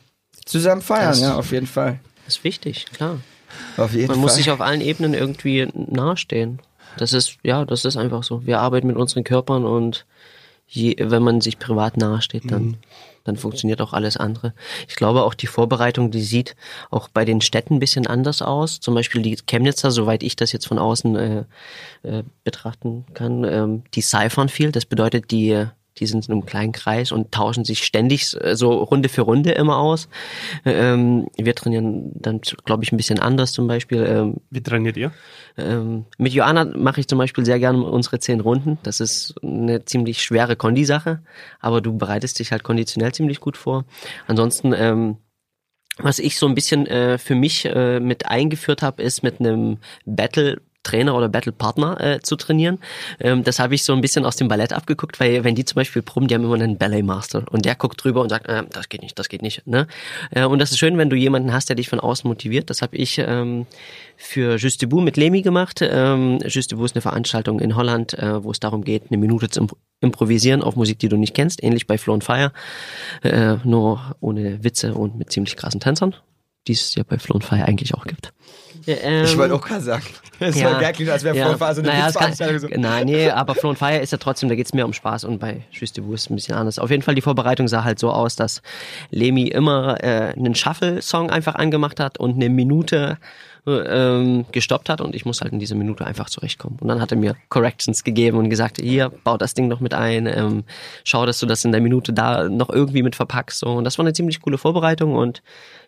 Zusammen 0.46 0.82
feiern, 0.82 1.10
Das- 1.10 1.22
ja, 1.22 1.36
auf 1.36 1.52
jeden 1.52 1.68
Fall. 1.68 2.00
Das 2.26 2.38
ist 2.38 2.44
wichtig, 2.44 2.86
klar. 2.94 3.18
Auf 3.78 3.94
jeden 3.94 4.08
Man 4.08 4.16
Fall. 4.16 4.22
muss 4.22 4.36
sich 4.36 4.52
auf 4.52 4.62
allen 4.62 4.82
Ebenen 4.82 5.14
irgendwie 5.14 5.68
nahestehen. 5.74 6.60
Das 6.98 7.14
ist, 7.14 7.38
ja, 7.44 7.64
das 7.66 7.86
ist 7.86 7.96
einfach 7.98 8.24
so. 8.24 8.46
Wir 8.46 8.60
arbeiten 8.60 8.88
mit 8.88 8.98
unseren 8.98 9.24
Körpern 9.24 9.66
und 9.66 10.06
je, 10.68 10.96
wenn 11.00 11.24
man 11.24 11.42
sich 11.42 11.58
privat 11.60 11.96
nahesteht, 11.98 12.52
dann, 12.52 12.64
Mhm. 12.64 12.76
Dann 13.28 13.38
funktioniert 13.38 13.82
auch 13.82 13.94
alles 13.94 14.18
andere. 14.18 14.54
Ich 14.88 14.96
glaube 14.96 15.24
auch 15.24 15.34
die 15.34 15.48
Vorbereitung, 15.48 16.12
die 16.12 16.22
sieht 16.22 16.56
auch 16.90 17.10
bei 17.10 17.26
den 17.26 17.42
Städten 17.42 17.76
ein 17.76 17.80
bisschen 17.80 18.08
anders 18.08 18.42
aus. 18.42 18.80
Zum 18.80 18.96
Beispiel 18.96 19.22
die 19.22 19.36
Chemnitzer, 19.36 19.92
soweit 19.92 20.24
ich 20.24 20.36
das 20.36 20.52
jetzt 20.52 20.68
von 20.68 20.80
außen 20.80 21.16
äh, 21.16 21.44
äh, 22.04 22.24
betrachten 22.44 23.06
kann, 23.14 23.44
ähm, 23.44 23.84
die 23.94 24.02
cyphern 24.02 24.50
viel. 24.50 24.72
Das 24.72 24.86
bedeutet, 24.86 25.32
die 25.32 25.68
die 26.00 26.08
sind 26.08 26.28
in 26.28 26.34
einem 26.34 26.46
kleinen 26.46 26.72
Kreis 26.72 27.12
und 27.12 27.32
tauschen 27.32 27.66
sich 27.66 27.84
ständig 27.84 28.36
äh, 28.42 28.56
so 28.56 28.72
Runde 28.72 29.10
für 29.10 29.22
Runde 29.22 29.52
immer 29.52 29.78
aus. 29.78 30.10
Ähm, 30.66 31.28
wir 31.38 31.56
trainieren 31.56 32.12
dann, 32.16 32.42
glaube 32.66 32.84
ich, 32.84 32.92
ein 32.92 32.98
bisschen 32.98 33.20
anders 33.20 33.52
zum 33.52 33.68
Beispiel. 33.68 34.06
Ähm, 34.06 34.36
Wie 34.50 34.62
trainiert 34.62 34.98
ihr? 34.98 35.12
ähm, 35.58 36.06
mit 36.18 36.34
Joanna 36.34 36.66
mache 36.66 37.00
ich 37.00 37.08
zum 37.08 37.18
Beispiel 37.18 37.46
sehr 37.46 37.60
gerne 37.60 37.84
unsere 37.84 38.20
zehn 38.20 38.40
Runden. 38.40 38.78
Das 38.84 39.00
ist 39.00 39.36
eine 39.42 39.86
ziemlich 39.86 40.22
schwere 40.22 40.56
Kondi-Sache, 40.56 41.24
aber 41.60 41.82
du 41.82 41.98
bereitest 41.98 42.40
dich 42.40 42.52
halt 42.52 42.64
konditionell 42.64 43.14
ziemlich 43.14 43.40
gut 43.40 43.58
vor. 43.58 43.86
Ansonsten, 44.28 44.74
ähm, 44.74 45.18
was 45.98 46.20
ich 46.20 46.38
so 46.38 46.48
ein 46.48 46.54
bisschen 46.54 46.86
äh, 46.86 47.18
für 47.18 47.34
mich 47.34 47.66
äh, 47.66 48.00
mit 48.00 48.28
eingeführt 48.28 48.84
habe, 48.84 49.02
ist 49.02 49.24
mit 49.24 49.40
einem 49.40 49.80
Battle 50.06 50.62
Trainer 50.88 51.16
oder 51.16 51.30
Battle-Partner 51.30 52.00
äh, 52.00 52.20
zu 52.22 52.36
trainieren. 52.36 52.80
Ähm, 53.20 53.44
das 53.44 53.60
habe 53.60 53.76
ich 53.76 53.84
so 53.84 53.94
ein 53.94 54.02
bisschen 54.02 54.26
aus 54.26 54.36
dem 54.38 54.48
Ballett 54.48 54.74
abgeguckt, 54.74 55.20
weil 55.20 55.44
wenn 55.44 55.56
die 55.56 55.66
zum 55.66 55.76
Beispiel 55.76 56.02
proben, 56.02 56.28
die 56.28 56.36
haben 56.36 56.44
immer 56.44 56.56
einen 56.56 56.78
Ballet 56.78 57.04
Master 57.04 57.44
und 57.52 57.66
der 57.66 57.76
guckt 57.76 58.04
drüber 58.04 58.22
und 58.22 58.30
sagt, 58.30 58.48
äh, 58.48 58.64
das 58.72 58.90
geht 58.90 59.02
nicht, 59.02 59.20
das 59.20 59.28
geht 59.28 59.42
nicht. 59.42 59.68
Ne? 59.68 59.88
Äh, 60.32 60.46
und 60.46 60.60
das 60.60 60.72
ist 60.72 60.78
schön, 60.78 60.98
wenn 60.98 61.10
du 61.10 61.16
jemanden 61.16 61.52
hast, 61.52 61.70
der 61.70 61.76
dich 61.76 61.90
von 61.90 62.00
außen 62.00 62.28
motiviert. 62.28 62.70
Das 62.70 62.82
habe 62.82 62.96
ich 62.96 63.18
ähm, 63.20 63.66
für 64.16 64.58
Just 64.58 64.82
Debout 64.82 65.02
mit 65.02 65.18
Lemi 65.18 65.42
gemacht. 65.42 65.80
Ähm, 65.82 66.40
Just 66.46 66.72
Debout 66.72 66.86
ist 66.86 66.96
eine 66.96 67.02
Veranstaltung 67.02 67.60
in 67.60 67.76
Holland, 67.76 68.14
äh, 68.14 68.44
wo 68.44 68.52
es 68.52 68.60
darum 68.60 68.84
geht, 68.84 69.04
eine 69.10 69.18
Minute 69.18 69.50
zu 69.50 69.62
impro- 69.62 69.78
improvisieren 70.02 70.62
auf 70.62 70.76
Musik, 70.76 71.00
die 71.00 71.10
du 71.10 71.18
nicht 71.18 71.34
kennst, 71.34 71.64
ähnlich 71.64 71.88
bei 71.88 71.98
Flow 71.98 72.14
on 72.14 72.22
Fire, 72.22 72.52
äh, 73.24 73.56
nur 73.64 74.16
ohne 74.20 74.64
Witze 74.64 74.94
und 74.94 75.18
mit 75.18 75.32
ziemlich 75.32 75.56
krassen 75.56 75.80
Tänzern, 75.80 76.16
die 76.68 76.74
es 76.74 76.96
ja 76.96 77.04
bei 77.08 77.18
Flow 77.18 77.36
on 77.36 77.42
Fire 77.42 77.66
eigentlich 77.66 77.94
auch 77.94 78.06
gibt. 78.06 78.34
Ja, 78.86 78.96
ähm, 79.02 79.26
ich 79.26 79.38
wollte 79.38 79.54
auch 79.54 79.62
gerade 79.62 79.82
sagen. 79.82 80.04
Es 80.40 80.54
soll 80.54 80.72
geil 80.80 80.94
klingen, 80.94 81.10
als 81.10 81.24
wäre 81.24 81.36
ja. 81.36 81.48
Vollphase 81.48 81.82
eine 81.82 81.90
naja, 81.90 82.10
es 82.10 82.14
kann, 82.14 82.60
so. 82.60 82.68
Nein, 82.76 83.08
nee, 83.08 83.28
aber 83.28 83.56
Flow 83.56 83.72
on 83.72 83.76
Fire 83.76 83.98
ist 83.98 84.12
ja 84.12 84.20
trotzdem, 84.20 84.50
da 84.50 84.56
geht's 84.56 84.72
mehr 84.72 84.86
um 84.86 84.94
Spaß 84.94 85.24
und 85.24 85.40
bei 85.40 85.64
Just 85.72 85.98
Debout 85.98 86.14
ist 86.14 86.22
es 86.22 86.30
ein 86.30 86.36
bisschen 86.36 86.54
anders. 86.54 86.78
Auf 86.78 86.92
jeden 86.92 87.02
Fall, 87.02 87.16
die 87.16 87.24
Vorbereitung 87.24 87.68
sah 87.68 87.84
halt 87.84 87.98
so 87.98 88.12
aus, 88.12 88.36
dass 88.36 88.62
Lemi 89.10 89.48
immer 89.48 89.98
äh, 90.04 90.34
einen 90.38 90.54
Shuffle-Song 90.54 91.32
einfach 91.32 91.56
angemacht 91.56 92.00
hat 92.00 92.20
und 92.20 92.36
eine 92.36 92.50
Minute 92.50 93.18
äh, 93.20 93.26
ähm, 93.68 94.46
gestoppt 94.52 94.90
hat 94.90 95.02
und 95.02 95.16
ich 95.16 95.26
muss 95.26 95.42
halt 95.42 95.52
in 95.54 95.60
diese 95.60 95.76
Minute 95.76 96.06
einfach 96.06 96.30
zurechtkommen. 96.30 96.78
Und 96.80 96.88
dann 96.88 97.02
hat 97.02 97.12
er 97.12 97.18
mir 97.18 97.36
Corrections 97.50 98.04
gegeben 98.04 98.38
und 98.38 98.50
gesagt, 98.50 98.80
hier, 98.80 99.12
bau 99.24 99.38
das 99.38 99.54
Ding 99.54 99.68
noch 99.68 99.80
mit 99.80 99.94
ein, 99.94 100.26
ähm, 100.26 100.64
schau, 101.04 101.26
dass 101.26 101.40
du 101.40 101.46
das 101.46 101.66
in 101.66 101.72
der 101.72 101.82
Minute 101.82 102.14
da 102.14 102.48
noch 102.50 102.70
irgendwie 102.70 103.04
mit 103.04 103.16
verpackst. 103.16 103.60
So. 103.60 103.68
Und 103.68 103.84
das 103.84 103.98
war 103.98 104.06
eine 104.06 104.14
ziemlich 104.14 104.42
coole 104.42 104.58
Vorbereitung 104.58 105.16
und 105.16 105.42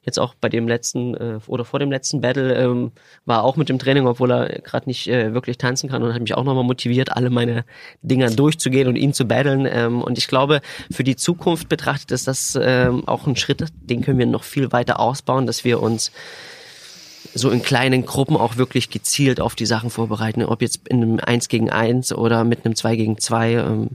jetzt 0.04 0.20
auch 0.20 0.34
bei 0.34 0.50
dem 0.50 0.68
letzten 0.68 1.16
äh, 1.16 1.40
oder 1.48 1.66
vor 1.66 1.80
dem 1.80 1.92
letzten 1.92 2.22
Battle 2.22 2.54
ähm, 2.56 2.92
war 3.26 3.44
auch 3.44 3.56
mit 3.56 3.70
dem 3.70 3.80
Training, 3.80 4.08
obwohl 4.08 4.32
er 4.32 4.48
gerade 4.60 4.88
nicht 4.88 5.08
äh, 5.08 5.34
wirklich 5.34 5.58
tanzen 5.58 5.90
kann 5.90 6.04
und 6.04 6.14
hat 6.14 6.22
mich 6.22 6.36
auch 6.36 6.44
nochmal 6.44 6.64
motiviert, 6.64 7.12
alle 7.12 7.30
meine 7.30 7.66
Dinger 8.02 8.30
durchzugehen 8.30 8.88
und 8.88 8.96
ihn 8.96 9.14
zu 9.14 9.26
battlen. 9.26 9.68
Ähm, 9.70 10.02
und 10.02 10.18
ich 10.18 10.28
glaube, 10.28 10.62
für 10.92 11.04
die 11.04 11.16
Zukunft 11.16 11.70
betrachtet 11.70 12.12
ist 12.12 12.28
das 12.28 12.58
ähm, 12.62 13.08
auch 13.08 13.28
ein 13.28 13.36
Schritt, 13.36 13.64
den 13.82 14.02
können 14.02 14.20
wir 14.20 14.26
noch 14.26 14.44
viel 14.44 14.72
weiter 14.72 15.00
ausbauen, 15.00 15.46
dass 15.46 15.64
wir 15.64 15.82
uns 15.82 16.12
so 17.34 17.50
in 17.52 17.62
kleinen 17.62 18.06
Gruppen 18.06 18.36
auch 18.38 18.58
wirklich 18.58 18.90
gezielt 18.90 19.40
auf 19.40 19.56
die 19.56 19.66
Sachen 19.66 19.90
vorbereiten, 19.90 20.44
ob 20.44 20.62
jetzt 20.62 20.88
in 20.88 21.02
einem 21.04 21.20
1 21.20 21.48
gegen 21.48 21.70
1 21.70 22.12
oder 22.14 22.44
mit 22.44 22.66
einem 22.66 22.76
2 22.76 22.96
gegen 22.96 23.18
2, 23.18 23.54
ähm, 23.54 23.90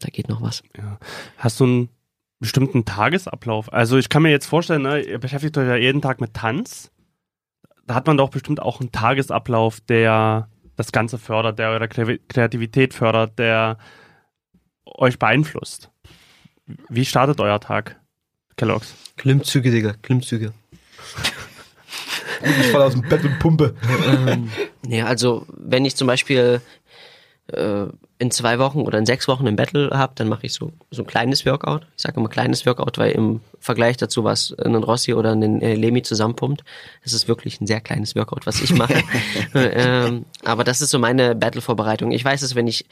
da 0.00 0.08
geht 0.08 0.28
noch 0.28 0.42
was. 0.42 0.62
Ja. 0.76 0.98
Hast 1.38 1.60
du 1.60 1.64
einen 1.64 1.88
bestimmten 2.40 2.84
Tagesablauf? 2.84 3.72
Also 3.72 3.96
ich 3.98 4.08
kann 4.08 4.22
mir 4.22 4.30
jetzt 4.30 4.46
vorstellen, 4.46 4.82
ne, 4.82 5.00
ihr 5.00 5.18
beschäftigt 5.18 5.56
euch 5.58 5.68
ja 5.68 5.76
jeden 5.76 6.02
Tag 6.02 6.20
mit 6.20 6.34
Tanz. 6.34 6.90
Da 7.86 7.94
hat 7.94 8.06
man 8.06 8.16
doch 8.16 8.30
bestimmt 8.30 8.60
auch 8.60 8.80
einen 8.80 8.90
Tagesablauf, 8.92 9.80
der 9.80 10.48
das 10.76 10.92
Ganze 10.92 11.18
fördert, 11.18 11.58
der 11.58 11.70
eure 11.70 11.84
Kre- 11.86 12.20
Kreativität 12.28 12.94
fördert, 12.94 13.38
der 13.38 13.78
euch 14.84 15.18
beeinflusst. 15.18 15.90
Wie 16.88 17.04
startet 17.04 17.40
euer 17.40 17.60
Tag, 17.60 18.00
Kellogg's? 18.56 18.94
Klimmzüge, 19.16 19.70
Digga, 19.70 19.94
Klimmzüge. 20.02 20.52
Ich 22.42 22.66
fall 22.68 22.82
aus 22.82 22.92
dem 22.92 23.02
Bett 23.02 23.24
und 23.24 23.38
pumpe. 23.38 23.74
ähm, 24.28 24.50
nee, 24.86 25.02
also 25.02 25.46
wenn 25.48 25.84
ich 25.84 25.96
zum 25.96 26.06
Beispiel 26.06 26.60
äh, 27.48 27.86
in 28.18 28.30
zwei 28.30 28.58
Wochen 28.58 28.80
oder 28.80 28.98
in 28.98 29.06
sechs 29.06 29.28
Wochen 29.28 29.46
ein 29.46 29.56
Battle 29.56 29.90
habe, 29.92 30.14
dann 30.16 30.28
mache 30.28 30.46
ich 30.46 30.54
so, 30.54 30.72
so 30.90 31.02
ein 31.02 31.06
kleines 31.06 31.44
Workout. 31.44 31.86
Ich 31.96 32.02
sage 32.02 32.18
immer 32.18 32.28
kleines 32.28 32.64
Workout, 32.64 32.96
weil 32.98 33.12
im 33.12 33.40
Vergleich 33.60 33.98
dazu, 33.98 34.24
was 34.24 34.54
ein 34.58 34.74
Rossi 34.74 35.12
oder 35.12 35.32
ein 35.32 35.60
äh, 35.60 35.74
Lemi 35.74 36.02
zusammenpumpt, 36.02 36.64
ist 37.04 37.28
wirklich 37.28 37.60
ein 37.60 37.66
sehr 37.66 37.80
kleines 37.80 38.16
Workout, 38.16 38.46
was 38.46 38.62
ich 38.62 38.72
mache. 38.72 39.02
ähm, 39.54 40.24
aber 40.44 40.64
das 40.64 40.80
ist 40.80 40.90
so 40.90 40.98
meine 40.98 41.34
Battle-Vorbereitung. 41.34 42.10
Ich 42.10 42.24
weiß 42.24 42.42
es, 42.42 42.54
wenn 42.54 42.66
ich, 42.66 42.86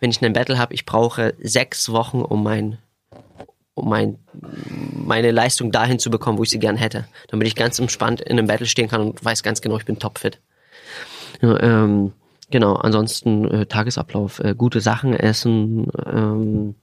wenn 0.00 0.10
ich 0.10 0.22
einen 0.22 0.34
Battle 0.34 0.58
habe, 0.58 0.74
ich 0.74 0.84
brauche 0.84 1.34
sechs 1.40 1.90
Wochen, 1.90 2.20
um 2.20 2.42
mein 2.42 2.78
um 3.78 3.88
mein, 3.88 4.18
meine 4.92 5.30
Leistung 5.30 5.70
dahin 5.70 5.98
zu 5.98 6.10
bekommen, 6.10 6.38
wo 6.38 6.42
ich 6.42 6.50
sie 6.50 6.58
gern 6.58 6.76
hätte. 6.76 7.06
Damit 7.28 7.46
ich 7.46 7.54
ganz 7.54 7.78
entspannt 7.78 8.20
in 8.20 8.38
einem 8.38 8.46
Battle 8.46 8.66
stehen 8.66 8.88
kann 8.88 9.00
und 9.00 9.24
weiß 9.24 9.42
ganz 9.42 9.60
genau, 9.60 9.76
ich 9.76 9.84
bin 9.84 9.98
topfit. 9.98 10.40
Ja, 11.40 11.60
ähm, 11.60 12.12
genau, 12.50 12.74
ansonsten 12.74 13.44
äh, 13.50 13.66
Tagesablauf, 13.66 14.40
äh, 14.40 14.54
gute 14.56 14.80
Sachen 14.80 15.14
essen, 15.14 15.88
ähm, 16.06 16.74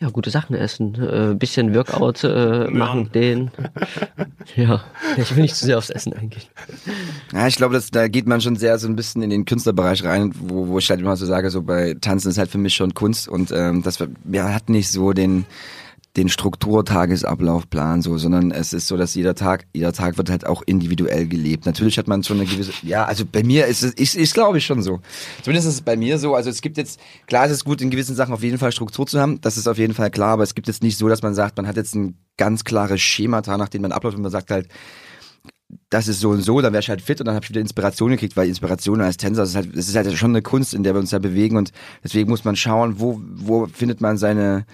ja, 0.00 0.10
gute 0.10 0.30
Sachen 0.30 0.54
essen, 0.54 0.94
äh, 0.94 1.34
bisschen 1.34 1.74
Workout 1.74 2.22
äh, 2.24 2.68
machen, 2.70 3.10
den. 3.12 3.50
Ja, 4.56 4.82
ich 5.18 5.36
will 5.36 5.42
nicht 5.42 5.54
zu 5.54 5.66
sehr 5.66 5.76
aufs 5.76 5.90
Essen 5.90 6.14
eingehen. 6.14 6.42
Ja, 7.34 7.46
ich 7.46 7.56
glaube, 7.56 7.78
da 7.92 8.08
geht 8.08 8.26
man 8.26 8.40
schon 8.40 8.56
sehr 8.56 8.78
so 8.78 8.88
ein 8.88 8.96
bisschen 8.96 9.20
in 9.20 9.28
den 9.28 9.44
Künstlerbereich 9.44 10.02
rein, 10.04 10.32
wo, 10.38 10.68
wo 10.68 10.78
ich 10.78 10.88
halt 10.88 11.00
immer 11.00 11.16
so 11.16 11.26
sage, 11.26 11.50
so 11.50 11.62
bei 11.62 11.94
Tanzen 12.00 12.30
ist 12.30 12.38
halt 12.38 12.50
für 12.50 12.56
mich 12.56 12.74
schon 12.74 12.94
Kunst 12.94 13.28
und 13.28 13.52
ähm, 13.52 13.82
das 13.82 14.02
wir 14.24 14.54
hat 14.54 14.70
nicht 14.70 14.90
so 14.90 15.12
den 15.12 15.44
den 16.18 16.28
Strukturtagesablaufplan 16.28 18.02
so, 18.02 18.18
sondern 18.18 18.50
es 18.50 18.72
ist 18.72 18.88
so, 18.88 18.96
dass 18.96 19.14
jeder 19.14 19.36
Tag, 19.36 19.66
jeder 19.72 19.92
Tag 19.92 20.18
wird 20.18 20.30
halt 20.30 20.46
auch 20.46 20.62
individuell 20.66 21.28
gelebt. 21.28 21.64
Natürlich 21.64 21.96
hat 21.96 22.08
man 22.08 22.24
schon 22.24 22.38
eine 22.38 22.46
gewisse, 22.46 22.72
ja, 22.82 23.04
also 23.04 23.24
bei 23.24 23.44
mir 23.44 23.66
ist 23.66 23.82
es, 23.82 23.94
ist, 23.94 24.16
ist 24.16 24.34
glaube 24.34 24.58
ich 24.58 24.66
schon 24.66 24.82
so. 24.82 25.00
Zumindest 25.42 25.68
ist 25.68 25.74
es 25.74 25.80
bei 25.80 25.96
mir 25.96 26.18
so. 26.18 26.34
Also 26.34 26.50
es 26.50 26.60
gibt 26.60 26.76
jetzt, 26.76 26.98
klar 27.26 27.46
ist 27.46 27.52
es 27.52 27.64
gut, 27.64 27.80
in 27.80 27.90
gewissen 27.90 28.16
Sachen 28.16 28.34
auf 28.34 28.42
jeden 28.42 28.58
Fall 28.58 28.72
Struktur 28.72 29.06
zu 29.06 29.20
haben. 29.20 29.40
Das 29.40 29.56
ist 29.56 29.68
auf 29.68 29.78
jeden 29.78 29.94
Fall 29.94 30.10
klar, 30.10 30.30
aber 30.30 30.42
es 30.42 30.56
gibt 30.56 30.66
jetzt 30.66 30.82
nicht 30.82 30.98
so, 30.98 31.08
dass 31.08 31.22
man 31.22 31.34
sagt, 31.34 31.56
man 31.56 31.68
hat 31.68 31.76
jetzt 31.76 31.94
ein 31.94 32.18
ganz 32.36 32.64
klares 32.64 33.00
Schemata, 33.00 33.56
nach 33.56 33.68
dem 33.68 33.82
man 33.82 33.92
abläuft 33.92 34.16
und 34.16 34.22
man 34.22 34.32
sagt 34.32 34.50
halt, 34.50 34.68
das 35.90 36.08
ist 36.08 36.20
so 36.20 36.30
und 36.30 36.42
so, 36.42 36.60
dann 36.60 36.72
wäre 36.72 36.80
ich 36.80 36.88
halt 36.88 37.02
fit 37.02 37.20
und 37.20 37.26
dann 37.26 37.34
habe 37.34 37.44
ich 37.44 37.50
wieder 37.50 37.60
Inspiration 37.60 38.10
gekriegt, 38.10 38.36
weil 38.36 38.48
Inspiration 38.48 39.00
als 39.00 39.18
Tänzer, 39.18 39.42
das 39.42 39.50
ist 39.50 39.56
halt, 39.56 39.76
das 39.76 39.88
ist 39.88 39.94
halt 39.94 40.12
schon 40.14 40.30
eine 40.30 40.42
Kunst, 40.42 40.74
in 40.74 40.82
der 40.82 40.94
wir 40.94 41.00
uns 41.00 41.10
da 41.10 41.18
bewegen 41.18 41.56
und 41.56 41.72
deswegen 42.02 42.28
muss 42.30 42.44
man 42.44 42.56
schauen, 42.56 42.98
wo, 42.98 43.20
wo 43.22 43.66
findet 43.66 44.00
man 44.00 44.18
seine 44.18 44.64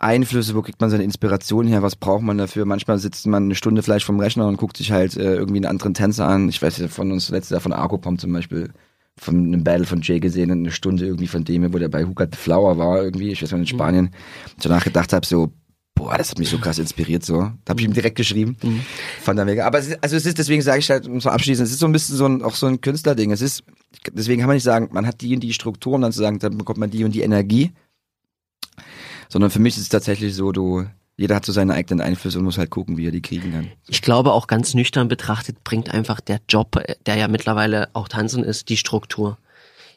Einflüsse, 0.00 0.54
wo 0.54 0.62
kriegt 0.62 0.80
man 0.80 0.90
seine 0.90 1.04
Inspiration 1.04 1.66
her, 1.66 1.82
was 1.82 1.94
braucht 1.94 2.22
man 2.22 2.38
dafür? 2.38 2.64
Manchmal 2.64 2.98
sitzt 2.98 3.26
man 3.26 3.44
eine 3.44 3.54
Stunde 3.54 3.82
vielleicht 3.82 4.06
vom 4.06 4.18
Rechner 4.18 4.48
und 4.48 4.56
guckt 4.56 4.78
sich 4.78 4.92
halt 4.92 5.16
äh, 5.16 5.34
irgendwie 5.34 5.58
einen 5.58 5.66
anderen 5.66 5.94
Tänzer 5.94 6.26
an. 6.26 6.48
Ich 6.48 6.60
weiß 6.60 6.78
ja 6.78 6.88
von 6.88 7.12
uns 7.12 7.28
letztes 7.28 7.50
Jahr 7.50 7.60
von 7.60 7.72
Arkopom 7.72 8.18
zum 8.18 8.32
Beispiel, 8.32 8.70
von 9.18 9.36
einem 9.36 9.62
Battle 9.62 9.84
von 9.84 10.00
Jay 10.00 10.18
gesehen, 10.18 10.50
eine 10.50 10.70
Stunde 10.70 11.04
irgendwie 11.04 11.26
von 11.26 11.44
dem, 11.44 11.72
wo 11.72 11.78
der 11.78 11.88
bei 11.88 12.04
Hukat 12.04 12.34
Flower 12.34 12.78
war 12.78 13.02
irgendwie, 13.02 13.30
ich 13.30 13.42
weiß 13.42 13.52
nicht, 13.52 13.60
in 13.60 13.66
Spanien. 13.66 14.06
Und 14.06 14.64
danach 14.64 14.84
gedacht 14.84 15.12
habe, 15.12 15.26
so, 15.26 15.52
boah, 15.94 16.16
das 16.16 16.30
hat 16.30 16.38
mich 16.38 16.48
so 16.48 16.56
krass 16.56 16.78
inspiriert, 16.78 17.22
so. 17.22 17.52
Da 17.64 17.70
habe 17.70 17.80
ich 17.80 17.86
ihm 17.86 17.92
direkt 17.92 18.16
geschrieben. 18.16 18.56
Fand 19.20 19.38
er 19.38 19.44
mega. 19.44 19.66
Aber 19.66 19.78
es 19.78 19.88
ist, 19.88 20.02
also 20.02 20.16
es 20.16 20.24
ist, 20.24 20.38
deswegen 20.38 20.62
sage 20.62 20.78
ich 20.78 20.90
halt, 20.90 21.06
um 21.06 21.20
zu 21.20 21.28
abschließen, 21.28 21.62
es 21.62 21.72
ist 21.72 21.78
so 21.78 21.86
ein 21.86 21.92
bisschen 21.92 22.16
so 22.16 22.24
ein, 22.24 22.42
auch 22.42 22.54
so 22.54 22.66
ein 22.66 22.80
Künstlerding. 22.80 23.32
Es 23.32 23.42
ist, 23.42 23.64
deswegen 24.12 24.40
kann 24.40 24.48
man 24.48 24.56
nicht 24.56 24.62
sagen, 24.62 24.88
man 24.92 25.06
hat 25.06 25.20
die 25.20 25.34
und 25.34 25.40
die 25.40 25.52
Struktur, 25.52 25.92
um 25.94 26.00
dann 26.00 26.12
zu 26.12 26.20
sagen, 26.20 26.38
dann 26.38 26.56
bekommt 26.56 26.78
man 26.78 26.90
die 26.90 27.04
und 27.04 27.14
die 27.14 27.20
Energie. 27.20 27.72
Sondern 29.30 29.50
für 29.50 29.58
mich 29.60 29.76
ist 29.76 29.82
es 29.84 29.88
tatsächlich 29.88 30.34
so, 30.34 30.52
du, 30.52 30.84
jeder 31.16 31.36
hat 31.36 31.46
so 31.46 31.52
seine 31.52 31.74
eigenen 31.74 32.00
Einflüsse 32.00 32.38
und 32.38 32.44
muss 32.44 32.58
halt 32.58 32.70
gucken, 32.70 32.96
wie 32.98 33.06
er 33.06 33.12
die 33.12 33.22
kriegen 33.22 33.52
kann. 33.52 33.68
Ich 33.88 34.02
glaube 34.02 34.32
auch 34.32 34.46
ganz 34.46 34.74
nüchtern 34.74 35.08
betrachtet 35.08 35.62
bringt 35.64 35.92
einfach 35.94 36.20
der 36.20 36.40
Job, 36.48 36.82
der 37.06 37.16
ja 37.16 37.28
mittlerweile 37.28 37.88
auch 37.94 38.08
Tanzen 38.08 38.42
ist, 38.44 38.68
die 38.68 38.76
Struktur. 38.76 39.38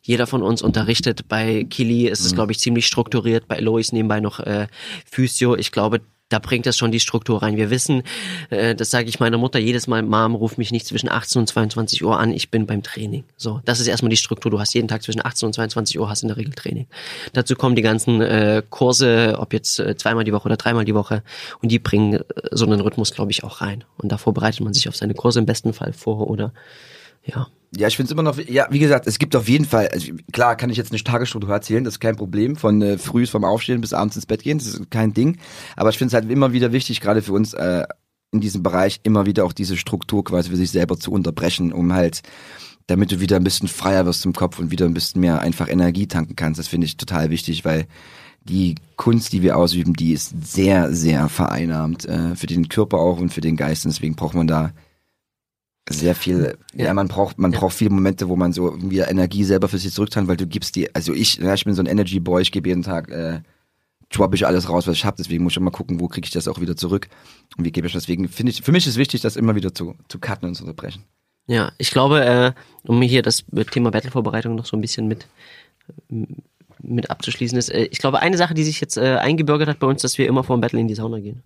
Jeder 0.05 0.27
von 0.27 0.43
uns 0.43 0.61
unterrichtet. 0.61 1.29
Bei 1.29 1.63
Kili 1.63 2.07
ist 2.09 2.19
es, 2.19 2.31
Mhm. 2.31 2.35
glaube 2.35 2.51
ich, 2.51 2.59
ziemlich 2.59 2.85
strukturiert. 2.87 3.47
Bei 3.47 3.59
Lois 3.59 3.93
nebenbei 3.93 4.19
noch 4.19 4.39
äh, 4.41 4.67
Physio. 5.09 5.55
Ich 5.55 5.71
glaube, 5.71 6.01
da 6.33 6.39
bringt 6.39 6.65
das 6.65 6.77
schon 6.77 6.91
die 6.91 6.99
Struktur 6.99 7.43
rein. 7.43 7.57
Wir 7.57 7.69
wissen, 7.69 8.01
äh, 8.49 8.73
das 8.73 8.89
sage 8.89 9.07
ich 9.07 9.19
meiner 9.19 9.37
Mutter 9.37 9.59
jedes 9.59 9.85
Mal, 9.85 10.01
Mom, 10.01 10.33
ruf 10.33 10.57
mich 10.57 10.71
nicht 10.71 10.87
zwischen 10.87 11.09
18 11.09 11.41
und 11.41 11.47
22 11.47 12.03
Uhr 12.03 12.19
an, 12.19 12.33
ich 12.33 12.49
bin 12.49 12.65
beim 12.65 12.81
Training. 12.81 13.23
So, 13.37 13.61
das 13.65 13.79
ist 13.79 13.87
erstmal 13.87 14.09
die 14.09 14.17
Struktur. 14.17 14.49
Du 14.49 14.59
hast 14.59 14.73
jeden 14.73 14.87
Tag 14.87 15.03
zwischen 15.03 15.23
18 15.23 15.47
und 15.47 15.53
22 15.53 15.99
Uhr 15.99 16.09
hast 16.09 16.23
in 16.23 16.29
der 16.29 16.37
Regel 16.37 16.53
Training. 16.53 16.87
Dazu 17.33 17.55
kommen 17.55 17.75
die 17.75 17.83
ganzen 17.83 18.19
äh, 18.21 18.63
Kurse, 18.67 19.37
ob 19.39 19.53
jetzt 19.53 19.79
äh, 19.79 19.95
zweimal 19.95 20.23
die 20.23 20.33
Woche 20.33 20.45
oder 20.45 20.57
dreimal 20.57 20.85
die 20.85 20.95
Woche 20.95 21.21
und 21.61 21.71
die 21.71 21.77
bringen 21.77 22.13
äh, 22.13 22.23
so 22.51 22.65
einen 22.65 22.81
Rhythmus, 22.81 23.13
glaube 23.13 23.31
ich, 23.31 23.43
auch 23.43 23.61
rein. 23.61 23.83
Und 23.97 24.11
davor 24.11 24.33
bereitet 24.33 24.61
man 24.61 24.73
sich 24.73 24.89
auf 24.89 24.95
seine 24.95 25.13
Kurse 25.13 25.39
im 25.39 25.45
besten 25.45 25.73
Fall 25.73 25.93
vor 25.93 26.29
oder 26.29 26.51
ja. 27.23 27.47
Ja, 27.75 27.87
ich 27.87 27.95
finde 27.95 28.05
es 28.05 28.11
immer 28.11 28.21
noch, 28.21 28.37
ja, 28.37 28.67
wie 28.69 28.77
gesagt, 28.77 29.07
es 29.07 29.17
gibt 29.17 29.35
auf 29.35 29.49
jeden 29.49 29.65
Fall, 29.65 29.87
also 29.87 30.13
klar 30.31 30.55
kann 30.55 30.69
ich 30.69 30.77
jetzt 30.77 30.91
eine 30.91 31.03
Tagesstruktur 31.03 31.51
erzählen, 31.51 31.83
das 31.83 31.95
ist 31.95 31.99
kein 31.99 32.15
Problem, 32.15 32.55
von 32.55 32.83
äh, 32.83 32.99
früh 32.99 33.25
vom 33.25 33.43
Aufstehen 33.43 33.81
bis 33.81 33.93
abends 33.93 34.15
ins 34.15 34.27
Bett 34.27 34.43
gehen, 34.43 34.59
das 34.59 34.67
ist 34.67 34.91
kein 34.91 35.15
Ding. 35.15 35.39
Aber 35.75 35.89
ich 35.89 35.97
finde 35.97 36.09
es 36.09 36.13
halt 36.13 36.31
immer 36.31 36.53
wieder 36.53 36.71
wichtig, 36.71 37.01
gerade 37.01 37.23
für 37.23 37.33
uns 37.33 37.55
äh, 37.55 37.83
in 38.31 38.41
diesem 38.41 38.61
Bereich, 38.61 38.99
immer 39.01 39.25
wieder 39.25 39.43
auch 39.43 39.53
diese 39.53 39.75
Struktur 39.75 40.23
quasi 40.23 40.51
für 40.51 40.55
sich 40.55 40.69
selber 40.69 40.99
zu 40.99 41.11
unterbrechen, 41.11 41.73
um 41.73 41.93
halt, 41.93 42.21
damit 42.85 43.11
du 43.11 43.19
wieder 43.19 43.37
ein 43.37 43.43
bisschen 43.43 43.67
freier 43.67 44.05
wirst 44.05 44.23
im 44.25 44.33
Kopf 44.33 44.59
und 44.59 44.69
wieder 44.69 44.85
ein 44.85 44.93
bisschen 44.93 45.21
mehr 45.21 45.39
einfach 45.39 45.67
Energie 45.67 46.05
tanken 46.05 46.35
kannst. 46.35 46.59
Das 46.59 46.67
finde 46.67 46.85
ich 46.85 46.97
total 46.97 47.31
wichtig, 47.31 47.65
weil 47.65 47.87
die 48.43 48.75
Kunst, 48.97 49.33
die 49.33 49.41
wir 49.41 49.57
ausüben, 49.57 49.93
die 49.93 50.13
ist 50.13 50.33
sehr, 50.45 50.93
sehr 50.93 51.29
vereinnahmt, 51.29 52.05
äh, 52.05 52.35
für 52.35 52.47
den 52.47 52.69
Körper 52.69 52.97
auch 52.97 53.19
und 53.19 53.33
für 53.33 53.41
den 53.41 53.55
Geist. 53.55 53.85
Und 53.85 53.93
deswegen 53.93 54.15
braucht 54.15 54.35
man 54.35 54.47
da 54.47 54.73
sehr 55.89 56.15
viel, 56.15 56.57
ja, 56.73 56.85
ja 56.85 56.93
man 56.93 57.07
braucht, 57.07 57.37
man 57.37 57.51
ja. 57.51 57.59
braucht 57.59 57.75
viele 57.75 57.89
Momente, 57.89 58.29
wo 58.29 58.35
man 58.35 58.53
so 58.53 58.75
wieder 58.81 59.09
Energie 59.09 59.43
selber 59.43 59.67
für 59.67 59.77
sich 59.77 59.93
zurückteilt, 59.93 60.27
weil 60.27 60.37
du 60.37 60.47
gibst 60.47 60.75
die, 60.75 60.93
also 60.95 61.13
ich, 61.13 61.35
ja, 61.37 61.53
ich 61.53 61.65
bin 61.65 61.73
so 61.73 61.81
ein 61.81 61.87
Energy 61.87 62.19
Boy, 62.19 62.41
ich 62.41 62.51
gebe 62.51 62.69
jeden 62.69 62.83
Tag, 62.83 63.09
äh, 63.09 63.41
drop 64.09 64.33
ich 64.33 64.45
alles 64.45 64.69
raus, 64.69 64.87
was 64.87 64.95
ich 64.95 65.05
habe, 65.05 65.17
deswegen 65.17 65.43
muss 65.43 65.53
ich 65.53 65.57
immer 65.57 65.71
gucken, 65.71 65.99
wo 65.99 66.07
kriege 66.07 66.25
ich 66.25 66.31
das 66.31 66.47
auch 66.47 66.61
wieder 66.61 66.75
zurück 66.75 67.09
und 67.57 67.65
wie 67.65 67.71
gebe 67.71 67.87
ich 67.87 67.93
das, 67.93 68.03
deswegen 68.03 68.29
finde 68.29 68.51
ich, 68.51 68.61
für 68.61 68.71
mich 68.71 68.87
ist 68.87 68.97
wichtig, 68.97 69.21
das 69.21 69.35
immer 69.35 69.55
wieder 69.55 69.73
zu, 69.73 69.95
zu 70.07 70.19
cutten 70.19 70.47
und 70.47 70.55
zu 70.55 70.63
unterbrechen. 70.63 71.03
Ja, 71.47 71.73
ich 71.77 71.91
glaube, 71.91 72.23
äh, 72.23 72.53
um 72.87 73.01
hier 73.01 73.21
das 73.21 73.43
Thema 73.71 73.91
Battle-Vorbereitung 73.91 74.55
noch 74.55 74.65
so 74.65 74.77
ein 74.77 74.81
bisschen 74.81 75.07
mit, 75.07 75.27
mit 76.79 77.09
abzuschließen 77.09 77.57
ist, 77.57 77.69
äh, 77.69 77.89
ich 77.91 77.97
glaube, 77.97 78.19
eine 78.19 78.37
Sache, 78.37 78.53
die 78.53 78.63
sich 78.63 78.79
jetzt 78.79 78.97
äh, 78.97 79.17
eingebürgert 79.17 79.67
hat 79.67 79.79
bei 79.79 79.87
uns, 79.87 80.01
dass 80.01 80.17
wir 80.17 80.27
immer 80.27 80.45
vor 80.45 80.55
dem 80.57 80.61
Battle 80.61 80.79
in 80.79 80.87
die 80.87 80.95
Sauna 80.95 81.19
gehen. 81.19 81.41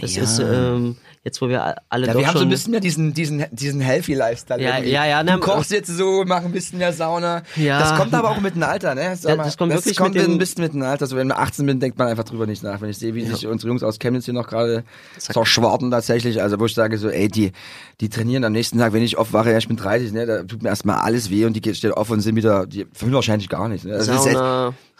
Das 0.00 0.16
ja. 0.16 0.24
ist 0.24 0.40
ähm, 0.40 0.96
jetzt, 1.22 1.40
wo 1.40 1.48
wir 1.48 1.76
alle 1.88 2.06
ja, 2.06 2.12
doch 2.12 2.20
wir 2.20 2.26
haben 2.26 2.36
so 2.36 2.42
ein 2.42 2.48
bisschen 2.48 2.74
ja 2.74 2.80
diesen 2.80 3.14
diesen 3.14 3.44
diesen 3.52 3.80
healthy 3.80 4.14
Lifestyle. 4.14 4.60
Ja, 4.60 4.76
irgendwie. 4.76 4.92
ja, 4.92 5.06
ja. 5.06 5.22
Du 5.22 5.32
Ne, 5.32 5.38
kochst 5.38 5.70
jetzt 5.70 5.88
so, 5.88 6.24
mach 6.26 6.44
ein 6.44 6.50
bisschen 6.50 6.78
mehr 6.78 6.92
Sauna. 6.92 7.42
Ja. 7.56 7.78
Das 7.78 7.96
kommt 7.96 8.12
aber 8.12 8.30
auch 8.30 8.40
mit 8.40 8.56
dem 8.56 8.64
Alter, 8.64 8.94
ne? 8.94 9.14
Sag 9.16 9.36
mal, 9.36 9.44
das 9.44 9.56
kommt 9.56 9.72
wirklich 9.72 9.96
kommt 9.96 10.14
mit 10.14 10.24
ein 10.24 10.38
bisschen 10.38 10.62
mit 10.64 10.74
dem 10.74 10.82
Alter. 10.82 11.06
So 11.06 11.16
wenn 11.16 11.28
man 11.28 11.38
18 11.38 11.64
bin, 11.64 11.80
denkt 11.80 11.96
man 11.98 12.08
einfach 12.08 12.24
drüber 12.24 12.46
nicht 12.46 12.62
nach. 12.62 12.80
Wenn 12.80 12.90
ich 12.90 12.98
sehe, 12.98 13.14
wie 13.14 13.24
sich 13.24 13.46
unsere 13.46 13.68
Jungs 13.68 13.82
aus 13.82 13.98
Chemnitz 13.98 14.24
hier 14.24 14.34
noch 14.34 14.48
gerade 14.48 14.84
zerschwarten 15.16 15.90
tatsächlich, 15.90 16.42
also 16.42 16.58
wo 16.58 16.66
ich 16.66 16.74
sage 16.74 16.98
so, 16.98 17.08
ey, 17.08 17.28
die 17.28 17.52
die 18.00 18.08
trainieren 18.08 18.44
am 18.44 18.52
nächsten 18.52 18.78
Tag, 18.78 18.92
wenn 18.92 19.02
ich 19.02 19.16
aufwache, 19.16 19.52
ja, 19.52 19.58
ich 19.58 19.68
bin 19.68 19.76
30, 19.76 20.12
ne, 20.12 20.26
da 20.26 20.42
tut 20.42 20.62
mir 20.62 20.70
erstmal 20.70 20.96
alles 20.96 21.30
weh 21.30 21.44
und 21.44 21.54
die 21.54 21.74
stehen 21.74 21.92
auf 21.92 22.10
und 22.10 22.20
sind 22.20 22.34
wieder, 22.34 22.66
die 22.66 22.86
fühlen 22.92 23.12
wahrscheinlich 23.12 23.48
gar 23.48 23.68
nicht. 23.68 23.84
Ne? 23.84 23.92
Das 23.92 24.06
Sauna, 24.06 24.18
ist 24.18 24.26
jetzt, 24.26 24.40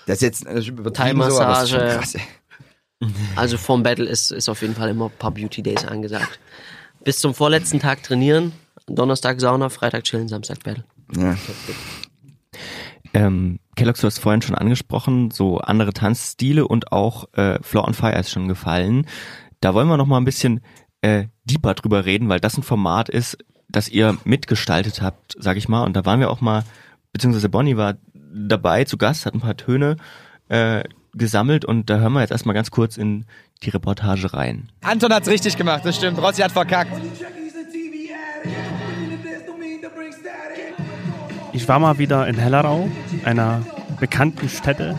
das 0.07 0.17
ist 0.17 0.23
jetzt 0.23 0.47
das 0.47 0.55
ist 0.55 0.69
übertrieben 0.69 1.23
so, 1.31 1.41
aber 1.41 1.53
das 1.55 1.65
ist 1.65 1.71
schon 1.71 1.81
krass, 1.81 2.15
ey. 2.15 2.21
Also 3.37 3.59
vorm 3.59 3.83
Battle 3.83 4.07
ist, 4.07 4.31
ist 4.31 4.49
auf 4.49 4.63
jeden 4.63 4.75
Fall 4.75 4.91
immer 4.91 5.07
ein 5.07 5.19
paar 5.19 5.31
Beauty 5.31 5.63
Days 5.63 5.85
angesagt. 5.85 6.39
Bis 7.03 7.19
zum 7.19 7.35
vorletzten 7.35 7.81
Tag 7.81 8.03
trainieren, 8.03 8.53
Donnerstag 8.87 9.41
Sauna, 9.41 9.69
Freitag 9.69 10.05
chillen, 10.05 10.29
Samstag 10.29 10.63
Battle. 10.63 10.85
Ja. 11.17 11.37
Ähm, 13.13 13.61
Kellogg's, 13.77 14.01
du 14.01 14.07
hast 14.07 14.19
vorhin 14.19 14.43
schon 14.43 14.57
angesprochen, 14.57 15.31
so 15.31 15.59
andere 15.59 15.93
Tanzstile 15.93 16.67
und 16.67 16.93
auch 16.93 17.33
äh, 17.35 17.63
Floor 17.63 17.87
on 17.87 17.95
Fire 17.95 18.19
ist 18.19 18.31
schon 18.31 18.49
gefallen. 18.49 19.07
Da 19.61 19.75
wollen 19.75 19.89
wir 19.89 19.97
noch 19.97 20.07
mal 20.07 20.19
ein 20.19 20.25
bisschen 20.25 20.61
äh, 21.01 21.27
deeper 21.45 21.75
drüber 21.75 22.05
reden, 22.05 22.29
weil 22.29 22.41
das 22.41 22.57
ein 22.57 22.63
Format 22.63 23.09
ist, 23.09 23.39
das 23.69 23.89
ihr 23.89 24.17
mitgestaltet 24.25 25.03
habt, 25.03 25.37
sag 25.39 25.57
ich 25.57 25.69
mal. 25.69 25.85
Und 25.85 25.95
da 25.95 26.05
waren 26.05 26.21
wir 26.21 26.31
auch 26.31 26.41
mal, 26.41 26.65
beziehungsweise 27.13 27.49
Bonnie 27.49 27.77
war 27.77 27.97
dabei 28.15 28.85
zu 28.85 28.97
Gast, 28.97 29.27
hat 29.27 29.35
ein 29.35 29.41
paar 29.41 29.57
Töne 29.57 29.97
äh, 30.49 30.85
gesammelt 31.17 31.65
und 31.65 31.91
da 31.91 31.99
hören 31.99 32.13
wir 32.13 32.21
jetzt 32.21 32.31
erstmal 32.31 32.55
ganz 32.55 32.71
kurz 32.71 32.97
in 32.97 33.25
die 33.63 33.71
Reportage 33.71 34.33
rein. 34.35 34.69
Anton 34.83 35.13
hat's 35.13 35.29
richtig 35.29 35.57
gemacht, 35.57 35.83
das 35.85 35.97
stimmt. 35.97 36.19
Rossi 36.19 36.43
hat 36.43 36.53
verkackt. 36.53 36.93
Ich 41.53 41.69
war 41.69 41.79
mal 41.79 41.99
wieder 41.99 42.27
in 42.27 42.37
Hellerau, 42.37 42.89
einer 43.25 43.63
bekannten 44.01 44.49
Stätte, 44.49 44.97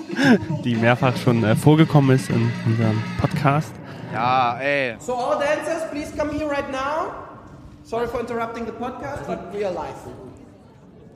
die 0.64 0.76
mehrfach 0.76 1.16
schon 1.16 1.42
äh, 1.42 1.56
vorgekommen 1.56 2.14
ist 2.14 2.30
in 2.30 2.50
unserem 2.64 3.02
Podcast. 3.20 3.72
Ja, 4.12 4.58
ey. 4.58 4.94
So 5.00 5.14
all 5.14 5.38
dancers, 5.38 5.90
please 5.90 6.12
come 6.16 6.32
here 6.32 6.48
right 6.48 6.70
now. 6.70 7.12
Sorry 7.82 8.06
for 8.06 8.20
interrupting 8.20 8.64
the 8.64 8.72
podcast, 8.72 9.26
but 9.26 9.38
we 9.52 9.66
are 9.66 9.74
live. 9.74 10.06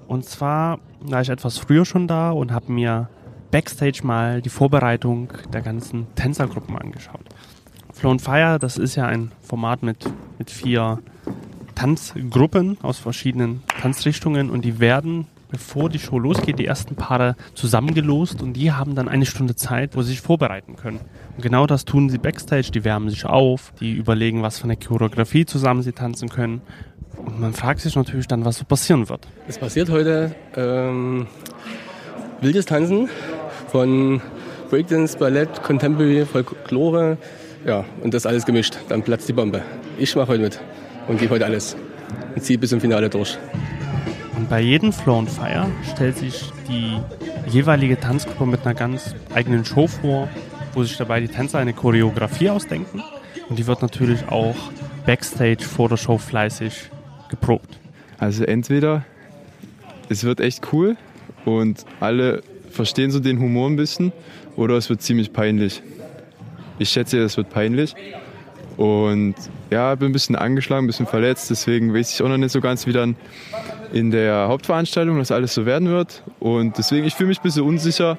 Und 0.09 0.25
zwar 0.25 0.79
war 1.01 1.21
ich 1.21 1.29
etwas 1.29 1.59
früher 1.59 1.85
schon 1.85 2.09
da 2.09 2.31
und 2.31 2.53
habe 2.53 2.73
mir 2.73 3.09
Backstage 3.51 4.01
mal 4.03 4.43
die 4.43 4.49
Vorbereitung 4.49 5.33
der 5.53 5.63
ganzen 5.63 6.07
Tänzergruppen 6.15 6.77
angeschaut. 6.77 7.25
Flow 7.93 8.11
on 8.11 8.19
Fire, 8.19 8.59
das 8.59 8.77
ist 8.77 8.95
ja 8.95 9.07
ein 9.07 9.33
Format 9.41 9.83
mit, 9.83 10.05
mit 10.39 10.51
vier 10.51 10.99
Tanzgruppen 11.75 12.79
aus 12.83 12.99
verschiedenen 12.99 13.63
Tanzrichtungen 13.81 14.51
und 14.51 14.65
die 14.65 14.81
werden, 14.81 15.27
bevor 15.51 15.89
die 15.89 15.99
Show 15.99 16.19
losgeht, 16.19 16.59
die 16.59 16.67
ersten 16.67 16.97
Paare 16.97 17.37
zusammengelost 17.55 18.43
und 18.43 18.55
die 18.55 18.73
haben 18.73 18.95
dann 18.95 19.09
eine 19.09 19.27
Stunde 19.27 19.57
Zeit, 19.57 19.97
wo 19.97 20.03
sie 20.03 20.11
sich 20.11 20.21
vorbereiten 20.21 20.77
können. 20.77 21.01
Und 21.37 21.43
genau 21.43 21.67
das 21.67 21.85
tun 21.85 22.11
sie 22.11 22.19
Backstage, 22.19 22.71
die 22.71 22.85
wärmen 22.85 23.09
sich 23.11 23.25
auf, 23.25 23.73
die 23.81 23.93
überlegen, 23.93 24.43
was 24.43 24.59
für 24.59 24.65
eine 24.65 24.77
Choreografie 24.77 25.47
zusammen 25.47 25.83
sie 25.83 25.93
tanzen 25.93 26.29
können. 26.29 26.63
Und 27.17 27.41
man 27.41 27.55
fragt 27.55 27.81
sich 27.81 27.95
natürlich 27.97 28.27
dann, 28.27 28.45
was 28.45 28.59
so 28.59 28.65
passieren 28.65 29.09
wird. 29.09 29.27
Es 29.49 29.59
passiert 29.59 29.89
heute 29.89 30.35
ähm, 30.55 31.27
wildes 32.41 32.67
Tanzen 32.67 33.09
von 33.69 34.21
Breakdance, 34.71 35.17
Ballett, 35.19 35.63
Contemporary, 35.63 36.25
Folklore. 36.27 37.19
Ja, 37.65 37.85
und 38.03 38.15
das 38.15 38.27
alles 38.27 38.45
gemischt. 38.45 38.77
Dann 38.89 39.03
platzt 39.03 39.29
die 39.29 39.33
Bombe. 39.33 39.63
Ich 39.99 40.15
mache 40.15 40.29
heute 40.29 40.43
mit 40.43 40.61
und 41.09 41.19
gebe 41.19 41.35
heute 41.35 41.45
alles. 41.45 41.77
Und 42.35 42.45
ziehe 42.45 42.59
bis 42.59 42.71
zum 42.71 42.81
Finale 42.81 43.09
durch. 43.09 43.39
Und 44.37 44.49
bei 44.49 44.61
jedem 44.61 44.93
Flow 44.93 45.19
on 45.19 45.27
Fire 45.27 45.67
stellt 45.93 46.19
sich 46.19 46.53
die 46.69 46.99
jeweilige 47.49 47.99
Tanzgruppe 47.99 48.47
mit 48.47 48.65
einer 48.65 48.75
ganz 48.75 49.15
eigenen 49.35 49.65
Show 49.65 49.87
vor, 49.87 50.29
wo 50.75 50.83
sich 50.83 50.97
dabei 50.97 51.21
die 51.21 51.29
Tänzer 51.29 51.59
eine 51.59 51.73
Choreografie 51.73 52.51
ausdenken. 52.51 53.03
Und 53.49 53.59
die 53.59 53.67
wird 53.67 53.83
natürlich 53.83 54.29
auch 54.29 54.57
backstage 55.07 55.65
vor 55.65 55.89
der 55.89 55.97
Show 55.97 56.19
fleißig 56.19 56.91
geprobt. 57.31 57.79
Also 58.19 58.45
entweder 58.45 59.05
es 60.09 60.25
wird 60.25 60.41
echt 60.41 60.73
cool 60.73 60.97
und 61.47 61.87
alle 62.01 62.43
verstehen 62.71 63.11
so 63.11 63.21
den 63.21 63.41
Humor 63.41 63.71
ein 63.71 63.77
bisschen 63.77 64.13
oder 64.57 64.77
es 64.77 64.91
wird 64.91 65.01
ziemlich 65.01 65.33
peinlich. 65.33 65.83
Ich 66.79 66.91
schätze, 66.91 67.19
es 67.23 67.39
wird 67.39 67.49
peinlich. 67.49 67.95
Und 68.77 69.35
ja, 69.71 69.95
bin 69.95 70.11
ein 70.11 70.13
bisschen 70.13 70.37
angeschlagen, 70.37 70.85
ein 70.85 70.87
bisschen 70.87 71.07
verletzt, 71.07 71.49
deswegen 71.49 71.95
weiß 71.95 72.13
ich 72.13 72.23
auch 72.23 72.29
noch 72.29 72.37
nicht 72.37 72.53
so 72.53 72.61
ganz, 72.61 72.87
wie 72.87 72.93
dann 72.93 73.17
in 73.95 74.11
der 74.11 74.49
Hauptveranstaltung 74.49 75.17
das 75.19 75.31
alles 75.31 75.55
so 75.55 75.65
werden 75.65 75.89
wird. 75.89 76.23
Und 76.41 76.77
deswegen, 76.77 77.07
ich 77.07 77.15
fühle 77.15 77.29
mich 77.29 77.39
ein 77.39 77.43
bisschen 77.43 77.63
unsicher, 77.63 78.19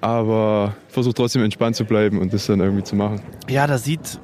aber 0.00 0.74
versuche 0.88 1.12
trotzdem 1.12 1.42
entspannt 1.42 1.76
zu 1.76 1.84
bleiben 1.84 2.18
und 2.18 2.32
das 2.32 2.46
dann 2.46 2.60
irgendwie 2.60 2.84
zu 2.84 2.96
machen. 2.96 3.20
Ja, 3.50 3.66
das 3.66 3.84
sieht 3.84 4.18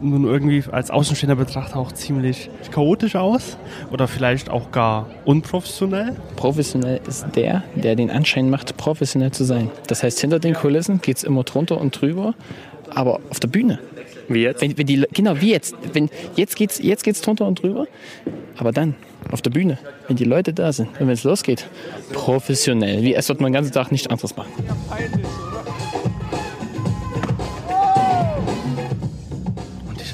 nun 0.00 0.24
irgendwie 0.24 0.62
als 0.70 0.90
außenstehender 0.90 1.36
Betrachter 1.36 1.78
auch 1.78 1.92
ziemlich 1.92 2.50
chaotisch 2.70 3.16
aus 3.16 3.56
oder 3.90 4.08
vielleicht 4.08 4.50
auch 4.50 4.70
gar 4.70 5.06
unprofessionell. 5.24 6.16
Professionell 6.36 7.00
ist 7.06 7.26
der, 7.34 7.64
der 7.74 7.96
den 7.96 8.10
Anschein 8.10 8.50
macht, 8.50 8.76
professionell 8.76 9.30
zu 9.30 9.44
sein. 9.44 9.70
Das 9.86 10.02
heißt, 10.02 10.20
hinter 10.20 10.38
den 10.38 10.54
Kulissen 10.54 11.00
geht 11.00 11.18
es 11.18 11.24
immer 11.24 11.44
drunter 11.44 11.80
und 11.80 12.00
drüber, 12.00 12.34
aber 12.90 13.20
auf 13.30 13.40
der 13.40 13.48
Bühne. 13.48 13.78
Wie 14.28 14.42
jetzt? 14.42 14.60
Wenn, 14.60 14.76
wenn 14.76 14.86
die, 14.86 15.06
genau, 15.12 15.40
wie 15.40 15.50
jetzt. 15.52 15.74
Wenn, 15.92 16.10
jetzt 16.36 16.56
geht 16.56 16.70
es 16.70 16.78
jetzt 16.78 17.02
geht's 17.02 17.20
drunter 17.22 17.46
und 17.46 17.62
drüber, 17.62 17.86
aber 18.56 18.72
dann 18.72 18.94
auf 19.30 19.42
der 19.42 19.50
Bühne, 19.50 19.78
wenn 20.06 20.16
die 20.16 20.24
Leute 20.24 20.52
da 20.52 20.72
sind 20.72 20.88
und 21.00 21.00
wenn 21.00 21.10
es 21.10 21.24
losgeht, 21.24 21.66
professionell. 22.12 23.02
Wie 23.02 23.14
es 23.14 23.28
wird 23.28 23.40
man 23.40 23.50
den 23.50 23.54
ganzen 23.54 23.72
Tag 23.72 23.90
nichts 23.90 24.06
anderes 24.06 24.36
machen. 24.36 24.52
ich 24.98 26.17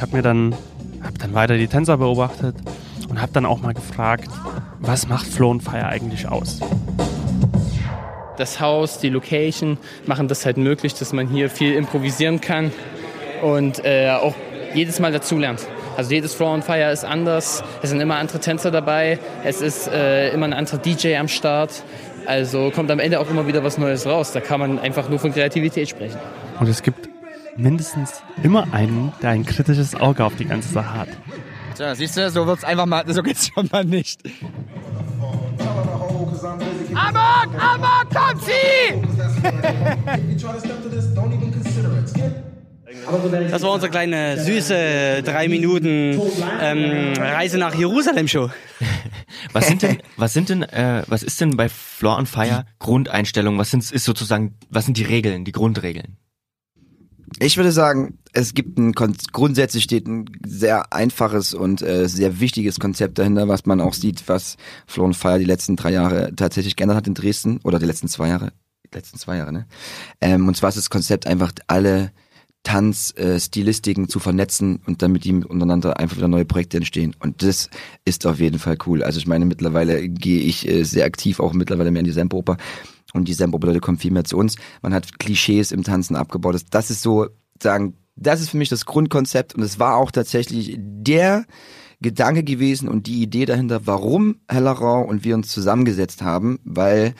habe 0.04 0.16
mir 0.16 0.22
dann, 0.22 0.54
hab 1.02 1.18
dann 1.18 1.32
weiter 1.32 1.56
die 1.56 1.66
Tänzer 1.66 1.96
beobachtet 1.96 2.54
und 3.08 3.22
habe 3.22 3.32
dann 3.32 3.46
auch 3.46 3.62
mal 3.62 3.72
gefragt, 3.72 4.28
was 4.80 5.08
macht 5.08 5.26
Flow 5.26 5.58
Fire 5.60 5.86
eigentlich 5.86 6.28
aus? 6.28 6.60
Das 8.36 8.60
Haus, 8.60 8.98
die 8.98 9.08
Location 9.08 9.78
machen 10.04 10.28
das 10.28 10.44
halt 10.44 10.58
möglich, 10.58 10.92
dass 10.92 11.14
man 11.14 11.26
hier 11.28 11.48
viel 11.48 11.72
improvisieren 11.72 12.42
kann 12.42 12.70
und 13.42 13.82
äh, 13.82 14.10
auch 14.10 14.34
jedes 14.74 15.00
Mal 15.00 15.10
dazulernt. 15.10 15.66
Also 15.96 16.12
jedes 16.12 16.34
Flow 16.34 16.52
on 16.52 16.60
Fire 16.60 16.92
ist 16.92 17.06
anders, 17.06 17.64
es 17.80 17.88
sind 17.88 18.02
immer 18.02 18.16
andere 18.16 18.40
Tänzer 18.40 18.70
dabei, 18.70 19.18
es 19.42 19.62
ist 19.62 19.88
äh, 19.88 20.34
immer 20.34 20.44
ein 20.44 20.52
anderer 20.52 20.76
DJ 20.76 21.16
am 21.16 21.28
Start. 21.28 21.82
Also 22.26 22.70
kommt 22.74 22.90
am 22.90 22.98
Ende 22.98 23.20
auch 23.20 23.30
immer 23.30 23.46
wieder 23.46 23.64
was 23.64 23.78
Neues 23.78 24.04
raus. 24.04 24.32
Da 24.32 24.40
kann 24.40 24.60
man 24.60 24.78
einfach 24.78 25.08
nur 25.08 25.18
von 25.18 25.32
Kreativität 25.32 25.88
sprechen. 25.88 26.18
Und 26.60 26.68
es 26.68 26.82
gibt 26.82 27.13
mindestens 27.56 28.22
immer 28.42 28.72
einen, 28.72 29.12
der 29.22 29.30
ein 29.30 29.44
kritisches 29.44 29.94
Auge 29.94 30.24
auf 30.24 30.36
die 30.36 30.44
ganze 30.44 30.72
Sache 30.72 30.92
hat. 30.92 31.08
Tja, 31.74 31.94
siehst 31.94 32.16
du, 32.16 32.30
so 32.30 32.46
wird's 32.46 32.64
einfach 32.64 32.86
mal, 32.86 33.04
so 33.12 33.22
geht's 33.22 33.50
schon 33.52 33.68
mal 33.72 33.84
nicht. 33.84 34.20
Amok, 36.94 37.48
Amok, 37.58 38.10
kommt 38.14 38.42
sie! 38.44 39.02
Das 43.50 43.62
war 43.62 43.72
unsere 43.72 43.90
kleine 43.90 44.40
süße 44.42 45.22
drei 45.24 45.48
Minuten 45.48 46.20
ähm, 46.60 47.12
Reise 47.18 47.58
nach 47.58 47.74
Jerusalem 47.74 48.28
Show. 48.28 48.50
Was 49.52 49.66
sind 49.68 49.82
denn, 49.82 49.98
was 50.16 50.32
sind 50.32 50.48
denn, 50.48 50.62
äh, 50.62 51.02
was 51.06 51.22
ist 51.22 51.40
denn 51.40 51.56
bei 51.56 51.68
Floor 51.68 52.18
on 52.18 52.26
Fire 52.26 52.64
Grundeinstellungen? 52.80 53.58
Was 53.58 53.70
sind, 53.70 53.88
ist 53.88 54.04
sozusagen, 54.04 54.58
was 54.68 54.84
sind 54.84 54.96
die 54.96 55.04
Regeln, 55.04 55.44
die 55.44 55.52
Grundregeln? 55.52 56.16
Ich 57.40 57.56
würde 57.56 57.72
sagen, 57.72 58.18
es 58.32 58.54
gibt 58.54 58.78
ein 58.78 58.92
grundsätzlich 58.92 59.82
steht 59.82 60.06
ein 60.06 60.26
sehr 60.46 60.92
einfaches 60.92 61.52
und 61.52 61.82
äh, 61.82 62.08
sehr 62.08 62.40
wichtiges 62.40 62.78
Konzept 62.78 63.18
dahinter, 63.18 63.48
was 63.48 63.66
man 63.66 63.80
auch 63.80 63.94
sieht, 63.94 64.28
was 64.28 64.56
Floor 64.86 65.08
on 65.08 65.14
Fire 65.14 65.38
die 65.38 65.44
letzten 65.44 65.76
drei 65.76 65.92
Jahre 65.92 66.32
tatsächlich 66.36 66.76
geändert 66.76 66.98
hat 66.98 67.06
in 67.06 67.14
Dresden 67.14 67.58
oder 67.64 67.78
die 67.78 67.86
letzten 67.86 68.08
zwei 68.08 68.28
Jahre, 68.28 68.52
die 68.86 68.96
letzten 68.96 69.18
zwei 69.18 69.36
Jahre, 69.38 69.52
ne? 69.52 69.66
Ähm, 70.20 70.46
und 70.46 70.56
zwar 70.56 70.68
ist 70.68 70.78
das 70.78 70.90
Konzept 70.90 71.26
einfach 71.26 71.52
alle 71.66 72.12
Tanzstilistiken 72.64 74.04
äh, 74.04 74.08
zu 74.08 74.18
vernetzen 74.18 74.80
und 74.86 75.02
damit 75.02 75.24
die 75.24 75.32
untereinander 75.32 75.98
einfach 75.98 76.16
wieder 76.16 76.28
neue 76.28 76.46
Projekte 76.46 76.78
entstehen. 76.78 77.14
Und 77.20 77.42
das 77.42 77.68
ist 78.04 78.26
auf 78.26 78.40
jeden 78.40 78.58
Fall 78.58 78.78
cool. 78.86 79.02
Also 79.02 79.18
ich 79.18 79.26
meine, 79.26 79.44
mittlerweile 79.44 80.08
gehe 80.08 80.40
ich 80.40 80.66
äh, 80.66 80.82
sehr 80.82 81.04
aktiv 81.04 81.40
auch 81.40 81.52
mittlerweile 81.52 81.90
mehr 81.90 82.00
in 82.00 82.06
die 82.06 82.12
Semperoper. 82.12 82.56
Und 83.14 83.28
die 83.28 83.32
Semperoper-Leute 83.32 83.80
kommen 83.80 83.98
viel 83.98 84.10
mehr 84.10 84.24
zu 84.24 84.36
uns. 84.36 84.56
Man 84.82 84.92
hat 84.92 85.18
Klischees 85.18 85.72
im 85.72 85.84
Tanzen 85.84 86.16
abgebaut. 86.16 86.54
Das, 86.54 86.66
das 86.66 86.90
ist 86.90 87.00
so, 87.00 87.28
sagen, 87.62 87.94
das 88.16 88.40
ist 88.40 88.50
für 88.50 88.58
mich 88.58 88.68
das 88.68 88.84
Grundkonzept. 88.84 89.54
Und 89.54 89.62
es 89.62 89.78
war 89.78 89.96
auch 89.96 90.10
tatsächlich 90.10 90.76
der 90.78 91.46
Gedanke 92.00 92.42
gewesen 92.42 92.88
und 92.88 93.06
die 93.06 93.22
Idee 93.22 93.46
dahinter, 93.46 93.86
warum 93.86 94.36
Hellerau 94.48 95.02
und 95.02 95.24
wir 95.24 95.34
uns 95.34 95.48
zusammengesetzt 95.48 96.22
haben, 96.22 96.58
weil 96.64 97.14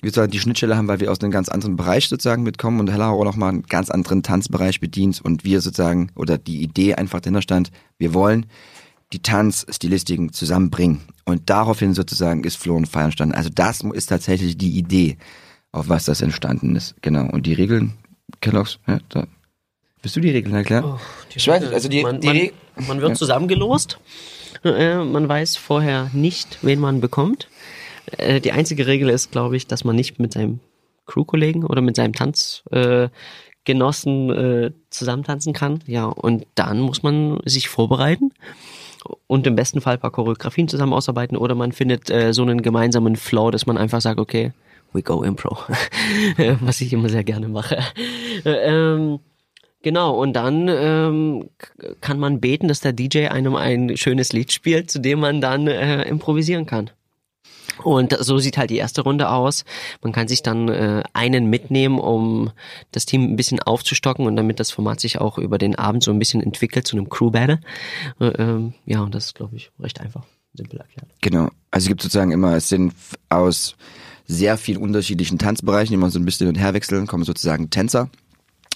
wir 0.00 0.10
sozusagen 0.10 0.30
die 0.30 0.38
Schnittstelle 0.38 0.76
haben, 0.76 0.88
weil 0.88 1.00
wir 1.00 1.10
aus 1.10 1.20
einem 1.20 1.30
ganz 1.30 1.50
anderen 1.50 1.76
Bereich 1.76 2.08
sozusagen 2.08 2.42
mitkommen 2.42 2.80
und 2.80 2.90
Hellerau 2.90 3.22
nochmal 3.22 3.50
einen 3.50 3.62
ganz 3.64 3.90
anderen 3.90 4.22
Tanzbereich 4.22 4.80
bedient 4.80 5.20
und 5.20 5.44
wir 5.44 5.60
sozusagen, 5.60 6.10
oder 6.14 6.38
die 6.38 6.62
Idee 6.62 6.94
einfach 6.94 7.20
dahinter 7.20 7.42
stand, 7.42 7.70
wir 7.98 8.14
wollen 8.14 8.46
die 9.12 9.20
Tanzstilistiken 9.20 10.32
zusammenbringen. 10.32 11.00
Und 11.24 11.50
daraufhin 11.50 11.94
sozusagen 11.94 12.44
ist 12.44 12.56
Floh 12.56 12.76
und 12.76 12.86
Feier 12.86 13.06
entstanden. 13.06 13.34
Also 13.34 13.50
das 13.52 13.82
ist 13.82 14.06
tatsächlich 14.06 14.56
die 14.56 14.78
Idee, 14.78 15.18
auf 15.72 15.88
was 15.88 16.04
das 16.04 16.20
entstanden 16.22 16.76
ist. 16.76 16.94
Genau. 17.02 17.26
Und 17.30 17.46
die 17.46 17.54
Regeln, 17.54 17.94
Kellogg's, 18.40 18.78
ja, 18.86 18.98
da. 19.08 19.26
Bist 20.02 20.16
du 20.16 20.20
die 20.20 20.30
Regeln 20.30 20.54
erklären? 20.54 20.84
Oh, 20.84 20.98
die 21.32 21.38
ich 21.38 21.46
weiß 21.46 21.60
nicht, 21.62 21.74
also 21.74 21.88
die, 21.88 22.02
man, 22.02 22.20
die 22.20 22.52
man, 22.76 22.86
man 22.86 23.00
wird 23.00 23.10
Ja. 23.10 23.16
zusammengelost. 23.16 23.98
Äh, 24.64 25.04
man 25.04 25.28
weiß 25.28 25.56
vorher 25.56 26.10
nicht, 26.12 26.58
wen 26.62 26.80
man 26.80 27.00
bekommt. 27.00 27.48
Äh, 28.16 28.40
die 28.40 28.52
einzige 28.52 28.86
Regel 28.86 29.10
ist, 29.10 29.30
glaube 29.30 29.56
ich, 29.56 29.66
dass 29.66 29.84
man 29.84 29.96
nicht 29.96 30.18
mit 30.18 30.32
seinem 30.32 30.60
Crewkollegen 31.06 31.64
oder 31.64 31.82
mit 31.82 31.96
seinem 31.96 32.14
Tanzgenossen 32.14 33.10
äh, 34.30 34.66
äh, 34.66 34.72
zusammentanzen 34.90 35.52
kann. 35.52 35.80
Ja, 35.86 36.06
und 36.06 36.46
dann 36.54 36.80
muss 36.80 37.02
man 37.02 37.38
sich 37.44 37.68
vorbereiten 37.68 38.32
und 39.26 39.46
im 39.46 39.54
besten 39.56 39.80
Fall 39.80 39.94
ein 39.94 40.00
paar 40.00 40.10
Choreografien 40.12 40.68
zusammen 40.68 40.92
ausarbeiten 40.92 41.36
oder 41.36 41.54
man 41.54 41.72
findet 41.72 42.10
äh, 42.10 42.32
so 42.32 42.42
einen 42.42 42.62
gemeinsamen 42.62 43.16
Flow, 43.16 43.50
dass 43.50 43.66
man 43.66 43.76
einfach 43.78 44.00
sagt, 44.00 44.18
okay, 44.18 44.52
we 44.92 45.02
go 45.02 45.22
impro. 45.22 45.58
Was 46.60 46.80
ich 46.80 46.92
immer 46.92 47.08
sehr 47.08 47.24
gerne 47.24 47.48
mache. 47.48 47.78
Äh, 48.44 48.50
ähm, 48.50 49.20
Genau, 49.82 50.14
und 50.20 50.34
dann 50.34 50.68
ähm, 50.68 51.48
kann 52.02 52.18
man 52.18 52.38
beten, 52.40 52.68
dass 52.68 52.80
der 52.80 52.92
DJ 52.92 53.28
einem 53.28 53.56
ein 53.56 53.96
schönes 53.96 54.32
Lied 54.34 54.52
spielt, 54.52 54.90
zu 54.90 54.98
dem 54.98 55.20
man 55.20 55.40
dann 55.40 55.66
äh, 55.68 56.02
improvisieren 56.02 56.66
kann. 56.66 56.90
Und 57.82 58.14
so 58.20 58.36
sieht 58.36 58.58
halt 58.58 58.68
die 58.68 58.76
erste 58.76 59.00
Runde 59.00 59.30
aus. 59.30 59.64
Man 60.02 60.12
kann 60.12 60.28
sich 60.28 60.42
dann 60.42 60.68
äh, 60.68 61.02
einen 61.14 61.46
mitnehmen, 61.46 61.98
um 61.98 62.50
das 62.92 63.06
Team 63.06 63.22
ein 63.24 63.36
bisschen 63.36 63.60
aufzustocken 63.60 64.26
und 64.26 64.36
damit 64.36 64.60
das 64.60 64.70
Format 64.70 65.00
sich 65.00 65.18
auch 65.18 65.38
über 65.38 65.56
den 65.56 65.76
Abend 65.76 66.02
so 66.02 66.10
ein 66.10 66.18
bisschen 66.18 66.42
entwickelt 66.42 66.86
zu 66.86 66.96
einem 66.96 67.08
Crew 67.08 67.30
Battle. 67.30 67.60
Äh, 68.20 68.26
ähm, 68.26 68.74
ja, 68.84 69.00
und 69.00 69.14
das 69.14 69.26
ist, 69.26 69.34
glaube 69.34 69.56
ich, 69.56 69.70
recht 69.80 70.00
einfach, 70.02 70.24
simpel 70.52 70.80
erklärt. 70.80 71.08
Genau. 71.22 71.48
Also 71.70 71.84
es 71.84 71.88
gibt 71.88 72.02
sozusagen 72.02 72.32
immer, 72.32 72.54
es 72.56 72.68
sind 72.68 72.92
aus 73.30 73.76
sehr 74.30 74.56
vielen 74.56 74.78
unterschiedlichen 74.78 75.38
Tanzbereichen, 75.38 75.92
die 75.92 75.96
man 75.96 76.10
so 76.10 76.18
ein 76.18 76.24
bisschen 76.24 76.46
hin 76.46 76.56
und 76.56 76.62
her 76.62 76.72
wechseln, 76.72 77.06
kommen 77.06 77.24
sozusagen 77.24 77.70
Tänzer. 77.70 78.08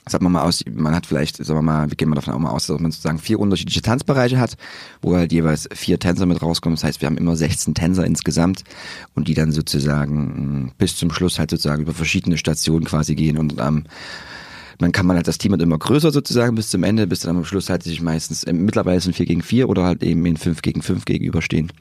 Sagen 0.07 0.25
wir 0.25 0.29
mal 0.29 0.43
aus, 0.43 0.63
man 0.71 0.95
hat 0.95 1.07
vielleicht, 1.07 1.37
sagen 1.39 1.59
wir 1.59 1.63
mal, 1.63 1.91
wir 1.91 1.97
gehen 1.97 2.11
mal 2.11 2.17
davon 2.17 2.35
auch 2.35 2.39
mal 2.39 2.51
aus, 2.51 2.67
dass 2.67 2.79
man 2.79 2.91
sozusagen 2.91 3.19
vier 3.19 3.41
unterschiedliche 3.41 3.81
Tanzbereiche 3.81 4.39
hat, 4.39 4.57
wo 5.01 5.17
halt 5.17 5.33
jeweils 5.33 5.67
vier 5.73 5.99
Tänzer 5.99 6.27
mit 6.27 6.43
rauskommen. 6.43 6.77
Das 6.77 6.85
heißt, 6.85 7.01
wir 7.01 7.07
haben 7.07 7.17
immer 7.17 7.37
16 7.37 7.73
Tänzer 7.75 8.05
insgesamt 8.05 8.65
und 9.15 9.29
die 9.29 9.35
dann 9.35 9.53
sozusagen 9.53 10.65
mh, 10.65 10.73
bis 10.77 10.97
zum 10.97 11.11
Schluss 11.11 11.39
halt 11.39 11.51
sozusagen 11.51 11.83
über 11.83 11.95
verschiedene 11.95 12.37
Stationen 12.37 12.85
quasi 12.85 13.15
gehen 13.15 13.39
und 13.39 13.61
am 13.61 13.85
dann 14.79 14.91
kann 14.91 15.07
man 15.07 15.17
halt, 15.17 15.29
das 15.29 15.39
Team 15.39 15.53
wird 15.53 15.63
immer 15.63 15.79
größer 15.79 16.11
sozusagen 16.11 16.57
bis 16.57 16.69
zum 16.69 16.83
Ende, 16.83 17.07
bis 17.07 17.21
dann 17.21 17.37
am 17.37 17.45
Schluss 17.45 17.71
halt 17.71 17.85
sich 17.85 18.03
meistens, 18.03 18.43
äh, 18.43 18.53
mittlerweile 18.53 19.01
sind 19.01 19.15
4 19.15 19.25
gegen 19.25 19.43
4 19.43 19.69
oder 19.69 19.85
halt 19.85 20.03
eben 20.03 20.27
in 20.27 20.37
5 20.37 20.63
gegen 20.63 20.83
5 20.83 21.05
gegenüberstehen. 21.05 21.73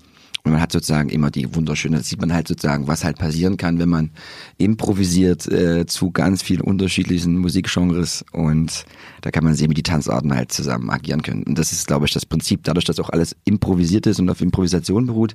Und 0.45 0.51
man 0.51 0.61
hat 0.61 0.73
sozusagen 0.73 1.07
immer 1.07 1.31
die 1.31 1.55
wunderschöne, 1.55 1.97
das 1.97 2.09
sieht 2.09 2.19
man 2.19 2.33
halt 2.33 2.49
sozusagen, 2.49 2.87
was 2.87 3.05
halt 3.05 3.17
passieren 3.17 3.55
kann, 3.55 3.79
wenn 3.79 3.87
man 3.87 4.11
improvisiert 4.57 5.47
äh, 5.47 5.85
zu 5.85 6.11
ganz 6.11 6.43
vielen 6.43 6.59
unterschiedlichen 6.59 7.37
Musikgenres 7.37 8.25
und 8.33 8.83
da 9.21 9.31
kann 9.31 9.45
man 9.45 9.55
sehen, 9.55 9.69
wie 9.69 9.75
die 9.75 9.83
Tanzarten 9.83 10.35
halt 10.35 10.51
zusammen 10.51 10.89
agieren 10.89 11.21
können. 11.21 11.43
Und 11.43 11.57
das 11.57 11.71
ist, 11.71 11.87
glaube 11.87 12.05
ich, 12.05 12.13
das 12.13 12.25
Prinzip. 12.25 12.65
Dadurch, 12.65 12.83
dass 12.83 12.99
auch 12.99 13.09
alles 13.09 13.37
improvisiert 13.45 14.05
ist 14.05 14.19
und 14.19 14.29
auf 14.29 14.41
Improvisation 14.41 15.05
beruht, 15.05 15.33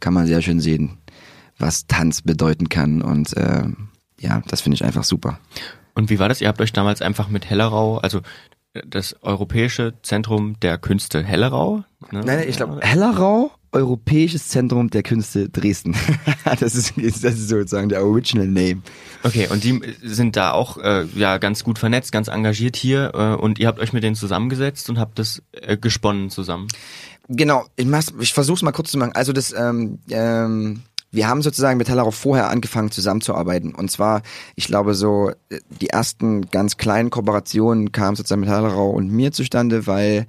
kann 0.00 0.12
man 0.12 0.26
sehr 0.26 0.42
schön 0.42 0.58
sehen, 0.58 0.98
was 1.58 1.86
Tanz 1.86 2.22
bedeuten 2.22 2.68
kann 2.68 3.00
und 3.00 3.36
äh, 3.36 3.62
ja, 4.20 4.42
das 4.48 4.60
finde 4.60 4.74
ich 4.74 4.84
einfach 4.84 5.04
super. 5.04 5.38
Und 5.94 6.10
wie 6.10 6.18
war 6.18 6.28
das? 6.28 6.40
Ihr 6.40 6.48
habt 6.48 6.60
euch 6.60 6.72
damals 6.72 7.00
einfach 7.00 7.28
mit 7.28 7.48
Hellerau, 7.48 7.98
also 7.98 8.22
das 8.86 9.16
Europäische 9.22 9.94
Zentrum 10.02 10.58
der 10.60 10.78
Künste 10.78 11.22
Hellerau? 11.22 11.78
Ne? 12.10 12.20
Nein, 12.20 12.24
nein, 12.26 12.48
ich 12.48 12.56
glaube, 12.56 12.80
Hellerau, 12.80 13.50
Europäisches 13.72 14.48
Zentrum 14.48 14.90
der 14.90 15.02
Künste 15.02 15.48
Dresden. 15.48 15.94
das, 16.44 16.74
ist, 16.74 16.94
das 16.96 17.34
ist 17.34 17.48
sozusagen 17.48 17.88
der 17.88 18.04
Original 18.04 18.46
Name. 18.46 18.82
Okay, 19.22 19.48
und 19.48 19.64
die 19.64 19.80
sind 20.02 20.36
da 20.36 20.52
auch 20.52 20.78
äh, 20.78 21.04
ja 21.14 21.38
ganz 21.38 21.64
gut 21.64 21.78
vernetzt, 21.78 22.12
ganz 22.12 22.28
engagiert 22.28 22.76
hier 22.76 23.12
äh, 23.14 23.34
und 23.34 23.58
ihr 23.58 23.66
habt 23.66 23.78
euch 23.80 23.92
mit 23.92 24.02
denen 24.02 24.16
zusammengesetzt 24.16 24.88
und 24.90 24.98
habt 24.98 25.18
das 25.18 25.42
äh, 25.52 25.76
gesponnen 25.76 26.30
zusammen. 26.30 26.68
Genau, 27.28 27.66
ich, 27.76 27.86
ich 28.20 28.32
versuch's 28.32 28.62
mal 28.62 28.72
kurz 28.72 28.90
zu 28.90 28.98
machen. 28.98 29.12
Also 29.12 29.32
das, 29.32 29.52
ähm, 29.52 29.98
ähm, 30.08 30.80
wir 31.10 31.26
haben 31.26 31.40
sozusagen 31.40 31.78
mit 31.78 31.88
Hellerau 31.88 32.10
vorher 32.10 32.50
angefangen 32.50 32.90
zusammenzuarbeiten. 32.90 33.74
Und 33.74 33.90
zwar, 33.90 34.22
ich 34.56 34.66
glaube 34.66 34.94
so, 34.94 35.30
äh, 35.48 35.60
die 35.80 35.88
ersten 35.88 36.50
ganz 36.50 36.76
kleinen 36.76 37.10
Kooperationen 37.10 37.92
kamen 37.92 38.16
sozusagen 38.16 38.42
mit 38.42 38.50
Hellerau 38.50 38.90
und 38.90 39.10
mir 39.10 39.32
zustande, 39.32 39.86
weil 39.86 40.26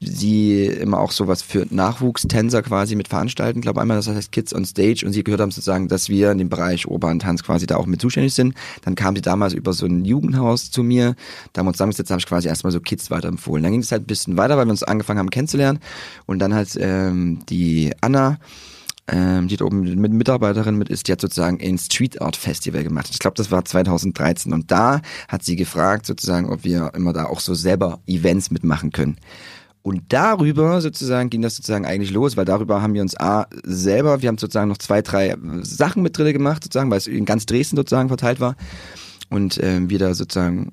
sie 0.00 0.66
immer 0.66 0.98
auch 0.98 1.12
sowas 1.12 1.42
für 1.42 1.66
Nachwuchstänzer 1.70 2.62
quasi 2.62 2.96
mit 2.96 3.08
veranstalten. 3.08 3.58
Ich 3.58 3.62
glaube 3.62 3.80
einmal, 3.80 3.96
das 3.96 4.08
heißt 4.08 4.32
Kids 4.32 4.54
on 4.54 4.64
Stage 4.64 5.04
und 5.04 5.12
sie 5.12 5.24
gehört 5.24 5.40
haben 5.40 5.50
sozusagen, 5.50 5.88
dass 5.88 6.08
wir 6.08 6.30
in 6.30 6.38
dem 6.38 6.48
Bereich 6.48 6.86
urbanen 6.86 7.18
Tanz 7.18 7.42
quasi 7.42 7.66
da 7.66 7.76
auch 7.76 7.86
mit 7.86 8.00
zuständig 8.00 8.34
sind. 8.34 8.54
Dann 8.82 8.94
kam 8.94 9.16
sie 9.16 9.22
damals 9.22 9.52
über 9.54 9.72
so 9.72 9.86
ein 9.86 10.04
Jugendhaus 10.04 10.70
zu 10.70 10.82
mir. 10.82 11.14
Da 11.52 11.60
haben 11.60 11.66
wir 11.66 11.68
uns 11.68 11.76
zusammengesetzt, 11.76 12.10
habe 12.10 12.20
ich 12.20 12.26
quasi 12.26 12.48
erstmal 12.48 12.72
so 12.72 12.80
Kids 12.80 13.10
weiterempfohlen. 13.10 13.62
Dann 13.62 13.72
ging 13.72 13.80
es 13.80 13.92
halt 13.92 14.02
ein 14.02 14.06
bisschen 14.06 14.36
weiter, 14.36 14.56
weil 14.56 14.66
wir 14.66 14.70
uns 14.70 14.82
angefangen 14.82 15.18
haben 15.18 15.30
kennenzulernen. 15.30 15.78
Und 16.26 16.38
dann 16.38 16.54
halt 16.54 16.76
ähm, 16.78 17.40
die 17.48 17.92
Anna, 18.00 18.38
ähm, 19.08 19.48
die 19.48 19.56
da 19.56 19.64
oben 19.64 19.82
mit 20.00 20.12
Mitarbeiterin 20.12 20.76
mit 20.76 20.88
ist, 20.88 21.06
die 21.06 21.12
hat 21.12 21.20
sozusagen 21.20 21.60
ein 21.60 21.78
Street 21.78 22.20
Art 22.20 22.36
Festival 22.36 22.82
gemacht. 22.82 23.08
Ich 23.10 23.18
glaube, 23.18 23.36
das 23.36 23.50
war 23.50 23.64
2013. 23.64 24.52
Und 24.52 24.70
da 24.70 25.00
hat 25.28 25.44
sie 25.44 25.56
gefragt, 25.56 26.06
sozusagen, 26.06 26.50
ob 26.50 26.64
wir 26.64 26.92
immer 26.94 27.12
da 27.12 27.26
auch 27.26 27.40
so 27.40 27.54
selber 27.54 28.00
Events 28.06 28.50
mitmachen 28.50 28.90
können. 28.90 29.16
Und 29.86 30.02
darüber 30.08 30.80
sozusagen 30.80 31.30
ging 31.30 31.42
das 31.42 31.54
sozusagen 31.54 31.86
eigentlich 31.86 32.10
los, 32.10 32.36
weil 32.36 32.44
darüber 32.44 32.82
haben 32.82 32.94
wir 32.94 33.02
uns 33.02 33.16
A 33.20 33.46
selber, 33.62 34.20
wir 34.20 34.28
haben 34.28 34.36
sozusagen 34.36 34.68
noch 34.68 34.78
zwei, 34.78 35.00
drei 35.00 35.36
Sachen 35.62 36.02
mit 36.02 36.18
drin 36.18 36.32
gemacht, 36.32 36.64
sozusagen, 36.64 36.90
weil 36.90 36.98
es 36.98 37.06
in 37.06 37.24
ganz 37.24 37.46
Dresden 37.46 37.76
sozusagen 37.76 38.08
verteilt 38.08 38.40
war. 38.40 38.56
Und 39.30 39.60
ähm, 39.62 39.88
wir 39.88 40.00
da 40.00 40.12
sozusagen 40.12 40.72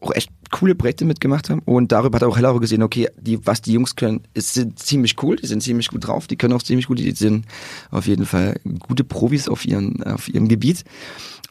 auch 0.00 0.14
echt 0.14 0.30
coole 0.52 0.76
Projekte 0.76 1.04
mitgemacht 1.04 1.50
haben. 1.50 1.58
Und 1.64 1.90
darüber 1.90 2.14
hat 2.14 2.22
auch 2.22 2.36
Hellerau 2.36 2.60
gesehen, 2.60 2.84
okay, 2.84 3.08
die, 3.18 3.44
was 3.44 3.62
die 3.62 3.72
Jungs 3.72 3.96
können, 3.96 4.28
ist 4.32 4.54
sind 4.54 4.78
ziemlich 4.78 5.20
cool, 5.24 5.34
die 5.34 5.48
sind 5.48 5.64
ziemlich 5.64 5.88
gut 5.88 6.06
drauf, 6.06 6.28
die 6.28 6.36
können 6.36 6.52
auch 6.52 6.62
ziemlich 6.62 6.86
gut, 6.86 7.00
die 7.00 7.10
sind 7.10 7.46
auf 7.90 8.06
jeden 8.06 8.26
Fall 8.26 8.60
gute 8.86 9.02
Profis 9.02 9.48
auf 9.48 9.64
ihren, 9.64 10.04
auf 10.04 10.28
ihrem 10.28 10.46
Gebiet. 10.46 10.84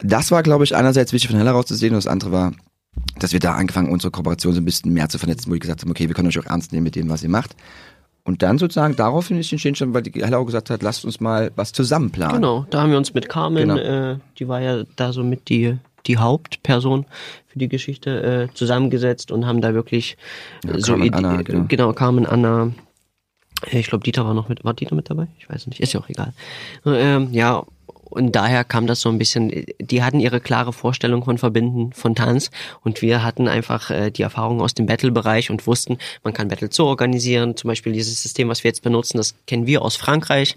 Das 0.00 0.30
war, 0.30 0.42
glaube 0.42 0.64
ich, 0.64 0.74
einerseits 0.74 1.12
wichtig 1.12 1.28
von 1.28 1.36
Hellerau 1.38 1.62
zu 1.62 1.74
sehen 1.74 1.90
und 1.90 1.96
das 1.96 2.06
andere 2.06 2.32
war, 2.32 2.52
dass 3.18 3.32
wir 3.32 3.40
da 3.40 3.54
angefangen, 3.54 3.90
unsere 3.90 4.10
Kooperation 4.10 4.52
so 4.52 4.60
ein 4.60 4.64
bisschen 4.64 4.92
mehr 4.92 5.08
zu 5.08 5.18
vernetzen, 5.18 5.48
wo 5.50 5.54
wir 5.54 5.60
gesagt 5.60 5.82
haben, 5.82 5.90
okay, 5.90 6.08
wir 6.08 6.14
können 6.14 6.28
euch 6.28 6.38
auch 6.38 6.46
ernst 6.46 6.72
nehmen 6.72 6.84
mit 6.84 6.94
dem, 6.96 7.08
was 7.08 7.22
ihr 7.22 7.28
macht. 7.28 7.56
Und 8.24 8.42
dann 8.42 8.58
sozusagen 8.58 8.94
daraufhin 8.94 9.38
ist 9.38 9.48
schon, 9.76 9.94
weil 9.94 10.02
die 10.02 10.12
Hellerau 10.22 10.44
gesagt 10.44 10.70
hat, 10.70 10.82
lasst 10.82 11.04
uns 11.04 11.18
mal 11.20 11.50
was 11.56 11.72
zusammen 11.72 12.10
planen. 12.10 12.34
Genau, 12.36 12.66
da 12.70 12.82
haben 12.82 12.90
wir 12.90 12.98
uns 12.98 13.14
mit 13.14 13.28
Carmen, 13.28 13.68
Genau. 13.68 13.76
äh, 13.76 14.18
die 14.38 14.46
war 14.46 14.60
ja 14.60 14.84
da 14.96 15.12
so 15.12 15.24
mit 15.24 15.48
die 15.48 15.76
die 16.06 16.18
Hauptperson 16.18 17.06
für 17.46 17.58
die 17.60 17.68
Geschichte 17.68 18.48
äh, 18.50 18.54
zusammengesetzt 18.54 19.30
und 19.30 19.46
haben 19.46 19.60
da 19.60 19.72
wirklich 19.72 20.16
Ja, 20.64 20.78
so 20.80 20.92
Carmen 20.94 21.06
Ide- 21.06 21.16
Anna, 21.16 21.42
genau. 21.42 21.64
genau 21.68 21.92
Carmen 21.92 22.26
Anna. 22.26 22.72
äh, 23.70 23.78
Ich 23.78 23.86
glaube, 23.88 24.02
Dieter 24.02 24.24
war 24.24 24.34
noch 24.34 24.48
mit. 24.48 24.64
War 24.64 24.74
Dieter 24.74 24.96
mit 24.96 25.08
dabei? 25.10 25.28
Ich 25.38 25.48
weiß 25.48 25.68
nicht. 25.68 25.80
Ist 25.80 25.92
ja 25.92 26.00
auch 26.00 26.08
egal. 26.08 26.32
Ähm, 26.84 27.28
ja, 27.32 27.62
und 28.12 28.32
daher 28.32 28.64
kam 28.64 28.86
das 28.86 29.00
so 29.00 29.08
ein 29.08 29.18
bisschen. 29.18 29.64
Die 29.80 30.02
hatten 30.02 30.20
ihre 30.20 30.40
klare 30.40 30.72
Vorstellung 30.72 31.24
von 31.24 31.38
Verbinden 31.38 31.92
von 31.92 32.14
Tanz 32.14 32.50
und 32.82 33.02
wir 33.02 33.24
hatten 33.24 33.48
einfach 33.48 33.90
äh, 33.90 34.10
die 34.10 34.22
Erfahrung 34.22 34.60
aus 34.60 34.74
dem 34.74 34.86
Battle-Bereich 34.86 35.50
und 35.50 35.66
wussten, 35.66 35.98
man 36.22 36.34
kann 36.34 36.48
Battle 36.48 36.68
so 36.70 36.86
organisieren. 36.86 37.56
Zum 37.56 37.68
Beispiel 37.68 37.92
dieses 37.92 38.22
System, 38.22 38.48
was 38.48 38.64
wir 38.64 38.68
jetzt 38.68 38.82
benutzen, 38.82 39.16
das 39.16 39.34
kennen 39.46 39.66
wir 39.66 39.82
aus 39.82 39.96
Frankreich, 39.96 40.56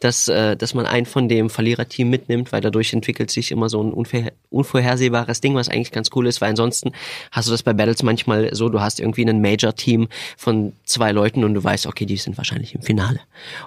dass, 0.00 0.28
äh, 0.28 0.56
dass 0.56 0.74
man 0.74 0.86
einen 0.86 1.06
von 1.06 1.28
dem 1.28 1.48
Verliererteam 1.50 2.10
mitnimmt, 2.10 2.52
weil 2.52 2.60
dadurch 2.60 2.92
entwickelt 2.92 3.30
sich 3.30 3.50
immer 3.52 3.68
so 3.68 3.82
ein 3.82 3.92
unvorher 3.92 4.32
unvorhersehbares 4.50 5.40
Ding, 5.40 5.54
was 5.54 5.68
eigentlich 5.68 5.92
ganz 5.92 6.10
cool 6.14 6.26
ist, 6.26 6.40
weil 6.40 6.50
ansonsten 6.50 6.92
hast 7.30 7.48
du 7.48 7.52
das 7.52 7.62
bei 7.62 7.72
Battles 7.72 8.02
manchmal 8.02 8.54
so, 8.54 8.68
du 8.68 8.80
hast 8.80 9.00
irgendwie 9.00 9.28
ein 9.28 9.40
Major-Team 9.40 10.08
von 10.36 10.72
zwei 10.84 11.12
Leuten 11.12 11.44
und 11.44 11.54
du 11.54 11.62
weißt, 11.62 11.86
okay, 11.86 12.06
die 12.06 12.16
sind 12.16 12.36
wahrscheinlich 12.38 12.74
im 12.74 12.82
Finale. 12.82 13.20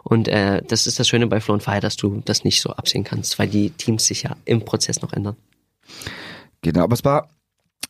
Und 0.03 0.27
äh, 0.27 0.61
das 0.67 0.87
ist 0.87 0.99
das 0.99 1.07
Schöne 1.07 1.27
bei 1.27 1.39
Flow 1.39 1.53
and 1.53 1.63
Fire, 1.63 1.79
dass 1.79 1.95
du 1.95 2.21
das 2.25 2.43
nicht 2.43 2.61
so 2.61 2.71
absehen 2.71 3.03
kannst, 3.03 3.28
weil 3.37 3.47
die 3.47 3.71
Teams 3.71 4.05
sich 4.05 4.23
ja 4.23 4.35
im 4.45 4.63
Prozess 4.65 5.01
noch 5.01 5.13
ändern. 5.13 5.35
Genau, 6.61 6.83
aber 6.83 6.93
es 6.93 7.03
war 7.03 7.29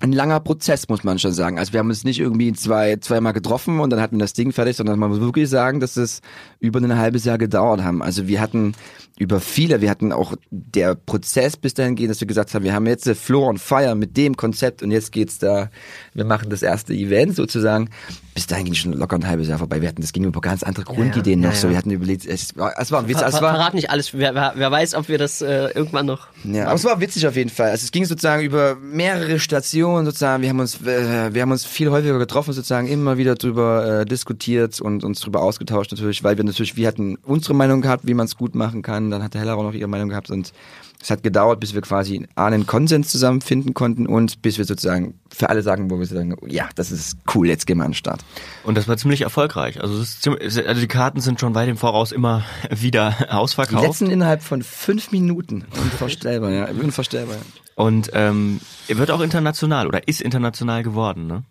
ein 0.01 0.11
langer 0.13 0.39
Prozess, 0.39 0.87
muss 0.87 1.03
man 1.03 1.19
schon 1.19 1.33
sagen. 1.33 1.59
Also 1.59 1.73
wir 1.73 1.79
haben 1.79 1.89
uns 1.89 2.03
nicht 2.03 2.19
irgendwie 2.19 2.53
zwei, 2.53 2.95
zweimal 2.97 3.33
getroffen 3.33 3.79
und 3.79 3.89
dann 3.89 3.99
hatten 3.99 4.15
wir 4.15 4.21
das 4.21 4.33
Ding 4.33 4.51
fertig, 4.53 4.77
sondern 4.77 4.97
man 4.97 5.09
muss 5.09 5.19
wirklich 5.19 5.49
sagen, 5.49 5.79
dass 5.79 5.97
es 5.97 6.21
über 6.59 6.79
ein 6.79 6.97
halbes 6.97 7.25
Jahr 7.25 7.37
gedauert 7.37 7.83
haben. 7.83 8.01
Also 8.01 8.27
wir 8.27 8.39
hatten 8.39 8.75
über 9.19 9.41
viele, 9.41 9.81
wir 9.81 9.89
hatten 9.89 10.13
auch 10.13 10.33
der 10.49 10.95
Prozess 10.95 11.57
bis 11.57 11.73
dahin 11.73 11.95
gehen, 11.95 12.07
dass 12.07 12.21
wir 12.21 12.27
gesagt 12.27 12.53
haben, 12.53 12.63
wir 12.63 12.73
haben 12.73 12.87
jetzt 12.87 13.09
Floor 13.09 13.49
on 13.49 13.57
Fire 13.57 13.93
mit 13.93 14.15
dem 14.15 14.37
Konzept 14.37 14.81
und 14.81 14.91
jetzt 14.91 15.11
geht's 15.11 15.39
da, 15.39 15.69
wir 16.13 16.23
machen 16.23 16.49
das 16.49 16.61
erste 16.61 16.93
Event 16.93 17.35
sozusagen. 17.35 17.89
Bis 18.33 18.47
dahin 18.47 18.63
ging 18.63 18.75
schon 18.75 18.93
locker 18.93 19.17
ein 19.17 19.27
halbes 19.27 19.49
Jahr 19.49 19.59
vorbei. 19.59 19.81
Wir 19.81 19.89
hatten, 19.89 20.01
das 20.01 20.13
ging 20.13 20.23
über 20.23 20.39
ganz 20.39 20.63
andere 20.63 20.85
Grundideen 20.85 21.41
ja, 21.41 21.49
noch 21.49 21.55
ja. 21.55 21.59
so. 21.59 21.69
Wir 21.69 21.75
hatten 21.75 21.91
überlegt, 21.91 22.25
es 22.25 22.55
war, 22.55 22.73
es 22.79 22.93
war 22.93 23.05
es 23.09 23.15
war, 23.19 23.31
verrat 23.31 23.73
nicht 23.73 23.89
alles, 23.89 24.13
wer, 24.13 24.53
wer, 24.55 24.71
weiß, 24.71 24.95
ob 24.95 25.09
wir 25.09 25.17
das 25.17 25.41
äh, 25.41 25.67
irgendwann 25.71 26.05
noch. 26.05 26.27
ja, 26.45 26.67
aber 26.67 26.75
es 26.75 26.85
war 26.85 27.01
witzig 27.01 27.27
auf 27.27 27.35
jeden 27.35 27.49
Fall. 27.49 27.71
Also 27.71 27.83
es 27.83 27.91
ging 27.91 28.05
sozusagen 28.05 28.41
über 28.41 28.75
mehrere 28.75 29.39
Stationen 29.39 29.88
sozusagen. 29.97 30.41
Wir 30.41 30.49
haben 30.49 30.59
uns, 30.59 30.81
äh, 30.81 31.33
wir 31.33 31.41
haben 31.41 31.51
uns 31.51 31.65
viel 31.65 31.89
häufiger 31.91 32.17
getroffen 32.17 32.53
sozusagen, 32.53 32.87
immer 32.87 33.17
wieder 33.17 33.35
drüber 33.35 34.01
äh, 34.01 34.05
diskutiert 34.05 34.79
und 34.81 35.03
uns 35.03 35.19
drüber 35.19 35.41
ausgetauscht 35.41 35.91
natürlich, 35.91 36.23
weil 36.23 36.37
wir 36.37 36.43
natürlich, 36.43 36.77
wir 36.77 36.87
hatten 36.87 37.17
unsere 37.23 37.53
Meinung 37.53 37.81
gehabt, 37.81 38.07
wie 38.07 38.13
man 38.13 38.25
es 38.25 38.37
gut 38.37 38.55
machen 38.55 38.81
kann. 38.81 39.11
Dann 39.11 39.23
hat 39.23 39.33
der 39.33 39.41
Heller 39.41 39.57
auch 39.57 39.63
noch 39.63 39.73
ihre 39.73 39.87
Meinung 39.87 40.09
gehabt 40.09 40.29
und 40.29 40.53
es 41.01 41.09
hat 41.09 41.23
gedauert, 41.23 41.61
bis 41.61 41.73
wir 41.73 41.81
quasi 41.81 42.27
einen 42.35 42.67
Konsens 42.67 43.09
zusammenfinden 43.09 43.73
konnten 43.73 44.05
und 44.05 44.41
bis 44.41 44.57
wir 44.57 44.65
sozusagen 44.65 45.13
für 45.29 45.49
alle 45.49 45.61
sagen, 45.61 45.89
wo 45.89 45.97
wir 45.97 46.05
sagen, 46.05 46.35
ja, 46.45 46.67
das 46.75 46.91
ist 46.91 47.17
cool, 47.33 47.47
jetzt 47.47 47.65
gehen 47.67 47.77
wir 47.77 47.85
an 47.85 47.91
den 47.91 47.95
Start. 47.95 48.19
Und 48.65 48.77
das 48.77 48.87
war 48.89 48.97
ziemlich 48.97 49.21
erfolgreich. 49.21 49.81
Also, 49.81 50.03
ziemlich, 50.03 50.67
also 50.67 50.81
die 50.81 50.87
Karten 50.87 51.21
sind 51.21 51.39
schon 51.39 51.55
weit 51.55 51.69
im 51.69 51.77
Voraus 51.77 52.11
immer 52.11 52.43
wieder 52.69 53.15
Die 53.19 53.29
ausverkauft. 53.29 53.85
letzten 53.85 54.09
innerhalb 54.11 54.43
von 54.43 54.61
fünf 54.61 55.11
Minuten. 55.11 55.63
Unvorstellbar, 55.81 56.51
ja. 56.51 56.67
Unvorstellbar. 56.67 57.37
Und 57.79 58.11
ähm, 58.11 58.59
er 58.89 58.97
wird 58.97 59.09
auch 59.09 59.21
international 59.21 59.87
oder 59.87 60.05
ist 60.05 60.19
international 60.19 60.83
geworden, 60.83 61.27
ne? 61.27 61.43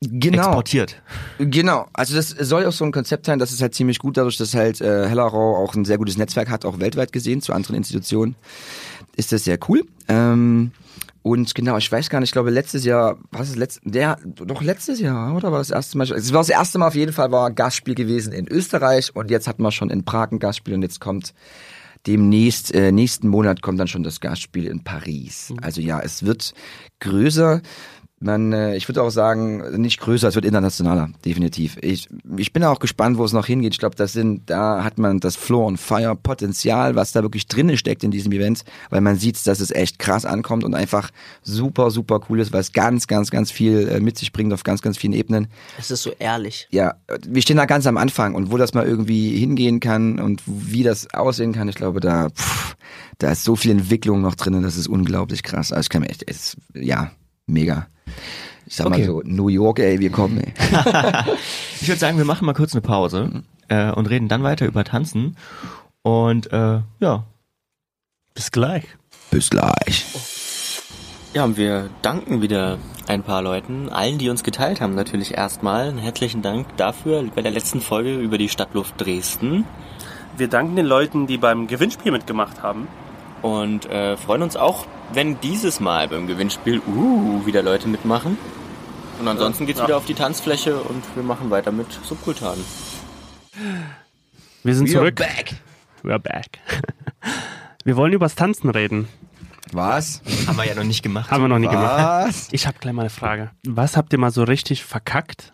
Genau. 0.00 0.44
Exportiert. 0.44 1.02
Genau, 1.38 1.88
also 1.92 2.14
das 2.14 2.28
soll 2.28 2.64
auch 2.66 2.72
so 2.72 2.84
ein 2.84 2.92
Konzept 2.92 3.26
sein, 3.26 3.40
das 3.40 3.50
ist 3.50 3.60
halt 3.60 3.74
ziemlich 3.74 3.98
gut, 3.98 4.16
dadurch, 4.16 4.36
dass 4.36 4.54
halt 4.54 4.80
äh, 4.80 5.08
Hellerau 5.08 5.56
auch 5.56 5.74
ein 5.74 5.84
sehr 5.84 5.98
gutes 5.98 6.16
Netzwerk 6.16 6.50
hat, 6.50 6.64
auch 6.64 6.78
weltweit 6.78 7.12
gesehen 7.12 7.40
zu 7.40 7.52
anderen 7.52 7.74
Institutionen, 7.74 8.36
ist 9.16 9.32
das 9.32 9.42
sehr 9.42 9.58
cool. 9.68 9.82
Ähm, 10.06 10.70
und 11.22 11.52
genau, 11.52 11.76
ich 11.78 11.90
weiß 11.90 12.10
gar 12.10 12.20
nicht, 12.20 12.28
ich 12.28 12.32
glaube 12.32 12.50
letztes 12.50 12.84
Jahr, 12.84 13.18
was 13.32 13.48
ist 13.48 13.56
letztes, 13.56 13.82
der, 13.84 14.18
doch 14.24 14.62
letztes 14.62 15.00
Jahr, 15.00 15.34
oder 15.34 15.50
war 15.50 15.58
das 15.58 15.70
erste 15.70 15.98
Mal? 15.98 16.04
Es 16.12 16.32
war 16.32 16.42
das 16.42 16.50
erste 16.50 16.78
Mal 16.78 16.88
auf 16.88 16.94
jeden 16.94 17.12
Fall, 17.12 17.32
war 17.32 17.50
Gastspiel 17.50 17.96
gewesen 17.96 18.32
in 18.32 18.46
Österreich 18.46 19.16
und 19.16 19.32
jetzt 19.32 19.48
hatten 19.48 19.64
wir 19.64 19.72
schon 19.72 19.90
in 19.90 20.04
Prag 20.04 20.30
ein 20.30 20.38
Gastspiel 20.38 20.74
und 20.74 20.82
jetzt 20.82 21.00
kommt 21.00 21.34
demnächst, 22.06 22.74
äh, 22.74 22.92
nächsten 22.92 23.28
Monat 23.28 23.62
kommt 23.62 23.78
dann 23.80 23.88
schon 23.88 24.02
das 24.02 24.20
Gastspiel 24.20 24.66
in 24.66 24.82
Paris. 24.82 25.52
Also 25.60 25.80
ja, 25.80 26.00
es 26.00 26.24
wird 26.24 26.54
größer. 27.00 27.60
Man, 28.22 28.52
äh, 28.52 28.76
ich 28.76 28.88
würde 28.88 29.02
auch 29.02 29.10
sagen, 29.10 29.80
nicht 29.80 30.00
größer, 30.00 30.28
es 30.28 30.36
wird 30.36 30.44
internationaler, 30.44 31.10
definitiv. 31.24 31.76
Ich, 31.80 32.08
ich 32.36 32.52
bin 32.52 32.62
auch 32.62 32.78
gespannt, 32.78 33.18
wo 33.18 33.24
es 33.24 33.32
noch 33.32 33.46
hingeht. 33.46 33.72
Ich 33.72 33.80
glaube, 33.80 33.96
das 33.96 34.12
sind, 34.12 34.48
da 34.48 34.84
hat 34.84 34.96
man 34.98 35.18
das 35.18 35.34
Floor 35.34 35.66
on 35.66 35.76
Fire 35.76 36.14
Potenzial, 36.14 36.94
was 36.94 37.10
da 37.10 37.22
wirklich 37.22 37.48
drin 37.48 37.76
steckt 37.76 38.04
in 38.04 38.12
diesem 38.12 38.30
Event, 38.30 38.64
weil 38.90 39.00
man 39.00 39.16
sieht, 39.16 39.44
dass 39.46 39.58
es 39.58 39.72
echt 39.72 39.98
krass 39.98 40.24
ankommt 40.24 40.62
und 40.62 40.74
einfach 40.74 41.10
super, 41.42 41.90
super 41.90 42.20
cool 42.28 42.38
ist, 42.38 42.52
weil 42.52 42.60
es 42.60 42.72
ganz, 42.72 43.08
ganz, 43.08 43.30
ganz 43.30 43.50
viel 43.50 43.88
äh, 43.88 43.98
mit 43.98 44.16
sich 44.18 44.32
bringt 44.32 44.52
auf 44.52 44.62
ganz, 44.62 44.82
ganz 44.82 44.96
vielen 44.96 45.14
Ebenen. 45.14 45.48
Es 45.76 45.90
ist 45.90 46.02
so 46.02 46.12
ehrlich. 46.18 46.68
Ja, 46.70 46.94
wir 47.26 47.42
stehen 47.42 47.56
da 47.56 47.66
ganz 47.66 47.86
am 47.88 47.96
Anfang 47.96 48.36
und 48.36 48.52
wo 48.52 48.56
das 48.56 48.72
mal 48.72 48.86
irgendwie 48.86 49.36
hingehen 49.36 49.80
kann 49.80 50.20
und 50.20 50.42
wie 50.46 50.84
das 50.84 51.12
aussehen 51.12 51.52
kann, 51.52 51.68
ich 51.68 51.76
glaube, 51.76 51.98
da, 51.98 52.30
pff, 52.30 52.76
da 53.18 53.32
ist 53.32 53.42
so 53.42 53.56
viel 53.56 53.72
Entwicklung 53.72 54.20
noch 54.20 54.36
drin, 54.36 54.62
das 54.62 54.76
ist 54.76 54.86
unglaublich 54.86 55.42
krass. 55.42 55.72
Also 55.72 55.86
ich 55.86 55.88
kann 55.88 56.02
mir 56.02 56.08
echt, 56.08 56.24
es, 56.28 56.56
ja, 56.74 57.10
mega. 57.52 57.86
Ich 58.66 58.76
sag 58.76 58.86
Okay. 58.86 58.98
mal 59.00 59.06
so, 59.06 59.22
New 59.24 59.48
York, 59.48 59.78
ey, 59.78 60.00
wir 60.00 60.10
kommen, 60.10 60.38
ey. 60.40 60.52
Ich 61.80 61.88
würde 61.88 61.98
sagen, 61.98 62.16
wir 62.18 62.24
machen 62.24 62.46
mal 62.46 62.54
kurz 62.54 62.72
eine 62.72 62.80
Pause 62.80 63.42
äh, 63.68 63.90
und 63.90 64.06
reden 64.08 64.28
dann 64.28 64.42
weiter 64.42 64.66
über 64.66 64.84
Tanzen. 64.84 65.36
Und 66.02 66.52
äh, 66.52 66.80
ja. 67.00 67.24
Bis 68.34 68.50
gleich. 68.50 68.84
Bis 69.30 69.50
gleich. 69.50 70.04
Ja, 71.34 71.44
und 71.44 71.56
wir 71.56 71.88
danken 72.02 72.42
wieder 72.42 72.78
ein 73.08 73.22
paar 73.22 73.42
Leuten, 73.42 73.88
allen, 73.88 74.18
die 74.18 74.28
uns 74.28 74.42
geteilt 74.44 74.80
haben, 74.80 74.94
natürlich 74.94 75.34
erstmal. 75.34 75.88
Einen 75.88 75.98
herzlichen 75.98 76.42
Dank 76.42 76.66
dafür 76.76 77.22
bei 77.34 77.42
der 77.42 77.50
letzten 77.52 77.80
Folge 77.80 78.16
über 78.18 78.38
die 78.38 78.48
Stadtluft 78.48 78.94
Dresden. 79.00 79.64
Wir 80.36 80.48
danken 80.48 80.76
den 80.76 80.86
Leuten, 80.86 81.26
die 81.26 81.38
beim 81.38 81.66
Gewinnspiel 81.66 82.12
mitgemacht 82.12 82.62
haben. 82.62 82.86
Und 83.42 83.86
äh, 83.86 84.16
freuen 84.16 84.42
uns 84.42 84.56
auch, 84.56 84.86
wenn 85.14 85.40
dieses 85.40 85.80
Mal 85.80 86.08
beim 86.08 86.26
Gewinnspiel 86.26 86.80
uh, 86.86 87.44
wieder 87.46 87.62
Leute 87.62 87.88
mitmachen. 87.88 88.38
Und 89.20 89.28
ansonsten 89.28 89.66
geht's 89.66 89.78
Ja. 89.80 89.86
wieder 89.86 89.96
auf 89.96 90.06
die 90.06 90.14
Tanzfläche 90.14 90.76
und 90.80 91.02
wir 91.14 91.22
machen 91.22 91.50
weiter 91.50 91.70
mit 91.72 91.86
Subkultan. 92.04 92.58
Wir 94.62 94.74
sind 94.74 94.88
We 94.88 94.92
zurück. 94.92 95.16
back. 95.16 95.54
We 96.02 96.10
are 96.10 96.20
back. 96.20 96.58
Wir 97.84 97.96
wollen 97.96 98.12
übers 98.12 98.36
Tanzen 98.36 98.70
reden. 98.70 99.08
Was? 99.72 100.22
Haben 100.46 100.56
wir 100.56 100.66
ja 100.66 100.74
noch 100.76 100.84
nicht 100.84 101.02
gemacht. 101.02 101.30
Haben 101.32 101.42
wir 101.42 101.48
noch 101.48 101.58
nie 101.58 101.66
Was? 101.66 101.72
gemacht. 101.72 102.48
Ich 102.52 102.66
habe 102.68 102.78
gleich 102.78 102.92
mal 102.92 103.02
eine 103.02 103.10
Frage. 103.10 103.50
Was 103.66 103.96
habt 103.96 104.12
ihr 104.12 104.20
mal 104.20 104.30
so 104.30 104.44
richtig 104.44 104.84
verkackt? 104.84 105.52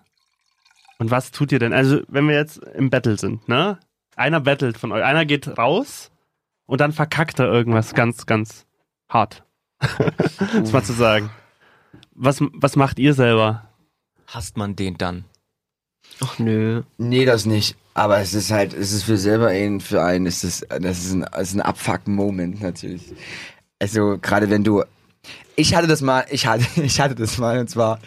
Und 0.99 1.11
was 1.11 1.31
tut 1.31 1.53
ihr 1.53 1.59
denn? 1.59 1.73
Also, 1.73 2.01
wenn 2.09 2.29
wir 2.29 2.35
jetzt 2.35 2.59
im 2.59 2.91
Battle 2.91 3.17
sind, 3.17 3.49
ne? 3.49 3.79
Einer 4.17 4.41
battelt 4.41 4.77
von 4.77 4.93
euch, 4.93 5.03
einer 5.05 5.25
geht 5.25 5.57
raus 5.57 6.11
und 6.67 6.81
dann 6.83 6.93
verkackt 6.93 7.39
er 7.39 7.47
irgendwas 7.47 7.95
ganz, 7.95 8.27
ganz 8.27 8.67
hart. 9.09 9.45
das 10.55 10.73
mal 10.73 10.83
zu 10.83 10.93
sagen. 10.93 11.31
Was, 12.15 12.39
was 12.41 12.77
macht 12.77 12.99
ihr 12.99 13.15
selber? 13.15 13.69
Hasst 14.27 14.57
man 14.57 14.77
den 14.77 14.99
dann? 14.99 15.25
Ach 16.21 16.39
nö. 16.39 16.83
Nee, 16.97 17.25
das 17.25 17.47
nicht. 17.47 17.77
Aber 17.95 18.19
es 18.19 18.35
ist 18.35 18.51
halt, 18.51 18.75
es 18.75 18.93
ist 18.93 19.05
für 19.05 19.17
selber 19.17 19.49
ein, 19.49 19.81
für 19.81 20.03
einen, 20.03 20.27
ist 20.27 20.45
es, 20.45 20.67
das 20.69 20.99
ist 20.99 21.13
ein, 21.13 21.27
das 21.33 21.49
ist 21.49 21.55
ein 21.55 21.63
Abfuck-Moment 21.63 22.61
natürlich. 22.61 23.03
Also, 23.79 24.19
gerade 24.21 24.51
wenn 24.51 24.65
du, 24.65 24.85
ich 25.57 25.75
hatte 25.75 25.87
das 25.87 26.01
mal, 26.01 26.25
ich 26.31 26.47
hatte, 26.47 26.65
ich 26.83 27.01
hatte 27.01 27.15
das 27.15 27.39
mal, 27.39 27.59
und 27.59 27.71
zwar 27.71 28.01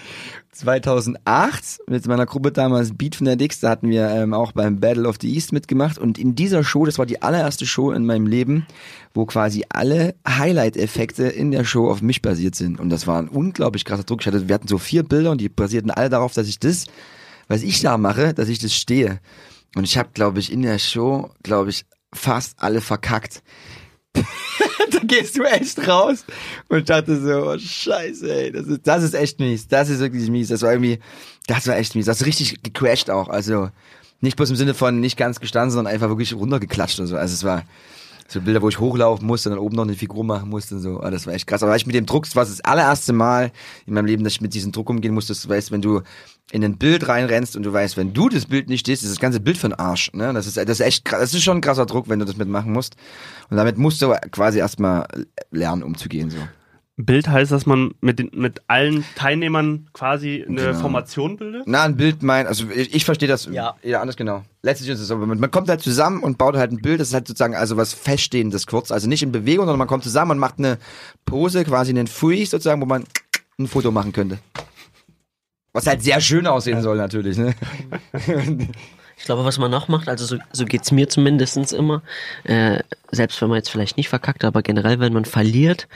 2008 0.52 1.80
mit 1.88 2.06
meiner 2.08 2.26
Gruppe 2.26 2.52
damals 2.52 2.98
Beat 2.98 3.16
Fanatics, 3.16 3.62
da 3.62 3.70
hatten 3.70 3.90
wir 3.90 4.10
ähm, 4.10 4.34
auch 4.34 4.52
beim 4.52 4.80
Battle 4.80 5.08
of 5.08 5.16
the 5.22 5.34
East 5.34 5.54
mitgemacht 5.54 5.98
und 5.98 6.18
in 6.18 6.36
dieser 6.36 6.64
Show, 6.64 6.86
das 6.86 7.00
war 7.00 7.06
die 7.06 7.22
allererste 7.22 7.66
Show 7.66 7.92
in 7.92 8.06
meinem 8.06 8.28
Leben, 8.28 8.66
wo 9.14 9.26
quasi 9.26 9.64
alle 9.70 10.16
Highlight-Effekte 10.28 11.24
in 11.24 11.52
der 11.52 11.64
Show 11.64 11.90
auf 11.90 12.02
mich 12.02 12.22
basiert 12.22 12.56
sind 12.56 12.80
und 12.80 12.90
das 12.90 13.08
war 13.08 13.18
ein 13.20 13.30
unglaublich 13.30 13.86
krasser 13.86 14.04
Druck. 14.04 14.22
Ich 14.22 14.28
hatte, 14.28 14.48
wir 14.48 14.56
hatten 14.56 14.68
so 14.68 14.78
vier 14.78 15.04
Bilder 15.04 15.32
und 15.32 15.40
die 15.40 15.50
basierten 15.50 15.92
alle 15.92 16.10
darauf, 16.10 16.34
dass 16.34 16.48
ich 16.48 16.60
das, 16.60 16.86
was 17.48 17.64
ich 17.64 17.82
da 17.82 17.98
mache, 17.98 18.34
dass 18.34 18.50
ich 18.50 18.60
das 18.60 18.74
stehe. 18.76 19.20
Und 19.76 19.86
ich 19.86 19.98
habe, 19.98 20.10
glaube 20.14 20.40
ich, 20.40 20.52
in 20.52 20.64
der 20.64 20.80
Show, 20.80 21.32
glaube 21.44 21.70
ich, 21.70 21.86
fast 22.14 22.56
alle 22.62 22.82
verkackt. 22.82 23.42
da 24.92 25.00
gehst 25.04 25.38
du 25.38 25.44
echt 25.44 25.88
raus 25.88 26.26
und 26.68 26.90
dachte 26.90 27.20
so, 27.20 27.52
oh, 27.52 27.58
scheiße, 27.58 28.34
ey, 28.34 28.52
das 28.52 28.68
ist, 28.68 28.82
das 28.84 29.04
ist 29.04 29.14
echt 29.14 29.40
mies. 29.40 29.68
Das 29.68 29.90
ist 29.90 30.00
wirklich 30.00 30.30
mies. 30.30 30.50
Das 30.50 30.62
war 30.62 30.72
irgendwie, 30.72 31.00
das 31.48 31.68
war 31.68 31.78
echt 31.78 31.96
mies. 31.96 32.06
Das 32.06 32.22
ist 32.22 32.28
richtig 32.28 32.62
gecrashed 32.64 33.10
auch. 33.10 33.30
Also 33.30 33.70
nicht 34.20 34.38
bloß 34.38 34.50
im 34.52 34.56
Sinne 34.56 34.74
von 34.74 35.00
nicht 35.00 35.18
ganz 35.18 35.40
gestanden, 35.40 35.72
sondern 35.72 35.94
einfach 35.94 36.10
wirklich 36.10 36.34
runtergeklatscht 36.34 37.00
und 37.00 37.08
so. 37.08 37.16
Also 37.18 37.34
es 37.34 37.44
war 37.44 37.64
so 38.28 38.40
Bilder, 38.40 38.62
wo 38.62 38.70
ich 38.70 38.80
hochlaufen 38.80 39.28
musste 39.28 39.50
und 39.50 39.56
dann 39.56 39.64
oben 39.64 39.76
noch 39.76 39.84
eine 39.84 39.96
Figur 39.96 40.24
machen 40.24 40.50
musste 40.50 40.76
und 40.76 40.82
so. 40.82 41.02
Ah, 41.02 41.12
das 41.12 41.28
war 41.28 41.34
echt 41.34 41.48
krass. 41.48 41.64
Aber 41.64 41.76
ich 41.76 41.86
mit 41.86 41.96
dem 41.96 42.06
Druck, 42.06 42.26
das 42.26 42.36
war 42.36 42.46
das 42.46 42.62
allererste 42.62 43.14
Mal 43.14 43.52
in 43.86 43.94
meinem 43.94 44.06
Leben, 44.06 44.24
dass 44.24 44.34
ich 44.34 44.42
mit 44.42 44.54
diesem 44.54 44.72
Druck 44.72 44.90
umgehen 44.90 45.14
musste. 45.14 45.34
Du 45.34 45.50
weißt, 45.50 45.72
wenn 45.72 45.82
du 45.82 46.02
in 46.52 46.64
ein 46.64 46.78
Bild 46.78 47.08
reinrennst 47.08 47.56
und 47.56 47.64
du 47.64 47.72
weißt, 47.72 47.98
wenn 47.98 48.14
du 48.14 48.30
das 48.30 48.46
Bild 48.46 48.70
nicht 48.70 48.82
stehst, 48.82 49.04
ist 49.04 49.12
das 49.12 49.20
ganze 49.20 49.40
Bild 49.40 49.58
für 49.58 49.70
den 49.70 49.80
Arsch. 49.80 50.12
Ne? 50.14 50.34
Das 50.34 50.48
ist, 50.48 50.58
das 50.58 50.70
ist 50.70 50.82
echt. 50.82 51.12
Das 51.12 51.34
ist 51.34 51.44
schon 51.44 51.58
ein 51.58 51.62
krasser 51.62 51.86
Druck, 51.86 52.10
wenn 52.10 52.20
du 52.20 52.26
das 52.26 52.38
mitmachen 52.38 52.72
musst. 52.74 52.96
Und 53.50 53.58
damit 53.58 53.78
musst 53.78 54.02
du 54.02 54.14
quasi 54.32 54.60
erstmal 54.60 55.08
lernen, 55.52 55.82
umzugehen. 55.84 56.30
So. 56.30 56.38
Bild 56.98 57.28
heißt, 57.30 57.52
dass 57.52 57.66
man 57.66 57.94
mit, 58.02 58.20
den, 58.20 58.30
mit 58.34 58.62
allen 58.68 59.06
Teilnehmern 59.16 59.88
quasi 59.94 60.46
eine 60.48 60.62
Genau. 60.62 60.80
Formation 60.80 61.38
bildet? 61.38 61.64
Na, 61.66 61.84
ein 61.84 61.96
Bild 61.96 62.22
mein, 62.22 62.48
also 62.48 62.66
ich, 62.70 62.94
ich 62.94 63.06
verstehe 63.06 63.30
das 63.30 63.46
Ja. 63.46 63.76
ja 63.82 64.02
anders 64.02 64.18
genau. 64.18 64.44
Letztlich 64.62 64.90
ist 64.90 65.00
es 65.00 65.08
so, 65.08 65.18
man, 65.18 65.40
man 65.40 65.52
kommt 65.52 65.70
halt 65.70 65.82
zusammen 65.82 66.22
und 66.22 66.38
baut 66.38 66.56
halt 66.58 66.72
ein 66.72 66.82
Bild, 66.82 67.00
das 67.00 67.08
ist 67.08 67.14
halt 67.14 67.28
sozusagen 67.28 67.56
also 67.56 67.78
was 67.78 67.94
Feststehendes 67.94 68.68
kurz, 68.68 68.92
also 68.92 69.08
nicht 69.08 69.24
in 69.24 69.32
Bewegung, 69.32 69.66
sondern 69.66 69.80
man 69.80 69.88
kommt 69.88 70.04
zusammen 70.04 70.32
und 70.32 70.38
macht 70.38 70.60
eine 70.60 70.78
Pose, 71.26 71.64
quasi 71.64 71.92
einen 71.92 72.08
Freeze 72.08 72.52
sozusagen, 72.52 72.82
wo 72.82 72.86
man 72.86 73.06
ein 73.58 73.68
Foto 73.68 73.92
machen 73.92 74.12
könnte. 74.12 74.38
Was 75.74 75.88
halt 75.88 76.04
sehr 76.04 76.20
schön 76.20 76.48
aussehen 76.48 76.82
soll 76.82 76.98
natürlich, 76.98 77.38
ne? 77.38 77.54
Ich 79.18 79.26
glaube, 79.26 79.46
was 79.46 79.60
man 79.60 79.70
noch 79.70 79.88
macht, 79.88 80.10
also 80.10 80.26
so, 80.26 80.38
so 80.52 80.66
geht's 80.66 80.92
mir 80.92 81.08
zumindestens 81.08 81.74
immer, 81.74 82.02
äh, 82.44 82.80
selbst 83.12 83.40
wenn 83.40 83.50
man 83.50 83.58
jetzt 83.58 83.70
vielleicht 83.70 83.96
nicht 83.96 84.10
verkackt, 84.10 84.44
aber 84.44 84.64
generell, 84.64 85.00
wenn 85.00 85.14
man 85.14 85.26
verliert, 85.26 85.88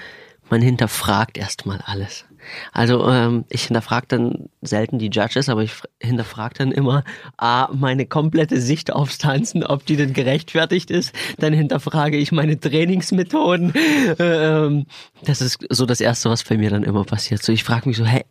man 0.52 0.62
hinterfragt 0.62 1.36
erstmal 1.36 1.82
alles. 1.86 2.26
Also 2.72 3.10
ähm, 3.10 3.46
ich 3.50 3.64
hinterfrage 3.64 4.06
dann 4.08 4.50
selten 4.62 5.00
die 5.00 5.10
Judges, 5.10 5.50
aber 5.50 5.64
ich 5.64 5.72
hinterfrage 6.00 6.54
dann 6.60 6.72
immer 6.72 7.04
A, 7.38 7.68
meine 7.74 8.06
komplette 8.06 8.62
Sicht 8.62 8.94
aufs 8.94 9.18
Tanzen, 9.18 9.64
ob 9.64 9.88
die 9.88 9.96
denn 9.96 10.14
gerechtfertigt 10.14 10.92
ist. 10.92 11.12
Dann 11.40 11.54
hinterfrage 11.54 12.18
ich 12.18 12.32
meine 12.32 12.60
Trainingsmethoden. 12.60 13.74
ähm, 14.20 14.86
das 15.24 15.42
ist 15.42 15.66
so 15.72 15.88
das 15.88 16.00
Erste, 16.00 16.30
was 16.30 16.44
bei 16.44 16.58
mir 16.58 16.70
dann 16.70 16.84
immer 16.84 17.06
passiert. 17.06 17.42
So, 17.42 17.52
ich 17.52 17.64
frage 17.64 17.90
mich 17.90 17.98
so, 17.98 18.06
hey, 18.06 18.24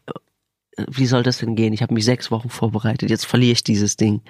wie 0.89 1.07
soll 1.07 1.23
das 1.23 1.39
denn 1.39 1.57
gehen? 1.57 1.73
Ich 1.73 1.83
habe 1.83 1.95
mich 1.95 2.05
sechs 2.05 2.31
Wochen 2.31 2.49
vorbereitet, 2.49 3.11
jetzt 3.11 3.27
verliere 3.27 3.53
ich 3.53 3.65
dieses 3.65 3.97
Ding. 3.97 4.23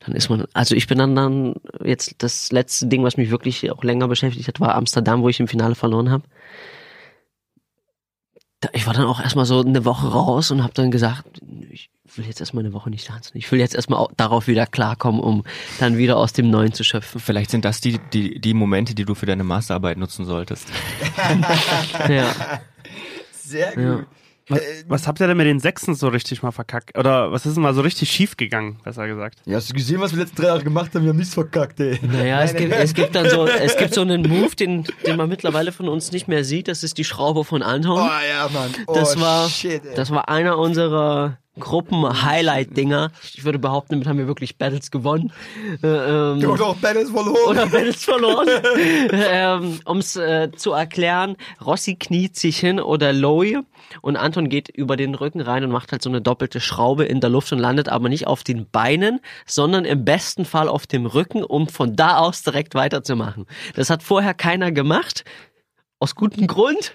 Dann 0.00 0.14
ist 0.14 0.28
man, 0.28 0.46
also 0.52 0.74
ich 0.74 0.86
bin 0.86 0.98
dann 0.98 1.16
dann 1.16 1.54
jetzt 1.84 2.16
das 2.18 2.52
letzte 2.52 2.86
Ding, 2.86 3.02
was 3.02 3.16
mich 3.16 3.30
wirklich 3.30 3.70
auch 3.70 3.82
länger 3.82 4.06
beschäftigt 4.08 4.46
hat, 4.46 4.60
war 4.60 4.74
Amsterdam, 4.74 5.22
wo 5.22 5.28
ich 5.28 5.40
im 5.40 5.48
Finale 5.48 5.74
verloren 5.74 6.10
habe. 6.10 6.24
Ich 8.72 8.86
war 8.86 8.94
dann 8.94 9.06
auch 9.06 9.20
erstmal 9.20 9.44
so 9.44 9.60
eine 9.60 9.84
Woche 9.84 10.08
raus 10.08 10.50
und 10.50 10.62
habe 10.62 10.74
dann 10.74 10.90
gesagt, 10.90 11.40
ich 11.70 11.90
will 12.16 12.26
jetzt 12.26 12.40
erstmal 12.40 12.64
eine 12.64 12.72
Woche 12.72 12.90
nicht 12.90 13.06
tanzen. 13.06 13.36
Ich 13.38 13.50
will 13.52 13.60
jetzt 13.60 13.74
erstmal 13.74 14.00
auch 14.00 14.10
darauf 14.16 14.48
wieder 14.48 14.66
klarkommen, 14.66 15.20
um 15.20 15.44
dann 15.78 15.96
wieder 15.96 16.16
aus 16.16 16.32
dem 16.32 16.50
Neuen 16.50 16.72
zu 16.72 16.82
schöpfen. 16.82 17.20
Vielleicht 17.20 17.50
sind 17.50 17.64
das 17.64 17.80
die, 17.80 18.00
die, 18.12 18.40
die 18.40 18.54
Momente, 18.54 18.94
die 18.94 19.04
du 19.04 19.14
für 19.14 19.26
deine 19.26 19.44
Masterarbeit 19.44 19.96
nutzen 19.96 20.24
solltest. 20.24 20.68
ja. 22.08 22.34
Sehr 23.32 23.74
gut. 23.74 23.84
Ja. 23.84 24.06
Was, 24.48 24.60
was 24.86 25.06
habt 25.06 25.20
ihr 25.20 25.26
denn 25.26 25.36
mit 25.36 25.46
den 25.46 25.60
Sechsen 25.60 25.94
so 25.94 26.08
richtig 26.08 26.42
mal 26.42 26.52
verkackt? 26.52 26.96
Oder 26.96 27.32
was 27.32 27.46
ist 27.46 27.54
denn 27.54 27.62
mal 27.62 27.74
so 27.74 27.82
richtig 27.82 28.10
schief 28.10 28.36
gegangen, 28.36 28.78
besser 28.82 29.06
gesagt? 29.06 29.40
Ja, 29.44 29.56
hast 29.56 29.70
du 29.70 29.74
gesehen, 29.74 30.00
was 30.00 30.12
wir 30.12 30.20
letzten 30.20 30.36
drei 30.36 30.48
Jahre 30.48 30.64
gemacht 30.64 30.94
haben? 30.94 31.02
Wir 31.02 31.10
haben 31.10 31.18
nichts 31.18 31.34
verkackt, 31.34 31.80
ey. 31.80 31.98
Naja, 32.02 32.42
es 32.42 32.54
gibt, 32.54 32.72
es 32.72 32.94
gibt 32.94 33.14
dann 33.14 33.28
so, 33.28 33.46
es 33.46 33.76
gibt 33.76 33.94
so 33.94 34.00
einen 34.00 34.22
Move, 34.28 34.54
den, 34.56 34.84
den 35.06 35.16
man 35.16 35.28
mittlerweile 35.28 35.72
von 35.72 35.88
uns 35.88 36.12
nicht 36.12 36.28
mehr 36.28 36.44
sieht. 36.44 36.68
Das 36.68 36.82
ist 36.82 36.98
die 36.98 37.04
Schraube 37.04 37.44
von 37.44 37.62
Anton. 37.62 37.98
Oh 37.98 38.28
ja, 38.28 38.48
Mann. 38.52 38.70
Oh, 38.86 38.94
das 38.94 39.20
war, 39.20 39.48
shit, 39.48 39.84
ey. 39.84 39.94
das 39.94 40.10
war 40.10 40.28
einer 40.28 40.58
unserer 40.58 41.38
Gruppen-Highlight-Dinger. 41.58 43.10
Ich 43.34 43.44
würde 43.44 43.58
behaupten, 43.58 43.94
damit 43.94 44.06
haben 44.06 44.18
wir 44.18 44.26
wirklich 44.26 44.58
Battles 44.58 44.90
gewonnen. 44.90 45.32
Äh, 45.82 45.86
ähm, 45.86 46.40
Du 46.40 46.52
hast 46.52 46.60
auch 46.60 46.76
Battles 46.76 47.10
verloren. 47.10 47.48
oder 47.48 47.66
Battles 47.66 48.04
verloren. 48.04 48.48
ähm, 49.12 49.80
um 49.84 49.98
es 49.98 50.16
äh, 50.16 50.50
zu 50.54 50.72
erklären, 50.72 51.36
Rossi 51.64 51.96
kniet 51.96 52.36
sich 52.36 52.58
hin 52.58 52.80
oder 52.80 53.12
Loy 53.12 53.58
und 54.02 54.16
Anton 54.16 54.48
geht 54.48 54.68
über 54.68 54.96
den 54.96 55.14
Rücken 55.14 55.40
rein 55.40 55.64
und 55.64 55.70
macht 55.70 55.92
halt 55.92 56.02
so 56.02 56.10
eine 56.10 56.20
doppelte 56.20 56.60
Schraube 56.60 57.04
in 57.04 57.20
der 57.20 57.30
Luft 57.30 57.52
und 57.52 57.58
landet 57.58 57.88
aber 57.88 58.08
nicht 58.08 58.26
auf 58.26 58.44
den 58.44 58.68
Beinen, 58.70 59.20
sondern 59.46 59.84
im 59.84 60.04
besten 60.04 60.44
Fall 60.44 60.68
auf 60.68 60.86
dem 60.86 61.06
Rücken, 61.06 61.42
um 61.44 61.68
von 61.68 61.96
da 61.96 62.18
aus 62.18 62.42
direkt 62.42 62.74
weiterzumachen. 62.74 63.46
Das 63.74 63.90
hat 63.90 64.02
vorher 64.02 64.34
keiner 64.34 64.72
gemacht. 64.72 65.24
Aus 66.00 66.14
gutem 66.14 66.46
Grund, 66.46 66.94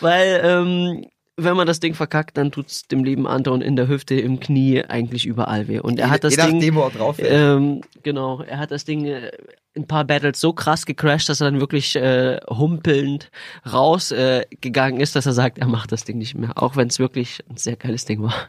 weil 0.00 0.40
ähm, 0.44 1.06
wenn 1.36 1.56
man 1.56 1.66
das 1.66 1.80
Ding 1.80 1.94
verkackt, 1.94 2.36
dann 2.38 2.50
tut's 2.50 2.88
dem 2.88 3.04
lieben 3.04 3.26
Anton 3.26 3.60
in 3.60 3.76
der 3.76 3.88
Hüfte, 3.88 4.14
im 4.18 4.40
Knie, 4.40 4.82
eigentlich 4.84 5.26
überall 5.26 5.68
weh. 5.68 5.80
Und 5.80 5.98
er 5.98 6.06
Je- 6.06 6.12
hat 6.12 6.24
das 6.24 6.34
je 6.36 6.42
nachdem, 6.42 6.60
Ding, 6.60 6.76
er 6.76 6.90
drauf 6.90 7.16
ähm, 7.20 7.82
genau, 8.02 8.40
er 8.42 8.58
hat 8.58 8.70
das 8.70 8.84
Ding 8.84 9.04
äh, 9.04 9.30
in 9.74 9.82
ein 9.82 9.86
paar 9.86 10.04
Battles 10.04 10.40
so 10.40 10.52
krass 10.54 10.86
gecrashed, 10.86 11.28
dass 11.28 11.40
er 11.42 11.50
dann 11.50 11.60
wirklich 11.60 11.94
äh, 11.96 12.38
humpelnd 12.48 13.30
rausgegangen 13.70 15.00
äh, 15.00 15.02
ist, 15.02 15.14
dass 15.14 15.26
er 15.26 15.32
sagt, 15.32 15.58
er 15.58 15.66
macht 15.66 15.92
das 15.92 16.04
Ding 16.04 16.16
nicht 16.18 16.36
mehr, 16.36 16.52
auch 16.56 16.76
wenn 16.76 16.88
es 16.88 16.98
wirklich 16.98 17.40
ein 17.50 17.56
sehr 17.58 17.76
geiles 17.76 18.04
Ding 18.04 18.22
war. 18.22 18.34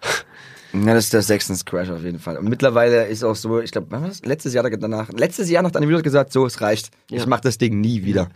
Ja, 0.74 0.94
das 0.94 1.06
ist 1.06 1.14
der 1.14 1.22
Sextons 1.22 1.64
Crash 1.64 1.90
auf 1.90 2.04
jeden 2.04 2.20
Fall. 2.20 2.38
Und 2.38 2.50
mittlerweile 2.50 3.06
ist 3.08 3.24
auch 3.24 3.36
so, 3.38 3.62
ich 3.62 3.72
glaube? 3.72 4.12
Letztes 4.26 4.54
Jahr 4.54 4.70
danach, 4.70 5.10
letztes 5.14 5.50
Jahr 5.50 5.64
nach 5.64 5.72
deinem 5.72 5.88
Video 5.88 6.02
gesagt, 6.02 6.34
so, 6.34 6.46
es 6.46 6.60
reicht. 6.60 6.92
Ja. 7.10 7.18
Ich 7.20 7.26
mach 7.26 7.40
das 7.40 7.58
Ding 7.58 7.80
nie 7.80 8.04
wieder. 8.04 8.28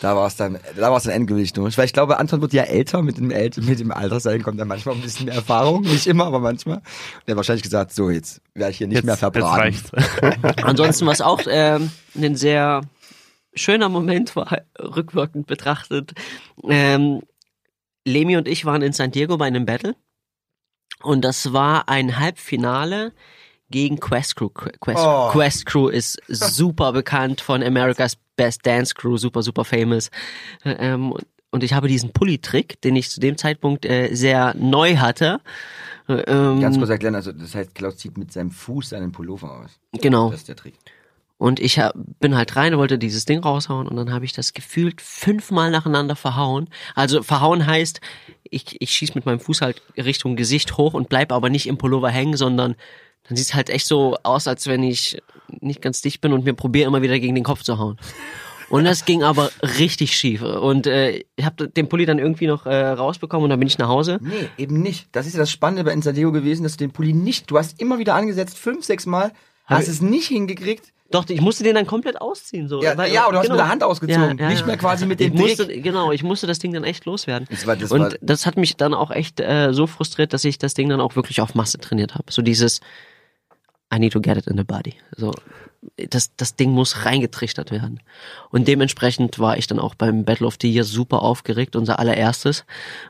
Da 0.00 0.14
war 0.14 0.26
es 0.26 0.36
dann, 0.36 0.58
da 0.76 0.90
war 0.90 0.98
es 0.98 1.04
dann 1.04 1.12
endgültig 1.14 1.54
durch. 1.54 1.78
Weil 1.78 1.86
ich 1.86 1.92
glaube, 1.94 2.18
Anton 2.18 2.42
wird 2.42 2.52
ja 2.52 2.64
älter 2.64 3.02
mit 3.02 3.16
dem, 3.16 3.30
ält 3.30 3.56
mit 3.56 3.80
dem 3.80 3.90
Alter 3.90 4.20
sein, 4.20 4.42
kommt 4.42 4.60
dann 4.60 4.68
manchmal 4.68 4.94
ein 4.94 5.00
bisschen 5.00 5.26
mehr 5.26 5.36
Erfahrung. 5.36 5.82
Nicht 5.82 6.06
immer, 6.06 6.26
aber 6.26 6.38
manchmal. 6.38 6.76
Und 6.78 6.82
er 7.26 7.32
hat 7.32 7.36
wahrscheinlich 7.36 7.62
gesagt, 7.62 7.94
so, 7.94 8.10
jetzt 8.10 8.42
werde 8.54 8.72
ich 8.72 8.78
hier 8.78 8.88
nicht 8.88 8.96
Jetzt- 8.96 9.06
mehr 9.06 9.16
verbraten. 9.16 9.74
Ansonsten, 10.62 11.06
was 11.06 11.22
auch 11.22 11.40
ähm, 11.48 11.90
ein 12.14 12.36
sehr 12.36 12.82
schöner 13.54 13.88
Moment 13.88 14.36
war, 14.36 14.60
rückwirkend 14.78 15.46
betrachtet. 15.46 16.12
Ähm, 16.68 17.22
Lemi 18.04 18.36
und 18.36 18.48
ich 18.48 18.66
waren 18.66 18.82
in 18.82 18.92
San 18.92 19.10
Diego 19.12 19.38
bei 19.38 19.46
einem 19.46 19.64
Battle 19.64 19.96
und 21.02 21.22
das 21.24 21.52
war 21.54 21.88
ein 21.88 22.18
Halbfinale 22.18 23.12
gegen 23.70 23.98
Quest 23.98 24.36
Crew. 24.36 24.48
Quest, 24.50 24.98
Oh. 24.98 25.28
Quest 25.32 25.66
Crew 25.66 25.88
ist 25.88 26.20
super 26.28 26.92
bekannt 26.92 27.40
von 27.40 27.62
America's 27.62 28.16
Best 28.36 28.66
Dance 28.66 28.94
Crew, 28.94 29.16
super, 29.16 29.42
super 29.42 29.64
famous. 29.64 30.10
Ähm, 30.64 31.14
und 31.50 31.62
ich 31.62 31.72
habe 31.72 31.88
diesen 31.88 32.12
Pulli-Trick, 32.12 32.80
den 32.82 32.96
ich 32.96 33.10
zu 33.10 33.20
dem 33.20 33.38
Zeitpunkt 33.38 33.86
äh, 33.86 34.14
sehr 34.14 34.54
neu 34.56 34.96
hatte. 34.96 35.40
Ähm, 36.08 36.60
Ganz 36.60 36.76
kurz 36.78 36.90
erklären, 36.90 37.14
also 37.14 37.32
das 37.32 37.54
heißt, 37.54 37.74
Klaus 37.74 37.96
zieht 37.96 38.16
mit 38.18 38.32
seinem 38.32 38.50
Fuß 38.50 38.90
seinen 38.90 39.10
Pullover 39.10 39.62
aus. 39.62 39.70
Genau. 39.92 40.30
Das 40.30 40.40
ist 40.40 40.48
der 40.48 40.56
Trick. 40.56 40.74
Und 41.38 41.60
ich 41.60 41.78
hab, 41.78 41.94
bin 42.20 42.34
halt 42.36 42.56
rein, 42.56 42.78
wollte 42.78 42.98
dieses 42.98 43.26
Ding 43.26 43.40
raushauen 43.40 43.86
und 43.88 43.96
dann 43.96 44.12
habe 44.12 44.24
ich 44.24 44.32
das 44.32 44.54
gefühlt 44.54 45.02
fünfmal 45.02 45.70
nacheinander 45.70 46.16
verhauen. 46.16 46.68
Also 46.94 47.22
verhauen 47.22 47.66
heißt, 47.66 48.00
ich, 48.44 48.80
ich 48.80 48.90
schieß 48.90 49.14
mit 49.14 49.26
meinem 49.26 49.40
Fuß 49.40 49.60
halt 49.60 49.82
Richtung 49.98 50.36
Gesicht 50.36 50.78
hoch 50.78 50.94
und 50.94 51.08
bleib 51.10 51.32
aber 51.32 51.50
nicht 51.50 51.66
im 51.66 51.76
Pullover 51.76 52.08
hängen, 52.08 52.36
sondern 52.38 52.74
dann 53.28 53.36
sieht's 53.36 53.54
halt 53.54 53.70
echt 53.70 53.86
so 53.86 54.16
aus, 54.22 54.46
als 54.48 54.66
wenn 54.66 54.82
ich 54.82 55.20
nicht 55.60 55.82
ganz 55.82 56.00
dicht 56.00 56.20
bin 56.20 56.32
und 56.32 56.44
mir 56.44 56.54
probiere 56.54 56.86
immer 56.86 57.02
wieder 57.02 57.18
gegen 57.18 57.34
den 57.34 57.44
Kopf 57.44 57.62
zu 57.62 57.78
hauen. 57.78 57.96
Und 58.68 58.84
das 58.84 59.04
ging 59.04 59.22
aber 59.22 59.50
richtig 59.78 60.16
schief. 60.16 60.42
Und 60.42 60.88
äh, 60.88 61.22
ich 61.36 61.44
habe 61.44 61.68
den 61.68 61.88
Pulli 61.88 62.04
dann 62.04 62.18
irgendwie 62.18 62.48
noch 62.48 62.66
äh, 62.66 62.74
rausbekommen 62.88 63.44
und 63.44 63.50
dann 63.50 63.60
bin 63.60 63.68
ich 63.68 63.78
nach 63.78 63.88
Hause. 63.88 64.18
Nee, 64.20 64.48
eben 64.58 64.82
nicht. 64.82 65.06
Das 65.12 65.26
ist 65.26 65.34
ja 65.34 65.38
das 65.38 65.52
Spannende 65.52 65.84
bei 65.84 65.92
Insadeo 65.92 66.32
gewesen, 66.32 66.64
dass 66.64 66.72
du 66.76 66.78
den 66.84 66.90
Pulli 66.90 67.12
nicht, 67.12 67.48
du 67.50 67.58
hast 67.58 67.80
immer 67.80 67.98
wieder 67.98 68.16
angesetzt, 68.16 68.58
fünf, 68.58 68.84
sechs 68.84 69.06
Mal, 69.06 69.30
hast 69.66 69.84
Aber- 69.84 69.92
es 69.92 70.00
nicht 70.02 70.26
hingekriegt. 70.28 70.92
Doch, 71.12 71.24
ich 71.28 71.40
musste 71.40 71.62
den 71.62 71.76
dann 71.76 71.86
komplett 71.86 72.20
ausziehen. 72.20 72.66
So. 72.66 72.82
Ja, 72.82 72.96
Weil- 72.98 73.12
ja, 73.12 73.22
aber 73.22 73.34
du 73.34 73.38
hast 73.38 73.48
mit 73.48 73.56
der 73.58 73.68
Hand 73.68 73.84
ausgezogen, 73.84 74.44
nicht 74.48 74.66
mehr 74.66 74.76
quasi 74.76 75.06
mit 75.06 75.20
dem 75.20 75.34
ich 75.34 75.40
musste. 75.40 75.68
Genau, 75.80 76.10
ich 76.10 76.24
musste 76.24 76.48
das 76.48 76.58
Ding 76.58 76.72
dann 76.72 76.82
echt 76.82 77.04
loswerden. 77.04 77.46
Das 77.48 77.64
war- 77.68 77.76
das 77.76 77.92
und 77.92 78.00
war- 78.00 78.10
das 78.20 78.44
hat 78.46 78.56
mich 78.56 78.76
dann 78.76 78.92
auch 78.92 79.12
echt 79.12 79.38
äh, 79.38 79.72
so 79.72 79.86
frustriert, 79.86 80.32
dass 80.32 80.44
ich 80.44 80.58
das 80.58 80.74
Ding 80.74 80.88
dann 80.88 81.00
auch 81.00 81.14
wirklich 81.14 81.40
auf 81.40 81.54
Masse 81.54 81.78
trainiert 81.78 82.14
habe. 82.16 82.24
So 82.32 82.42
dieses 82.42 82.80
I 83.92 83.98
need 83.98 84.12
to 84.12 84.20
get 84.20 84.36
it 84.36 84.46
in 84.46 84.56
the 84.56 84.64
body. 84.64 84.94
So 85.16 85.32
das, 85.96 86.34
das 86.36 86.56
Ding 86.56 86.70
muss 86.70 87.04
reingetrichtert 87.04 87.70
werden. 87.70 88.00
Und 88.50 88.68
dementsprechend 88.68 89.38
war 89.38 89.56
ich 89.56 89.66
dann 89.66 89.78
auch 89.78 89.94
beim 89.94 90.24
Battle 90.24 90.46
of 90.46 90.56
the 90.60 90.70
Year 90.70 90.84
super 90.84 91.22
aufgeregt, 91.22 91.76
unser 91.76 91.98
allererstes, 91.98 92.64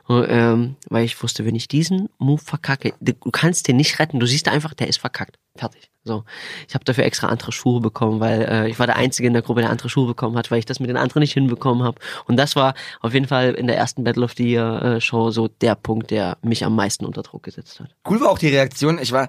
ähm, 0.09 0.75
weil 0.89 1.05
ich 1.05 1.21
wusste, 1.21 1.45
wenn 1.45 1.55
ich 1.55 1.67
diesen 1.67 2.09
Move 2.17 2.41
verkacke, 2.41 2.93
du 2.99 3.13
kannst 3.31 3.67
den 3.67 3.77
nicht 3.77 3.99
retten. 3.99 4.19
Du 4.19 4.25
siehst 4.25 4.47
einfach, 4.47 4.73
der 4.73 4.87
ist 4.87 4.99
verkackt. 4.99 5.37
Fertig. 5.55 5.89
So, 6.03 6.23
ich 6.67 6.73
habe 6.73 6.85
dafür 6.85 7.03
extra 7.03 7.27
andere 7.27 7.51
Schuhe 7.51 7.81
bekommen, 7.81 8.21
weil 8.21 8.43
äh, 8.43 8.69
ich 8.69 8.79
war 8.79 8.85
der 8.85 8.95
Einzige 8.95 9.27
in 9.27 9.33
der 9.33 9.41
Gruppe, 9.41 9.61
der 9.61 9.69
andere 9.69 9.89
Schuhe 9.89 10.07
bekommen 10.07 10.37
hat, 10.37 10.51
weil 10.51 10.59
ich 10.59 10.65
das 10.65 10.79
mit 10.79 10.89
den 10.89 10.95
anderen 10.95 11.19
nicht 11.19 11.33
hinbekommen 11.33 11.83
habe. 11.83 11.99
Und 12.25 12.37
das 12.37 12.55
war 12.55 12.75
auf 13.01 13.13
jeden 13.13 13.27
Fall 13.27 13.55
in 13.55 13.67
der 13.67 13.75
ersten 13.75 14.05
Battle 14.05 14.23
of 14.23 14.33
the 14.37 14.47
Year 14.47 14.81
äh, 14.81 15.01
Show 15.01 15.31
so 15.31 15.49
der 15.49 15.75
Punkt, 15.75 16.11
der 16.11 16.37
mich 16.41 16.63
am 16.63 16.75
meisten 16.75 17.05
unter 17.05 17.23
Druck 17.23 17.43
gesetzt 17.43 17.81
hat. 17.81 17.89
Cool 18.07 18.21
war 18.21 18.29
auch 18.29 18.39
die 18.39 18.47
Reaktion. 18.47 18.99
Ich 18.99 19.11
war 19.11 19.27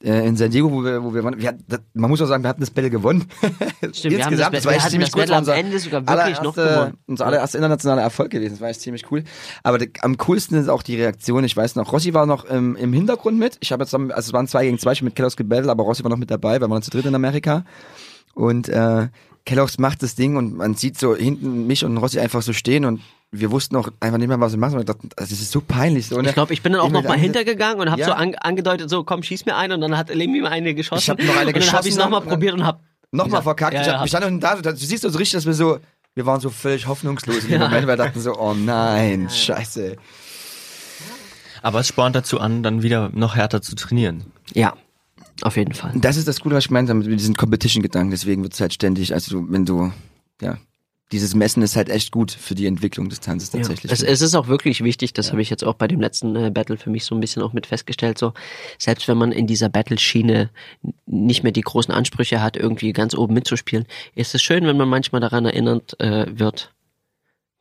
in 0.00 0.36
San 0.36 0.50
Diego, 0.50 0.70
wo 0.70 0.84
wir, 0.84 1.02
wo 1.02 1.12
wir 1.12 1.24
waren. 1.24 1.40
Wir 1.40 1.48
hatten, 1.48 1.64
man 1.94 2.08
muss 2.08 2.22
auch 2.22 2.26
sagen, 2.26 2.44
wir 2.44 2.48
hatten 2.48 2.60
das 2.60 2.70
Battle 2.70 2.90
gewonnen. 2.90 3.26
Stimmt, 3.92 4.16
wir 4.16 4.24
haben 4.24 4.36
das, 4.36 4.50
das 4.50 4.52
wir 4.52 4.64
war 4.64 4.72
echt 4.72 4.82
hatten 4.82 4.90
ziemlich 4.92 5.10
das 5.10 5.16
cool. 5.16 5.26
Battle 5.26 5.52
am 5.52 5.58
Ende 5.58 5.78
sogar 5.78 6.06
wirklich 6.06 6.40
noch 6.40 6.54
gewonnen. 6.54 6.98
Unser 7.06 7.26
allererster 7.26 7.58
internationaler 7.58 8.02
Erfolg 8.02 8.30
gewesen. 8.30 8.54
Das 8.54 8.60
war 8.60 8.68
echt 8.68 8.80
ziemlich 8.80 9.10
cool. 9.10 9.24
Aber 9.64 9.78
am 10.02 10.16
coolsten 10.18 10.54
ist 10.56 10.68
auch 10.68 10.84
die 10.84 10.96
Reaktion. 10.96 11.42
Ich 11.42 11.56
weiß 11.56 11.74
noch, 11.74 11.92
Rossi 11.92 12.14
war 12.14 12.26
noch 12.26 12.46
ähm, 12.48 12.76
im 12.76 12.92
Hintergrund 12.92 13.38
mit. 13.38 13.56
Ich 13.60 13.72
habe 13.72 13.82
jetzt, 13.82 13.92
also 13.92 14.12
es 14.16 14.32
waren 14.32 14.46
zwei 14.46 14.66
gegen 14.66 14.78
zwei, 14.78 14.92
ich 14.92 15.02
mit 15.02 15.16
Kellogg's 15.16 15.36
gebattelt, 15.36 15.68
aber 15.68 15.82
Rossi 15.82 16.04
war 16.04 16.10
noch 16.10 16.16
mit 16.16 16.30
dabei, 16.30 16.60
weil 16.60 16.68
wir 16.68 16.70
waren 16.70 16.82
zu 16.82 16.90
dritt 16.90 17.06
in 17.06 17.14
Amerika. 17.14 17.64
Und 18.34 18.68
äh, 18.68 19.08
Kellogg's 19.46 19.78
macht 19.78 20.02
das 20.04 20.14
Ding 20.14 20.36
und 20.36 20.54
man 20.56 20.74
sieht 20.74 20.98
so 20.98 21.16
hinten 21.16 21.66
mich 21.66 21.84
und 21.84 21.96
Rossi 21.96 22.20
einfach 22.20 22.42
so 22.42 22.52
stehen 22.52 22.84
und 22.84 23.00
wir 23.30 23.50
wussten 23.50 23.76
auch 23.76 23.88
einfach 24.00 24.18
nicht 24.18 24.28
mehr, 24.28 24.40
was 24.40 24.52
wir 24.52 24.58
machen. 24.58 24.74
Und 24.74 24.80
ich 24.80 24.86
dachte, 24.86 25.06
das 25.16 25.30
ist 25.30 25.50
so 25.50 25.60
peinlich. 25.60 26.06
So, 26.06 26.20
ne? 26.20 26.28
Ich 26.28 26.34
glaube, 26.34 26.52
ich 26.54 26.62
bin 26.62 26.72
dann 26.72 26.80
auch 26.80 26.86
Ich 26.86 26.92
noch 26.92 27.00
mit 27.02 27.08
mal 27.10 27.16
ange- 27.16 27.20
hintergegangen 27.20 27.80
und 27.80 27.90
habe 27.90 28.00
Ja. 28.00 28.06
so 28.08 28.12
an, 28.14 28.34
angedeutet, 28.36 28.88
so 28.88 29.04
komm, 29.04 29.22
schieß 29.22 29.44
mir 29.46 29.54
eine 29.56 29.74
und 29.74 29.80
dann 29.82 29.96
hat 29.96 30.14
Lemi 30.14 30.40
mir 30.40 30.50
eine 30.50 30.74
geschossen. 30.74 31.02
Ich 31.02 31.10
hab 31.10 31.18
noch 31.18 31.36
eine 31.36 31.48
und 31.48 31.56
dann 31.56 31.72
habe 31.72 31.88
ich 31.88 31.94
geschossen 31.94 31.98
nochmal 31.98 32.20
dann- 32.20 32.28
probiert 32.30 32.54
und 32.54 32.64
hab 32.66 32.80
Nochmal 33.10 33.42
verkackt. 33.42 33.72
ja, 33.74 33.80
ich, 33.82 33.88
hab, 33.88 34.04
ich 34.04 34.10
stand 34.10 34.24
unten 34.26 34.40
da, 34.40 34.54
du, 34.56 34.62
du 34.62 34.76
siehst 34.76 35.02
so 35.02 35.08
richtig, 35.08 35.32
dass 35.32 35.46
wir 35.46 35.54
so, 35.54 35.78
wir 36.14 36.26
waren 36.26 36.40
so 36.40 36.50
völlig 36.50 36.86
hoffnungslos 36.86 37.44
in 37.44 37.50
dem 37.52 37.60
Moment, 37.60 37.86
weil 37.86 37.96
wir 37.98 38.04
dachten 38.04 38.20
so, 38.20 38.34
oh 38.38 38.52
nein, 38.54 39.28
scheiße. 39.30 39.96
Aber 41.62 41.80
es 41.80 41.88
spornt 41.88 42.14
dazu 42.16 42.38
an, 42.40 42.62
dann 42.62 42.82
wieder 42.82 43.10
noch 43.14 43.34
härter 43.34 43.62
zu 43.62 43.74
trainieren. 43.74 44.24
Ja, 44.54 44.74
auf 45.42 45.56
jeden 45.56 45.74
Fall. 45.74 45.92
Das 45.96 46.16
ist 46.16 46.28
das 46.28 46.40
Gute, 46.40 46.54
was 46.54 46.64
ich 46.64 46.70
meinte 46.70 46.94
mit 46.94 47.06
diesen 47.06 47.34
Competition-Gedanken. 47.34 48.10
Deswegen 48.10 48.42
wird 48.42 48.54
es 48.54 48.60
halt 48.60 48.72
ständig, 48.74 49.12
also 49.14 49.44
wenn 49.48 49.64
du, 49.64 49.92
ja, 50.40 50.58
dieses 51.12 51.34
Messen 51.34 51.62
ist 51.62 51.76
halt 51.76 51.88
echt 51.88 52.12
gut 52.12 52.30
für 52.30 52.54
die 52.54 52.66
Entwicklung 52.66 53.08
des 53.08 53.20
Tanzes 53.20 53.50
tatsächlich. 53.50 53.90
Ja. 53.90 53.94
Es, 53.94 54.02
es 54.02 54.20
ist 54.20 54.34
auch 54.34 54.48
wirklich 54.48 54.84
wichtig, 54.84 55.14
das 55.14 55.30
habe 55.30 55.40
ich 55.40 55.48
jetzt 55.48 55.64
auch 55.64 55.74
bei 55.74 55.88
dem 55.88 56.00
letzten 56.00 56.36
äh, 56.36 56.50
Battle 56.50 56.76
für 56.76 56.90
mich 56.90 57.04
so 57.04 57.14
ein 57.14 57.20
bisschen 57.20 57.42
auch 57.42 57.54
mit 57.54 57.66
festgestellt, 57.66 58.18
so 58.18 58.34
selbst 58.78 59.08
wenn 59.08 59.16
man 59.16 59.32
in 59.32 59.46
dieser 59.46 59.70
Battle-Schiene 59.70 60.50
nicht 61.06 61.42
mehr 61.42 61.52
die 61.52 61.62
großen 61.62 61.92
Ansprüche 61.94 62.42
hat, 62.42 62.56
irgendwie 62.56 62.92
ganz 62.92 63.14
oben 63.14 63.34
mitzuspielen, 63.34 63.86
ist 64.14 64.34
es 64.34 64.42
schön, 64.42 64.66
wenn 64.66 64.76
man 64.76 64.88
manchmal 64.88 65.20
daran 65.20 65.46
erinnert 65.46 65.98
äh, 65.98 66.26
wird, 66.38 66.74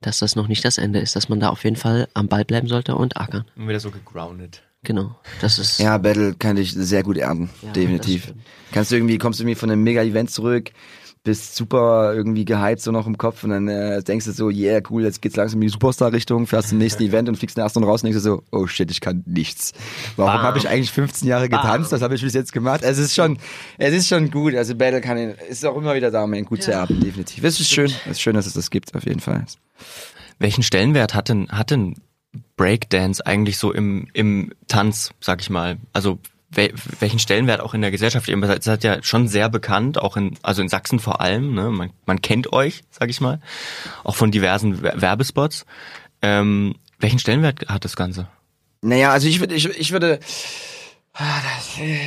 dass 0.02 0.20
das 0.20 0.36
noch 0.36 0.50
nicht 0.50 0.66
das 0.66 0.78
Ende 0.78 1.00
ist, 1.00 1.16
dass 1.16 1.30
man 1.30 1.40
da 1.40 1.50
auf 1.50 1.64
jeden 1.64 1.78
Fall 1.78 2.10
am 2.14 2.28
Ball 2.28 2.44
bleiben 2.44 2.68
sollte 2.68 2.96
und 2.96 3.16
ackern. 3.16 3.46
Und 3.56 3.70
wieder 3.70 3.80
so 3.80 3.92
gegroundet. 3.92 4.64
Genau, 4.84 5.16
das 5.42 5.58
ist... 5.58 5.80
Ja, 5.80 5.98
Battle 5.98 6.36
kann 6.38 6.56
dich 6.56 6.72
sehr 6.74 7.02
gut 7.02 7.18
ernten, 7.18 7.50
Ja, 7.62 7.72
definitiv. 7.72 8.34
Kannst 8.72 8.92
du 8.92 8.96
irgendwie, 8.96 9.18
kommst 9.18 9.40
du 9.40 9.44
irgendwie 9.44 9.60
von 9.60 9.72
einem 9.72 9.84
Mega-Event 9.84 10.30
zurück, 10.30 10.72
bist 11.28 11.58
super 11.58 12.14
irgendwie 12.16 12.46
gehypt 12.46 12.80
so 12.80 12.94
noch 12.94 13.06
im 13.06 13.18
Kopf 13.18 13.44
und 13.44 13.50
dann 13.50 13.68
äh, 13.68 14.02
denkst 14.02 14.26
du 14.28 14.32
so, 14.32 14.50
yeah, 14.50 14.80
cool, 14.90 15.04
jetzt 15.04 15.22
geht's 15.22 15.36
langsam 15.36 15.62
in 15.62 15.68
die 15.68 15.74
Superstar-Richtung, 15.74 16.48
fährst 16.48 16.70
zum 16.70 16.78
nächsten 16.78 17.04
Event 17.10 17.28
und 17.28 17.36
fliegst 17.36 17.58
der 17.58 17.66
ersten 17.66 17.84
raus 17.84 18.02
und 18.02 18.08
denkst 18.08 18.24
du 18.24 18.30
so, 18.30 18.44
oh 18.54 18.66
shit, 18.66 18.90
ich 18.90 19.02
kann 19.02 19.24
nichts. 19.26 19.74
Warum 20.16 20.42
habe 20.42 20.58
ich 20.58 20.70
eigentlich 20.70 20.90
15 20.90 21.28
Jahre 21.28 21.50
getanzt? 21.50 21.92
Was 21.92 22.02
habe 22.02 22.16
ich 22.16 22.22
bis 22.22 22.34
jetzt 22.34 22.54
gemacht? 22.54 22.82
Es 22.82 22.98
ist 22.98 23.14
schon, 23.14 23.40
es 23.78 23.94
ist 23.94 24.08
schon 24.08 24.32
gut. 24.32 24.56
Also 24.56 24.74
Battle 24.74 25.02
kann, 25.02 25.18
ist 25.18 25.66
auch 25.66 25.76
immer 25.76 25.96
wieder 25.96 26.12
da, 26.12 26.24
um 26.24 26.34
ihn 26.34 26.46
gut 26.46 26.64
zu 26.64 26.72
ernten, 26.72 27.02
definitiv. 27.02 27.44
Es 27.44 27.60
ist 27.60 27.70
schön, 27.70 27.92
es 28.06 28.12
ist 28.12 28.22
schön, 28.22 28.36
dass 28.36 28.46
es 28.46 28.54
das 28.54 28.70
gibt, 28.70 28.96
auf 28.96 29.06
jeden 29.06 29.20
Fall. 29.20 29.44
Welchen 30.40 30.64
Stellenwert 30.64 31.14
hat 31.14 31.28
denn, 31.28 31.50
hat 31.50 31.72
denn 31.72 31.96
Breakdance 32.56 33.26
eigentlich 33.26 33.58
so 33.58 33.74
im, 33.74 34.08
im 34.14 34.54
Tanz, 34.70 35.12
sag 35.20 35.42
ich 35.42 35.50
mal? 35.50 35.76
Also 35.92 36.20
wel, 36.50 36.74
welchen 37.00 37.20
Stellenwert 37.20 37.62
auch 37.62 37.74
in 37.74 37.82
der 37.82 37.92
Gesellschaft? 37.92 38.28
Ihr 38.28 38.62
seid 38.62 38.84
ja 38.84 39.02
schon 39.04 39.28
sehr 39.28 39.50
bekannt, 39.50 40.00
auch 40.00 40.18
in, 40.18 40.38
also 40.42 40.62
in 40.62 40.70
Sachsen 40.70 41.00
vor 41.00 41.22
allem. 41.22 41.54
Ne? 41.54 41.70
Man, 41.70 41.92
man 42.06 42.22
kennt 42.22 42.54
euch, 42.54 42.84
sag 42.90 43.10
ich 43.10 43.22
mal, 43.22 43.40
auch 44.04 44.16
von 44.16 44.32
diversen 44.32 44.82
Wer- 44.82 45.02
Werbespots. 45.02 45.66
Ähm, 46.22 46.76
welchen 47.00 47.20
Stellenwert 47.20 47.68
hat 47.68 47.86
das 47.86 47.96
Ganze? 47.96 48.28
Naja, 48.82 49.12
also 49.12 49.28
ich 49.28 49.40
würde, 49.40 49.56
ich, 49.56 49.66
ich 49.66 49.92
würde, 49.92 50.20
das, 51.20 51.80
äh, 51.80 51.98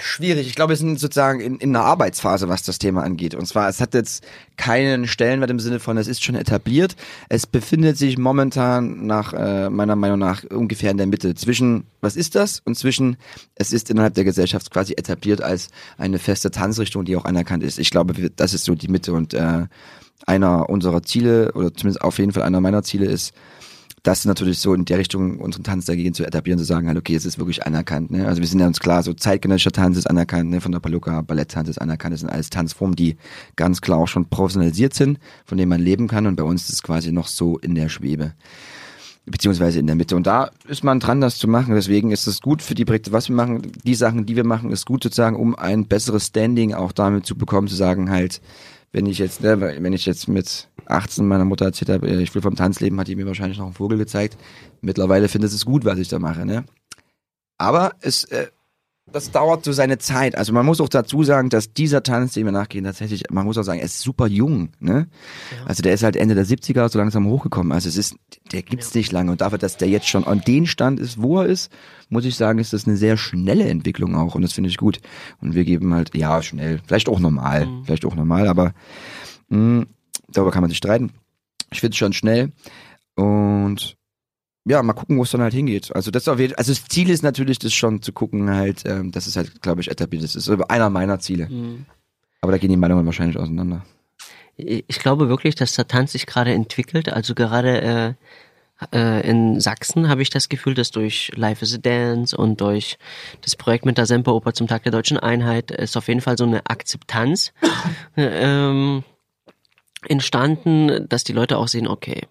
schwierig. 0.00 0.46
Ich 0.46 0.54
glaube, 0.54 0.70
wir 0.70 0.76
sind 0.76 1.00
sozusagen 1.00 1.40
in, 1.40 1.56
in 1.56 1.74
einer 1.74 1.84
Arbeitsphase, 1.84 2.48
was 2.48 2.62
das 2.62 2.78
Thema 2.78 3.02
angeht. 3.02 3.34
Und 3.34 3.46
zwar, 3.46 3.68
es 3.68 3.80
hat 3.80 3.94
jetzt 3.94 4.24
keinen 4.56 5.08
Stellenwert 5.08 5.50
im 5.50 5.58
Sinne 5.58 5.80
von, 5.80 5.96
es 5.96 6.06
ist 6.06 6.22
schon 6.22 6.36
etabliert. 6.36 6.94
Es 7.28 7.46
befindet 7.46 7.98
sich 7.98 8.16
momentan 8.16 9.06
nach 9.06 9.32
äh, 9.32 9.70
meiner 9.70 9.96
Meinung 9.96 10.18
nach 10.18 10.44
ungefähr 10.44 10.90
in 10.90 10.98
der 10.98 11.06
Mitte 11.06 11.34
zwischen, 11.34 11.84
was 12.00 12.14
ist 12.14 12.36
das? 12.36 12.60
Und 12.64 12.76
zwischen, 12.76 13.16
es 13.56 13.72
ist 13.72 13.90
innerhalb 13.90 14.14
der 14.14 14.24
Gesellschaft 14.24 14.70
quasi 14.70 14.92
etabliert 14.92 15.42
als 15.42 15.68
eine 15.98 16.18
feste 16.18 16.50
Tanzrichtung, 16.50 17.04
die 17.04 17.16
auch 17.16 17.24
anerkannt 17.24 17.64
ist. 17.64 17.78
Ich 17.78 17.90
glaube, 17.90 18.30
das 18.30 18.54
ist 18.54 18.64
so 18.64 18.74
die 18.74 18.88
Mitte 18.88 19.12
und 19.12 19.34
äh, 19.34 19.66
einer 20.26 20.68
unserer 20.70 21.02
Ziele, 21.02 21.52
oder 21.54 21.74
zumindest 21.74 22.02
auf 22.02 22.18
jeden 22.18 22.32
Fall 22.32 22.42
einer 22.44 22.60
meiner 22.60 22.82
Ziele 22.82 23.06
ist, 23.06 23.32
das 24.02 24.24
natürlich 24.24 24.58
so 24.58 24.72
in 24.72 24.84
der 24.84 24.98
Richtung 24.98 25.40
unseren 25.40 25.62
Tanz 25.62 25.84
dagegen 25.84 26.14
zu 26.14 26.24
etablieren, 26.24 26.58
zu 26.58 26.64
sagen, 26.64 26.88
halt, 26.88 26.96
okay, 26.96 27.14
es 27.14 27.26
ist 27.26 27.38
wirklich 27.38 27.66
anerkannt. 27.66 28.10
Ne? 28.10 28.26
Also 28.26 28.40
wir 28.40 28.48
sind 28.48 28.60
ja 28.60 28.66
uns 28.66 28.80
klar, 28.80 29.02
so 29.02 29.12
zeitgenössischer 29.12 29.72
Tanz 29.72 29.98
ist 29.98 30.08
anerkannt, 30.08 30.50
ne? 30.50 30.60
von 30.60 30.72
der 30.72 30.80
Palukka, 30.80 31.20
Balletttanz 31.22 31.68
ist 31.68 31.80
anerkannt, 31.80 32.14
das 32.14 32.20
sind 32.20 32.30
alles 32.30 32.50
Tanzformen, 32.50 32.96
die 32.96 33.16
ganz 33.56 33.80
klar 33.80 33.98
auch 33.98 34.08
schon 34.08 34.28
professionalisiert 34.28 34.94
sind, 34.94 35.18
von 35.44 35.58
denen 35.58 35.68
man 35.68 35.80
leben 35.80 36.08
kann 36.08 36.26
und 36.26 36.36
bei 36.36 36.42
uns 36.42 36.64
ist 36.64 36.74
es 36.74 36.82
quasi 36.82 37.12
noch 37.12 37.26
so 37.26 37.58
in 37.58 37.74
der 37.74 37.88
Schwebe 37.88 38.32
beziehungsweise 39.26 39.78
in 39.78 39.86
der 39.86 39.96
Mitte. 39.96 40.16
Und 40.16 40.26
da 40.26 40.50
ist 40.66 40.82
man 40.82 40.98
dran, 40.98 41.20
das 41.20 41.38
zu 41.38 41.46
machen. 41.46 41.74
Deswegen 41.74 42.10
ist 42.10 42.26
es 42.26 42.40
gut 42.40 42.62
für 42.62 42.74
die 42.74 42.84
Projekte, 42.84 43.12
was 43.12 43.28
wir 43.28 43.36
machen, 43.36 43.70
die 43.84 43.94
Sachen, 43.94 44.26
die 44.26 44.34
wir 44.34 44.44
machen, 44.44 44.72
ist 44.72 44.86
gut 44.86 45.02
sozusagen, 45.02 45.36
um 45.36 45.54
ein 45.54 45.86
besseres 45.86 46.26
Standing 46.26 46.74
auch 46.74 46.92
damit 46.92 47.26
zu 47.26 47.36
bekommen, 47.36 47.68
zu 47.68 47.76
sagen 47.76 48.10
halt, 48.10 48.40
wenn 48.92 49.06
ich 49.06 49.18
jetzt, 49.18 49.42
ne, 49.42 49.60
wenn 49.60 49.92
ich 49.92 50.06
jetzt 50.06 50.28
mit 50.28 50.68
18 50.86 51.26
meiner 51.26 51.44
Mutter 51.44 51.66
erzählt 51.66 51.90
habe, 51.90 52.08
ich 52.08 52.34
will 52.34 52.42
vom 52.42 52.56
Tanz 52.56 52.80
leben, 52.80 52.98
hat 52.98 53.08
die 53.08 53.16
mir 53.16 53.26
wahrscheinlich 53.26 53.58
noch 53.58 53.66
einen 53.66 53.74
Vogel 53.74 53.98
gezeigt. 53.98 54.36
Mittlerweile 54.80 55.28
findet 55.28 55.52
es 55.52 55.64
gut, 55.64 55.84
was 55.84 55.98
ich 55.98 56.08
da 56.08 56.18
mache, 56.18 56.44
ne? 56.44 56.64
Aber 57.58 57.92
es, 58.00 58.24
äh, 58.24 58.48
das 59.12 59.30
dauert 59.30 59.64
so 59.64 59.72
seine 59.72 59.98
Zeit. 59.98 60.36
Also 60.36 60.52
man 60.52 60.64
muss 60.64 60.80
auch 60.80 60.88
dazu 60.88 61.22
sagen, 61.22 61.48
dass 61.48 61.72
dieser 61.72 62.02
Tanz, 62.02 62.34
den 62.34 62.44
wir 62.44 62.52
nachgehen, 62.52 62.84
tatsächlich, 62.84 63.24
man 63.30 63.44
muss 63.44 63.58
auch 63.58 63.62
sagen, 63.62 63.80
er 63.80 63.86
ist 63.86 64.00
super 64.00 64.26
jung, 64.26 64.70
ne? 64.80 65.08
Also 65.66 65.82
der 65.82 65.94
ist 65.94 66.02
halt 66.02 66.16
Ende 66.16 66.34
der 66.34 66.46
70er 66.46 66.88
so 66.88 66.98
langsam 66.98 67.26
hochgekommen. 67.26 67.72
Also 67.72 67.88
es 67.88 67.96
ist, 67.96 68.16
der 68.52 68.62
gibt's 68.62 68.94
nicht 68.94 69.12
lange. 69.12 69.32
Und 69.32 69.40
dafür, 69.40 69.58
dass 69.58 69.76
der 69.76 69.88
jetzt 69.88 70.08
schon 70.08 70.24
an 70.24 70.40
den 70.40 70.66
Stand 70.66 71.00
ist, 71.00 71.20
wo 71.20 71.40
er 71.40 71.46
ist, 71.46 71.70
muss 72.08 72.24
ich 72.24 72.36
sagen, 72.36 72.58
ist 72.58 72.72
das 72.72 72.86
eine 72.86 72.96
sehr 72.96 73.16
schnelle 73.16 73.68
Entwicklung 73.68 74.16
auch. 74.16 74.34
Und 74.34 74.42
das 74.42 74.52
finde 74.52 74.70
ich 74.70 74.76
gut. 74.76 75.00
Und 75.40 75.54
wir 75.54 75.64
geben 75.64 75.94
halt, 75.94 76.14
ja, 76.16 76.42
schnell, 76.42 76.80
vielleicht 76.86 77.08
auch 77.08 77.20
normal, 77.20 77.68
vielleicht 77.84 78.04
auch 78.04 78.14
normal, 78.14 78.48
aber 78.48 78.72
mh, 79.48 79.86
darüber 80.28 80.50
kann 80.50 80.62
man 80.62 80.70
sich 80.70 80.78
streiten. 80.78 81.12
Ich 81.72 81.80
finde 81.80 81.92
es 81.92 81.98
schon 81.98 82.12
schnell. 82.12 82.52
Und 83.14 83.96
ja, 84.66 84.82
mal 84.82 84.92
gucken, 84.92 85.16
wo 85.16 85.22
es 85.22 85.30
dann 85.30 85.40
halt 85.40 85.54
hingeht. 85.54 85.94
Also 85.94 86.10
das 86.10 86.28
also 86.28 86.48
das 86.52 86.84
Ziel 86.88 87.10
ist 87.10 87.22
natürlich, 87.22 87.58
das 87.58 87.72
schon 87.72 88.02
zu 88.02 88.12
gucken, 88.12 88.50
halt, 88.50 88.82
ähm, 88.86 89.10
dass 89.10 89.26
es 89.26 89.36
halt, 89.36 89.62
glaube 89.62 89.80
ich, 89.80 89.90
etabliert 89.90 90.22
ist. 90.22 90.36
Das 90.36 90.48
ist 90.48 90.70
einer 90.70 90.90
meiner 90.90 91.18
Ziele. 91.18 91.48
Mhm. 91.48 91.86
Aber 92.42 92.52
da 92.52 92.58
gehen 92.58 92.70
die 92.70 92.76
Meinungen 92.76 93.06
wahrscheinlich 93.06 93.38
auseinander. 93.38 93.84
Ich 94.56 94.98
glaube 94.98 95.28
wirklich, 95.28 95.54
dass 95.54 95.74
der 95.74 95.88
Tanz 95.88 96.12
sich 96.12 96.26
gerade 96.26 96.52
entwickelt. 96.52 97.10
Also 97.10 97.34
gerade 97.34 97.80
äh, 97.80 98.14
äh, 98.92 99.28
in 99.28 99.60
Sachsen 99.60 100.08
habe 100.08 100.22
ich 100.22 100.30
das 100.30 100.48
Gefühl, 100.48 100.74
dass 100.74 100.90
durch 100.90 101.32
Life 101.34 101.64
is 101.64 101.74
a 101.74 101.78
Dance 101.78 102.36
und 102.36 102.60
durch 102.60 102.98
das 103.42 103.56
Projekt 103.56 103.86
mit 103.86 103.98
der 103.98 104.06
Semperoper 104.06 104.52
zum 104.52 104.66
Tag 104.66 104.82
der 104.82 104.92
deutschen 104.92 105.18
Einheit 105.18 105.70
ist 105.70 105.96
auf 105.96 106.08
jeden 106.08 106.20
Fall 106.20 106.36
so 106.36 106.44
eine 106.44 106.66
Akzeptanz 106.66 107.52
ähm, 108.16 109.04
entstanden, 110.06 111.08
dass 111.08 111.24
die 111.24 111.32
Leute 111.32 111.58
auch 111.58 111.68
sehen, 111.68 111.88
okay, 111.88 112.22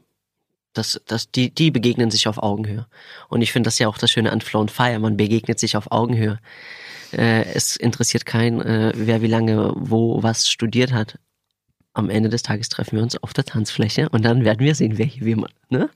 das, 0.74 1.02
das, 1.06 1.32
die, 1.32 1.54
die 1.54 1.72
begegnen 1.72 2.12
sich 2.12 2.28
auf 2.28 2.42
Augenhöhe. 2.42 2.88
Und 3.28 3.42
ich 3.42 3.52
finde 3.52 3.68
das 3.68 3.80
ja 3.80 3.88
auch 3.88 3.98
das 3.98 4.12
Schöne 4.12 4.32
an 4.32 4.42
Flow 4.42 4.62
and 4.62 4.72
Fire, 4.72 5.00
man 5.00 5.18
begegnet 5.18 5.60
sich 5.60 5.76
auf 5.76 5.92
Augenhöhe. 5.92 6.40
Äh, 7.12 7.46
es 7.54 7.76
interessiert 7.76 8.26
keinen, 8.26 8.62
äh, 8.62 8.92
wer 8.96 9.22
wie 9.22 9.28
lange 9.28 9.74
wo 9.76 10.22
was 10.22 10.50
studiert 10.50 10.94
hat. 10.94 11.18
Am 11.94 12.10
Ende 12.10 12.30
des 12.30 12.44
Tages 12.44 12.70
treffen 12.70 12.98
wir 12.98 13.04
uns 13.04 13.22
auf 13.22 13.34
der 13.34 13.46
Tanzfläche 13.46 14.10
und 14.10 14.24
dann 14.24 14.46
werden 14.46 14.60
wir 14.60 14.76
sehen, 14.76 14.98
wer 14.98 15.06
hier 15.06 15.26
wie 15.26 15.36
man, 15.36 15.52
ne? 15.70 15.90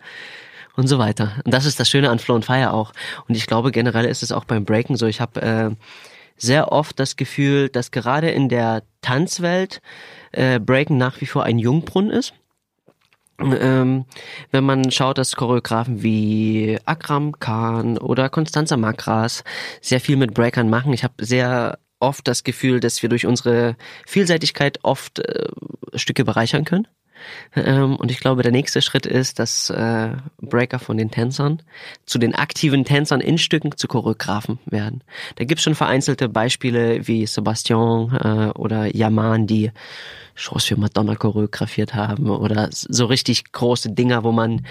Und 0.76 0.88
so 0.88 0.98
weiter. 0.98 1.40
Und 1.46 1.54
das 1.54 1.66
ist 1.66 1.80
das 1.80 1.88
Schöne 1.88 2.10
an 2.10 2.18
Flow 2.18 2.34
and 2.34 2.46
Fire 2.46 2.74
auch. 2.74 2.94
Und 3.28 3.36
ich 3.36 3.46
glaube, 3.46 3.72
generell 3.72 4.06
ist 4.06 4.24
es 4.24 4.32
auch 4.32 4.44
beim 4.44 4.66
Breaken 4.66 4.96
so. 4.96 5.06
Ich 5.06 5.22
habe 5.22 5.40
äh, 5.40 5.70
sehr 6.36 6.72
oft 6.72 7.00
das 7.00 7.16
Gefühl, 7.16 7.70
dass 7.70 7.92
gerade 7.92 8.32
in 8.32 8.50
der 8.50 8.82
Tanzwelt 9.02 9.84
äh, 10.32 10.60
Breaken 10.60 10.98
nach 10.98 11.22
wie 11.22 11.28
vor 11.28 11.44
ein 11.44 11.60
Jungbrunnen 11.60 12.10
ist. 12.10 12.34
Ähm, 13.40 14.06
wenn 14.52 14.64
man 14.64 14.92
schaut, 14.92 15.18
dass 15.18 15.36
Choreografen 15.36 16.04
wie 16.04 16.78
Akram 16.86 17.40
Khan 17.40 17.98
oder 17.98 18.30
Constanza 18.30 18.78
Makras 18.78 19.44
sehr 19.82 20.00
viel 20.00 20.18
mit 20.18 20.34
Breakern 20.34 20.70
machen. 20.70 20.94
Ich 20.94 21.04
habe 21.04 21.26
sehr 21.26 21.80
oft 22.00 22.28
das 22.28 22.44
Gefühl, 22.44 22.80
dass 22.80 23.02
wir 23.02 23.10
durch 23.10 23.26
unsere 23.26 23.76
Vielseitigkeit 24.06 24.80
oft 24.84 25.20
äh, 25.20 25.48
Stücke 25.96 26.26
bereichern 26.26 26.66
können. 26.66 26.88
Ähm, 27.56 27.96
und 27.96 28.12
ich 28.12 28.20
glaube, 28.20 28.44
der 28.44 28.52
nächste 28.52 28.82
Schritt 28.82 29.06
ist, 29.06 29.40
dass 29.40 29.70
äh, 29.70 30.10
Breaker 30.42 30.80
von 30.80 30.98
den 30.98 31.12
Tänzern 31.12 31.62
zu 32.06 32.18
den 32.18 32.36
aktiven 32.36 32.86
Tänzern 32.86 33.22
in 33.22 33.38
Stücken 33.38 33.76
zu 33.76 33.88
Choreografen 33.88 34.60
werden. 34.66 35.02
Da 35.36 35.46
gibt's 35.46 35.64
schon 35.64 35.76
vereinzelte 35.76 36.30
Beispiele 36.30 37.08
wie 37.08 37.26
Sebastian 37.26 38.16
äh, 38.16 38.60
oder 38.60 38.94
Yaman, 38.96 39.48
die 39.48 39.72
Shows 40.36 40.66
für 40.66 40.78
Madonna 40.78 41.16
choreografiert 41.16 41.94
haben 41.94 42.30
oder 42.30 42.70
so 42.72 43.06
richtig 43.06 43.52
große 43.52 43.92
Dinger, 43.92 44.24
wo 44.24 44.32
man, 44.32 44.66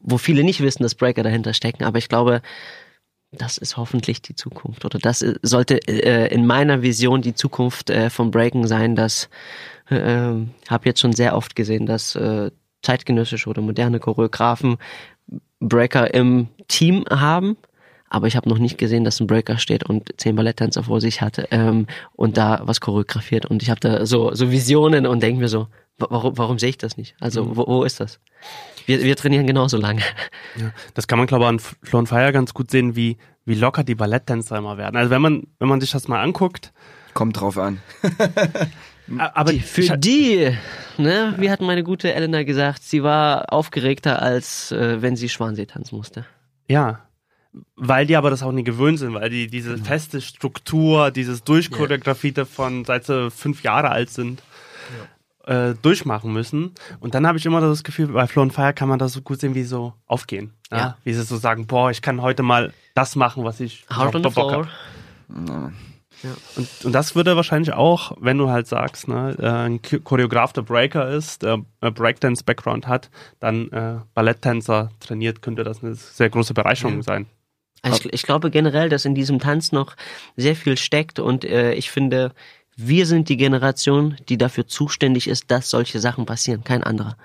wo 0.00 0.18
viele 0.18 0.44
nicht 0.44 0.60
wissen, 0.60 0.82
dass 0.82 0.94
Breaker 0.94 1.22
dahinter 1.22 1.52
stecken. 1.52 1.84
Aber 1.84 1.98
ich 1.98 2.08
glaube, 2.08 2.42
das 3.32 3.58
ist 3.58 3.76
hoffentlich 3.76 4.22
die 4.22 4.34
Zukunft 4.34 4.84
oder 4.84 4.98
das 4.98 5.22
äh, 5.22 5.34
sollte 5.42 5.78
äh, 5.86 6.32
in 6.32 6.46
meiner 6.46 6.82
Vision 6.82 7.22
die 7.22 7.34
Zukunft 7.34 7.90
äh, 7.90 8.10
vom 8.10 8.30
Breaken 8.30 8.66
sein, 8.66 8.96
dass 8.96 9.28
äh, 9.88 9.96
habe 9.96 10.84
jetzt 10.84 11.00
schon 11.00 11.12
sehr 11.12 11.36
oft 11.36 11.54
gesehen, 11.54 11.86
dass 11.86 12.14
äh, 12.16 12.50
zeitgenössische 12.82 13.48
oder 13.48 13.62
moderne 13.62 14.00
Choreografen 14.00 14.78
Breaker 15.60 16.12
im 16.14 16.48
Team 16.68 17.04
haben, 17.10 17.56
aber 18.10 18.26
ich 18.26 18.36
habe 18.36 18.48
noch 18.48 18.58
nicht 18.58 18.76
gesehen, 18.76 19.04
dass 19.04 19.18
ein 19.20 19.26
Breaker 19.26 19.56
steht 19.56 19.84
und 19.88 20.10
zehn 20.20 20.36
Balletttänzer 20.36 20.82
vor 20.82 21.00
sich 21.00 21.22
hat 21.22 21.42
ähm, 21.50 21.86
und 22.12 22.36
da 22.36 22.60
was 22.64 22.80
choreografiert 22.82 23.46
und 23.46 23.62
ich 23.62 23.70
habe 23.70 23.80
da 23.80 24.04
so 24.04 24.34
so 24.34 24.50
Visionen 24.50 25.06
und 25.06 25.22
denke 25.22 25.40
mir 25.40 25.48
so, 25.48 25.68
wa- 25.98 26.08
warum 26.10 26.36
warum 26.36 26.58
sehe 26.58 26.68
ich 26.70 26.78
das 26.78 26.96
nicht? 26.98 27.14
Also 27.20 27.56
wo, 27.56 27.66
wo 27.66 27.84
ist 27.84 28.00
das? 28.00 28.20
Wir, 28.86 29.02
wir 29.02 29.16
trainieren 29.16 29.46
genauso 29.46 29.76
lange. 29.78 30.02
Ja, 30.56 30.72
das 30.94 31.06
kann 31.06 31.18
man, 31.18 31.26
glaube 31.28 31.44
ich, 31.44 31.48
an 31.48 31.58
Flow 31.60 31.98
and 32.00 32.08
Fire 32.08 32.32
ganz 32.32 32.52
gut 32.54 32.70
sehen, 32.70 32.96
wie, 32.96 33.16
wie 33.44 33.54
locker 33.54 33.84
die 33.84 33.94
Balletttänzer 33.94 34.56
immer 34.58 34.76
werden. 34.78 34.96
Also 34.96 35.10
wenn 35.10 35.22
man, 35.22 35.46
wenn 35.58 35.68
man 35.68 35.80
sich 35.80 35.90
das 35.92 36.08
mal 36.08 36.20
anguckt. 36.20 36.72
Kommt 37.14 37.40
drauf 37.40 37.56
an. 37.58 37.80
Aber 39.18 39.52
die, 39.52 39.60
für 39.60 39.98
die, 39.98 40.56
ne, 40.96 41.34
wie 41.38 41.50
hat 41.50 41.60
meine 41.60 41.82
gute 41.82 42.12
Elena 42.14 42.44
gesagt, 42.44 42.82
sie 42.82 43.02
war 43.02 43.52
aufgeregter, 43.52 44.22
als 44.22 44.70
äh, 44.72 45.02
wenn 45.02 45.16
sie 45.16 45.28
Schwansee 45.28 45.66
tanzen 45.66 45.96
musste. 45.96 46.24
Ja. 46.68 47.00
Weil 47.74 48.06
die 48.06 48.16
aber 48.16 48.30
das 48.30 48.42
auch 48.44 48.52
nie 48.52 48.62
gewöhnt 48.62 48.98
sind, 49.00 49.14
weil 49.14 49.28
die 49.30 49.48
diese 49.48 49.76
feste 49.78 50.20
Struktur, 50.20 51.10
dieses 51.10 51.42
Durchchoreografierte 51.42 52.46
von 52.46 52.84
seit 52.84 53.06
sie 53.06 53.30
fünf 53.30 53.62
Jahre 53.64 53.90
alt 53.90 54.10
sind, 54.10 54.42
äh, 55.46 55.74
durchmachen 55.82 56.32
müssen. 56.32 56.72
Und 57.00 57.14
dann 57.14 57.26
habe 57.26 57.38
ich 57.38 57.46
immer 57.46 57.60
das 57.60 57.82
Gefühl, 57.82 58.08
bei 58.08 58.26
Flow 58.28 58.42
and 58.42 58.52
Fire 58.52 58.72
kann 58.72 58.88
man 58.88 59.00
das 59.00 59.14
so 59.14 59.20
gut 59.22 59.40
sehen, 59.40 59.54
wie 59.56 59.64
so 59.64 59.94
aufgehen. 60.06 60.52
Ja. 60.70 60.78
Ja. 60.78 60.96
Wie 61.02 61.12
sie 61.12 61.22
so 61.22 61.36
sagen, 61.38 61.66
boah, 61.66 61.90
ich 61.90 62.02
kann 62.02 62.22
heute 62.22 62.42
mal 62.44 62.72
das 62.94 63.16
machen, 63.16 63.42
was 63.42 63.58
ich 63.58 63.84
Hard 63.90 64.14
on 64.14 64.22
Bock 64.22 64.32
the 64.32 64.40
floor. 64.40 64.68
Und, 66.56 66.68
und 66.84 66.92
das 66.92 67.14
würde 67.14 67.34
wahrscheinlich 67.34 67.72
auch, 67.72 68.12
wenn 68.20 68.36
du 68.36 68.50
halt 68.50 68.66
sagst, 68.66 69.08
ne, 69.08 69.34
äh, 69.38 69.46
ein 69.48 69.80
Ch- 69.80 70.00
Choreograf, 70.02 70.52
der 70.52 70.62
Breaker 70.62 71.08
ist, 71.08 71.42
der 71.42 71.62
äh, 71.80 71.90
Breakdance-Background 71.90 72.86
hat, 72.86 73.08
dann 73.40 73.70
äh, 73.72 73.96
Balletttänzer 74.14 74.90
trainiert, 75.00 75.40
könnte 75.40 75.64
das 75.64 75.82
eine 75.82 75.94
sehr 75.94 76.28
große 76.28 76.52
Bereicherung 76.52 76.96
Ja. 76.96 77.02
sein. 77.02 77.26
Also 77.82 78.06
ich, 78.06 78.12
ich 78.12 78.22
glaube 78.22 78.50
generell, 78.50 78.88
dass 78.88 79.04
in 79.04 79.14
diesem 79.14 79.38
Tanz 79.38 79.72
noch 79.72 79.96
sehr 80.36 80.56
viel 80.56 80.76
steckt 80.76 81.18
und 81.18 81.44
äh, 81.44 81.74
ich 81.74 81.90
finde, 81.90 82.32
wir 82.76 83.04
sind 83.04 83.28
die 83.28 83.36
Generation, 83.36 84.16
die 84.28 84.38
dafür 84.38 84.66
zuständig 84.66 85.28
ist, 85.28 85.50
dass 85.50 85.68
solche 85.68 85.98
Sachen 86.00 86.24
passieren, 86.24 86.64
kein 86.64 86.82
anderer. 86.82 87.16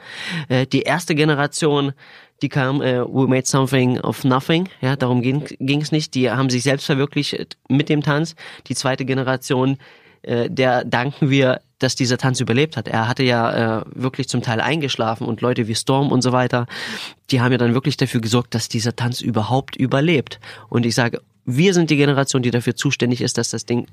Äh, 0.50 0.66
die 0.68 0.82
erste 0.82 1.16
Generation, 1.16 1.94
die 2.42 2.50
kam, 2.50 2.82
äh, 2.82 3.02
we 3.02 3.28
made 3.28 3.46
something 3.46 4.00
of 4.02 4.24
nothing, 4.24 4.68
ja, 4.82 4.96
darum 4.96 5.22
ging 5.22 5.82
es 5.82 5.92
nicht, 5.92 6.14
die 6.14 6.30
haben 6.30 6.50
sich 6.50 6.64
selbst 6.64 6.86
verwirklicht 6.86 7.58
mit 7.70 7.88
dem 7.88 8.02
Tanz. 8.02 8.36
Die 8.68 8.76
zweite 8.76 9.06
Generation, 9.06 9.78
äh, 10.26 10.50
der 10.50 10.84
danken 10.84 11.30
wir, 11.30 11.62
dass 11.80 11.96
dieser 11.96 12.18
Tanz 12.18 12.40
überlebt 12.40 12.78
hat. 12.78 12.88
Er 12.88 13.08
hatte 13.08 13.24
ja 13.24 13.82
äh, 13.82 13.86
wirklich 13.94 14.30
zum 14.30 14.42
Teil 14.42 14.62
eingeschlafen 14.62 15.28
und 15.28 15.42
Leute 15.42 15.68
wie 15.68 15.76
Storm 15.76 16.12
und 16.12 16.22
so 16.22 16.32
weiter, 16.32 16.68
die 17.32 17.42
haben 17.42 17.52
ja 17.52 17.58
dann 17.58 17.74
wirklich 17.74 17.98
dafür 17.98 18.22
gesorgt, 18.22 18.56
dass 18.56 18.70
dieser 18.70 18.96
Tanz 18.96 19.22
überhaupt 19.22 19.76
überlebt. 19.76 20.40
Und 20.70 20.86
ich 20.86 20.96
sage, 20.96 21.22
wir 21.46 21.74
sind 21.74 21.90
die 21.90 21.98
Generation, 21.98 22.42
die 22.42 22.52
dafür 22.52 22.76
zuständig 22.76 23.22
ist, 23.22 23.38
dass 23.38 23.50
das 23.50 23.66
Ding 23.66 23.88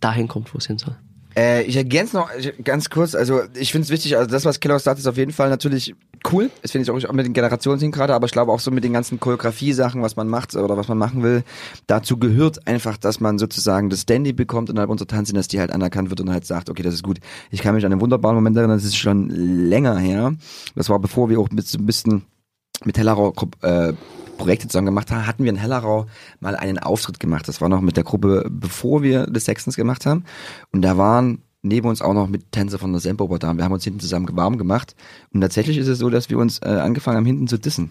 dahin 0.00 0.28
kommt, 0.28 0.54
wo 0.54 0.58
es 0.58 0.66
hin 0.66 0.78
soll. 0.78 0.96
Äh, 1.36 1.64
ich 1.64 1.76
ergänze 1.76 2.16
noch 2.16 2.30
ganz 2.64 2.88
kurz, 2.88 3.14
also 3.14 3.42
ich 3.54 3.70
finde 3.70 3.84
es 3.84 3.90
wichtig, 3.90 4.16
also 4.16 4.30
das, 4.30 4.46
was 4.46 4.58
Kellogg 4.58 4.80
sagt, 4.80 4.98
ist 4.98 5.06
auf 5.06 5.18
jeden 5.18 5.32
Fall 5.32 5.50
natürlich 5.50 5.94
cool. 6.32 6.50
Das 6.62 6.72
finde 6.72 6.90
ich 6.90 7.06
auch, 7.06 7.12
mit 7.12 7.26
den 7.26 7.34
Generationen 7.34 7.92
gerade, 7.92 8.14
aber 8.14 8.24
ich 8.24 8.32
glaube 8.32 8.52
auch 8.52 8.60
so 8.60 8.70
mit 8.70 8.84
den 8.84 8.94
ganzen 8.94 9.20
Choreografie-Sachen, 9.20 10.00
was 10.00 10.16
man 10.16 10.28
macht 10.28 10.54
oder 10.56 10.76
was 10.76 10.88
man 10.88 10.96
machen 10.96 11.22
will, 11.22 11.44
dazu 11.86 12.16
gehört 12.16 12.66
einfach, 12.66 12.96
dass 12.96 13.20
man 13.20 13.38
sozusagen 13.38 13.90
das 13.90 14.02
Standy 14.02 14.32
bekommt 14.32 14.70
innerhalb 14.70 14.88
unserer 14.88 15.08
Tanzdynastie 15.08 15.60
halt 15.60 15.72
anerkannt 15.72 16.08
wird 16.08 16.20
und 16.20 16.30
halt 16.30 16.46
sagt, 16.46 16.70
okay, 16.70 16.82
das 16.82 16.94
ist 16.94 17.02
gut. 17.02 17.18
Ich 17.50 17.60
kann 17.60 17.74
mich 17.74 17.84
an 17.84 17.92
einen 17.92 18.00
wunderbaren 18.00 18.36
Moment 18.36 18.56
erinnern, 18.56 18.78
das 18.78 18.84
ist 18.84 18.96
schon 18.96 19.28
länger 19.28 19.98
her. 19.98 20.34
Das 20.74 20.88
war 20.88 20.98
bevor 20.98 21.28
wir 21.28 21.38
auch 21.38 21.50
ein 21.50 21.56
bisschen 21.56 22.24
mit 22.84 22.98
Hellerau 22.98 23.34
äh, 23.62 23.92
Projekte 24.36 24.68
zusammen 24.68 24.86
gemacht 24.86 25.10
haben, 25.10 25.26
hatten 25.26 25.44
wir 25.44 25.50
in 25.50 25.56
Hellerau 25.56 26.06
mal 26.40 26.56
einen 26.56 26.78
Auftritt 26.78 27.20
gemacht. 27.20 27.48
Das 27.48 27.60
war 27.60 27.68
noch 27.68 27.80
mit 27.80 27.96
der 27.96 28.04
Gruppe, 28.04 28.46
bevor 28.50 29.02
wir 29.02 29.26
das 29.26 29.44
Sextons 29.44 29.76
gemacht 29.76 30.06
haben. 30.06 30.24
Und 30.72 30.82
da 30.82 30.96
waren 30.96 31.42
neben 31.62 31.88
uns 31.88 32.02
auch 32.02 32.14
noch 32.14 32.28
mit 32.28 32.52
Tänzer 32.52 32.78
von 32.78 32.92
der 32.92 33.00
Semperoper 33.00 33.38
da. 33.38 33.54
Wir 33.54 33.64
haben 33.64 33.72
uns 33.72 33.84
hinten 33.84 34.00
zusammen 34.00 34.28
warm 34.32 34.58
gemacht. 34.58 34.94
Und 35.32 35.40
tatsächlich 35.40 35.78
ist 35.78 35.88
es 35.88 35.98
so, 35.98 36.10
dass 36.10 36.30
wir 36.30 36.38
uns 36.38 36.60
äh, 36.62 36.68
angefangen 36.68 37.18
haben, 37.18 37.26
hinten 37.26 37.48
zu 37.48 37.58
dissen. 37.58 37.90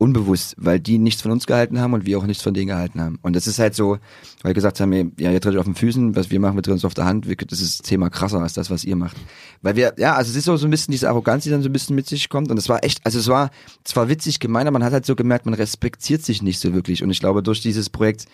Unbewusst, 0.00 0.54
weil 0.56 0.80
die 0.80 0.96
nichts 0.96 1.20
von 1.20 1.30
uns 1.30 1.46
gehalten 1.46 1.78
haben 1.78 1.92
und 1.92 2.06
wir 2.06 2.18
auch 2.18 2.24
nichts 2.24 2.42
von 2.42 2.54
denen 2.54 2.68
gehalten 2.68 3.02
haben. 3.02 3.18
Und 3.20 3.36
das 3.36 3.46
ist 3.46 3.58
halt 3.58 3.74
so, 3.74 3.98
weil 4.42 4.50
wir 4.50 4.54
gesagt 4.54 4.80
haben, 4.80 5.12
ja, 5.18 5.30
ihr 5.30 5.40
tretet 5.42 5.58
auf 5.58 5.66
den 5.66 5.74
Füßen, 5.74 6.16
was 6.16 6.30
wir 6.30 6.40
machen, 6.40 6.56
wir 6.56 6.62
treten 6.62 6.76
uns 6.76 6.86
auf 6.86 6.94
der 6.94 7.04
Hand, 7.04 7.28
wir, 7.28 7.36
das 7.36 7.60
ist 7.60 7.84
zehnmal 7.84 8.08
krasser 8.08 8.40
als 8.40 8.54
das, 8.54 8.70
was 8.70 8.84
ihr 8.84 8.96
macht. 8.96 9.18
Weil 9.60 9.76
wir, 9.76 9.92
ja, 9.98 10.14
also 10.14 10.30
es 10.30 10.36
ist 10.36 10.46
so, 10.46 10.54
ein 10.54 10.70
bisschen 10.70 10.92
diese 10.92 11.10
Arroganz, 11.10 11.44
die 11.44 11.50
dann 11.50 11.60
so 11.62 11.68
ein 11.68 11.72
bisschen 11.74 11.96
mit 11.96 12.06
sich 12.06 12.30
kommt. 12.30 12.50
Und 12.50 12.56
es 12.56 12.70
war 12.70 12.82
echt, 12.82 13.04
also 13.04 13.18
es 13.18 13.28
war 13.28 13.50
zwar 13.84 14.08
witzig 14.08 14.40
gemeint, 14.40 14.66
aber 14.68 14.78
man 14.78 14.84
hat 14.84 14.94
halt 14.94 15.04
so 15.04 15.14
gemerkt, 15.14 15.44
man 15.44 15.52
respektiert 15.52 16.22
sich 16.22 16.40
nicht 16.40 16.60
so 16.60 16.72
wirklich. 16.72 17.02
Und 17.02 17.10
ich 17.10 17.20
glaube, 17.20 17.42
durch 17.42 17.60
dieses 17.60 17.90
Projekt 17.90 18.24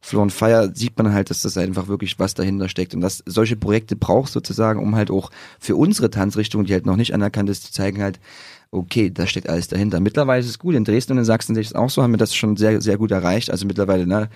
Flow 0.00 0.22
and 0.22 0.32
Fire 0.32 0.72
sieht 0.74 0.96
man 0.96 1.12
halt, 1.12 1.28
dass 1.28 1.42
das 1.42 1.58
einfach 1.58 1.88
wirklich 1.88 2.18
was 2.18 2.32
dahinter 2.32 2.68
steckt. 2.70 2.94
Und 2.94 3.02
dass 3.02 3.22
solche 3.26 3.56
Projekte 3.56 3.96
braucht 3.96 4.32
sozusagen, 4.32 4.82
um 4.82 4.96
halt 4.96 5.10
auch 5.10 5.30
für 5.58 5.76
unsere 5.76 6.08
Tanzrichtung, 6.08 6.64
die 6.64 6.72
halt 6.72 6.86
noch 6.86 6.96
nicht 6.96 7.12
anerkannt 7.12 7.50
ist, 7.50 7.64
zu 7.64 7.72
zeigen 7.72 8.02
halt, 8.02 8.18
okay, 8.70 9.10
da 9.10 9.26
steckt 9.26 9.48
alles 9.48 9.68
dahinter. 9.68 10.00
Mittlerweile 10.00 10.40
ist 10.40 10.48
es 10.48 10.58
gut. 10.58 10.74
In 10.74 10.84
Dresden 10.84 11.12
und 11.12 11.18
in 11.18 11.24
Sachsen 11.24 11.56
ich 11.56 11.68
es 11.68 11.74
auch 11.74 11.90
so, 11.90 12.02
haben 12.02 12.12
wir 12.12 12.18
das 12.18 12.34
schon 12.34 12.56
sehr, 12.56 12.80
sehr 12.80 12.98
gut 12.98 13.10
erreicht. 13.10 13.50
Also 13.50 13.66
mittlerweile, 13.66 14.06
ne, 14.06 14.28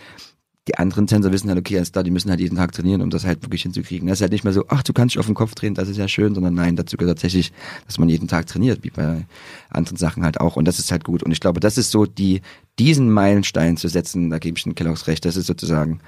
die 0.66 0.76
anderen 0.76 1.06
Tänzer 1.06 1.30
wissen 1.30 1.48
halt, 1.48 1.58
okay, 1.58 1.76
alles 1.76 1.92
da, 1.92 2.02
die 2.02 2.10
müssen 2.10 2.30
halt 2.30 2.40
jeden 2.40 2.56
Tag 2.56 2.72
trainieren, 2.72 3.02
um 3.02 3.10
das 3.10 3.26
halt 3.26 3.42
wirklich 3.42 3.62
hinzukriegen. 3.62 4.08
Das 4.08 4.18
ist 4.18 4.22
halt 4.22 4.32
nicht 4.32 4.44
mehr 4.44 4.52
so, 4.52 4.64
ach, 4.68 4.82
du 4.82 4.92
kannst 4.92 5.14
dich 5.14 5.20
auf 5.20 5.26
den 5.26 5.34
Kopf 5.34 5.54
drehen, 5.54 5.74
das 5.74 5.88
ist 5.88 5.98
ja 5.98 6.08
schön, 6.08 6.34
sondern 6.34 6.54
nein, 6.54 6.74
dazu 6.74 6.96
gehört 6.96 7.18
tatsächlich, 7.18 7.52
dass 7.86 7.98
man 7.98 8.08
jeden 8.08 8.28
Tag 8.28 8.46
trainiert, 8.46 8.82
wie 8.82 8.90
bei 8.90 9.26
anderen 9.68 9.98
Sachen 9.98 10.24
halt 10.24 10.40
auch. 10.40 10.56
Und 10.56 10.66
das 10.66 10.78
ist 10.78 10.90
halt 10.90 11.04
gut. 11.04 11.22
Und 11.22 11.32
ich 11.32 11.40
glaube, 11.40 11.60
das 11.60 11.76
ist 11.76 11.90
so 11.90 12.06
die, 12.06 12.40
diesen 12.78 13.10
Meilenstein 13.10 13.76
zu 13.76 13.88
setzen, 13.88 14.30
da 14.30 14.38
gebe 14.38 14.56
ich 14.56 14.64
den 14.64 14.74
Kelloggs 14.74 15.06
recht, 15.06 15.24
das 15.26 15.36
ist 15.36 15.46
sozusagen 15.46 16.00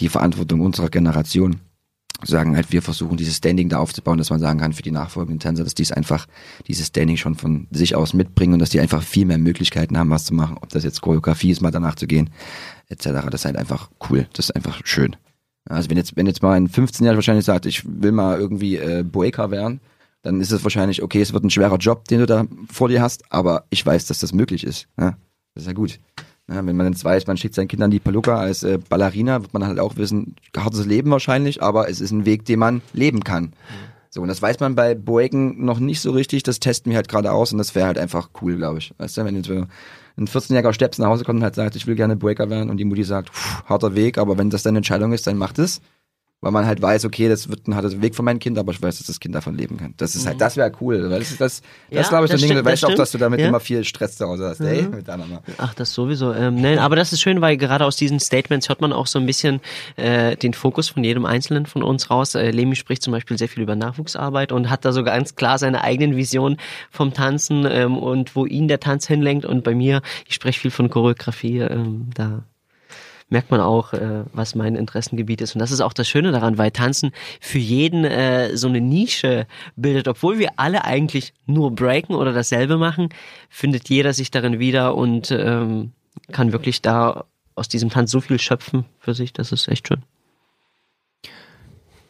die 0.00 0.08
Verantwortung 0.08 0.60
unserer 0.60 0.88
Generation. 0.88 1.60
Sagen 2.24 2.54
halt, 2.54 2.70
wir 2.70 2.82
versuchen 2.82 3.16
dieses 3.16 3.36
Standing 3.36 3.68
da 3.68 3.78
aufzubauen, 3.78 4.18
dass 4.18 4.30
man 4.30 4.38
sagen 4.38 4.60
kann 4.60 4.72
für 4.72 4.82
die 4.82 4.92
nachfolgenden 4.92 5.40
Tänzer, 5.40 5.64
dass 5.64 5.74
die 5.74 5.82
es 5.82 5.92
einfach 5.92 6.26
dieses 6.68 6.88
Standing 6.88 7.16
schon 7.16 7.34
von 7.34 7.66
sich 7.72 7.96
aus 7.96 8.14
mitbringen 8.14 8.52
und 8.52 8.58
dass 8.60 8.70
die 8.70 8.80
einfach 8.80 9.02
viel 9.02 9.26
mehr 9.26 9.38
Möglichkeiten 9.38 9.98
haben, 9.98 10.10
was 10.10 10.24
zu 10.24 10.34
machen. 10.34 10.56
Ob 10.60 10.68
das 10.68 10.84
jetzt 10.84 11.00
Choreografie 11.00 11.50
ist, 11.50 11.60
mal 11.60 11.72
danach 11.72 11.96
zu 11.96 12.06
gehen, 12.06 12.30
etc. 12.88 13.26
Das 13.30 13.40
ist 13.40 13.44
halt 13.44 13.56
einfach 13.56 13.90
cool. 14.08 14.28
Das 14.34 14.46
ist 14.46 14.56
einfach 14.56 14.80
schön. 14.84 15.16
Also 15.68 15.90
wenn 15.90 15.96
jetzt, 15.96 16.16
wenn 16.16 16.26
jetzt 16.26 16.42
mal 16.42 16.54
ein 16.54 16.68
15 16.68 17.04
Jahre 17.04 17.16
wahrscheinlich 17.16 17.44
sagt, 17.44 17.66
ich 17.66 17.82
will 17.84 18.12
mal 18.12 18.38
irgendwie 18.38 18.76
äh, 18.76 19.04
Breaker 19.04 19.50
werden, 19.50 19.80
dann 20.22 20.40
ist 20.40 20.52
es 20.52 20.62
wahrscheinlich, 20.62 21.02
okay, 21.02 21.20
es 21.20 21.32
wird 21.32 21.44
ein 21.44 21.50
schwerer 21.50 21.76
Job, 21.76 22.06
den 22.06 22.20
du 22.20 22.26
da 22.26 22.46
vor 22.70 22.88
dir 22.88 23.02
hast, 23.02 23.30
aber 23.32 23.64
ich 23.70 23.84
weiß, 23.84 24.06
dass 24.06 24.20
das 24.20 24.32
möglich 24.32 24.64
ist. 24.64 24.86
Ja? 24.98 25.16
Das 25.54 25.64
ist 25.64 25.66
ja 25.66 25.72
gut. 25.72 25.98
Ja, 26.50 26.66
wenn 26.66 26.76
man 26.76 26.92
jetzt 26.92 27.04
weiß, 27.04 27.26
man 27.26 27.36
schickt 27.36 27.54
seinen 27.54 27.68
Kindern 27.68 27.90
die 27.90 28.00
Paluca 28.00 28.36
als 28.36 28.62
äh, 28.62 28.78
Ballerina, 28.88 29.42
wird 29.42 29.54
man 29.54 29.66
halt 29.66 29.78
auch 29.78 29.96
wissen, 29.96 30.34
hartes 30.56 30.86
Leben 30.86 31.10
wahrscheinlich, 31.10 31.62
aber 31.62 31.88
es 31.88 32.00
ist 32.00 32.10
ein 32.10 32.26
Weg, 32.26 32.44
den 32.44 32.58
man 32.58 32.82
leben 32.92 33.22
kann. 33.22 33.52
So, 34.10 34.20
und 34.20 34.28
das 34.28 34.42
weiß 34.42 34.60
man 34.60 34.74
bei 34.74 34.94
Boeken 34.94 35.64
noch 35.64 35.78
nicht 35.78 36.00
so 36.00 36.10
richtig, 36.10 36.42
das 36.42 36.60
testen 36.60 36.90
wir 36.90 36.96
halt 36.96 37.08
gerade 37.08 37.32
aus 37.32 37.52
und 37.52 37.58
das 37.58 37.74
wäre 37.74 37.86
halt 37.86 37.96
einfach 37.96 38.28
cool, 38.42 38.56
glaube 38.56 38.78
ich. 38.78 38.92
Weißt 38.98 39.16
du, 39.16 39.24
wenn 39.24 39.36
jetzt 39.36 39.48
ein 39.48 40.26
14-jähriger 40.26 40.74
Steps 40.74 40.98
nach 40.98 41.08
Hause 41.08 41.24
kommt 41.24 41.38
und 41.38 41.44
halt 41.44 41.54
sagt, 41.54 41.76
ich 41.76 41.86
will 41.86 41.94
gerne 41.94 42.16
Breaker 42.16 42.50
werden 42.50 42.68
und 42.68 42.76
die 42.76 42.84
Mutti 42.84 43.04
sagt, 43.04 43.30
pff, 43.30 43.64
harter 43.64 43.94
Weg, 43.94 44.18
aber 44.18 44.36
wenn 44.36 44.50
das 44.50 44.64
deine 44.64 44.78
Entscheidung 44.78 45.12
ist, 45.12 45.26
dann 45.26 45.38
macht 45.38 45.58
es. 45.58 45.80
Weil 46.42 46.50
man 46.50 46.66
halt 46.66 46.82
weiß, 46.82 47.04
okay, 47.04 47.28
das 47.28 47.48
wird 47.48 47.68
ein 47.68 47.76
harter 47.76 48.02
Weg 48.02 48.16
für 48.16 48.22
mein 48.24 48.40
Kind, 48.40 48.58
aber 48.58 48.72
ich 48.72 48.82
weiß, 48.82 48.98
dass 48.98 49.06
das 49.06 49.20
Kind 49.20 49.32
davon 49.32 49.54
leben 49.56 49.76
kann. 49.76 49.94
Das 49.96 50.16
ist 50.16 50.26
halt, 50.26 50.40
das 50.40 50.56
wäre 50.56 50.72
cool. 50.80 51.08
Weil 51.08 51.20
das 51.20 51.30
ist 51.30 51.40
das, 51.40 51.60
das 51.88 52.02
Ja, 52.04 52.08
glaube 52.08 52.24
ich, 52.24 52.32
das 52.32 52.40
Ding, 52.40 52.50
stimmt, 52.50 52.66
du 52.66 52.70
weißt 52.70 52.82
das 52.82 52.90
auch, 52.90 52.94
dass 52.96 53.12
du 53.12 53.18
damit 53.18 53.38
Ja. 53.40 53.46
immer 53.48 53.60
viel 53.60 53.84
Stress 53.84 54.16
zu 54.18 54.26
Hause 54.26 54.48
hast. 54.48 54.60
Ey, 54.60 54.82
Mhm. 54.82 54.90
miteinander. 54.96 55.40
Ach, 55.58 55.72
das 55.72 55.94
sowieso. 55.94 56.34
Ähm, 56.34 56.56
nein, 56.60 56.80
aber 56.80 56.96
das 56.96 57.12
ist 57.12 57.20
schön, 57.20 57.40
weil 57.40 57.56
gerade 57.56 57.84
aus 57.84 57.94
diesen 57.94 58.18
Statements 58.18 58.68
hört 58.68 58.80
man 58.80 58.92
auch 58.92 59.06
so 59.06 59.20
ein 59.20 59.26
bisschen 59.26 59.60
äh, 59.94 60.36
den 60.36 60.52
Fokus 60.52 60.88
von 60.88 61.04
jedem 61.04 61.26
Einzelnen 61.26 61.64
von 61.66 61.84
uns 61.84 62.10
raus. 62.10 62.34
Äh, 62.34 62.50
Lemi 62.50 62.74
spricht 62.74 63.02
zum 63.04 63.12
Beispiel 63.12 63.38
sehr 63.38 63.48
viel 63.48 63.62
über 63.62 63.76
Nachwuchsarbeit 63.76 64.50
und 64.50 64.68
hat 64.68 64.84
da 64.84 64.90
so 64.92 65.04
ganz 65.04 65.36
klar 65.36 65.58
seine 65.58 65.84
eigenen 65.84 66.16
Visionen 66.16 66.56
vom 66.90 67.14
Tanzen 67.14 67.66
ähm, 67.70 67.96
und 67.96 68.34
wo 68.34 68.46
ihn 68.46 68.66
der 68.66 68.80
Tanz 68.80 69.06
hinlenkt. 69.06 69.44
Und 69.44 69.62
bei 69.62 69.76
mir, 69.76 70.02
ich 70.26 70.34
spreche 70.34 70.58
viel 70.58 70.72
von 70.72 70.90
Choreografie, 70.90 71.58
ähm, 71.60 72.10
da 72.14 72.42
merkt 73.32 73.50
man 73.50 73.60
auch, 73.60 73.92
äh, 73.94 74.24
was 74.32 74.54
mein 74.54 74.76
Interessengebiet 74.76 75.40
ist. 75.40 75.54
Und 75.54 75.58
das 75.58 75.72
ist 75.72 75.80
auch 75.80 75.94
das 75.94 76.06
Schöne 76.06 76.30
daran, 76.30 76.58
weil 76.58 76.70
Tanzen 76.70 77.10
für 77.40 77.58
jeden 77.58 78.04
äh, 78.04 78.56
so 78.56 78.68
eine 78.68 78.80
Nische 78.80 79.46
bildet. 79.74 80.06
Obwohl 80.06 80.38
wir 80.38 80.50
alle 80.56 80.84
eigentlich 80.84 81.32
nur 81.46 81.74
breaken 81.74 82.14
oder 82.14 82.32
dasselbe 82.32 82.76
machen, 82.76 83.08
findet 83.48 83.88
jeder 83.88 84.12
sich 84.12 84.30
darin 84.30 84.60
wieder 84.60 84.94
und 84.94 85.30
ähm, 85.30 85.92
kann 86.30 86.52
wirklich 86.52 86.82
da 86.82 87.24
aus 87.54 87.68
diesem 87.68 87.90
Tanz 87.90 88.10
so 88.10 88.20
viel 88.20 88.38
schöpfen 88.38 88.84
für 89.00 89.14
sich. 89.14 89.32
Das 89.32 89.50
ist 89.50 89.66
echt 89.66 89.88
schön. 89.88 90.02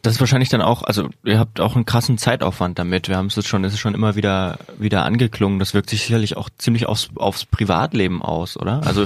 Das 0.01 0.15
ist 0.15 0.19
wahrscheinlich 0.19 0.49
dann 0.49 0.61
auch, 0.61 0.83
also 0.83 1.09
ihr 1.23 1.39
habt 1.39 1.61
auch 1.61 1.75
einen 1.75 1.85
krassen 1.85 2.17
Zeitaufwand 2.17 2.77
damit. 2.77 3.07
Wir 3.07 3.15
haben 3.15 3.27
es 3.27 3.37
jetzt 3.37 3.47
schon, 3.47 3.63
es 3.63 3.71
ist 3.71 3.79
schon 3.79 3.93
immer 3.93 4.17
wieder 4.17 4.59
wieder 4.77 5.05
angeklungen. 5.05 5.59
Das 5.59 5.73
wirkt 5.73 5.89
sich 5.89 6.01
sicherlich 6.01 6.35
auch 6.35 6.49
ziemlich 6.57 6.87
aufs, 6.87 7.11
aufs 7.15 7.45
Privatleben 7.45 8.21
aus, 8.21 8.57
oder? 8.57 8.81
Also 8.85 9.05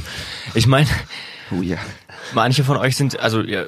ich 0.55 0.65
meine, 0.65 0.87
oh 1.51 1.61
ja. 1.61 1.77
manche 2.33 2.63
von 2.63 2.77
euch 2.77 2.95
sind, 2.95 3.19
also 3.19 3.41
äh, 3.41 3.65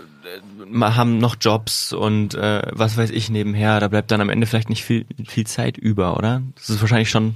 haben 0.82 1.18
noch 1.18 1.36
Jobs 1.40 1.94
und 1.94 2.36
äh, 2.36 2.62
was 2.72 2.98
weiß 2.98 3.10
ich 3.10 3.30
nebenher. 3.30 3.80
Da 3.80 3.88
bleibt 3.88 4.12
dann 4.12 4.22
am 4.22 4.30
Ende 4.30 4.48
vielleicht 4.48 4.70
nicht 4.70 4.84
viel 4.84 5.06
viel 5.28 5.48
Zeit 5.48 5.78
über, 5.78 6.18
oder? 6.18 6.42
Das 6.56 6.70
ist 6.70 6.82
wahrscheinlich 6.82 7.10
schon 7.10 7.36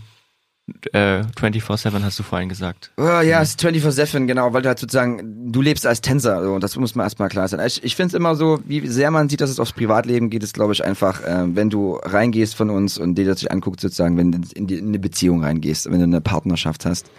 äh, 0.94 1.24
24/7 1.38 2.04
hast 2.04 2.20
du 2.20 2.24
vorhin 2.24 2.48
gesagt. 2.48 2.92
Oh, 2.98 3.04
ja, 3.04 3.42
es 3.42 3.50
ist 3.50 3.66
24-7, 3.66 4.28
genau, 4.28 4.54
weil 4.54 4.62
du 4.62 4.70
halt 4.70 4.80
sozusagen, 4.80 5.52
du 5.52 5.62
lebst 5.62 5.86
als 5.86 6.00
Tänzer, 6.00 6.42
so, 6.42 6.54
und 6.54 6.64
das 6.64 6.78
muss 6.78 6.96
man 6.96 7.06
erstmal 7.06 7.28
klar 7.28 7.48
sein. 7.48 7.60
Ich, 7.66 7.84
ich 7.84 7.96
finde 7.96 8.08
es 8.08 8.14
immer 8.14 8.36
so, 8.36 8.60
wie 8.66 8.88
sehr 8.88 9.12
man 9.12 9.28
sieht, 9.28 9.42
dass 9.42 9.50
es 9.50 9.60
aufs 9.60 9.74
Privatleben 9.74 10.30
geht, 10.30 10.42
ist, 10.42 10.54
glaube 10.54 10.74
ich, 10.74 10.84
einfach, 10.84 11.22
äh, 11.22 11.56
wenn 11.56 11.70
du 11.70 11.96
reingehst 11.96 12.56
von 12.56 12.70
uns 12.70 12.98
und 12.98 13.16
dir 13.16 13.26
das 13.26 13.42
sich 13.42 13.52
anguckt, 13.52 13.82
sozusagen, 13.82 14.18
wenn 14.18 14.32
du 14.32 14.40
in, 14.56 14.68
die, 14.68 14.78
in 14.78 14.88
eine 14.88 15.00
Beziehung 15.00 15.44
reingehst, 15.44 15.92
wenn 15.92 16.00
du 16.00 16.04
eine 16.04 16.22
Partnerschaft 16.22 16.86
hast. 16.86 17.10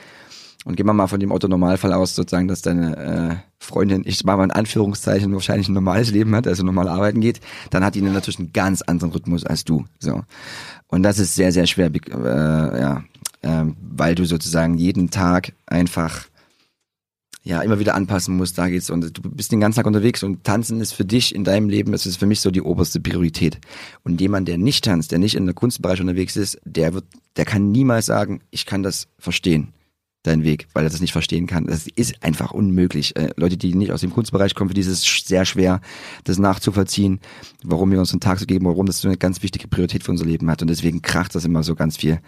Und 0.65 0.77
gehen 0.77 0.87
wir 0.87 0.95
mal 0.95 1.07
von 1.07 1.21
dem 1.21 1.31
Otto-Normalfall 1.31 1.93
aus, 1.93 2.15
sozusagen, 2.15 2.49
dass 2.49 2.63
deine 2.63 2.97
äh, 2.97 3.37
Freundin, 3.59 4.03
ich 4.07 4.25
war 4.25 4.39
mal 4.39 4.45
in 4.45 4.51
Anführungszeichen 4.51 5.33
wahrscheinlich 5.33 5.69
ein 5.69 5.75
normales 5.75 6.11
Leben 6.11 6.35
hat, 6.35 6.47
also 6.47 6.65
normal 6.65 6.89
arbeiten 6.89 7.21
geht, 7.21 7.41
dann 7.71 7.85
hat 7.85 7.95
die 7.95 8.01
natürlich 8.01 8.39
einen 8.39 8.53
ganz 8.53 8.81
anderen 8.81 9.13
Rhythmus 9.13 9.45
als 9.45 9.65
du. 9.65 9.85
So. 9.99 10.23
Und 10.89 11.03
das 11.03 11.19
ist 11.19 11.35
sehr, 11.35 11.53
sehr 11.53 11.67
schwer, 11.67 11.91
äh, 11.95 12.81
ja, 12.81 13.05
äh, 13.43 13.65
weil 13.81 14.15
du 14.15 14.25
sozusagen 14.25 14.79
jeden 14.79 15.11
Tag 15.11 15.53
einfach 15.67 16.27
ja 17.43 17.61
immer 17.61 17.79
wieder 17.79 17.95
anpassen 17.95 18.37
musst, 18.37 18.57
da 18.57 18.69
geht's 18.69 18.89
und 18.89 19.19
du 19.19 19.23
bist 19.23 19.53
den 19.53 19.61
ganzen 19.61 19.77
Tag 19.77 19.87
unterwegs 19.87 20.23
und 20.23 20.45
tanzen 20.45 20.81
ist 20.81 20.93
für 20.93 21.05
dich 21.05 21.35
in 21.35 21.45
deinem 21.45 21.69
Leben, 21.69 21.93
das 21.93 22.07
ist 22.07 22.17
für 22.17 22.25
mich 22.25 22.41
so 22.41 22.51
die 22.51 22.63
oberste 22.63 23.01
Priorität. 23.01 23.59
Und 24.03 24.19
jemand, 24.19 24.49
der 24.49 24.57
nicht 24.57 24.85
tanzt, 24.87 25.13
der 25.13 25.19
nicht 25.19 25.35
in 25.35 25.45
der 25.45 25.55
Kunstbereich 25.55 26.01
unterwegs 26.01 26.37
ist, 26.37 26.59
der 26.65 26.95
wird, 26.95 27.05
der 27.37 27.45
kann 27.45 27.71
niemals 27.71 28.07
sagen, 28.07 28.41
ich 28.51 28.65
kann 28.65 28.83
das 28.83 29.09
verstehen, 29.19 29.74
dein 30.25 30.43
Weg, 30.43 30.67
weil 30.73 30.85
er 30.85 30.91
das 30.91 31.01
nicht 31.01 31.13
verstehen 31.13 31.47
kann. 31.47 31.67
Das 31.67 31.87
ist 31.87 32.23
einfach 32.25 32.51
unmöglich. 32.51 33.15
Äh, 33.15 33.31
Leute, 33.37 33.57
die 33.57 33.75
nicht 33.75 33.93
aus 33.93 34.01
dem 34.01 34.13
Kunstbereich 34.13 34.55
kommen, 34.55 34.71
für 34.71 34.75
die 34.75 34.81
ist 34.81 34.89
es 34.89 35.05
sehr 35.25 35.45
schwer, 35.45 35.81
das 36.25 36.39
nachzuvollziehen, 36.39 37.21
warum 37.63 37.93
wir 37.93 38.01
uns 38.01 38.13
einen 38.13 38.21
Tag 38.21 38.41
so 38.41 38.47
geben, 38.47 38.67
warum 38.67 38.87
das 38.87 39.01
so 39.01 39.09
eine 39.09 39.17
ganz 39.17 39.43
wichtige 39.43 39.69
Priorität 39.69 40.03
für 40.03 40.11
unser 40.11 40.25
Leben 40.25 40.51
hat. 40.51 40.63
Und 40.63 40.69
deswegen 40.69 41.03
kracht 41.03 41.35
das 41.35 41.45
immer 41.45 41.63
so 41.63 41.77
ganz 41.77 41.97
viel 41.97 42.21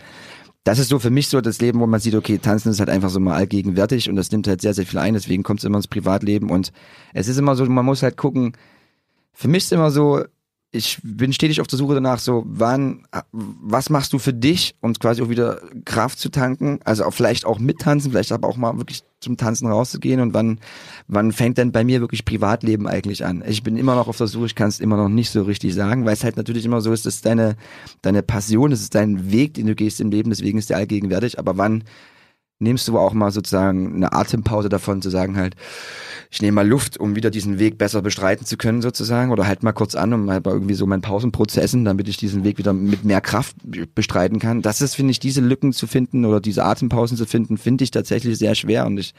das 0.67 0.81
ist 0.81 0.89
so 0.89 0.99
für 0.99 1.11
mich 1.11 1.29
so 1.29 1.41
das 1.41 1.61
Leben, 1.61 1.79
wo 1.79 1.87
man 1.87 2.01
sieht, 2.01 2.17
okay, 2.17 2.39
tanzen 2.39 2.73
ist 2.73 2.81
halt 2.81 2.91
einfach 2.91 3.09
so 3.09 3.21
mal 3.21 3.37
allgegenwärtig 3.37 4.11
und 4.11 4.17
das 4.17 4.33
nimmt 4.33 4.49
halt 4.49 4.61
sehr, 4.61 4.75
sehr 4.75 4.85
viel 4.85 4.99
ein, 4.99 5.15
deswegen 5.15 5.45
kommt 5.45 5.61
es 5.61 5.65
immer 5.65 5.77
ins 5.77 5.87
Privatleben 5.87 6.51
und 6.51 6.73
es 7.15 7.29
ist 7.29 7.39
immer 7.39 7.55
so, 7.55 7.65
man 7.67 7.85
muss 7.85 8.03
halt 8.03 8.17
gucken, 8.17 8.53
für 9.33 9.47
mich 9.47 9.63
ist 9.63 9.73
immer 9.73 9.93
so, 9.93 10.25
ich 10.73 10.99
bin 11.03 11.33
stetig 11.33 11.61
auf 11.61 11.67
der 11.67 11.79
Suche 11.79 11.95
danach, 11.95 12.19
so, 12.19 12.45
wann, 12.47 13.07
was 13.33 13.89
machst 13.89 14.13
du 14.13 14.19
für 14.19 14.33
dich, 14.33 14.75
um 14.81 14.93
quasi 14.95 15.23
auch 15.23 15.29
wieder 15.29 15.61
Kraft 15.85 16.19
zu 16.19 16.29
tanken? 16.29 16.81
Also 16.85 17.05
auch 17.05 17.15
vielleicht 17.15 17.45
auch 17.45 17.59
mittanzen, 17.59 18.11
vielleicht 18.11 18.33
aber 18.33 18.49
auch 18.49 18.57
mal 18.57 18.77
wirklich 18.77 19.03
zum 19.21 19.37
Tanzen 19.37 19.69
rauszugehen 19.69 20.21
und 20.21 20.35
wann, 20.35 20.61
wann 21.09 21.33
fängt 21.33 21.59
denn 21.59 21.73
bei 21.73 21.85
mir 21.85 22.01
wirklich 22.01 22.25
Privatleben 22.25 22.87
eigentlich 22.87 23.25
an? 23.25 23.43
Ich 23.47 23.63
bin 23.63 23.77
immer 23.77 23.95
noch 23.95 24.09
auf 24.09 24.19
der 24.19 24.27
Suche, 24.27 24.47
ich 24.47 24.55
kann 24.55 24.69
es 24.69 24.81
immer 24.81 24.97
noch 24.97 25.09
nicht 25.09 25.31
so 25.31 25.43
richtig 25.43 25.75
sagen, 25.75 26.05
weil 26.05 26.13
es 26.13 26.25
halt 26.25 26.37
natürlich 26.37 26.65
immer 26.65 26.81
so 26.81 26.93
ist, 26.93 27.07
das 27.07 27.17
ist 27.17 27.27
deine, 27.27 27.57
deine 28.03 28.23
Passion, 28.23 28.71
das 28.71 28.81
ist 28.81 28.95
dein 28.95 29.31
Weg, 29.33 29.55
den 29.55 29.67
du 29.67 29.75
gehst 29.75 30.01
im 30.01 30.11
Leben, 30.11 30.31
deswegen 30.31 30.59
ist 30.59 30.71
der 30.71 30.77
allgegenwärtig, 30.77 31.39
aber 31.39 31.57
wann 31.57 31.85
nimmst 32.59 32.89
du 32.89 32.99
auch 32.99 33.13
mal 33.13 33.31
sozusagen 33.31 33.97
eine 33.97 34.13
Atempause 34.13 34.69
davon 34.69 35.03
zu 35.03 35.11
sagen 35.11 35.37
halt, 35.37 35.55
ich 36.31 36.43
nehme 36.43 36.57
mal 36.57 36.69
Luft, 36.69 36.99
um 36.99 37.15
wieder 37.15 37.31
diesen 37.31 37.59
Weg 37.59 37.79
besser 37.79 38.03
bestreiten 38.03 38.47
zu 38.47 38.57
können 38.57 38.83
sozusagen 38.83 39.31
oder 39.31 39.47
halt 39.47 39.63
mal 39.63 39.73
kurz 39.73 39.95
an, 39.95 40.13
um 40.13 40.31
halt 40.31 40.45
mal 40.45 40.53
irgendwie 40.53 40.75
so 40.75 40.87
meinen 40.87 41.03
Pausenprozessen, 41.03 41.85
damit 41.85 42.09
ich 42.09 42.17
diesen 42.17 42.45
Weg 42.45 42.59
wieder 42.59 42.73
mit 42.73 43.05
mehr 43.05 43.21
Kraft 43.21 43.57
bestreiten 43.95 44.39
kann. 44.39 44.63
Das 44.63 44.81
ist, 44.81 44.97
finde 44.97 45.13
ich, 45.13 45.21
diese 45.21 45.41
Lücken 45.41 45.73
zu 45.73 45.87
finden 45.87 46.25
oder 46.25 46.41
diese 46.41 46.65
Atempausen 46.65 47.17
zu 47.17 47.27
finden, 47.27 47.59
finde 47.59 47.85
ich 47.85 47.91
tatsächlich 47.91 48.39
sehr 48.39 48.55
schwer 48.55 48.87
und 48.87 48.99
ich 48.99 49.15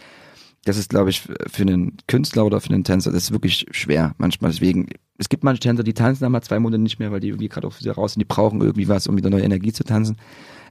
das 0.67 0.77
ist, 0.77 0.89
glaube 0.89 1.09
ich, 1.09 1.21
für 1.21 1.61
einen 1.61 1.97
Künstler 2.07 2.45
oder 2.45 2.59
für 2.59 2.69
einen 2.69 2.83
Tänzer, 2.83 3.11
das 3.11 3.23
ist 3.23 3.31
wirklich 3.31 3.67
schwer 3.71 4.13
manchmal. 4.17 4.51
Deswegen, 4.51 4.89
es 5.17 5.29
gibt 5.29 5.43
manche 5.43 5.61
Tänzer, 5.61 5.83
die 5.83 5.93
tanzen 5.93 6.23
dann 6.23 6.31
mal 6.31 6.41
zwei 6.41 6.59
Monate 6.59 6.81
nicht 6.81 6.99
mehr, 6.99 7.11
weil 7.11 7.21
die 7.21 7.29
irgendwie 7.29 7.47
gerade 7.47 7.67
auch 7.67 7.79
wieder 7.79 7.93
raus 7.93 8.13
sind, 8.13 8.19
die 8.19 8.25
brauchen 8.25 8.61
irgendwie 8.61 8.89
was, 8.89 9.07
um 9.07 9.15
wieder 9.15 9.29
neue 9.29 9.43
Energie 9.43 9.71
zu 9.71 9.83
tanzen, 9.83 10.17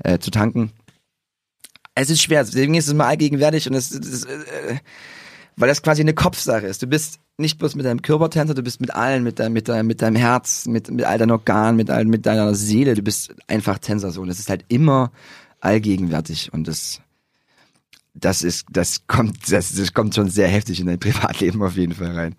äh, 0.05 0.18
zu 0.18 0.30
tanken. 0.30 0.72
Es 1.97 2.10
ist 2.10 2.23
schwer, 2.23 2.44
deswegen 2.44 2.74
ist 2.74 2.86
es 2.86 2.94
mal 2.94 3.06
allgegenwärtig 3.06 3.68
und 3.68 3.74
es, 3.74 3.90
es 3.90 4.24
äh, 4.24 4.77
weil 5.56 5.68
das 5.68 5.82
quasi 5.82 6.02
eine 6.02 6.14
Kopfsache 6.14 6.66
ist. 6.66 6.82
Du 6.82 6.86
bist 6.86 7.18
nicht 7.39 7.59
bloß 7.59 7.74
mit 7.74 7.86
deinem 7.86 8.02
Körpertänzer, 8.02 8.55
du 8.55 8.62
bist 8.62 8.81
mit 8.81 8.94
allen, 8.94 9.24
mit 9.24 9.39
deinem, 9.39 9.55
mit 9.55 9.68
deinem, 9.68 9.86
mit 9.86 10.02
deinem 10.02 10.16
Herz, 10.16 10.66
mit, 10.66 10.90
mit 10.90 11.05
all 11.05 11.18
deinen 11.18 11.31
Organen, 11.31 11.77
mit, 11.77 11.90
all, 11.90 12.05
mit 12.05 12.27
deiner 12.27 12.55
Seele. 12.55 12.94
Du 12.94 13.02
bist 13.02 13.35
einfach 13.47 13.78
Tänzer 13.78 14.10
so. 14.10 14.20
Und 14.20 14.28
das 14.28 14.39
ist 14.39 14.51
halt 14.51 14.66
immer 14.68 15.12
allgegenwärtig. 15.60 16.52
Und 16.52 16.68
das, 16.68 17.01
das 18.12 18.43
ist, 18.43 18.66
das 18.70 19.06
kommt, 19.06 19.51
das, 19.51 19.74
das 19.74 19.94
kommt 19.94 20.14
schon 20.14 20.28
sehr 20.28 20.48
heftig 20.48 20.81
in 20.81 20.86
dein 20.86 21.01
Privatleben 21.01 21.62
auf 21.62 21.77
jeden 21.77 21.94
Fall 21.94 22.12
rein. 22.12 22.35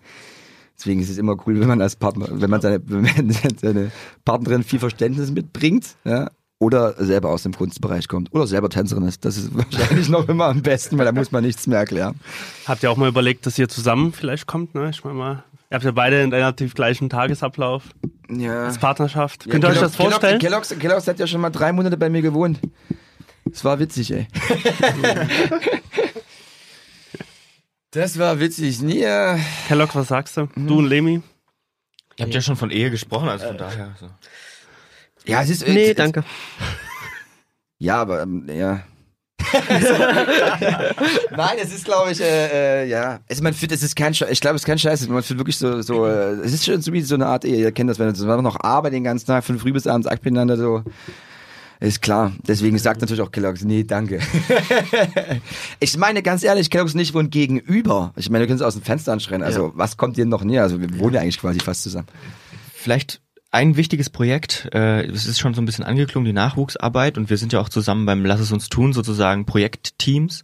Deswegen 0.78 1.00
ist 1.00 1.10
es 1.10 1.18
immer 1.18 1.36
cool, 1.44 1.58
wenn 1.58 1.66
man 1.66 1.82
als 1.82 1.96
Partner, 1.96 2.28
wenn 2.30 2.50
man 2.50 2.60
seine, 2.60 2.80
wenn 2.86 3.32
seine 3.60 3.90
Partnerin 4.24 4.62
viel 4.62 4.78
Verständnis 4.78 5.32
mitbringt, 5.32 5.96
ja, 6.04 6.30
oder 6.60 6.94
selber 7.02 7.30
aus 7.30 7.44
dem 7.44 7.54
Kunstbereich 7.54 8.08
kommt 8.08 8.34
oder 8.34 8.46
selber 8.46 8.68
Tänzerin 8.68 9.04
ist. 9.04 9.24
Das 9.24 9.36
ist 9.36 9.50
wahrscheinlich 9.54 10.08
noch 10.08 10.28
immer 10.28 10.46
am 10.46 10.62
besten, 10.62 10.98
weil 10.98 11.04
da 11.04 11.12
muss 11.12 11.30
man 11.30 11.44
nichts 11.44 11.66
mehr 11.66 11.78
erklären. 11.78 12.18
Habt 12.66 12.82
ihr 12.82 12.90
auch 12.90 12.96
mal 12.96 13.08
überlegt, 13.08 13.46
dass 13.46 13.58
ihr 13.58 13.68
zusammen 13.68 14.12
vielleicht 14.12 14.46
kommt? 14.46 14.74
Ne? 14.74 14.90
Ich 14.90 15.04
meine 15.04 15.16
mal, 15.16 15.44
ihr 15.70 15.74
habt 15.74 15.84
ja 15.84 15.92
beide 15.92 16.20
einen 16.20 16.32
relativ 16.32 16.74
gleichen 16.74 17.08
Tagesablauf 17.08 17.84
ja. 18.30 18.66
als 18.66 18.78
Partnerschaft. 18.78 19.46
Ja, 19.46 19.52
Könnt 19.52 19.64
ihr 19.64 19.70
euch 19.70 19.80
das 19.80 19.96
vorstellen? 19.96 20.38
Kellogg's, 20.40 20.74
Kellogg's 20.78 21.06
hat 21.06 21.18
ja 21.18 21.26
schon 21.26 21.40
mal 21.40 21.50
drei 21.50 21.72
Monate 21.72 21.96
bei 21.96 22.08
mir 22.08 22.22
gewohnt. 22.22 22.60
Das 23.50 23.64
war 23.64 23.78
witzig, 23.78 24.12
ey. 24.12 24.28
das 27.92 28.18
war 28.18 28.38
witzig. 28.40 28.82
Nie. 28.82 29.00
äh, 29.00 29.38
Kellogg, 29.68 29.94
was 29.94 30.08
sagst 30.08 30.36
du? 30.36 30.48
Mhm. 30.54 30.66
Du 30.66 30.78
und 30.80 30.86
Lemi? 30.86 31.22
Ihr 32.18 32.24
habt 32.24 32.34
ja 32.34 32.42
schon 32.42 32.56
von 32.56 32.70
Ehe 32.70 32.90
gesprochen, 32.90 33.28
also 33.28 33.46
von 33.46 33.56
daher. 33.56 33.94
So. 33.98 34.10
Ja, 35.28 35.42
es 35.42 35.50
ist. 35.50 35.66
Nee, 35.66 35.90
es, 35.90 35.96
danke. 35.96 36.24
Ja, 37.80 38.00
aber 38.00 38.22
ähm, 38.22 38.44
ja. 38.48 38.82
Nein, 41.30 41.58
es 41.62 41.72
ist, 41.72 41.84
glaube 41.84 42.10
ich, 42.10 42.20
äh, 42.20 42.82
äh, 42.82 42.88
ja. 42.88 43.20
Also 43.28 43.44
man 43.44 43.54
fühlt, 43.54 43.70
es 43.70 43.84
ist 43.84 43.94
kein 43.94 44.12
Scheiß. 44.12 44.30
Ich 44.30 44.40
glaube, 44.40 44.56
es 44.56 44.62
ist 44.62 44.66
kein 44.66 44.80
Scheiß. 44.80 45.08
Man 45.08 45.22
fühlt 45.22 45.38
wirklich 45.38 45.56
so, 45.56 45.80
so. 45.80 46.04
Äh, 46.06 46.32
es 46.44 46.52
ist 46.52 46.64
schon 46.64 46.82
so 46.82 46.92
wie 46.92 47.00
so 47.02 47.14
eine 47.14 47.26
Art 47.26 47.44
Ehe. 47.44 47.56
Ihr 47.56 47.70
kennt 47.70 47.88
das, 47.88 48.00
wenn 48.00 48.12
du 48.12 48.42
noch 48.42 48.60
Arbeit 48.64 48.94
den 48.94 49.04
ganzen 49.04 49.26
Tag 49.26 49.44
von 49.44 49.60
früh 49.60 49.72
bis 49.72 49.86
abends 49.86 50.08
acht 50.08 50.24
miteinander 50.24 50.56
so. 50.56 50.82
Ist 51.80 52.02
klar. 52.02 52.32
Deswegen 52.46 52.76
sagt 52.78 53.00
natürlich 53.00 53.22
auch 53.22 53.30
Kellogg's, 53.30 53.62
nee, 53.62 53.84
danke. 53.84 54.18
ich 55.80 55.96
meine, 55.96 56.24
ganz 56.24 56.42
ehrlich, 56.42 56.70
Kellogg's 56.70 56.94
nicht 56.94 57.14
wohnt 57.14 57.30
gegenüber. 57.30 58.12
Ich 58.16 58.28
meine, 58.30 58.42
wir 58.42 58.46
können 58.48 58.58
es 58.58 58.66
aus 58.66 58.74
dem 58.74 58.82
Fenster 58.82 59.12
anschreien. 59.12 59.44
Also, 59.44 59.70
was 59.76 59.96
kommt 59.96 60.16
dir 60.16 60.26
noch 60.26 60.42
näher? 60.42 60.62
Also, 60.62 60.80
wir 60.80 60.98
wohnen 60.98 61.14
ja 61.14 61.20
eigentlich 61.20 61.38
quasi 61.38 61.60
fast 61.60 61.84
zusammen. 61.84 62.08
Vielleicht 62.74 63.20
ein 63.50 63.76
wichtiges 63.76 64.10
Projekt, 64.10 64.68
äh, 64.74 65.06
es 65.06 65.26
ist 65.26 65.38
schon 65.38 65.54
so 65.54 65.62
ein 65.62 65.64
bisschen 65.64 65.84
angeklungen, 65.84 66.26
die 66.26 66.32
Nachwuchsarbeit 66.34 67.16
und 67.16 67.30
wir 67.30 67.38
sind 67.38 67.52
ja 67.52 67.60
auch 67.60 67.70
zusammen 67.70 68.04
beim 68.04 68.24
Lass 68.24 68.40
es 68.40 68.52
uns 68.52 68.68
tun, 68.68 68.92
sozusagen 68.92 69.46
Projektteams. 69.46 70.42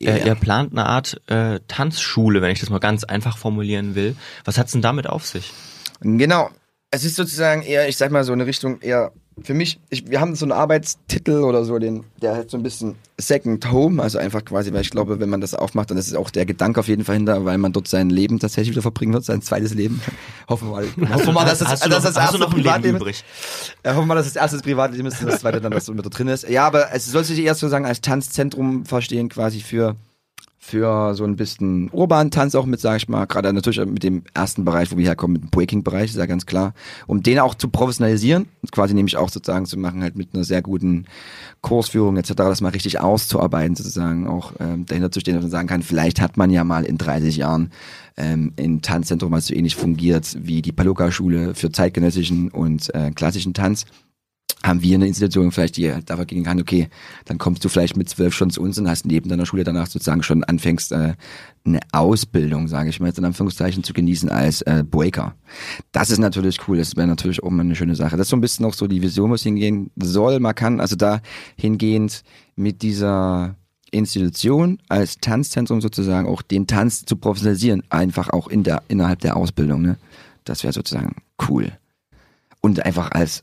Äh, 0.00 0.18
Ja. 0.18 0.26
ihr 0.26 0.34
plant 0.36 0.72
eine 0.72 0.86
Art 0.86 1.20
äh, 1.26 1.60
Tanzschule, 1.68 2.40
wenn 2.40 2.50
ich 2.50 2.60
das 2.60 2.70
mal 2.70 2.80
ganz 2.80 3.04
einfach 3.04 3.36
formulieren 3.36 3.94
will. 3.94 4.16
Was 4.44 4.56
hat's 4.58 4.72
denn 4.72 4.82
damit 4.82 5.06
auf 5.06 5.26
sich? 5.26 5.52
Genau. 6.00 6.50
Es 6.90 7.04
ist 7.04 7.16
sozusagen 7.16 7.62
eher, 7.62 7.88
ich 7.88 7.96
sag 7.96 8.10
mal, 8.10 8.24
so 8.24 8.32
eine 8.32 8.46
Richtung 8.46 8.80
eher 8.80 9.12
für 9.42 9.52
mich, 9.52 9.78
ich, 9.90 10.08
wir 10.08 10.20
haben 10.20 10.34
so 10.34 10.46
einen 10.46 10.52
Arbeitstitel 10.52 11.42
oder 11.42 11.64
so, 11.64 11.78
den, 11.78 12.04
der 12.22 12.34
halt 12.34 12.50
so 12.50 12.56
ein 12.56 12.62
bisschen 12.62 12.94
Second 13.18 13.70
Home, 13.70 14.02
also 14.02 14.18
einfach 14.18 14.42
quasi, 14.44 14.72
weil 14.72 14.80
ich 14.80 14.90
glaube, 14.90 15.20
wenn 15.20 15.28
man 15.28 15.42
das 15.42 15.54
aufmacht, 15.54 15.90
dann 15.90 15.98
ist 15.98 16.08
es 16.08 16.14
auch 16.14 16.30
der 16.30 16.46
Gedanke 16.46 16.80
auf 16.80 16.88
jeden 16.88 17.04
Fall 17.04 17.16
hinter, 17.16 17.44
weil 17.44 17.58
man 17.58 17.72
dort 17.72 17.86
sein 17.86 18.08
Leben 18.08 18.38
tatsächlich 18.38 18.72
wieder 18.72 18.82
verbringen 18.82 19.12
wird, 19.12 19.24
sein 19.24 19.42
zweites 19.42 19.74
Leben. 19.74 20.00
Hoffen 20.48 20.68
wir 20.68 20.76
mal. 20.76 21.14
Hoffen 21.14 21.26
wir 21.26 21.32
mal, 21.32 21.44
dass 21.44 21.58
das, 21.58 21.68
hast 21.68 21.86
das 21.86 22.14
du 22.14 22.18
erste 22.18 22.38
Privatleben 22.38 22.96
übrig? 22.96 23.24
äh, 23.82 23.90
hoffen 23.90 24.02
wir 24.02 24.06
mal, 24.06 24.14
dass 24.14 24.26
das 24.26 24.36
erste 24.36 24.56
das 24.56 24.62
Privatleben 24.62 25.06
ist 25.06 25.20
und 25.20 25.26
das 25.26 25.40
zweite 25.40 25.60
dann, 25.60 25.72
was 25.72 25.84
so 25.84 25.92
mit 25.92 26.04
da 26.04 26.08
drin 26.08 26.28
ist. 26.28 26.48
Ja, 26.48 26.66
aber 26.66 26.94
es 26.94 27.06
soll 27.06 27.24
sich 27.24 27.38
eher 27.38 27.54
sozusagen 27.54 27.84
als 27.84 28.00
Tanzzentrum 28.00 28.86
verstehen, 28.86 29.28
quasi 29.28 29.60
für 29.60 29.96
für 30.66 31.14
so 31.14 31.24
ein 31.24 31.36
bisschen 31.36 31.88
urbanen 31.90 32.32
Tanz 32.32 32.56
auch 32.56 32.66
mit, 32.66 32.80
sag 32.80 32.96
ich 32.96 33.08
mal, 33.08 33.26
gerade 33.26 33.52
natürlich 33.52 33.78
mit 33.86 34.02
dem 34.02 34.24
ersten 34.34 34.64
Bereich, 34.64 34.90
wo 34.90 34.96
wir 34.96 35.04
herkommen, 35.04 35.34
mit 35.34 35.42
dem 35.42 35.50
Breaking-Bereich, 35.50 36.10
ist 36.10 36.16
ja 36.16 36.26
ganz 36.26 36.44
klar, 36.44 36.74
um 37.06 37.22
den 37.22 37.38
auch 37.38 37.54
zu 37.54 37.68
professionalisieren, 37.68 38.46
quasi 38.72 38.92
nämlich 38.92 39.16
auch 39.16 39.28
sozusagen 39.28 39.66
zu 39.66 39.78
machen, 39.78 40.02
halt 40.02 40.16
mit 40.16 40.34
einer 40.34 40.42
sehr 40.42 40.62
guten 40.62 41.06
Kursführung 41.60 42.16
etc., 42.16 42.32
das 42.34 42.60
mal 42.60 42.70
richtig 42.70 42.98
auszuarbeiten, 42.98 43.76
sozusagen 43.76 44.26
auch 44.26 44.54
ähm, 44.58 44.86
dahinter 44.86 45.12
zu 45.12 45.20
stehen, 45.20 45.34
dass 45.34 45.44
man 45.44 45.52
sagen 45.52 45.68
kann, 45.68 45.82
vielleicht 45.82 46.20
hat 46.20 46.36
man 46.36 46.50
ja 46.50 46.64
mal 46.64 46.84
in 46.84 46.98
30 46.98 47.36
Jahren 47.36 47.70
ähm, 48.16 48.52
ein 48.58 48.82
Tanzzentrum, 48.82 49.30
was 49.30 49.46
so 49.46 49.54
ähnlich 49.54 49.76
fungiert 49.76 50.36
wie 50.40 50.62
die 50.62 50.72
Paluca-Schule 50.72 51.54
für 51.54 51.70
zeitgenössischen 51.70 52.50
und 52.50 52.92
äh, 52.92 53.12
klassischen 53.12 53.54
Tanz 53.54 53.86
haben 54.62 54.82
wir 54.82 54.96
eine 54.96 55.06
Institution 55.06 55.52
vielleicht, 55.52 55.76
die 55.76 55.92
dafür 56.04 56.24
gehen 56.24 56.44
kann, 56.44 56.60
okay, 56.60 56.88
dann 57.24 57.38
kommst 57.38 57.64
du 57.64 57.68
vielleicht 57.68 57.96
mit 57.96 58.08
zwölf 58.08 58.34
schon 58.34 58.50
zu 58.50 58.60
uns 58.60 58.78
und 58.78 58.88
hast 58.88 59.06
neben 59.06 59.28
deiner 59.28 59.46
Schule 59.46 59.64
danach 59.64 59.86
sozusagen 59.86 60.22
schon 60.22 60.44
anfängst, 60.44 60.92
äh, 60.92 61.14
eine 61.64 61.80
Ausbildung, 61.92 62.68
sage 62.68 62.90
ich 62.90 63.00
mal 63.00 63.08
jetzt 63.08 63.18
in 63.18 63.24
Anführungszeichen, 63.24 63.84
zu 63.84 63.92
genießen 63.92 64.28
als 64.28 64.62
äh, 64.62 64.84
Breaker. 64.88 65.34
Das 65.92 66.10
ist 66.10 66.18
natürlich 66.18 66.58
cool, 66.68 66.78
das 66.78 66.96
wäre 66.96 67.06
natürlich 67.06 67.42
auch 67.42 67.50
mal 67.50 67.62
eine 67.62 67.76
schöne 67.76 67.96
Sache. 67.96 68.16
Das 68.16 68.26
ist 68.26 68.30
so 68.30 68.36
ein 68.36 68.40
bisschen 68.40 68.64
auch 68.64 68.74
so 68.74 68.86
die 68.86 69.02
Vision, 69.02 69.30
wo 69.30 69.34
es 69.34 69.42
hingehen 69.42 69.90
soll, 69.96 70.40
man 70.40 70.54
kann, 70.54 70.80
also 70.80 70.96
da 70.96 71.20
hingehend 71.56 72.22
mit 72.54 72.82
dieser 72.82 73.56
Institution 73.90 74.78
als 74.88 75.18
Tanzzentrum 75.18 75.80
sozusagen 75.80 76.28
auch 76.28 76.42
den 76.42 76.66
Tanz 76.66 77.04
zu 77.04 77.16
professionalisieren, 77.16 77.82
einfach 77.88 78.30
auch 78.30 78.48
in 78.48 78.62
der, 78.62 78.82
innerhalb 78.88 79.20
der 79.20 79.36
Ausbildung, 79.36 79.82
ne? 79.82 79.96
Das 80.44 80.62
wäre 80.62 80.72
sozusagen 80.72 81.16
cool. 81.48 81.72
Und 82.60 82.84
einfach 82.84 83.10
als 83.10 83.42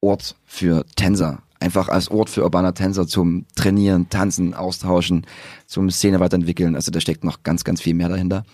Ort 0.00 0.36
für 0.44 0.84
Tänzer. 0.96 1.42
Einfach 1.58 1.88
als 1.88 2.10
Ort 2.10 2.28
für 2.28 2.44
urbaner 2.44 2.74
Tänzer 2.74 3.06
zum 3.06 3.46
Trainieren, 3.54 4.08
Tanzen, 4.10 4.54
Austauschen, 4.54 5.26
zum 5.66 5.90
Szene 5.90 6.20
weiterentwickeln. 6.20 6.74
Also 6.74 6.90
da 6.90 7.00
steckt 7.00 7.24
noch 7.24 7.42
ganz, 7.42 7.64
ganz 7.64 7.80
viel 7.80 7.94
mehr 7.94 8.08
dahinter. 8.08 8.44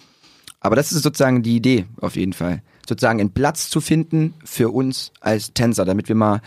Aber 0.60 0.77
das 0.77 0.93
ist 0.93 1.02
sozusagen 1.02 1.43
die 1.43 1.56
Idee, 1.56 1.86
auf 2.01 2.16
jeden 2.16 2.32
Fall. 2.32 2.62
Sozusagen 2.89 3.20
einen 3.20 3.32
Platz 3.32 3.69
zu 3.69 3.81
finden 3.81 4.35
für 4.44 4.70
uns 4.70 5.12
als 5.20 5.52
Tänzer, 5.52 5.85
damit 5.85 6.09
wir 6.09 6.14
mal 6.14 6.40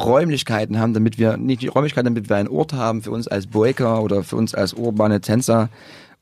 Räumlichkeiten 0.00 0.78
haben, 0.78 0.94
damit 0.94 1.18
wir, 1.18 1.36
nicht 1.36 1.62
die 1.62 1.68
Räumlichkeiten, 1.68 2.06
damit 2.06 2.28
wir 2.28 2.36
einen 2.36 2.48
Ort 2.48 2.72
haben 2.72 3.02
für 3.02 3.10
uns 3.10 3.28
als 3.28 3.46
Breaker 3.46 4.02
oder 4.02 4.24
für 4.24 4.36
uns 4.36 4.54
als 4.54 4.72
urbane 4.72 5.20
Tänzer, 5.20 5.68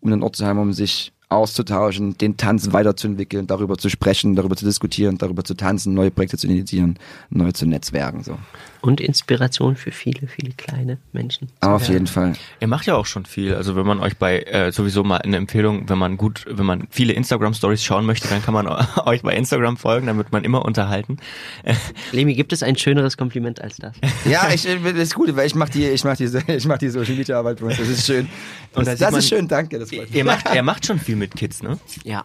um 0.00 0.12
einen 0.12 0.22
Ort 0.22 0.36
zu 0.36 0.44
haben, 0.44 0.58
um 0.58 0.72
sich 0.72 1.12
auszutauschen, 1.32 2.16
den 2.18 2.36
Tanz 2.36 2.72
weiterzuentwickeln, 2.72 3.46
darüber 3.46 3.76
zu 3.78 3.88
sprechen, 3.88 4.36
darüber 4.36 4.56
zu 4.56 4.64
diskutieren, 4.64 5.18
darüber 5.18 5.44
zu 5.44 5.54
tanzen, 5.54 5.94
neue 5.94 6.10
Projekte 6.10 6.36
zu 6.36 6.46
initiieren, 6.46 6.98
neu 7.30 7.52
zu 7.52 7.66
netzwerken. 7.66 8.22
So. 8.22 8.38
Und 8.80 9.00
Inspiration 9.00 9.76
für 9.76 9.92
viele, 9.92 10.26
viele 10.26 10.50
kleine 10.54 10.98
Menschen. 11.12 11.48
Auf 11.60 11.88
jeden 11.88 12.08
Fall. 12.08 12.32
Ihr 12.58 12.66
macht 12.66 12.86
ja 12.86 12.96
auch 12.96 13.06
schon 13.06 13.24
viel. 13.26 13.54
Also 13.54 13.76
wenn 13.76 13.86
man 13.86 14.00
euch 14.00 14.16
bei 14.16 14.40
äh, 14.40 14.72
sowieso 14.72 15.04
mal 15.04 15.18
eine 15.18 15.36
Empfehlung, 15.36 15.88
wenn 15.88 15.98
man 15.98 16.16
gut, 16.16 16.44
wenn 16.48 16.66
man 16.66 16.88
viele 16.90 17.12
Instagram 17.12 17.54
Stories 17.54 17.84
schauen 17.84 18.06
möchte, 18.06 18.26
dann 18.26 18.42
kann 18.42 18.54
man 18.54 18.66
euch 19.06 19.22
bei 19.22 19.36
Instagram 19.36 19.76
folgen, 19.76 20.08
dann 20.08 20.16
wird 20.16 20.32
man 20.32 20.42
immer 20.42 20.64
unterhalten. 20.64 21.18
Lemi, 22.12 22.34
gibt 22.34 22.52
es 22.52 22.64
ein 22.64 22.76
schöneres 22.76 23.16
Kompliment 23.16 23.60
als 23.60 23.76
das? 23.76 23.94
Ja, 24.28 24.48
ich, 24.52 24.64
das 24.64 24.94
ist 24.94 25.14
gut, 25.14 25.34
weil 25.36 25.46
ich 25.46 25.54
mache 25.54 25.70
die, 25.70 25.86
ich 25.86 26.02
mache 26.02 26.16
die, 26.16 26.24
ich 26.52 26.66
mache 26.66 26.78
die 26.78 26.88
Social 26.88 27.14
Media 27.14 27.38
Arbeit 27.38 27.60
bei 27.60 27.66
uns. 27.66 27.76
Das 27.78 27.88
ist 27.88 28.04
schön. 28.04 28.28
Und 28.74 28.84
das 28.86 28.86
da 28.86 28.90
sieht 28.92 29.00
das 29.02 29.08
ist 29.24 29.30
man- 29.30 29.38
schön, 29.38 29.48
danke. 29.48 29.78
Das. 29.78 29.92
Ihr 29.92 30.24
macht, 30.24 30.46
er 30.46 30.62
macht 30.64 30.86
schon 30.86 30.98
viel 30.98 31.14
mit 31.14 31.21
Kids, 31.28 31.62
ne? 31.62 31.78
Ja. 32.04 32.24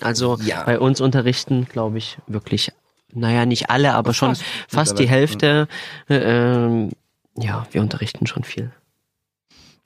Also 0.00 0.36
Ja. 0.42 0.64
bei 0.64 0.78
uns 0.78 1.00
unterrichten, 1.00 1.66
glaube 1.70 1.98
ich, 1.98 2.18
wirklich, 2.26 2.72
naja, 3.12 3.46
nicht 3.46 3.70
alle, 3.70 3.94
aber 3.94 4.12
schon 4.12 4.34
fast 4.34 4.44
fast, 4.68 4.98
die. 4.98 5.08
Hälfte. 5.08 5.68
Äh, 6.08 6.16
ähm, 6.16 6.90
ja, 7.38 7.66
wir 7.72 7.80
unterrichten 7.80 8.26
schon 8.26 8.44
viel. 8.44 8.72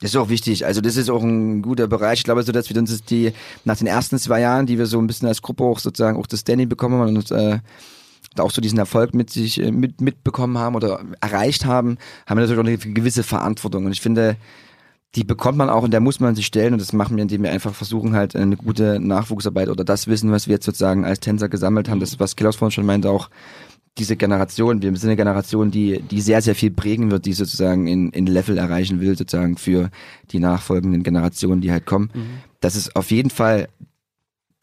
Das 0.01 0.09
ist 0.11 0.15
auch 0.17 0.29
wichtig. 0.29 0.65
Also 0.65 0.81
das 0.81 0.97
ist 0.97 1.09
auch 1.09 1.21
ein 1.21 1.61
guter 1.61 1.87
Bereich. 1.87 2.19
Ich 2.19 2.23
glaube, 2.23 2.41
so 2.43 2.51
dass 2.51 2.69
wir 2.69 2.77
uns 2.77 3.03
die 3.05 3.33
nach 3.65 3.77
den 3.77 3.87
ersten 3.87 4.17
zwei 4.17 4.41
Jahren, 4.41 4.65
die 4.65 4.77
wir 4.79 4.87
so 4.87 4.99
ein 4.99 5.05
bisschen 5.07 5.27
als 5.27 5.41
Gruppe 5.43 5.63
auch 5.63 5.79
sozusagen 5.79 6.17
auch 6.17 6.25
das 6.27 6.39
Standing 6.41 6.67
bekommen 6.69 6.99
haben 6.99 7.15
und 7.15 7.31
äh, 7.31 7.59
da 8.35 8.43
auch 8.43 8.51
so 8.51 8.61
diesen 8.61 8.79
Erfolg 8.79 9.13
mit 9.13 9.29
sich 9.29 9.61
äh, 9.61 9.71
mit 9.71 10.01
mitbekommen 10.01 10.57
haben 10.57 10.75
oder 10.75 11.03
erreicht 11.21 11.65
haben, 11.65 11.97
haben 12.25 12.37
wir 12.39 12.47
natürlich 12.47 12.59
auch 12.59 12.85
eine 12.85 12.93
gewisse 12.93 13.23
Verantwortung. 13.23 13.85
Und 13.85 13.91
ich 13.91 14.01
finde, 14.01 14.37
die 15.15 15.23
bekommt 15.23 15.57
man 15.57 15.69
auch 15.69 15.83
und 15.83 15.91
der 15.91 15.99
muss 15.99 16.19
man 16.19 16.35
sich 16.35 16.45
stellen 16.45 16.73
und 16.73 16.81
das 16.81 16.93
machen 16.93 17.17
wir, 17.17 17.21
indem 17.21 17.43
wir 17.43 17.51
einfach 17.51 17.73
versuchen 17.73 18.15
halt 18.15 18.35
eine 18.35 18.55
gute 18.55 18.99
Nachwuchsarbeit 18.99 19.69
oder 19.69 19.83
das 19.83 20.07
Wissen, 20.07 20.31
was 20.31 20.47
wir 20.47 20.55
jetzt 20.55 20.65
sozusagen 20.65 21.03
als 21.03 21.19
Tänzer 21.19 21.49
gesammelt 21.49 21.89
haben, 21.89 21.99
das 21.99 22.19
was 22.19 22.35
Klaus 22.35 22.55
vorhin 22.55 22.71
schon 22.71 22.85
meinte 22.85 23.09
auch 23.09 23.29
diese 23.97 24.15
Generation, 24.15 24.81
wir 24.81 24.95
sind 24.95 25.09
eine 25.09 25.17
Generation, 25.17 25.69
die 25.69 26.01
die 26.01 26.21
sehr 26.21 26.41
sehr 26.41 26.55
viel 26.55 26.71
prägen 26.71 27.11
wird, 27.11 27.25
die 27.25 27.33
sozusagen 27.33 27.87
in 27.87 28.09
in 28.11 28.25
Level 28.25 28.57
erreichen 28.57 29.01
will 29.01 29.17
sozusagen 29.17 29.57
für 29.57 29.89
die 30.31 30.39
nachfolgenden 30.39 31.03
Generationen, 31.03 31.59
die 31.59 31.71
halt 31.71 31.85
kommen. 31.85 32.09
Das 32.61 32.77
ist 32.77 32.95
auf 32.95 33.11
jeden 33.11 33.31
Fall 33.31 33.67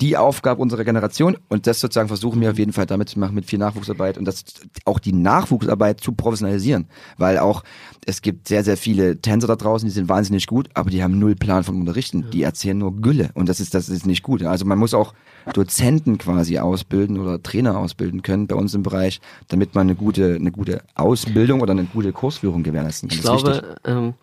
die 0.01 0.17
Aufgabe 0.17 0.63
unserer 0.63 0.85
Generation. 0.85 1.37
Und 1.49 1.67
das 1.67 1.81
sozusagen 1.81 2.09
versuchen 2.09 2.41
wir 2.41 2.51
auf 2.51 2.59
jeden 2.59 2.73
Fall 2.73 2.87
damit 2.87 3.09
zu 3.09 3.19
machen 3.19 3.35
mit 3.35 3.47
viel 3.47 3.59
Nachwuchsarbeit 3.59 4.17
und 4.17 4.25
das 4.25 4.45
auch 4.85 4.99
die 4.99 5.13
Nachwuchsarbeit 5.13 6.01
zu 6.01 6.13
professionalisieren, 6.13 6.89
weil 7.17 7.39
auch 7.39 7.65
es 8.07 8.23
gibt 8.23 8.49
sehr 8.49 8.63
sehr 8.63 8.77
viele 8.77 9.21
Tänzer 9.21 9.49
da 9.49 9.57
draußen, 9.57 9.89
die 9.89 9.93
sind 9.93 10.09
wahnsinnig 10.09 10.47
gut, 10.47 10.69
aber 10.75 10.91
die 10.91 11.03
haben 11.03 11.19
null 11.19 11.35
Plan 11.35 11.65
vom 11.65 11.81
Unterrichten, 11.81 12.31
die 12.31 12.43
erzählen 12.43 12.79
nur 12.79 12.97
Gülle 13.01 13.31
und 13.35 13.49
das 13.49 13.61
ist 13.61 13.75
das 13.75 13.89
ist 13.89 14.07
nicht 14.07 14.23
gut. 14.23 14.43
Also 14.45 14.65
man 14.65 14.79
muss 14.79 14.95
auch 14.95 15.15
Dozenten 15.53 16.19
quasi 16.19 16.59
ausbilden 16.59 17.19
oder 17.19 17.43
Trainer 17.43 17.79
ausbilden 17.79 18.23
können 18.23 18.47
bei 18.47 18.55
uns 18.55 18.75
im 18.75 18.83
Bereich, 18.83 19.21
damit 19.49 19.75
man 19.75 19.89
eine 19.89 19.97
gute 19.97 20.37
eine 20.37 20.53
gute 20.53 20.83
Ausbildung 20.95 21.61
oder 21.61 21.73
eine 21.73 21.85
gute 21.85 22.13
Kursführung 22.13 22.63
gewährleisten 22.63 23.09
kann. 23.09 23.19
Ich 23.19 23.23
glaube, 23.23 23.77
ähm, 23.85 24.15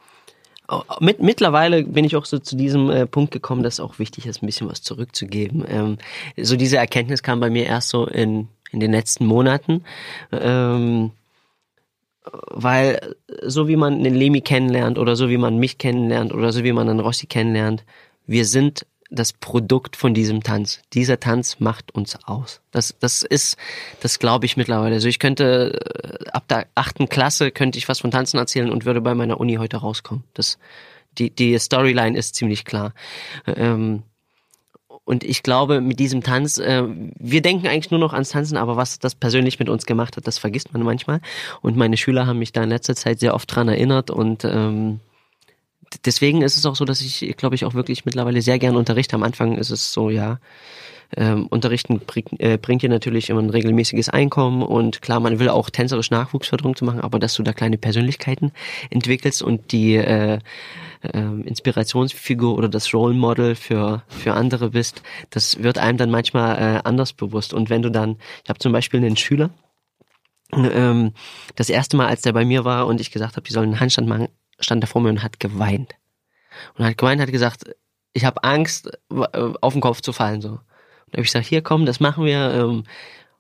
mit, 1.00 1.22
mittlerweile 1.22 1.84
bin 1.84 2.06
ich 2.06 2.16
auch 2.16 2.26
so 2.26 2.40
zu 2.40 2.56
diesem 2.56 2.90
äh, 2.90 3.06
Punkt 3.06 3.32
gekommen, 3.32 3.64
dass 3.64 3.76
es 3.76 3.80
auch 3.80 4.00
wichtig 4.00 4.26
ist, 4.26 4.42
ein 4.42 4.46
bisschen 4.46 4.70
was 4.70 4.82
zurückzugeben. 4.82 5.64
Ähm, 5.68 5.98
so 6.38 6.56
diese 6.56 6.78
Erkenntnis 6.78 7.24
kam 7.24 7.40
bei 7.40 7.50
mir 7.50 7.66
erst 7.66 7.90
so 7.90 8.06
in, 8.06 8.48
in 8.72 8.80
den 8.80 8.92
letzten 8.92 9.26
Monaten. 9.26 9.84
Ähm, 10.32 11.12
weil 12.48 13.16
so 13.44 13.68
wie 13.68 13.76
man 13.76 14.04
den 14.04 14.16
Lemi 14.16 14.42
kennenlernt 14.42 14.98
oder 14.98 15.16
so 15.16 15.30
wie 15.30 15.38
man 15.38 15.58
mich 15.58 15.78
kennenlernt 15.78 16.34
oder 16.34 16.52
so 16.52 16.64
wie 16.64 16.74
man 16.74 16.88
den 16.88 17.00
Rossi 17.00 17.28
kennenlernt, 17.28 17.84
wir 18.26 18.46
sind 18.46 18.86
das 19.16 19.34
Produkt 19.34 19.96
von 19.96 20.14
diesem 20.14 20.44
Tanz. 20.44 20.82
Dieser 20.94 21.20
Tanz 21.20 21.60
macht 21.60 21.94
uns 21.96 22.18
aus. 22.26 22.62
Das, 22.72 22.96
das 23.00 23.24
ist, 23.24 23.58
das 24.02 24.20
glaube 24.20 24.46
ich 24.46 24.58
mittlerweile. 24.58 24.96
Also 24.96 25.08
ich 25.08 25.20
könnte 25.20 25.80
äh, 26.04 26.30
ab 26.30 26.48
der 26.48 26.68
achten 26.76 27.10
Klasse 27.10 27.52
könnte 27.52 27.78
ich 27.78 27.88
was 27.88 28.02
von 28.02 28.12
Tanzen 28.12 28.38
erzählen 28.38 28.70
und 28.70 28.86
würde 28.86 29.02
bei 29.02 29.16
meiner 29.16 29.40
Uni 29.40 29.56
heute 29.56 29.78
rauskommen. 29.78 30.24
Das, 30.34 30.58
die, 31.18 31.30
die 31.30 31.58
Storyline 31.58 32.18
ist 32.18 32.36
ziemlich 32.36 32.66
klar. 32.66 32.94
Ähm, 33.48 34.04
und 35.06 35.24
ich 35.24 35.44
glaube, 35.44 35.82
mit 35.82 36.00
diesem 36.00 36.24
Tanz, 36.24 36.58
äh, 36.58 36.84
wir 36.88 37.42
denken 37.42 37.68
eigentlich 37.68 37.92
nur 37.92 38.00
noch 38.00 38.14
ans 38.14 38.30
Tanzen, 38.30 38.58
aber 38.58 38.76
was 38.76 38.98
das 38.98 39.14
persönlich 39.14 39.60
mit 39.60 39.70
uns 39.70 39.86
gemacht 39.86 40.18
hat, 40.18 40.26
das 40.26 40.40
vergisst 40.40 40.74
man 40.74 40.82
manchmal. 40.82 41.22
Und 41.62 41.78
meine 41.78 41.96
Schüler 41.96 42.26
haben 42.26 42.40
mich 42.40 42.52
da 42.52 42.64
in 42.64 42.70
letzter 42.70 42.96
Zeit 42.96 43.20
sehr 43.20 43.36
oft 43.36 43.56
dran 43.56 43.68
erinnert 43.68 44.10
und 44.10 44.44
ähm, 44.44 45.00
deswegen 46.06 46.42
ist 46.42 46.58
es 46.58 46.66
auch 46.66 46.76
so, 46.76 46.86
dass 46.86 47.02
ich, 47.02 47.36
glaube 47.38 47.56
ich, 47.56 47.66
auch 47.66 47.74
wirklich 47.74 48.06
mittlerweile 48.06 48.42
sehr 48.42 48.60
gern 48.60 48.76
unterrichte. 48.76 49.16
Am 49.16 49.24
Anfang 49.24 49.58
ist 49.58 49.70
es 49.70 49.92
so, 49.94 50.10
ja, 50.10 50.40
ähm, 51.16 51.48
Unterrichten 51.48 52.00
bringt, 52.00 52.40
äh, 52.40 52.58
bringt 52.58 52.82
dir 52.82 52.90
natürlich 52.90 53.30
immer 53.30 53.42
ein 53.42 53.50
regelmäßiges 53.50 54.10
Einkommen 54.10 54.64
und 54.64 55.02
klar, 55.02 55.20
man 55.20 55.40
will 55.40 55.50
auch 55.50 55.70
tänzerisch 55.70 56.12
Nachwuchsförderung 56.12 56.76
zu 56.76 56.86
machen, 56.86 57.02
aber 57.02 57.20
dass 57.20 57.36
du 57.36 57.44
da 57.44 57.54
kleine 57.54 57.78
Persönlichkeiten 57.78 58.52
entwickelst 58.90 59.42
und 59.42 59.72
die 59.72 59.96
äh, 59.96 60.40
ähm, 61.14 61.44
Inspirationsfigur 61.44 62.58
oder 62.58 62.70
das 62.70 62.94
Role 62.94 63.14
Model 63.14 63.56
für 63.56 64.04
für 64.08 64.34
andere 64.34 64.72
bist, 64.72 65.04
das 65.30 65.62
wird 65.62 65.78
einem 65.78 65.98
dann 65.98 66.12
manchmal 66.12 66.58
äh, 66.58 66.82
anders 66.84 67.14
bewusst. 67.14 67.54
Und 67.54 67.70
wenn 67.70 67.82
du 67.82 67.92
dann, 67.92 68.18
ich 68.44 68.50
habe 68.50 68.60
zum 68.60 68.72
Beispiel 68.72 69.00
einen 69.00 69.18
Schüler, 69.18 69.52
ähm, 70.54 71.14
das 71.56 71.70
erste 71.70 71.98
Mal, 71.98 72.08
als 72.08 72.22
der 72.22 72.34
bei 72.34 72.46
mir 72.46 72.66
war 72.66 72.88
und 72.88 73.02
ich 73.02 73.12
gesagt 73.12 73.36
habe, 73.36 73.48
die 73.48 73.54
sollen 73.54 73.70
einen 73.70 73.80
Handstand 73.80 74.08
machen, 74.08 74.28
stand 74.60 74.84
er 74.84 74.88
vor 74.88 75.02
mir 75.02 75.10
und 75.10 75.24
hat 75.24 75.40
geweint. 75.40 75.96
Und 76.78 76.86
hat 76.86 76.98
geweint, 76.98 77.22
hat 77.22 77.32
gesagt, 77.32 77.64
ich 78.14 78.26
habe 78.26 78.44
Angst, 78.44 78.90
äh, 79.12 79.54
auf 79.62 79.74
den 79.74 79.82
Kopf 79.82 80.02
zu 80.02 80.14
fallen 80.14 80.42
so. 80.42 80.50
Und 80.50 80.60
da 81.12 81.18
habe 81.18 81.22
ich 81.24 81.28
gesagt, 81.28 81.46
hier 81.48 81.62
komm, 81.62 81.86
das 81.86 82.00
machen 82.00 82.26
wir. 82.26 82.52
Ähm, 82.54 82.84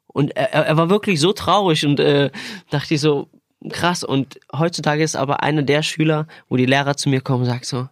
und 0.07 0.35
er, 0.35 0.51
er 0.53 0.77
war 0.77 0.89
wirklich 0.89 1.19
so 1.19 1.33
traurig 1.33 1.85
und 1.85 1.99
äh, 1.99 2.29
dachte 2.69 2.93
ich 2.93 3.01
so, 3.01 3.29
krass. 3.69 4.03
Und 4.03 4.39
heutzutage 4.53 5.03
ist 5.03 5.15
aber 5.15 5.43
einer 5.43 5.63
der 5.63 5.81
Schüler, 5.81 6.27
wo 6.49 6.57
die 6.57 6.65
Lehrer 6.65 6.95
zu 6.97 7.09
mir 7.09 7.21
kommen 7.21 7.41
und 7.43 7.49
sagt 7.49 7.65
so, 7.65 7.87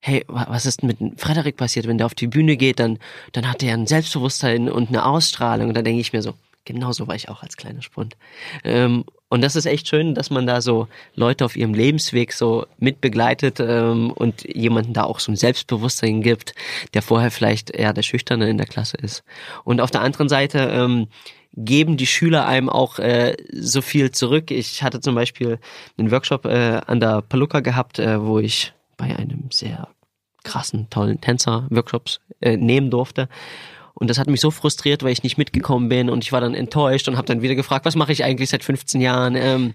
hey, 0.00 0.24
wa- 0.28 0.46
was 0.48 0.64
ist 0.66 0.82
mit 0.82 1.00
dem 1.00 1.16
Frederik 1.18 1.56
passiert? 1.56 1.86
Wenn 1.86 1.98
der 1.98 2.06
auf 2.06 2.14
die 2.14 2.26
Bühne 2.26 2.56
geht, 2.56 2.80
dann, 2.80 2.98
dann 3.32 3.48
hat 3.50 3.62
er 3.62 3.74
ein 3.74 3.86
Selbstbewusstsein 3.86 4.70
und 4.70 4.88
eine 4.88 5.04
Ausstrahlung. 5.04 5.68
Und 5.68 5.74
da 5.76 5.82
denke 5.82 6.00
ich 6.00 6.12
mir 6.12 6.22
so, 6.22 6.34
genau 6.64 6.92
so 6.92 7.08
war 7.08 7.14
ich 7.14 7.28
auch 7.28 7.42
als 7.42 7.56
kleiner 7.56 7.82
Spund. 7.82 8.16
Ähm, 8.64 9.04
und 9.28 9.42
das 9.42 9.56
ist 9.56 9.66
echt 9.66 9.88
schön, 9.88 10.14
dass 10.14 10.30
man 10.30 10.46
da 10.46 10.60
so 10.60 10.88
Leute 11.14 11.44
auf 11.44 11.56
ihrem 11.56 11.72
Lebensweg 11.72 12.32
so 12.32 12.66
mitbegleitet 12.78 13.60
ähm, 13.60 14.10
und 14.10 14.42
jemanden 14.42 14.92
da 14.92 15.04
auch 15.04 15.20
so 15.20 15.30
ein 15.30 15.36
Selbstbewusstsein 15.36 16.20
gibt, 16.20 16.54
der 16.94 17.02
vorher 17.02 17.30
vielleicht 17.30 17.70
eher 17.70 17.92
der 17.92 18.02
Schüchterne 18.02 18.48
in 18.48 18.58
der 18.58 18.66
Klasse 18.66 18.96
ist. 18.96 19.22
Und 19.64 19.80
auf 19.80 19.90
der 19.90 20.00
anderen 20.00 20.28
Seite 20.28 20.58
ähm, 20.72 21.06
geben 21.54 21.96
die 21.96 22.06
Schüler 22.06 22.46
einem 22.46 22.68
auch 22.68 22.98
äh, 22.98 23.36
so 23.52 23.82
viel 23.82 24.10
zurück. 24.10 24.50
Ich 24.50 24.82
hatte 24.82 25.00
zum 25.00 25.14
Beispiel 25.14 25.58
einen 25.96 26.10
Workshop 26.10 26.44
äh, 26.44 26.80
an 26.86 27.00
der 27.00 27.22
Paluca 27.22 27.60
gehabt, 27.60 27.98
äh, 27.98 28.22
wo 28.22 28.38
ich 28.38 28.72
bei 28.96 29.16
einem 29.16 29.50
sehr 29.50 29.88
krassen, 30.44 30.88
tollen 30.90 31.20
Tänzer 31.20 31.66
Workshops 31.70 32.20
äh, 32.40 32.56
nehmen 32.56 32.90
durfte. 32.90 33.28
Und 34.00 34.08
das 34.08 34.18
hat 34.18 34.28
mich 34.28 34.40
so 34.40 34.50
frustriert, 34.50 35.02
weil 35.02 35.12
ich 35.12 35.22
nicht 35.22 35.36
mitgekommen 35.36 35.90
bin 35.90 36.08
und 36.08 36.24
ich 36.24 36.32
war 36.32 36.40
dann 36.40 36.54
enttäuscht 36.54 37.06
und 37.06 37.18
habe 37.18 37.26
dann 37.26 37.42
wieder 37.42 37.54
gefragt, 37.54 37.84
was 37.84 37.96
mache 37.96 38.12
ich 38.12 38.24
eigentlich 38.24 38.48
seit 38.48 38.64
15 38.64 39.00
Jahren? 39.00 39.36
Ähm, 39.36 39.74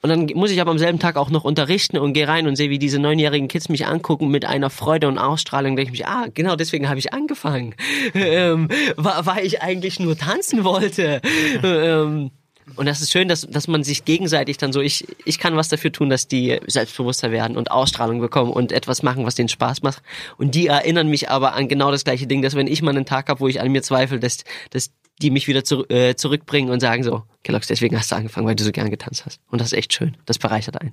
und 0.00 0.08
dann 0.08 0.26
muss 0.34 0.50
ich 0.50 0.60
aber 0.60 0.70
am 0.70 0.78
selben 0.78 0.98
Tag 0.98 1.16
auch 1.16 1.28
noch 1.28 1.44
unterrichten 1.44 1.98
und 1.98 2.14
gehe 2.14 2.26
rein 2.26 2.46
und 2.46 2.56
sehe, 2.56 2.70
wie 2.70 2.78
diese 2.78 2.98
neunjährigen 2.98 3.48
Kids 3.48 3.68
mich 3.68 3.86
angucken 3.86 4.28
mit 4.28 4.46
einer 4.46 4.70
Freude 4.70 5.08
und 5.08 5.18
Ausstrahlung. 5.18 5.76
Denke 5.76 5.92
ich 5.92 5.98
mich, 5.98 6.06
ah, 6.06 6.26
genau 6.32 6.56
deswegen 6.56 6.88
habe 6.88 6.98
ich 6.98 7.12
angefangen, 7.12 7.74
ähm, 8.14 8.68
weil 8.96 9.44
ich 9.44 9.60
eigentlich 9.60 10.00
nur 10.00 10.16
tanzen 10.16 10.64
wollte. 10.64 11.20
ähm, 11.62 12.30
und 12.76 12.86
das 12.86 13.00
ist 13.00 13.12
schön, 13.12 13.28
dass, 13.28 13.42
dass 13.42 13.68
man 13.68 13.84
sich 13.84 14.04
gegenseitig 14.04 14.56
dann 14.56 14.72
so, 14.72 14.80
ich, 14.80 15.06
ich 15.24 15.38
kann 15.38 15.56
was 15.56 15.68
dafür 15.68 15.92
tun, 15.92 16.08
dass 16.08 16.28
die 16.28 16.58
selbstbewusster 16.66 17.30
werden 17.30 17.56
und 17.56 17.70
Ausstrahlung 17.70 18.20
bekommen 18.20 18.52
und 18.52 18.72
etwas 18.72 19.02
machen, 19.02 19.26
was 19.26 19.34
denen 19.34 19.48
Spaß 19.48 19.82
macht. 19.82 20.02
Und 20.38 20.54
die 20.54 20.66
erinnern 20.66 21.08
mich 21.08 21.30
aber 21.30 21.54
an 21.54 21.68
genau 21.68 21.90
das 21.90 22.04
gleiche 22.04 22.26
Ding, 22.26 22.42
dass 22.42 22.54
wenn 22.54 22.66
ich 22.66 22.82
mal 22.82 22.90
einen 22.90 23.06
Tag 23.06 23.28
habe, 23.28 23.40
wo 23.40 23.48
ich 23.48 23.60
an 23.60 23.70
mir 23.70 23.82
zweifle, 23.82 24.18
dass, 24.18 24.44
dass 24.70 24.90
die 25.20 25.30
mich 25.30 25.46
wieder 25.46 25.62
zu, 25.64 25.88
äh, 25.88 26.16
zurückbringen 26.16 26.70
und 26.70 26.80
sagen 26.80 27.02
so, 27.02 27.22
Kellogg's, 27.42 27.66
deswegen 27.66 27.96
hast 27.96 28.10
du 28.10 28.16
angefangen, 28.16 28.46
weil 28.46 28.56
du 28.56 28.64
so 28.64 28.72
gern 28.72 28.90
getanzt 28.90 29.26
hast. 29.26 29.40
Und 29.50 29.60
das 29.60 29.68
ist 29.68 29.78
echt 29.78 29.92
schön. 29.92 30.16
Das 30.26 30.38
bereichert 30.38 30.80
einen. 30.80 30.92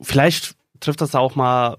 vielleicht 0.00 0.56
trifft 0.80 1.00
das 1.00 1.14
auch 1.14 1.36
mal 1.36 1.76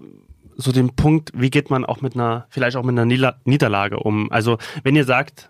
so 0.55 0.71
den 0.71 0.95
Punkt, 0.95 1.31
wie 1.35 1.49
geht 1.49 1.69
man 1.69 1.85
auch 1.85 2.01
mit 2.01 2.15
einer, 2.15 2.47
vielleicht 2.49 2.77
auch 2.77 2.83
mit 2.83 2.93
einer 2.93 3.05
Nieder 3.05 3.39
Niederlage 3.45 3.99
um. 3.99 4.31
Also 4.31 4.57
wenn 4.83 4.95
ihr 4.95 5.05
sagt, 5.05 5.49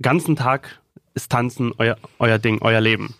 ganzen 0.00 0.36
Tag 0.36 0.80
ist 1.14 1.30
Tanzen 1.30 1.72
euer, 1.78 1.96
euer 2.18 2.38
Ding, 2.38 2.58
euer 2.60 2.80
Leben. 2.80 3.14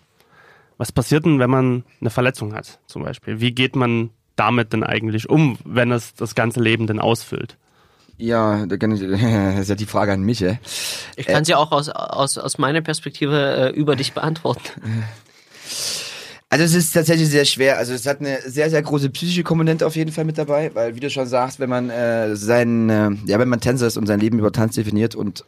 Was 0.77 0.91
passiert 0.91 1.25
denn, 1.25 1.39
wenn 1.39 1.49
man 1.49 1.83
eine 2.01 2.09
Verletzung 2.09 2.53
hat, 2.53 2.79
zum 2.85 3.03
Beispiel? 3.03 3.39
Wie 3.39 3.51
geht 3.53 3.75
man 3.75 4.09
damit 4.35 4.73
denn 4.73 4.83
eigentlich 4.83 5.29
um, 5.29 5.57
wenn 5.63 5.91
es 5.91 6.13
das 6.13 6.35
ganze 6.35 6.61
Leben 6.61 6.87
denn 6.87 6.99
ausfüllt? 6.99 7.57
Ja, 8.17 8.65
da 8.65 8.77
kann 8.77 8.91
ich, 8.91 9.01
das 9.09 9.61
ist 9.61 9.69
ja 9.69 9.75
die 9.75 9.85
Frage 9.85 10.13
an 10.13 10.21
mich, 10.21 10.41
ey. 10.41 10.59
Ich 11.15 11.27
kann 11.27 11.45
sie 11.45 11.55
auch 11.55 11.71
aus, 11.71 11.89
aus, 11.89 12.37
aus 12.37 12.57
meiner 12.57 12.81
Perspektive 12.81 13.71
äh, 13.73 13.77
über 13.77 13.95
dich 13.95 14.13
beantworten. 14.13 14.81
Also 16.47 16.63
es 16.63 16.75
ist 16.75 16.93
tatsächlich 16.93 17.27
sehr 17.27 17.43
schwer. 17.43 17.77
Also 17.79 17.93
es 17.93 18.05
hat 18.05 18.21
eine 18.21 18.39
sehr, 18.45 18.69
sehr 18.69 18.81
große 18.81 19.09
psychische 19.09 19.43
Komponente 19.43 19.85
auf 19.85 19.95
jeden 19.95 20.11
Fall 20.11 20.25
mit 20.25 20.37
dabei, 20.37 20.73
weil 20.73 20.95
wie 20.95 20.99
du 20.99 21.09
schon 21.09 21.27
sagst, 21.27 21.59
wenn 21.59 21.69
man 21.69 21.89
äh, 21.89 22.35
sein, 22.35 22.89
äh, 22.89 23.09
ja, 23.25 23.39
wenn 23.39 23.49
man 23.49 23.59
Tänzer 23.59 23.87
ist 23.87 23.97
und 23.97 24.05
sein 24.05 24.19
Leben 24.19 24.39
über 24.39 24.51
Tanz 24.51 24.75
definiert 24.75 25.15
und 25.15 25.43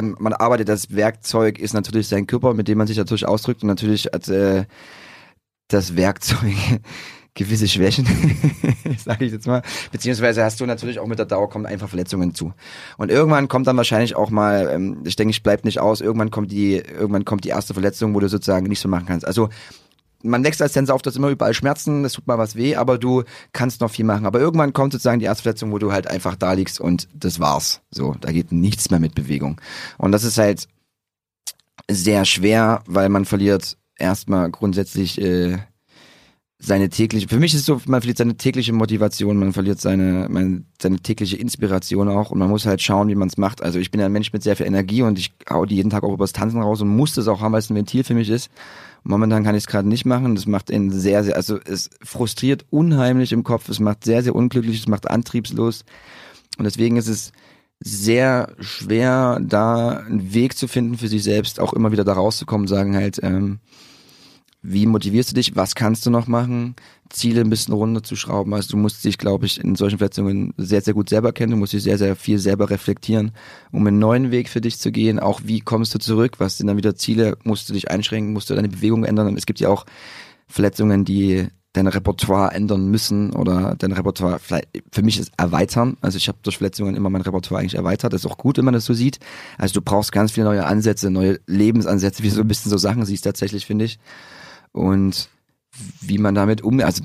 man 0.00 0.32
arbeitet, 0.32 0.68
das 0.68 0.94
Werkzeug 0.94 1.58
ist 1.58 1.74
natürlich 1.74 2.08
sein 2.08 2.26
Körper, 2.26 2.54
mit 2.54 2.68
dem 2.68 2.78
man 2.78 2.86
sich 2.86 2.96
natürlich 2.96 3.26
ausdrückt 3.26 3.62
und 3.62 3.68
natürlich 3.68 4.06
hat 4.06 4.28
äh, 4.28 4.64
das 5.68 5.96
Werkzeug 5.96 6.54
gewisse 7.34 7.66
Schwächen, 7.66 8.06
sage 8.98 9.24
ich 9.24 9.32
jetzt 9.32 9.46
mal. 9.46 9.62
Beziehungsweise 9.90 10.44
hast 10.44 10.60
du 10.60 10.66
natürlich 10.66 10.98
auch 10.98 11.06
mit 11.06 11.18
der 11.18 11.26
Dauer 11.26 11.48
kommen 11.48 11.64
einfach 11.64 11.88
Verletzungen 11.88 12.34
zu. 12.34 12.52
Und 12.98 13.10
irgendwann 13.10 13.48
kommt 13.48 13.66
dann 13.66 13.76
wahrscheinlich 13.76 14.16
auch 14.16 14.30
mal, 14.30 14.70
ähm, 14.70 15.02
ich 15.04 15.16
denke, 15.16 15.30
ich 15.30 15.42
bleib 15.42 15.64
nicht 15.64 15.80
aus, 15.80 16.00
irgendwann 16.00 16.30
kommt 16.30 16.52
die, 16.52 16.76
irgendwann 16.76 17.24
kommt 17.24 17.44
die 17.44 17.48
erste 17.50 17.72
Verletzung, 17.72 18.14
wo 18.14 18.20
du 18.20 18.28
sozusagen 18.28 18.66
nicht 18.66 18.80
so 18.80 18.88
machen 18.88 19.06
kannst. 19.06 19.26
Also 19.26 19.48
man 20.22 20.44
wächst 20.44 20.62
als 20.62 20.72
Tänzer 20.72 20.94
auf, 20.94 21.02
dass 21.02 21.16
immer 21.16 21.28
überall 21.28 21.54
Schmerzen, 21.54 22.04
es 22.04 22.12
tut 22.12 22.26
mal 22.26 22.38
was 22.38 22.56
weh, 22.56 22.76
aber 22.76 22.98
du 22.98 23.24
kannst 23.52 23.80
noch 23.80 23.90
viel 23.90 24.04
machen. 24.04 24.26
Aber 24.26 24.40
irgendwann 24.40 24.72
kommt 24.72 24.92
sozusagen 24.92 25.20
die 25.20 25.26
erste 25.26 25.42
Verletzung, 25.42 25.72
wo 25.72 25.78
du 25.78 25.92
halt 25.92 26.06
einfach 26.06 26.36
da 26.36 26.52
liegst 26.52 26.80
und 26.80 27.08
das 27.14 27.40
war's. 27.40 27.80
So, 27.90 28.14
da 28.20 28.32
geht 28.32 28.52
nichts 28.52 28.90
mehr 28.90 29.00
mit 29.00 29.14
Bewegung. 29.14 29.60
Und 29.98 30.12
das 30.12 30.24
ist 30.24 30.38
halt 30.38 30.68
sehr 31.90 32.24
schwer, 32.24 32.82
weil 32.86 33.08
man 33.08 33.24
verliert 33.24 33.76
erstmal 33.96 34.50
grundsätzlich 34.50 35.20
äh, 35.20 35.58
seine 36.64 36.88
tägliche, 36.90 37.26
für 37.26 37.40
mich 37.40 37.54
ist 37.54 37.60
es 37.60 37.66
so, 37.66 37.80
man 37.86 38.00
verliert 38.00 38.18
seine 38.18 38.36
tägliche 38.36 38.72
Motivation, 38.72 39.36
man 39.36 39.52
verliert 39.52 39.80
seine, 39.80 40.28
man, 40.30 40.66
seine 40.80 40.98
tägliche 40.98 41.36
Inspiration 41.36 42.08
auch 42.08 42.30
und 42.30 42.38
man 42.38 42.48
muss 42.48 42.66
halt 42.66 42.80
schauen, 42.80 43.08
wie 43.08 43.16
man 43.16 43.26
es 43.26 43.36
macht. 43.36 43.62
Also 43.62 43.80
ich 43.80 43.90
bin 43.90 44.00
ein 44.00 44.12
Mensch 44.12 44.32
mit 44.32 44.44
sehr 44.44 44.54
viel 44.54 44.66
Energie 44.66 45.02
und 45.02 45.18
ich 45.18 45.32
hau 45.50 45.66
die 45.66 45.74
jeden 45.74 45.90
Tag 45.90 46.04
auch 46.04 46.14
übers 46.14 46.32
Tanzen 46.32 46.62
raus 46.62 46.80
und 46.80 46.88
muss 46.88 47.14
das 47.14 47.26
auch 47.26 47.40
haben, 47.40 47.52
weil 47.52 47.58
es 47.58 47.68
ein 47.68 47.74
Ventil 47.74 48.04
für 48.04 48.14
mich 48.14 48.30
ist. 48.30 48.48
Momentan 49.04 49.42
kann 49.44 49.54
ich 49.54 49.64
es 49.64 49.66
gerade 49.66 49.88
nicht 49.88 50.04
machen. 50.04 50.34
Das 50.34 50.46
macht 50.46 50.70
ihn 50.70 50.90
sehr, 50.90 51.24
sehr, 51.24 51.36
also 51.36 51.58
es 51.64 51.90
frustriert 52.02 52.64
unheimlich 52.70 53.32
im 53.32 53.42
Kopf, 53.42 53.68
es 53.68 53.80
macht 53.80 54.04
sehr, 54.04 54.22
sehr 54.22 54.34
unglücklich, 54.34 54.80
es 54.80 54.88
macht 54.88 55.10
antriebslos. 55.10 55.84
Und 56.58 56.64
deswegen 56.64 56.96
ist 56.96 57.08
es 57.08 57.32
sehr 57.80 58.52
schwer, 58.60 59.40
da 59.42 59.90
einen 59.90 60.32
Weg 60.34 60.56
zu 60.56 60.68
finden 60.68 60.98
für 60.98 61.08
sich 61.08 61.24
selbst, 61.24 61.58
auch 61.58 61.72
immer 61.72 61.90
wieder 61.90 62.04
da 62.04 62.12
rauszukommen, 62.12 62.68
sagen 62.68 62.94
halt, 62.94 63.18
ähm, 63.22 63.58
wie 64.62 64.86
motivierst 64.86 65.32
du 65.32 65.34
dich? 65.34 65.56
Was 65.56 65.74
kannst 65.74 66.06
du 66.06 66.10
noch 66.10 66.28
machen? 66.28 66.76
Ziele 67.10 67.40
ein 67.40 67.50
bisschen 67.50 67.74
runterzuschrauben. 67.74 68.54
Also 68.54 68.70
du 68.70 68.76
musst 68.76 69.04
dich, 69.04 69.18
glaube 69.18 69.44
ich, 69.44 69.60
in 69.60 69.74
solchen 69.74 69.98
Verletzungen 69.98 70.54
sehr, 70.56 70.80
sehr 70.80 70.94
gut 70.94 71.08
selber 71.08 71.32
kennen. 71.32 71.50
Du 71.50 71.56
musst 71.56 71.72
dich 71.72 71.82
sehr, 71.82 71.98
sehr 71.98 72.14
viel 72.14 72.38
selber 72.38 72.70
reflektieren, 72.70 73.32
um 73.72 73.84
einen 73.86 73.98
neuen 73.98 74.30
Weg 74.30 74.48
für 74.48 74.60
dich 74.60 74.78
zu 74.78 74.92
gehen. 74.92 75.18
Auch 75.18 75.40
wie 75.44 75.60
kommst 75.60 75.94
du 75.94 75.98
zurück? 75.98 76.38
Was 76.38 76.58
sind 76.58 76.68
dann 76.68 76.76
wieder 76.76 76.94
Ziele? 76.94 77.36
Musst 77.42 77.68
du 77.68 77.72
dich 77.72 77.90
einschränken? 77.90 78.32
Musst 78.32 78.50
du 78.50 78.54
deine 78.54 78.68
Bewegung 78.68 79.04
ändern? 79.04 79.36
Es 79.36 79.46
gibt 79.46 79.58
ja 79.58 79.68
auch 79.68 79.84
Verletzungen, 80.46 81.04
die 81.04 81.48
dein 81.72 81.88
Repertoire 81.88 82.52
ändern 82.52 82.88
müssen 82.88 83.32
oder 83.34 83.74
dein 83.76 83.92
Repertoire 83.92 84.38
vielleicht 84.38 84.68
für 84.92 85.02
mich 85.02 85.18
ist 85.18 85.32
erweitern. 85.38 85.96
Also 86.02 86.18
ich 86.18 86.28
habe 86.28 86.38
durch 86.42 86.58
Verletzungen 86.58 86.94
immer 86.94 87.10
mein 87.10 87.22
Repertoire 87.22 87.60
eigentlich 87.60 87.76
erweitert. 87.76 88.12
Das 88.12 88.24
ist 88.24 88.30
auch 88.30 88.36
gut, 88.36 88.58
wenn 88.58 88.64
man 88.66 88.74
das 88.74 88.84
so 88.84 88.94
sieht. 88.94 89.18
Also 89.58 89.74
du 89.74 89.82
brauchst 89.82 90.12
ganz 90.12 90.32
viele 90.32 90.46
neue 90.46 90.66
Ansätze, 90.66 91.10
neue 91.10 91.40
Lebensansätze, 91.46 92.22
wie 92.22 92.28
du 92.28 92.34
so 92.34 92.42
ein 92.42 92.48
bisschen 92.48 92.70
so 92.70 92.76
Sachen 92.76 93.04
siehst 93.06 93.24
tatsächlich, 93.24 93.66
finde 93.66 93.86
ich 93.86 93.98
und 94.72 95.28
wie 96.00 96.18
man 96.18 96.34
damit 96.34 96.62
um, 96.62 96.80
also 96.80 97.02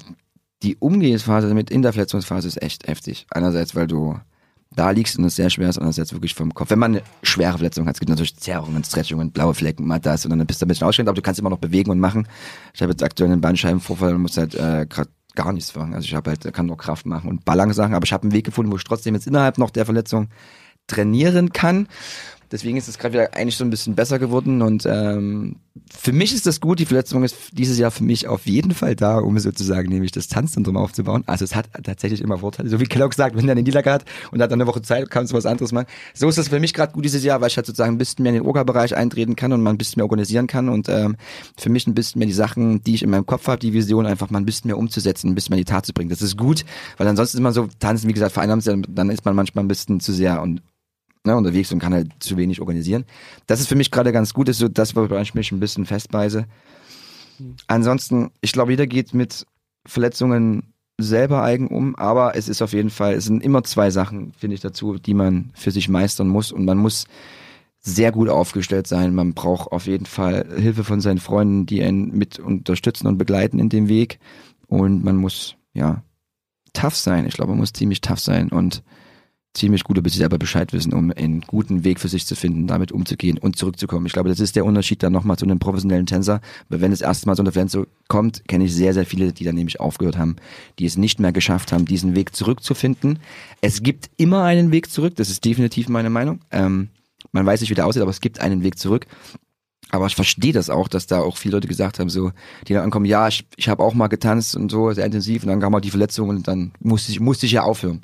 die 0.64 0.76
Umgehensphase 0.78 1.48
damit 1.48 1.70
in 1.70 1.82
der 1.82 1.94
Verletzungsphase 1.94 2.48
ist 2.48 2.62
echt 2.62 2.88
heftig. 2.88 3.28
Einerseits, 3.30 3.76
weil 3.76 3.88
du 3.88 4.20
da 4.72 4.92
liegst 4.92 5.18
und 5.18 5.26
es 5.26 5.36
sehr 5.36 5.50
schwer 5.50 5.70
ist, 5.70 5.78
andererseits 5.78 6.14
wirklich 6.14 6.34
vom 6.34 6.54
Kopf. 6.54 6.70
Wenn 6.70 6.80
man 6.80 6.96
eine 6.96 7.04
schwere 7.24 7.54
Verletzung 7.54 7.88
hat, 7.88 7.96
es 7.96 8.00
gibt 8.00 8.10
natürlich 8.10 8.36
Zerrungen, 8.38 8.84
Stretchungen, 8.84 9.32
blaue 9.32 9.54
Flecken, 9.54 9.88
mal 9.88 10.00
das 10.00 10.26
und 10.26 10.32
dann 10.32 10.46
bist 10.46 10.62
du 10.62 10.66
ein 10.66 10.70
bisschen 10.70 10.86
ausgeschränkt, 10.86 11.10
aber 11.10 11.16
du 11.16 11.22
kannst 11.22 11.40
immer 11.40 11.50
noch 11.50 11.58
bewegen 11.58 11.92
und 11.92 12.00
machen. 12.00 12.28
Ich 12.74 12.82
habe 12.82 12.92
jetzt 12.92 13.04
aktuell 13.04 13.32
einen 13.32 13.42
Bandscheibenvorfall 13.42 14.14
und 14.16 14.22
muss 14.22 14.38
halt 14.38 14.56
äh, 14.56 14.86
gerade 14.88 15.10
gar 15.36 15.54
nichts 15.54 15.74
machen. 15.76 15.94
Also 15.94 16.06
ich 16.06 16.16
habe 16.16 16.32
halt, 16.32 16.54
kann 16.54 16.66
nur 16.66 16.78
Kraft 16.78 17.06
machen 17.06 17.30
und 17.30 17.46
Balance 17.46 17.76
Sachen, 17.76 17.94
aber 17.94 18.06
ich 18.06 18.14
habe 18.14 18.24
einen 18.24 18.34
Weg 18.34 18.46
gefunden, 18.46 18.72
wo 18.72 18.76
ich 18.76 18.84
trotzdem 18.84 19.14
jetzt 19.14 19.28
innerhalb 19.28 19.58
noch 19.58 19.70
der 19.70 19.86
Verletzung 19.86 20.30
trainieren 20.88 21.54
kann. 21.54 21.88
Deswegen 22.52 22.78
ist 22.78 22.88
es 22.88 22.98
gerade 22.98 23.14
wieder 23.14 23.34
eigentlich 23.34 23.58
so 23.58 23.64
ein 23.64 23.70
bisschen 23.70 23.96
besser 23.96 24.20
geworden 24.20 24.62
und 24.62 24.86
ähm, 24.86 25.58
für 25.96 26.12
mich 26.12 26.34
ist 26.34 26.46
das 26.46 26.60
gut. 26.62 26.80
Die 26.80 26.86
Verletzung 26.86 27.24
ist 27.24 27.36
dieses 27.52 27.78
Jahr 27.78 27.92
für 27.92 28.04
mich 28.04 28.28
auf 28.28 28.46
jeden 28.46 28.74
Fall 28.74 28.96
da, 28.96 29.18
um 29.20 29.38
sozusagen 29.40 29.90
nämlich 29.90 30.12
das 30.12 30.28
Tanzzentrum 30.28 30.78
aufzubauen. 30.78 31.24
Also 31.28 31.46
es 31.46 31.56
hat 31.56 31.70
tatsächlich 31.84 32.22
immer 32.22 32.40
Vorteile. 32.40 32.70
So 32.70 32.80
wie 32.80 32.86
Kellogg 32.86 33.16
sagt, 33.16 33.36
wenn 33.36 33.48
er 33.48 33.52
eine 33.52 33.64
Niederlage 33.64 33.92
hat 33.92 34.06
und 34.32 34.42
hat 34.42 34.52
dann 34.52 34.62
eine 34.62 34.68
Woche 34.68 34.82
Zeit, 34.82 35.10
kannst 35.10 35.32
du 35.34 35.38
was 35.38 35.46
anderes 35.46 35.72
machen. 35.72 35.88
So 36.14 36.28
ist 36.30 36.38
das 36.38 36.48
für 36.50 36.60
mich 36.60 36.74
gerade 36.74 36.94
gut 36.94 37.06
dieses 37.06 37.24
Jahr, 37.24 37.42
weil 37.42 37.48
ich 37.48 37.58
halt 37.58 37.66
sozusagen 37.66 37.96
ein 37.96 37.98
bisschen 37.98 38.24
mehr 38.24 38.32
in 38.32 38.40
den 38.40 38.46
Orga-Bereich 38.46 38.96
eintreten 38.96 39.36
kann 39.36 39.54
und 39.54 39.62
man 39.62 39.76
ein 39.76 39.78
bisschen 39.78 40.00
mehr 40.00 40.06
organisieren 40.06 40.48
kann 40.48 40.70
und 40.70 40.90
ähm, 40.90 41.18
für 41.58 41.70
mich 41.70 41.88
ein 41.88 41.94
bisschen 41.94 42.20
mehr 42.20 42.28
die 42.28 42.34
Sachen, 42.34 42.82
die 42.84 42.96
ich 42.96 43.04
in 43.04 43.10
meinem 43.10 43.26
Kopf 43.26 43.48
habe, 43.48 43.60
die 43.60 43.74
Vision 43.74 44.06
einfach 44.06 44.30
mal 44.30 44.40
ein 44.40 44.46
bisschen 44.46 44.68
mehr 44.68 44.78
umzusetzen, 44.78 45.30
ein 45.30 45.36
bisschen 45.36 45.52
mehr 45.52 45.60
in 45.60 45.66
die 45.66 45.72
Tat 45.72 45.86
zu 45.86 45.94
bringen. 45.94 46.10
Das 46.10 46.22
ist 46.22 46.38
gut, 46.38 46.66
weil 46.98 47.08
ansonsten 47.08 47.38
immer 47.38 47.54
so 47.54 47.68
tanzen, 47.80 48.08
wie 48.08 48.14
gesagt, 48.14 48.32
vereinnahmt, 48.32 48.66
dann 48.88 49.10
ist 49.10 49.26
man 49.26 49.36
manchmal 49.36 49.64
ein 49.64 49.68
bisschen 49.68 50.00
zu 50.00 50.14
sehr 50.14 50.42
und 50.42 50.62
ne, 51.24 51.36
unterwegs 51.36 51.72
und 51.72 51.80
kann 51.80 51.94
halt 51.94 52.12
zu 52.20 52.38
wenig 52.38 52.62
organisieren. 52.62 53.06
Das 53.46 53.60
ist 53.60 53.68
für 53.68 53.76
mich 53.76 53.92
gerade 53.92 54.12
ganz 54.12 54.34
gut, 54.34 54.50
ist 54.50 54.60
so 54.60 54.68
das, 54.68 54.96
wo 54.96 55.06
ich 55.06 55.34
mich 55.34 55.52
ein 55.52 55.60
bisschen 55.60 55.86
festbeiße. 55.86 56.46
Ansonsten, 57.68 58.32
ich 58.42 58.52
glaube, 58.52 58.72
jeder 58.72 58.88
geht 58.88 59.14
mit 59.14 59.46
Verletzungen 59.86 60.74
selber 61.00 61.44
eigen 61.44 61.68
um, 61.68 61.96
aber 61.96 62.36
es 62.36 62.50
ist 62.50 62.62
auf 62.62 62.74
jeden 62.74 62.90
Fall, 62.90 63.14
es 63.14 63.26
sind 63.26 63.44
immer 63.44 63.64
zwei 63.64 63.92
Sachen, 63.92 64.34
finde 64.34 64.56
ich 64.56 64.62
dazu, 64.62 64.98
die 64.98 65.14
man 65.14 65.52
für 65.54 65.72
sich 65.72 65.90
meistern 65.90 66.28
muss 66.28 66.52
und 66.52 66.66
man 66.66 66.78
muss 66.78 67.06
sehr 67.80 68.12
gut 68.12 68.30
aufgestellt 68.30 68.88
sein. 68.88 69.14
Man 69.14 69.34
braucht 69.34 69.72
auf 69.72 69.86
jeden 69.86 70.08
Fall 70.08 70.46
Hilfe 70.58 70.84
von 70.84 71.00
seinen 71.00 71.20
Freunden, 71.20 71.68
die 71.68 71.84
einen 71.84 72.18
mit 72.18 72.40
unterstützen 72.40 73.08
und 73.08 73.18
begleiten 73.18 73.60
in 73.60 73.70
dem 73.70 73.88
Weg 73.88 74.20
und 74.68 75.04
man 75.04 75.16
muss, 75.16 75.56
ja, 75.74 76.04
tough 76.74 76.96
sein. 76.96 77.28
Ich 77.28 77.36
glaube, 77.36 77.52
man 77.52 77.60
muss 77.60 77.74
ziemlich 77.74 78.02
tough 78.02 78.20
sein 78.20 78.50
und 78.50 78.84
ziemlich 79.58 79.84
gut 79.84 79.98
über 79.98 80.10
sich 80.10 80.20
selber 80.20 80.38
Bescheid 80.38 80.72
wissen, 80.74 80.94
um 80.94 81.12
einen 81.12 81.42
guten 81.42 81.84
Weg 81.84 82.00
für 82.00 82.08
sich 82.08 82.26
zu 82.26 82.36
finden, 82.36 82.68
damit 82.68 82.92
umzugehen 82.92 83.38
und 83.38 83.58
zurückzukommen. 83.58 84.06
Ich 84.06 84.14
glaube, 84.14 84.30
das 84.30 84.40
ist 84.40 84.56
der 84.56 84.66
Unterschied 84.66 85.04
dann 85.04 85.14
nochmal 85.14 85.38
zu 85.38 85.46
einem 85.46 85.60
professionellen 85.60 86.06
Tänzer. 86.06 86.42
Weil 86.70 86.82
wenn 86.82 86.92
es 86.92 87.02
erstmal 87.02 87.36
so 87.36 87.44
eine 87.44 87.52
Verletzung 87.52 87.88
kommt, 88.08 88.48
kenne 88.48 88.66
ich 88.66 88.74
sehr, 88.74 88.94
sehr 88.94 89.06
viele, 89.06 89.34
die 89.34 89.44
dann 89.44 89.56
nämlich 89.56 89.80
aufgehört 89.80 90.18
haben, 90.18 90.38
die 90.80 90.86
es 90.86 90.98
nicht 90.98 91.20
mehr 91.20 91.32
geschafft 91.32 91.72
haben, 91.72 91.86
diesen 91.86 92.16
Weg 92.16 92.36
zurückzufinden. 92.36 93.20
Es 93.62 93.84
gibt 93.84 94.10
immer 94.18 94.44
einen 94.44 94.72
Weg 94.72 94.92
zurück, 94.92 95.16
das 95.16 95.30
ist 95.30 95.44
definitiv 95.44 95.90
meine 95.90 96.10
Meinung. 96.10 96.40
Ähm, 96.52 96.90
man 97.32 97.46
weiß 97.46 97.62
nicht, 97.62 97.70
wie 97.70 97.76
der 97.76 97.88
aussieht, 97.88 98.02
aber 98.02 98.12
es 98.12 98.22
gibt 98.22 98.40
einen 98.40 98.64
Weg 98.64 98.78
zurück. 98.78 99.08
Aber 99.90 100.08
ich 100.08 100.16
verstehe 100.16 100.54
das 100.54 100.70
auch, 100.70 100.88
dass 100.88 101.08
da 101.08 101.22
auch 101.22 101.38
viele 101.38 101.56
Leute 101.56 101.68
gesagt 101.68 102.00
haben, 102.00 102.10
so, 102.10 102.32
die 102.68 102.74
dann 102.74 102.84
ankommen, 102.84 103.06
ja, 103.06 103.28
ich, 103.28 103.46
ich 103.56 103.70
habe 103.70 103.84
auch 103.84 103.94
mal 103.94 104.08
getanzt 104.08 104.56
und 104.56 104.70
so, 104.70 104.92
sehr 104.92 105.06
intensiv, 105.06 105.44
und 105.44 105.50
dann 105.50 105.62
kam 105.62 105.72
mal 105.72 105.80
die 105.80 105.92
Verletzung 105.92 106.30
und 106.30 106.48
dann 106.48 106.74
musste 106.80 107.12
ich, 107.12 107.20
musste 107.20 107.46
ich 107.46 107.54
ja 107.54 107.64
aufhören. 107.64 108.02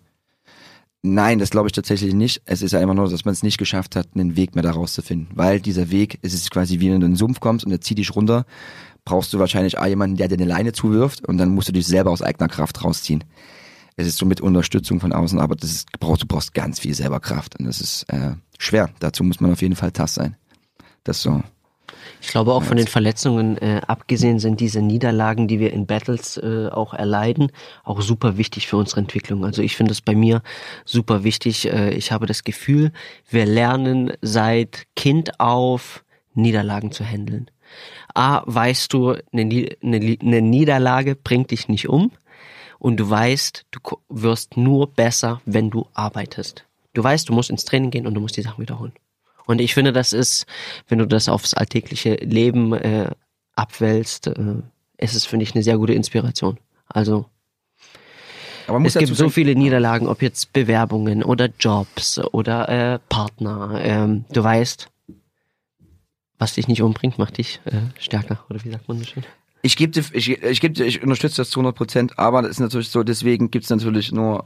Nein, 1.05 1.37
das 1.37 1.49
glaube 1.49 1.67
ich 1.67 1.73
tatsächlich 1.73 2.13
nicht. 2.13 2.41
Es 2.45 2.61
ist 2.61 2.71
ja 2.71 2.79
immer 2.79 2.93
nur, 2.93 3.09
dass 3.09 3.25
man 3.25 3.33
es 3.33 3.43
nicht 3.43 3.57
geschafft 3.57 3.97
hat, 3.97 4.07
einen 4.15 4.37
Weg 4.37 4.55
mehr 4.55 4.63
daraus 4.63 4.93
zu 4.93 5.01
finden. 5.01 5.27
Weil 5.35 5.59
dieser 5.59 5.91
Weg, 5.91 6.17
es 6.21 6.33
ist 6.33 6.49
quasi 6.49 6.79
wie 6.79 6.91
wenn 6.91 7.01
du 7.01 7.05
in 7.05 7.11
den 7.11 7.17
Sumpf 7.17 7.41
kommst 7.41 7.65
und 7.65 7.73
er 7.73 7.81
zieht 7.81 7.97
dich 7.97 8.15
runter, 8.15 8.45
brauchst 9.03 9.33
du 9.33 9.39
wahrscheinlich 9.39 9.77
auch 9.77 9.85
jemanden, 9.85 10.15
der 10.15 10.29
dir 10.29 10.35
eine 10.35 10.45
Leine 10.45 10.71
zuwirft 10.71 11.27
und 11.27 11.37
dann 11.37 11.49
musst 11.49 11.67
du 11.67 11.73
dich 11.73 11.85
selber 11.85 12.09
aus 12.09 12.21
eigener 12.21 12.47
Kraft 12.47 12.81
rausziehen. 12.85 13.25
Es 13.97 14.07
ist 14.07 14.17
so 14.17 14.25
mit 14.25 14.39
Unterstützung 14.39 15.01
von 15.01 15.11
außen, 15.11 15.39
aber 15.41 15.57
das 15.57 15.71
ist, 15.71 15.91
brauchst, 15.99 16.23
du 16.23 16.27
brauchst 16.27 16.53
ganz 16.53 16.79
viel 16.79 16.93
selber 16.93 17.19
Kraft 17.19 17.59
und 17.59 17.65
das 17.65 17.81
ist 17.81 18.03
äh, 18.03 18.35
schwer. 18.57 18.89
Dazu 18.99 19.25
muss 19.25 19.41
man 19.41 19.51
auf 19.51 19.61
jeden 19.61 19.75
Fall 19.75 19.91
tass 19.91 20.15
sein. 20.15 20.37
Das 21.03 21.21
so 21.21 21.43
ich 22.21 22.27
glaube 22.27 22.53
auch 22.53 22.63
von 22.63 22.77
den 22.77 22.87
Verletzungen 22.87 23.57
äh, 23.57 23.81
abgesehen 23.87 24.39
sind 24.39 24.59
diese 24.59 24.81
Niederlagen, 24.81 25.47
die 25.47 25.59
wir 25.59 25.73
in 25.73 25.85
Battles 25.85 26.37
äh, 26.37 26.69
auch 26.71 26.93
erleiden, 26.93 27.51
auch 27.83 28.01
super 28.01 28.37
wichtig 28.37 28.67
für 28.67 28.77
unsere 28.77 29.01
Entwicklung. 29.01 29.45
Also 29.45 29.61
ich 29.61 29.75
finde 29.75 29.91
es 29.91 30.01
bei 30.01 30.15
mir 30.15 30.41
super 30.85 31.23
wichtig. 31.23 31.71
Äh, 31.71 31.91
ich 31.91 32.11
habe 32.11 32.25
das 32.25 32.43
Gefühl, 32.43 32.91
wir 33.29 33.45
lernen 33.45 34.13
seit 34.21 34.87
Kind 34.95 35.39
auf 35.39 36.03
Niederlagen 36.33 36.91
zu 36.91 37.03
handeln. 37.03 37.49
A, 38.13 38.43
weißt 38.45 38.93
du, 38.93 39.15
eine, 39.31 39.75
eine, 39.81 40.17
eine 40.21 40.41
Niederlage 40.41 41.15
bringt 41.15 41.51
dich 41.51 41.67
nicht 41.67 41.89
um 41.89 42.11
und 42.79 42.97
du 42.97 43.09
weißt, 43.09 43.65
du 43.71 43.79
wirst 44.09 44.57
nur 44.57 44.87
besser, 44.87 45.41
wenn 45.45 45.69
du 45.69 45.87
arbeitest. 45.93 46.65
Du 46.93 47.03
weißt, 47.03 47.29
du 47.29 47.33
musst 47.33 47.49
ins 47.49 47.65
Training 47.65 47.91
gehen 47.91 48.05
und 48.05 48.13
du 48.13 48.21
musst 48.21 48.37
die 48.37 48.41
Sachen 48.41 48.61
wiederholen. 48.61 48.93
Und 49.45 49.59
ich 49.59 49.73
finde, 49.73 49.91
das 49.93 50.13
ist, 50.13 50.45
wenn 50.87 50.99
du 50.99 51.07
das 51.07 51.29
aufs 51.29 51.53
alltägliche 51.53 52.15
Leben 52.15 52.73
äh, 52.73 53.11
abwälzt, 53.55 54.27
äh, 54.27 54.55
ist 54.97 55.15
es, 55.15 55.25
finde 55.25 55.43
ich, 55.43 55.53
eine 55.53 55.63
sehr 55.63 55.77
gute 55.77 55.93
Inspiration. 55.93 56.57
Also 56.87 57.25
es 58.85 58.97
gibt 58.97 59.15
so 59.15 59.29
viele 59.29 59.55
Niederlagen, 59.55 60.07
ob 60.07 60.21
jetzt 60.21 60.53
Bewerbungen 60.53 61.23
oder 61.23 61.49
Jobs 61.59 62.19
oder 62.19 62.69
äh, 62.69 62.99
Partner. 63.09 63.79
Ähm, 63.83 64.25
du 64.31 64.43
weißt, 64.43 64.89
was 66.39 66.53
dich 66.53 66.67
nicht 66.67 66.81
umbringt, 66.81 67.17
macht 67.17 67.37
dich 67.37 67.59
äh, 67.65 67.81
stärker. 67.99 68.43
Oder 68.49 68.63
wie 68.63 68.71
sagt 68.71 68.87
man 68.87 68.99
das 68.99 69.09
schön? 69.09 69.23
Ich 69.61 69.77
gebe, 69.77 69.99
ich, 69.99 70.29
ich, 70.29 70.61
geb, 70.61 70.79
ich 70.79 71.01
unterstütze 71.01 71.37
das 71.37 71.49
zu 71.49 71.59
100 71.59 71.75
Prozent, 71.75 72.19
aber 72.19 72.41
das 72.41 72.51
ist 72.51 72.59
natürlich 72.59 72.89
so, 72.89 73.03
deswegen 73.03 73.49
gibt 73.49 73.63
es 73.63 73.69
natürlich 73.69 74.11
nur 74.11 74.45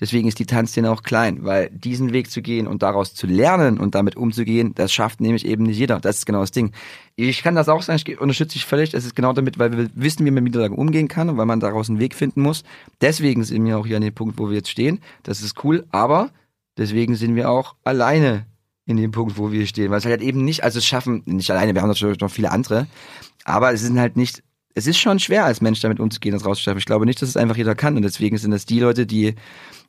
Deswegen 0.00 0.26
ist 0.26 0.40
die 0.40 0.46
Tanzszene 0.46 0.90
auch 0.90 1.04
klein, 1.04 1.44
weil 1.44 1.70
diesen 1.70 2.12
Weg 2.12 2.28
zu 2.28 2.42
gehen 2.42 2.66
und 2.66 2.82
daraus 2.82 3.14
zu 3.14 3.28
lernen 3.28 3.78
und 3.78 3.94
damit 3.94 4.16
umzugehen, 4.16 4.74
das 4.74 4.92
schafft 4.92 5.20
nämlich 5.20 5.46
eben 5.46 5.62
nicht 5.62 5.78
jeder. 5.78 6.00
Das 6.00 6.18
ist 6.18 6.26
genau 6.26 6.40
das 6.40 6.50
Ding. 6.50 6.72
Ich 7.14 7.44
kann 7.44 7.54
das 7.54 7.68
auch 7.68 7.80
sagen, 7.80 8.02
ich 8.04 8.20
unterstütze 8.20 8.54
dich 8.54 8.66
völlig. 8.66 8.92
Es 8.92 9.04
ist 9.04 9.14
genau 9.14 9.32
damit, 9.32 9.60
weil 9.60 9.76
wir 9.76 9.90
wissen, 9.94 10.26
wie 10.26 10.32
man 10.32 10.42
mit 10.42 10.52
Niederlagen 10.52 10.76
umgehen 10.76 11.06
kann 11.06 11.30
und 11.30 11.36
weil 11.36 11.46
man 11.46 11.60
daraus 11.60 11.88
einen 11.88 12.00
Weg 12.00 12.16
finden 12.16 12.42
muss. 12.42 12.64
Deswegen 13.00 13.44
sind 13.44 13.64
wir 13.64 13.78
auch 13.78 13.86
hier 13.86 13.96
an 13.96 14.02
dem 14.02 14.14
Punkt, 14.14 14.36
wo 14.36 14.48
wir 14.48 14.56
jetzt 14.56 14.70
stehen. 14.70 15.00
Das 15.22 15.42
ist 15.42 15.62
cool, 15.62 15.86
aber 15.92 16.30
deswegen 16.76 17.14
sind 17.14 17.36
wir 17.36 17.48
auch 17.48 17.76
alleine 17.84 18.46
in 18.86 18.96
dem 18.96 19.12
Punkt, 19.12 19.38
wo 19.38 19.52
wir 19.52 19.64
stehen. 19.68 19.92
Weil 19.92 19.98
es 19.98 20.06
halt 20.06 20.22
eben 20.22 20.44
nicht, 20.44 20.64
also 20.64 20.78
es 20.78 20.86
schaffen, 20.86 21.22
nicht 21.26 21.52
alleine, 21.52 21.72
wir 21.72 21.82
haben 21.82 21.88
natürlich 21.88 22.18
noch 22.18 22.32
viele 22.32 22.50
andere, 22.50 22.88
aber 23.44 23.72
es 23.72 23.82
sind 23.82 24.00
halt 24.00 24.16
nicht 24.16 24.42
es 24.74 24.88
ist 24.88 24.98
schon 24.98 25.20
schwer 25.20 25.44
als 25.44 25.60
Mensch 25.60 25.80
damit 25.80 26.00
umzugehen, 26.00 26.32
das 26.32 26.44
rauszuschaffen. 26.44 26.78
Ich 26.78 26.84
glaube 26.84 27.06
nicht, 27.06 27.22
dass 27.22 27.28
es 27.28 27.36
einfach 27.36 27.56
jeder 27.56 27.76
kann 27.76 27.96
und 27.96 28.02
deswegen 28.02 28.36
sind 28.38 28.50
das 28.50 28.66
die 28.66 28.80
Leute, 28.80 29.06
die 29.06 29.36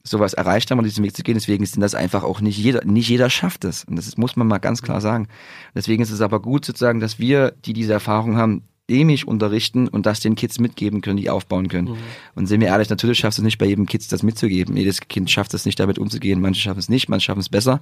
sowas 0.05 0.33
erreicht 0.33 0.71
haben 0.71 0.77
und 0.77 0.85
diesen 0.85 1.03
Weg 1.03 1.15
zu 1.15 1.23
gehen. 1.23 1.35
Deswegen 1.35 1.65
sind 1.65 1.81
das 1.81 1.95
einfach 1.95 2.23
auch 2.23 2.39
nicht 2.39 2.57
jeder, 2.57 2.85
nicht 2.85 3.09
jeder 3.09 3.29
schafft 3.29 3.65
es. 3.65 3.83
Und 3.83 3.97
das 3.97 4.15
muss 4.17 4.35
man 4.35 4.47
mal 4.47 4.59
ganz 4.59 4.81
klar 4.81 5.01
sagen. 5.01 5.27
Deswegen 5.73 6.01
ist 6.01 6.11
es 6.11 6.21
aber 6.21 6.39
gut 6.41 6.63
sozusagen, 6.63 6.99
dass 6.99 7.19
wir, 7.19 7.53
die 7.65 7.73
diese 7.73 7.93
Erfahrung 7.93 8.37
haben, 8.37 8.63
dämlich 8.89 9.27
unterrichten 9.27 9.87
und 9.87 10.05
das 10.05 10.19
den 10.19 10.35
Kids 10.35 10.59
mitgeben 10.59 11.01
können, 11.01 11.17
die 11.17 11.29
aufbauen 11.29 11.67
können. 11.69 11.89
Mhm. 11.89 11.97
Und 12.35 12.45
sind 12.47 12.61
wir 12.61 12.67
ehrlich, 12.67 12.89
natürlich 12.89 13.17
schaffst 13.17 13.39
du 13.39 13.41
es 13.41 13.45
nicht 13.45 13.57
bei 13.57 13.65
jedem 13.65 13.87
Kids 13.87 14.07
das 14.07 14.21
mitzugeben. 14.21 14.77
Jedes 14.77 15.01
Kind 15.01 15.29
schafft 15.31 15.53
es 15.55 15.65
nicht 15.65 15.79
damit 15.79 15.97
umzugehen. 15.97 16.39
Manche 16.39 16.61
schaffen 16.61 16.79
es 16.79 16.89
nicht, 16.89 17.09
manche 17.09 17.25
schaffen 17.25 17.39
es 17.39 17.49
besser. 17.49 17.81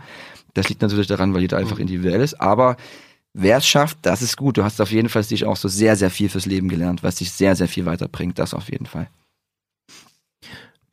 Das 0.54 0.70
liegt 0.70 0.82
natürlich 0.82 1.08
daran, 1.08 1.34
weil 1.34 1.42
jeder 1.42 1.58
einfach 1.58 1.76
mhm. 1.76 1.84
individuell 1.84 2.22
ist. 2.22 2.40
Aber 2.40 2.78
wer 3.34 3.58
es 3.58 3.68
schafft, 3.68 3.98
das 4.04 4.22
ist 4.22 4.38
gut. 4.38 4.58
Du 4.58 4.64
hast 4.64 4.80
auf 4.80 4.92
jeden 4.92 5.10
Fall 5.10 5.24
sich 5.24 5.46
auch 5.46 5.58
so 5.58 5.68
sehr, 5.68 5.98
sehr 5.98 6.10
viel 6.10 6.30
fürs 6.30 6.46
Leben 6.46 6.70
gelernt, 6.70 7.04
was 7.04 7.16
dich 7.16 7.32
sehr, 7.32 7.56
sehr 7.56 7.68
viel 7.68 7.86
weiterbringt. 7.86 8.40
Das 8.40 8.54
auf 8.54 8.72
jeden 8.72 8.86
Fall. 8.86 9.10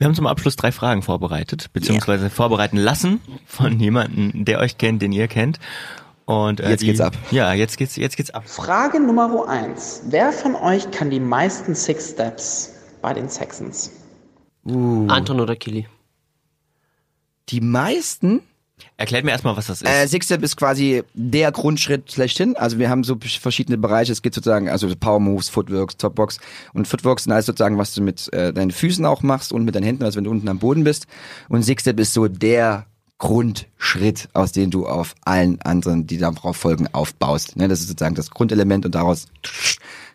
Wir 0.00 0.06
haben 0.06 0.14
zum 0.14 0.26
Abschluss 0.26 0.56
drei 0.56 0.72
Fragen 0.72 1.02
vorbereitet, 1.02 1.74
beziehungsweise 1.74 2.24
yeah. 2.24 2.30
vorbereiten 2.30 2.78
lassen 2.78 3.20
von 3.44 3.78
jemandem, 3.78 4.46
der 4.46 4.58
euch 4.58 4.78
kennt, 4.78 5.02
den 5.02 5.12
ihr 5.12 5.28
kennt. 5.28 5.58
Und, 6.24 6.58
äh, 6.58 6.70
jetzt 6.70 6.80
die, 6.80 6.86
geht's 6.86 7.02
ab. 7.02 7.14
Ja, 7.30 7.52
jetzt 7.52 7.76
geht's, 7.76 7.96
jetzt 7.96 8.16
geht's 8.16 8.30
ab. 8.30 8.48
Frage 8.48 8.98
Nummer 8.98 9.46
eins. 9.46 10.00
Wer 10.08 10.32
von 10.32 10.54
euch 10.54 10.90
kann 10.90 11.10
die 11.10 11.20
meisten 11.20 11.74
Six 11.74 12.12
Steps 12.12 12.72
bei 13.02 13.12
den 13.12 13.28
Saxons? 13.28 13.90
Uh. 14.64 15.06
Anton 15.08 15.38
oder 15.38 15.54
Kili? 15.54 15.86
Die 17.50 17.60
meisten? 17.60 18.40
Erklärt 18.96 19.24
mir 19.24 19.30
erstmal, 19.30 19.56
was 19.56 19.66
das 19.66 19.82
ist. 19.82 19.88
Äh, 19.88 20.06
Six-Step 20.06 20.42
ist 20.42 20.56
quasi 20.56 21.02
der 21.14 21.52
Grundschritt 21.52 22.12
schlechthin. 22.12 22.56
Also 22.56 22.78
wir 22.78 22.90
haben 22.90 23.04
so 23.04 23.16
verschiedene 23.40 23.78
Bereiche. 23.78 24.12
Es 24.12 24.22
gibt 24.22 24.34
sozusagen, 24.34 24.68
also 24.68 24.88
Power 24.96 25.20
Moves, 25.20 25.48
Footworks, 25.48 25.96
Topbox. 25.96 26.38
Und 26.72 26.88
Footworks 26.88 27.24
sind 27.24 27.32
alles 27.32 27.46
sozusagen, 27.46 27.78
was 27.78 27.94
du 27.94 28.02
mit 28.02 28.32
äh, 28.32 28.52
deinen 28.52 28.70
Füßen 28.70 29.04
auch 29.06 29.22
machst 29.22 29.52
und 29.52 29.64
mit 29.64 29.74
deinen 29.74 29.84
Händen, 29.84 30.04
also 30.04 30.16
wenn 30.16 30.24
du 30.24 30.30
unten 30.30 30.48
am 30.48 30.58
Boden 30.58 30.84
bist. 30.84 31.06
Und 31.48 31.62
Six-Step 31.62 31.98
ist 32.00 32.12
so 32.12 32.28
der 32.28 32.86
Grundschritt, 33.20 34.30
aus 34.32 34.52
dem 34.52 34.70
du 34.70 34.86
auf 34.86 35.14
allen 35.24 35.60
anderen, 35.60 36.06
die 36.06 36.16
darauf 36.16 36.56
folgen, 36.56 36.88
aufbaust. 36.92 37.54
Ne, 37.54 37.68
das 37.68 37.80
ist 37.80 37.88
sozusagen 37.88 38.14
das 38.14 38.30
Grundelement 38.30 38.86
und 38.86 38.94
daraus 38.94 39.26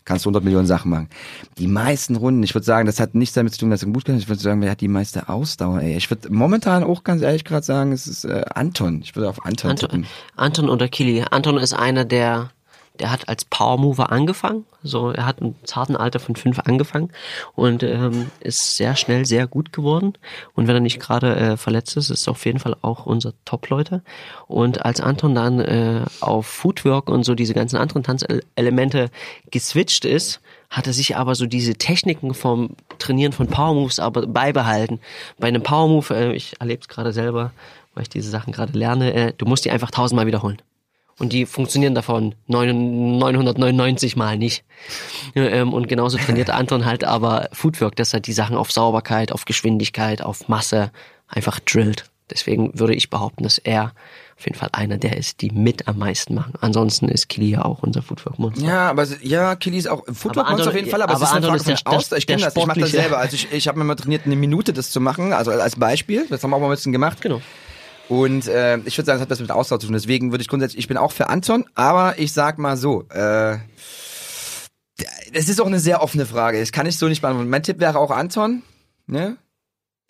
kannst 0.06 0.26
du 0.26 0.30
100 0.30 0.44
Millionen 0.44 0.68
Sachen 0.68 0.91
machen. 0.91 1.10
Die 1.57 1.68
meisten 1.68 2.15
Runden, 2.15 2.44
ich 2.44 2.53
würde 2.53 2.65
sagen, 2.65 2.86
das 2.86 2.99
hat 2.99 3.15
nichts 3.15 3.36
damit 3.36 3.53
zu 3.53 3.60
tun, 3.60 3.72
dass 3.72 3.82
du 3.82 3.91
gut 3.91 4.06
kannst. 4.06 4.22
Ich 4.22 4.30
würde 4.30 4.41
sagen, 4.41 4.61
wer 4.61 4.72
hat 4.72 4.82
die 4.82 4.88
meiste 4.88 5.27
Ausdauer, 5.27 5.82
ey? 5.82 5.98
Ich 5.98 6.10
würde 6.10 6.32
momentan 6.32 6.84
auch 6.84 7.03
ganz 7.03 7.22
ehrlich 7.22 7.44
gerade 7.44 7.65
sagen, 7.65 7.91
es 7.91 8.07
ist 8.07 8.23
äh, 8.23 8.45
Anton. 8.53 9.02
Ich 9.03 9.15
würde 9.15 9.30
auf 9.30 9.45
Anton 9.45 9.72
Anton, 9.72 9.90
tippen. 9.90 10.06
Anton 10.36 10.69
oder 10.69 10.88
Kili. 10.88 11.26
Anton 11.30 11.57
ist 11.57 11.73
einer, 11.73 12.06
der 12.06 12.52
der 12.99 13.11
hat 13.11 13.27
als 13.30 13.45
Power 13.45 13.77
Mover 13.77 14.11
angefangen. 14.11 14.65
So, 14.84 15.11
er 15.11 15.26
hat 15.26 15.39
im 15.41 15.55
zarten 15.63 15.95
Alter 15.95 16.19
von 16.19 16.35
fünf 16.35 16.59
angefangen 16.59 17.09
und 17.55 17.84
ähm, 17.84 18.30
ist 18.39 18.77
sehr 18.77 18.95
schnell 18.95 19.26
sehr 19.26 19.47
gut 19.47 19.73
geworden. 19.73 20.13
Und 20.53 20.67
wenn 20.67 20.76
er 20.76 20.81
nicht 20.81 20.99
gerade 20.99 21.35
äh, 21.35 21.57
verletzt 21.57 21.97
ist, 21.97 22.09
ist 22.09 22.27
er 22.27 22.31
auf 22.31 22.45
jeden 22.45 22.59
Fall 22.59 22.76
auch 22.81 23.05
unser 23.05 23.34
Top-Leute. 23.45 24.03
Und 24.47 24.85
als 24.85 25.01
Anton 25.01 25.34
dann 25.35 25.59
äh, 25.59 26.05
auf 26.22 26.45
Footwork 26.45 27.09
und 27.09 27.23
so 27.23 27.35
diese 27.35 27.53
ganzen 27.53 27.77
anderen 27.77 28.03
Tanzelemente 28.03 29.09
geswitcht 29.49 30.05
ist, 30.05 30.39
hat 30.69 30.88
er 30.88 30.93
sich 30.93 31.15
aber 31.15 31.35
so 31.35 31.45
diese 31.45 31.76
Techniken 31.76 32.34
vom 32.34 32.72
Trainieren 32.99 33.31
von 33.31 33.47
Power 33.47 33.73
Moves 33.73 33.99
aber 33.99 34.27
beibehalten. 34.27 34.99
Bei 35.39 35.47
einem 35.47 35.63
Power 35.63 35.88
Move, 35.88 36.13
äh, 36.13 36.34
ich 36.34 36.59
erlebe 36.59 36.81
es 36.81 36.88
gerade 36.88 37.11
selber, 37.11 37.51
weil 37.93 38.03
ich 38.03 38.09
diese 38.09 38.30
Sachen 38.30 38.53
gerade 38.53 38.77
lerne, 38.77 39.13
äh, 39.13 39.34
du 39.35 39.45
musst 39.45 39.65
die 39.65 39.72
einfach 39.72 39.91
tausendmal 39.91 40.27
wiederholen 40.27 40.61
und 41.17 41.31
die 41.31 41.45
funktionieren 41.45 41.95
davon 41.95 42.35
999 42.47 44.15
Mal 44.15 44.37
nicht. 44.37 44.63
Ähm, 45.33 45.73
und 45.73 45.87
genauso 45.87 46.17
trainiert 46.17 46.49
Anton 46.49 46.85
halt 46.85 47.03
aber 47.03 47.49
Footwork, 47.53 47.95
dass 47.95 48.13
er 48.13 48.19
die 48.19 48.33
Sachen 48.33 48.57
auf 48.57 48.71
Sauberkeit, 48.71 49.31
auf 49.31 49.45
Geschwindigkeit, 49.45 50.21
auf 50.21 50.49
Masse 50.49 50.91
einfach 51.27 51.59
drillt. 51.59 52.09
Deswegen 52.29 52.77
würde 52.77 52.95
ich 52.95 53.09
behaupten, 53.09 53.43
dass 53.43 53.59
er 53.59 53.93
auf 54.37 54.45
jeden 54.45 54.57
Fall 54.57 54.69
einer 54.73 54.97
der 54.97 55.15
ist, 55.15 55.41
die 55.41 55.51
mit 55.51 55.87
am 55.87 55.99
meisten 55.99 56.33
machen. 56.33 56.53
Ansonsten 56.59 57.07
ist 57.07 57.29
Kili 57.29 57.51
ja 57.51 57.63
auch 57.63 57.83
unser 57.83 58.01
Footwork-Monster. 58.01 58.65
Ja, 58.65 58.89
aber 58.89 59.07
ja, 59.21 59.55
Kili 59.55 59.77
ist 59.77 59.87
auch 59.87 60.03
Footwork-Monster 60.11 60.69
auf 60.69 60.75
jeden 60.75 60.89
Fall, 60.89 61.01
aber, 61.01 61.13
aber 61.13 61.23
es 61.23 61.29
ist 61.29 61.35
eine 61.35 61.45
Frage 61.45 61.57
ist 61.57 61.67
der, 61.67 61.77
von 61.77 61.93
Aus. 61.93 62.11
Ich 62.11 62.27
kenne 62.27 62.41
das, 62.41 62.55
ich 62.55 62.65
mache 62.65 62.79
das 62.79 62.91
selber. 62.91 63.19
Also 63.19 63.35
ich, 63.35 63.51
ich 63.53 63.67
habe 63.67 63.77
mir 63.77 63.85
mal 63.85 63.95
trainiert, 63.95 64.25
eine 64.25 64.35
Minute 64.35 64.73
das 64.73 64.89
zu 64.91 64.99
machen, 64.99 65.31
also 65.31 65.51
als 65.51 65.77
Beispiel. 65.77 66.25
Das 66.29 66.43
haben 66.43 66.49
wir 66.49 66.57
auch 66.57 66.59
mal 66.59 66.67
ein 66.67 66.71
bisschen 66.71 66.91
gemacht. 66.91 67.21
Genau. 67.21 67.41
Und 68.07 68.48
äh, 68.48 68.77
ich 68.80 68.98
würde 68.98 69.06
sagen, 69.06 69.18
das 69.18 69.22
hat 69.22 69.30
was 69.30 69.40
mit 69.40 69.52
Ausdauer 69.52 69.80
zu 69.80 69.88
tun. 69.88 69.94
Deswegen 69.94 70.32
würde 70.32 70.41
ich 70.41 70.48
grundsätzlich, 70.48 70.80
ich 70.80 70.88
bin 70.88 70.98
auch 70.98 71.11
für 71.11 71.30
Anton, 71.30 71.65
aber 71.73 72.19
ich 72.19 72.34
sag 72.34 72.60
mal 72.60 72.77
so, 72.77 73.03
äh, 73.10 73.57
das 75.34 75.49
ist 75.49 75.60
auch 75.60 75.65
eine 75.65 75.80
sehr 75.80 76.02
offene 76.02 76.26
Frage. 76.26 76.60
Das 76.60 76.72
kann 76.72 76.86
ich 76.86 76.98
so 76.98 77.07
nicht 77.07 77.22
beantworten. 77.22 77.49
Mein 77.49 77.64
Tipp 77.64 77.80
wäre 77.80 77.98
auch 77.99 78.11
Anton. 78.11 78.64
Ne? 79.07 79.38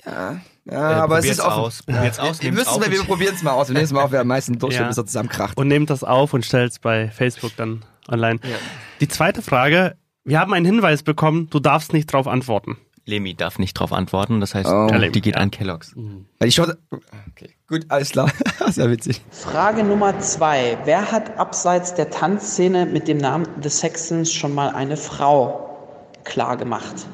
Ja. 0.05 0.39
Ja, 0.67 0.91
äh, 0.91 0.95
aber 0.95 1.19
es 1.19 1.25
ist 1.25 1.39
offen. 1.39 1.51
aus. 1.51 1.83
Probiert's 1.83 2.19
aus. 2.19 2.41
Wir, 2.41 2.51
müssen, 2.51 2.91
wir 2.91 3.03
probieren 3.03 3.35
es 3.35 3.43
mal 3.43 3.51
aus. 3.51 3.69
Wir 3.69 3.73
nehmen 3.73 3.85
es 3.85 3.93
mal 3.93 4.01
auf, 4.01 4.11
wer 4.11 4.21
am 4.21 4.27
meisten 4.27 4.57
durchschnitt, 4.57 4.81
ja. 4.91 4.97
er 4.97 5.05
zusammenkracht. 5.05 5.57
Und 5.57 5.67
nehmt 5.67 5.89
das 5.89 6.03
auf 6.03 6.33
und 6.33 6.43
stellt 6.43 6.71
es 6.71 6.79
bei 6.79 7.09
Facebook 7.09 7.55
dann 7.55 7.85
online. 8.07 8.39
Ja. 8.43 8.57
Die 8.99 9.07
zweite 9.07 9.41
Frage. 9.41 9.95
Wir 10.23 10.39
haben 10.39 10.53
einen 10.53 10.65
Hinweis 10.65 11.03
bekommen, 11.03 11.49
du 11.51 11.59
darfst 11.59 11.93
nicht 11.93 12.11
drauf 12.11 12.27
antworten. 12.27 12.77
Lemi 13.05 13.35
darf 13.35 13.59
nicht 13.59 13.75
drauf 13.75 13.93
antworten, 13.93 14.39
das 14.39 14.55
heißt, 14.55 14.67
oh. 14.67 14.87
die 14.87 15.21
geht 15.21 15.37
an 15.37 15.51
Kellogg's. 15.51 15.95
Mhm. 15.95 16.25
Ich 16.39 16.59
okay. 16.59 17.55
Gut, 17.67 17.85
alles 17.89 18.09
klar. 18.09 18.31
Sehr 18.69 18.89
witzig. 18.89 19.21
Frage 19.29 19.83
Nummer 19.83 20.19
zwei. 20.19 20.77
Wer 20.85 21.11
hat 21.11 21.37
abseits 21.37 21.93
der 21.93 22.09
Tanzszene 22.09 22.87
mit 22.87 23.07
dem 23.07 23.17
Namen 23.17 23.47
The 23.61 23.69
Saxons 23.69 24.33
schon 24.33 24.55
mal 24.55 24.69
eine 24.69 24.97
Frau 24.97 26.01
klar 26.23 26.57
gemacht? 26.57 27.05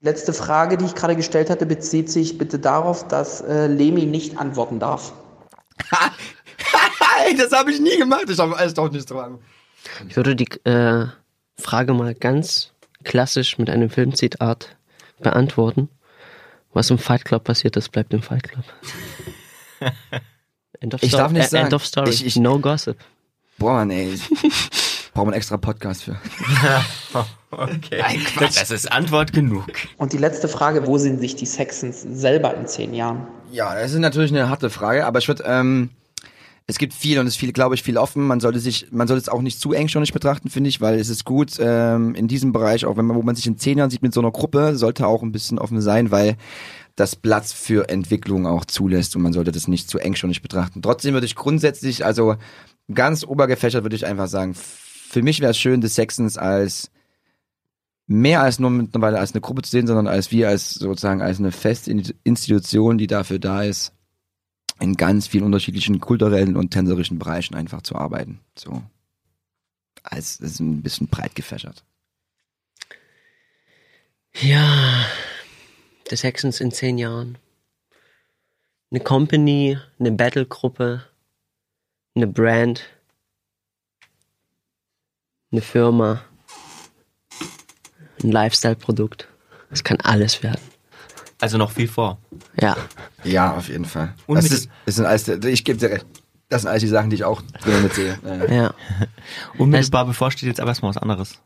Letzte 0.00 0.32
Frage, 0.32 0.78
die 0.78 0.86
ich 0.86 0.94
gerade 0.94 1.16
gestellt 1.16 1.50
hatte, 1.50 1.66
bezieht 1.66 2.10
sich 2.10 2.38
bitte 2.38 2.58
darauf, 2.58 3.06
dass 3.08 3.40
äh, 3.42 3.66
Lemi 3.66 4.06
nicht 4.06 4.38
antworten 4.38 4.78
darf. 4.78 5.12
das 7.36 7.52
habe 7.52 7.72
ich 7.72 7.80
nie 7.80 7.98
gemacht. 7.98 8.26
Ich 8.28 8.38
habe 8.38 8.56
alles 8.56 8.74
doch 8.74 8.90
nicht 8.90 9.10
dran. 9.10 9.40
Ich 10.08 10.16
würde 10.16 10.36
die 10.36 10.48
äh, 10.64 11.06
Frage 11.58 11.94
mal 11.94 12.14
ganz 12.14 12.72
klassisch 13.04 13.58
mit 13.58 13.68
einem 13.68 13.90
Filmzitat 13.90 14.76
beantworten. 15.22 15.88
Was 16.72 16.90
im 16.90 16.98
Fight 16.98 17.24
Club 17.24 17.44
passiert 17.44 17.76
ist, 17.76 17.90
bleibt 17.90 18.14
im 18.14 18.22
Fight 18.22 18.44
Club. 18.44 18.64
End 20.80 20.94
of 20.94 21.02
ich 21.02 21.12
darf 21.12 21.32
nicht 21.32 21.46
äh, 21.46 21.48
sagen. 21.48 21.64
End 21.64 21.74
of 21.74 21.84
story. 21.84 22.10
Ich, 22.10 22.24
ich, 22.24 22.36
no 22.36 22.58
gossip. 22.58 22.96
Boah, 23.58 23.74
Mann, 23.74 23.90
ey. 23.90 24.18
Brauchen 25.12 25.26
wir 25.28 25.32
einen 25.32 25.32
extra 25.34 25.56
Podcast 25.56 26.04
für. 26.04 26.12
okay. 27.50 27.98
Nein, 28.00 28.26
Das 28.38 28.70
ist 28.70 28.90
Antwort 28.90 29.32
genug. 29.32 29.66
Und 29.98 30.12
die 30.12 30.18
letzte 30.18 30.48
Frage, 30.48 30.86
wo 30.86 30.96
sind 30.96 31.18
sich 31.20 31.36
die 31.36 31.46
Saxons 31.46 32.00
selber 32.02 32.54
in 32.54 32.66
zehn 32.66 32.94
Jahren? 32.94 33.26
Ja, 33.50 33.74
das 33.74 33.92
ist 33.92 33.98
natürlich 33.98 34.30
eine 34.30 34.48
harte 34.48 34.70
Frage, 34.70 35.04
aber 35.04 35.18
ich 35.18 35.28
würde, 35.28 35.42
ähm, 35.46 35.90
es 36.70 36.78
gibt 36.78 36.94
viel 36.94 37.18
und 37.18 37.26
es 37.26 37.34
ist 37.34 37.40
viel, 37.40 37.52
glaube 37.52 37.74
ich, 37.74 37.82
viel 37.82 37.98
offen. 37.98 38.26
Man 38.26 38.38
sollte 38.38 38.60
sich, 38.60 38.86
man 38.92 39.08
sollte 39.08 39.22
es 39.22 39.28
auch 39.28 39.42
nicht 39.42 39.60
zu 39.60 39.72
engstirnig 39.72 40.12
betrachten, 40.12 40.50
finde 40.50 40.68
ich, 40.68 40.80
weil 40.80 40.98
es 41.00 41.08
ist 41.08 41.24
gut 41.24 41.56
ähm, 41.58 42.14
in 42.14 42.28
diesem 42.28 42.52
Bereich, 42.52 42.86
auch 42.86 42.96
wenn 42.96 43.06
man, 43.06 43.16
wo 43.16 43.22
man 43.22 43.34
sich 43.34 43.46
in 43.46 43.58
zehn 43.58 43.76
Jahren 43.76 43.90
sieht 43.90 44.02
mit 44.02 44.14
so 44.14 44.20
einer 44.20 44.30
Gruppe, 44.30 44.76
sollte 44.76 45.06
auch 45.08 45.22
ein 45.22 45.32
bisschen 45.32 45.58
offen 45.58 45.80
sein, 45.80 46.12
weil 46.12 46.36
das 46.94 47.16
Platz 47.16 47.52
für 47.52 47.88
Entwicklung 47.88 48.46
auch 48.46 48.64
zulässt 48.64 49.16
und 49.16 49.22
man 49.22 49.32
sollte 49.32 49.50
das 49.50 49.66
nicht 49.66 49.90
zu 49.90 49.98
engstirnig 49.98 50.42
betrachten. 50.42 50.80
Trotzdem 50.80 51.12
würde 51.12 51.26
ich 51.26 51.34
grundsätzlich, 51.34 52.04
also 52.04 52.36
ganz 52.94 53.24
obergefächert 53.24 53.82
würde 53.82 53.96
ich 53.96 54.06
einfach 54.06 54.28
sagen, 54.28 54.54
für 54.54 55.22
mich 55.22 55.40
wäre 55.40 55.50
es 55.50 55.58
schön, 55.58 55.80
des 55.80 55.96
Sexens 55.96 56.38
als 56.38 56.92
mehr 58.06 58.42
als 58.42 58.60
nur 58.60 58.70
mittlerweile 58.70 59.18
als 59.18 59.32
eine 59.32 59.40
Gruppe 59.40 59.62
zu 59.62 59.72
sehen, 59.72 59.88
sondern 59.88 60.06
als 60.06 60.30
wir 60.30 60.48
als 60.48 60.74
sozusagen 60.74 61.20
als 61.20 61.40
eine 61.40 61.50
feste 61.50 61.90
Institution, 62.22 62.96
die 62.96 63.08
dafür 63.08 63.40
da 63.40 63.64
ist, 63.64 63.92
in 64.80 64.96
ganz 64.96 65.28
vielen 65.28 65.44
unterschiedlichen 65.44 66.00
kulturellen 66.00 66.56
und 66.56 66.70
tänzerischen 66.70 67.18
Bereichen 67.18 67.54
einfach 67.54 67.82
zu 67.82 67.94
arbeiten. 67.96 68.40
So. 68.56 68.82
Als 70.02 70.38
das 70.38 70.52
ist 70.52 70.60
ein 70.60 70.82
bisschen 70.82 71.08
breit 71.08 71.34
gefächert. 71.34 71.84
Ja, 74.40 75.04
des 76.10 76.22
Hexens 76.22 76.60
in 76.60 76.70
zehn 76.70 76.98
Jahren. 76.98 77.36
Eine 78.90 79.00
Company, 79.00 79.78
eine 79.98 80.12
Battle-Gruppe, 80.12 81.04
eine 82.14 82.26
Brand, 82.26 82.88
eine 85.52 85.60
Firma, 85.60 86.24
ein 88.22 88.32
Lifestyle-Produkt. 88.32 89.28
Es 89.70 89.84
kann 89.84 90.00
alles 90.00 90.42
werden. 90.42 90.60
Also 91.40 91.58
noch 91.58 91.70
viel 91.70 91.88
vor. 91.88 92.18
Ja. 92.60 92.76
Ja, 93.24 93.56
auf 93.56 93.68
jeden 93.68 93.84
Fall. 93.84 94.14
Und 94.26 94.36
das 94.36 94.50
ist, 94.50 94.68
ist 94.86 95.00
ein 95.00 95.06
alles, 95.06 95.26
ich 95.28 95.64
gebe 95.64 95.78
dir 95.78 95.90
recht. 95.90 96.06
Das 96.48 96.62
sind 96.62 96.70
alles 96.70 96.82
die 96.82 96.88
Sachen, 96.88 97.10
die 97.10 97.16
ich 97.16 97.24
auch 97.24 97.42
drin 97.62 97.82
mitsehe. 97.82 98.18
Ja. 98.24 98.52
Ja. 98.52 98.74
Unmittelbar 99.56 100.04
bevor 100.04 100.30
steht 100.30 100.48
jetzt 100.48 100.60
aber 100.60 100.70
erstmal 100.70 100.90
was 100.90 100.96
anderes. 100.98 101.40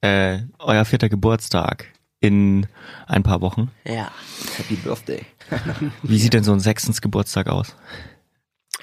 Äh, 0.00 0.38
euer 0.58 0.84
vierter 0.84 1.08
Geburtstag 1.08 1.86
in 2.20 2.66
ein 3.06 3.22
paar 3.22 3.40
Wochen. 3.40 3.70
Ja. 3.84 4.10
Happy 4.56 4.76
Birthday. 4.76 5.22
Wie 6.02 6.18
sieht 6.18 6.32
denn 6.34 6.44
so 6.44 6.52
ein 6.52 6.60
sechstens 6.60 7.00
Geburtstag 7.00 7.48
aus? 7.48 7.74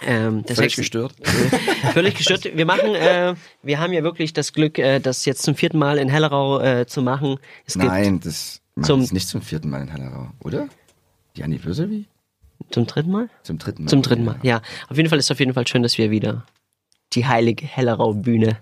Ähm, 0.05 0.43
Völlig 0.43 0.57
Sex- 0.57 0.75
gestört. 0.75 1.13
Völlig 1.93 2.15
gestört. 2.15 2.43
Wir 2.53 2.65
machen, 2.65 2.93
äh, 2.95 3.35
wir 3.61 3.79
haben 3.79 3.93
ja 3.93 4.03
wirklich 4.03 4.33
das 4.33 4.51
Glück, 4.53 4.77
äh, 4.79 4.99
das 4.99 5.23
jetzt 5.25 5.43
zum 5.43 5.55
vierten 5.55 5.77
Mal 5.77 5.97
in 5.97 6.09
Hellerau 6.09 6.59
äh, 6.59 6.85
zu 6.87 7.01
machen. 7.01 7.37
Es 7.65 7.75
gibt 7.75 7.85
Nein, 7.85 8.19
das 8.19 8.59
macht 8.75 8.87
zum- 8.87 9.01
es 9.01 9.11
nicht 9.11 9.27
zum 9.27 9.41
vierten 9.41 9.69
Mal 9.69 9.81
in 9.81 9.87
Hellerau, 9.89 10.29
oder? 10.43 10.67
Die 11.35 11.43
Anniversary? 11.43 12.05
zum 12.69 12.87
dritten 12.87 13.11
Mal? 13.11 13.29
Zum 13.43 13.57
dritten 13.57 13.83
Mal. 13.83 13.89
Zum 13.89 14.01
dritten 14.01 14.23
Mal, 14.23 14.39
ja. 14.41 14.61
Auf 14.87 14.95
jeden 14.97 15.09
Fall 15.09 15.19
ist 15.19 15.25
es 15.25 15.31
auf 15.31 15.39
jeden 15.39 15.53
Fall 15.53 15.67
schön, 15.67 15.83
dass 15.83 15.97
wir 15.97 16.11
wieder 16.11 16.45
die 17.13 17.25
heilige 17.27 17.65
Hellerau-Bühne 17.65 18.57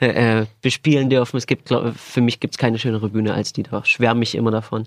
äh, 0.00 0.40
äh, 0.40 0.46
bespielen 0.62 1.10
dürfen. 1.10 1.36
Es 1.36 1.46
gibt, 1.46 1.66
glaub, 1.66 1.94
für 1.96 2.20
mich 2.22 2.40
gibt 2.40 2.54
es 2.54 2.58
keine 2.58 2.78
schönere 2.78 3.10
Bühne 3.10 3.34
als 3.34 3.52
die, 3.52 3.62
da 3.62 3.84
schwärme 3.84 4.22
ich 4.22 4.34
immer 4.34 4.50
davon. 4.50 4.86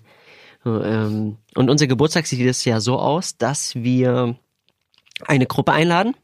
Ähm, 0.65 1.38
und 1.56 1.69
unser 1.69 1.88
Geburtstag 1.88 2.26
sieht 2.26 2.39
dieses 2.39 2.65
Jahr 2.65 2.81
so 2.81 2.99
aus, 2.99 3.38
dass 3.38 3.76
wir 3.76 4.35
eine 5.26 5.45
Gruppe 5.45 5.72
einladen. 5.73 6.15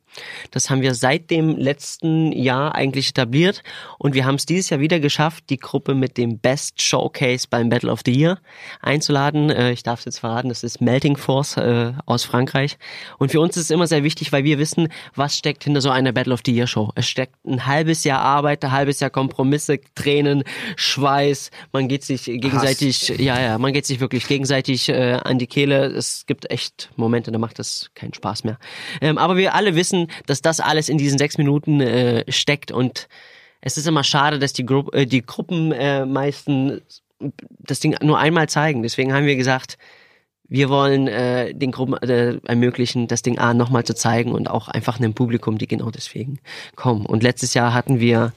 Das 0.52 0.70
haben 0.70 0.82
wir 0.82 0.94
seit 0.96 1.30
dem 1.32 1.58
letzten 1.58 2.32
Jahr 2.32 2.76
eigentlich 2.76 3.10
etabliert 3.10 3.64
und 3.98 4.14
wir 4.14 4.26
haben 4.26 4.36
es 4.36 4.46
dieses 4.46 4.70
Jahr 4.70 4.80
wieder 4.80 5.00
geschafft, 5.00 5.46
die 5.50 5.58
Gruppe 5.58 5.96
mit 5.96 6.18
dem 6.18 6.40
Best 6.40 6.82
Showcase 6.82 7.48
beim 7.50 7.70
Battle 7.70 7.92
of 7.92 8.02
the 8.06 8.12
Year 8.14 8.40
einzuladen. 8.82 9.50
Äh, 9.50 9.72
Ich 9.72 9.84
darf 9.84 10.00
es 10.00 10.06
jetzt 10.06 10.20
verraten, 10.20 10.50
das 10.50 10.64
ist 10.64 10.82
Melting 10.82 11.18
Force 11.18 11.58
äh, 11.58 11.94
aus 12.06 12.24
Frankreich. 12.24 12.78
Und 13.18 13.32
für 13.32 13.40
uns 13.40 13.58
ist 13.58 13.66
es 13.66 13.70
immer 13.72 13.88
sehr 13.88 14.04
wichtig, 14.04 14.32
weil 14.32 14.44
wir 14.44 14.60
wissen, 14.60 14.90
was 15.16 15.38
steckt 15.38 15.64
hinter 15.64 15.82
so 15.82 15.90
einer 15.90 16.12
Battle 16.12 16.34
of 16.34 16.42
the 16.46 16.54
Year 16.54 16.68
Show. 16.68 16.92
Es 16.96 17.08
steckt 17.08 17.36
ein 17.46 17.66
halbes 17.66 18.04
Jahr 18.04 18.22
Arbeit, 18.22 18.64
ein 18.64 18.72
halbes 18.72 19.00
Jahr 19.00 19.10
Kompromisse, 19.10 19.80
Tränen, 19.96 20.44
Schweiß. 20.76 21.52
Man 21.72 21.88
geht 21.88 22.04
sich 22.04 22.26
gegenseitig, 22.26 23.10
ja, 23.18 23.40
ja, 23.40 23.58
man 23.58 23.74
geht 23.74 23.86
sich 23.86 24.00
wirklich 24.00 24.28
gegenseitig 24.28 24.90
äh, 24.90 25.14
an 25.24 25.40
die 25.40 25.48
Kehle. 25.48 25.86
Es 25.86 26.26
gibt 26.26 26.50
echt 26.52 26.90
Momente, 26.96 27.32
da 27.32 27.40
macht 27.40 27.60
das 27.60 27.92
keinen 27.96 28.14
Spaß 28.14 28.44
mehr. 28.44 28.58
Ähm, 29.02 29.18
aber 29.18 29.38
wir 29.38 29.56
alle 29.56 29.76
wissen, 29.76 30.03
dass 30.26 30.42
das 30.42 30.60
alles 30.60 30.90
in 30.90 30.98
diesen 30.98 31.18
sechs 31.18 31.38
Minuten 31.38 31.82
äh, 31.82 32.30
steckt 32.32 32.72
und 32.72 33.08
es 33.66 33.78
ist 33.78 33.88
immer 33.88 34.04
schade, 34.04 34.40
dass 34.40 34.52
die, 34.52 34.66
Gru 34.66 34.90
äh, 34.92 35.06
die 35.06 35.26
Gruppen 35.26 35.72
äh, 35.72 36.06
meisten 36.06 36.82
das 37.60 37.80
Ding 37.80 37.96
nur 38.02 38.20
einmal 38.20 38.50
zeigen. 38.50 38.84
Deswegen 38.84 39.14
haben 39.14 39.26
wir 39.26 39.38
gesagt, 39.38 39.78
wir 40.50 40.70
wollen 40.70 41.08
äh, 41.08 41.54
den 41.54 41.72
Gruppen 41.72 41.96
äh, 41.96 42.38
ermöglichen, 42.46 43.08
das 43.08 43.22
Ding 43.22 43.40
A 43.40 43.54
nochmal 43.54 43.86
zu 43.86 43.96
zeigen 43.96 44.34
und 44.34 44.50
auch 44.50 44.68
einfach 44.68 45.00
einem 45.00 45.14
Publikum, 45.14 45.58
die 45.58 45.68
genau 45.68 45.90
deswegen 45.90 46.40
kommen. 46.76 47.06
Und 47.06 47.24
letztes 47.24 47.54
Jahr 47.54 47.74
hatten 47.74 48.00
wir 48.00 48.34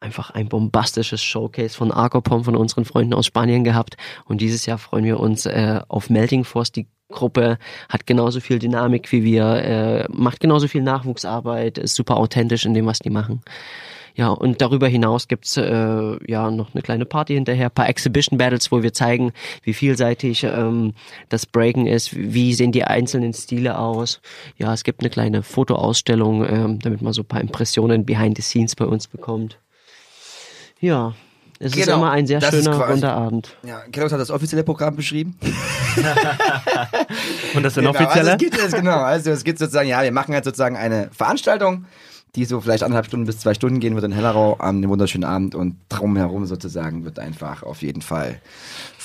einfach 0.00 0.30
ein 0.30 0.48
bombastisches 0.48 1.22
Showcase 1.22 1.76
von 1.76 1.92
Arcopom 1.92 2.44
von 2.44 2.56
unseren 2.56 2.84
Freunden 2.84 3.14
aus 3.14 3.26
Spanien 3.26 3.64
gehabt. 3.64 3.96
Und 4.24 4.40
dieses 4.40 4.64
Jahr 4.66 4.78
freuen 4.78 5.04
wir 5.04 5.20
uns 5.20 5.44
äh, 5.44 5.80
auf 5.88 6.08
Melting 6.08 6.44
Force. 6.44 6.72
Die 6.72 6.86
Gruppe 7.10 7.58
hat 7.88 8.06
genauso 8.06 8.40
viel 8.40 8.58
Dynamik 8.58 9.10
wie 9.12 9.24
wir, 9.24 9.44
äh, 9.44 10.06
macht 10.10 10.40
genauso 10.40 10.68
viel 10.68 10.82
Nachwuchsarbeit, 10.82 11.78
ist 11.78 11.94
super 11.94 12.16
authentisch 12.16 12.66
in 12.66 12.74
dem, 12.74 12.86
was 12.86 12.98
die 12.98 13.10
machen. 13.10 13.42
Ja, 14.18 14.30
und 14.30 14.60
darüber 14.60 14.88
hinaus 14.88 15.28
gibt's 15.28 15.56
äh, 15.56 16.16
ja 16.26 16.50
noch 16.50 16.74
eine 16.74 16.82
kleine 16.82 17.04
Party 17.04 17.34
hinterher, 17.34 17.70
paar 17.70 17.88
Exhibition 17.88 18.36
Battles, 18.36 18.72
wo 18.72 18.82
wir 18.82 18.92
zeigen, 18.92 19.32
wie 19.62 19.72
vielseitig 19.72 20.42
ähm, 20.42 20.94
das 21.28 21.46
Breaken 21.46 21.86
ist, 21.86 22.16
wie 22.16 22.52
sehen 22.52 22.72
die 22.72 22.82
einzelnen 22.82 23.32
Stile 23.32 23.78
aus. 23.78 24.20
Ja, 24.56 24.74
es 24.74 24.82
gibt 24.82 25.02
eine 25.02 25.10
kleine 25.10 25.44
Fotoausstellung, 25.44 26.44
ähm, 26.44 26.78
damit 26.80 27.00
man 27.00 27.12
so 27.12 27.22
paar 27.22 27.40
Impressionen 27.40 28.04
behind 28.04 28.36
the 28.36 28.42
scenes 28.42 28.74
bei 28.74 28.86
uns 28.86 29.06
bekommt. 29.06 29.60
Ja, 30.80 31.14
es 31.60 31.74
ist 31.74 31.84
Genau, 31.84 31.96
immer 31.98 32.10
ein 32.12 32.26
sehr 32.26 32.38
ist 32.38 32.50
schöner, 32.50 32.76
quasi- 32.76 32.92
runder 32.92 33.12
Abend. 33.14 33.56
Ja, 33.64 33.80
Kellogg's 33.92 34.12
hat 34.12 34.20
das 34.20 34.30
offizielle 34.30 34.64
Programm 34.64 34.94
beschrieben. 34.96 35.36
Und 37.54 37.62
das 37.62 37.74
Genau, 37.74 37.90
inoffizielle? 37.90 38.10
also 38.12 38.30
es 38.32 38.38
gibt 38.38 38.56
jetzt, 38.56 38.74
genau, 38.74 38.98
also 38.98 39.30
es 39.30 39.44
gibt 39.44 39.58
sozusagen, 39.58 39.88
ja, 39.88 40.02
wir 40.02 40.12
machen 40.12 40.34
halt 40.34 40.44
sozusagen 40.44 40.76
eine 40.76 41.10
Veranstaltung, 41.12 41.86
die 42.34 42.44
so 42.44 42.60
vielleicht 42.60 42.82
anderthalb 42.82 43.06
Stunden 43.06 43.26
bis 43.26 43.40
zwei 43.40 43.54
Stunden 43.54 43.80
gehen 43.80 43.94
wird 43.94 44.04
in 44.04 44.12
Hellerau 44.12 44.54
an 44.54 44.76
einem 44.76 44.90
wunderschönen 44.90 45.24
Abend 45.24 45.54
und 45.54 45.76
drumherum 45.88 46.46
sozusagen 46.46 47.04
wird 47.04 47.18
einfach 47.18 47.62
auf 47.62 47.82
jeden 47.82 48.02
Fall 48.02 48.40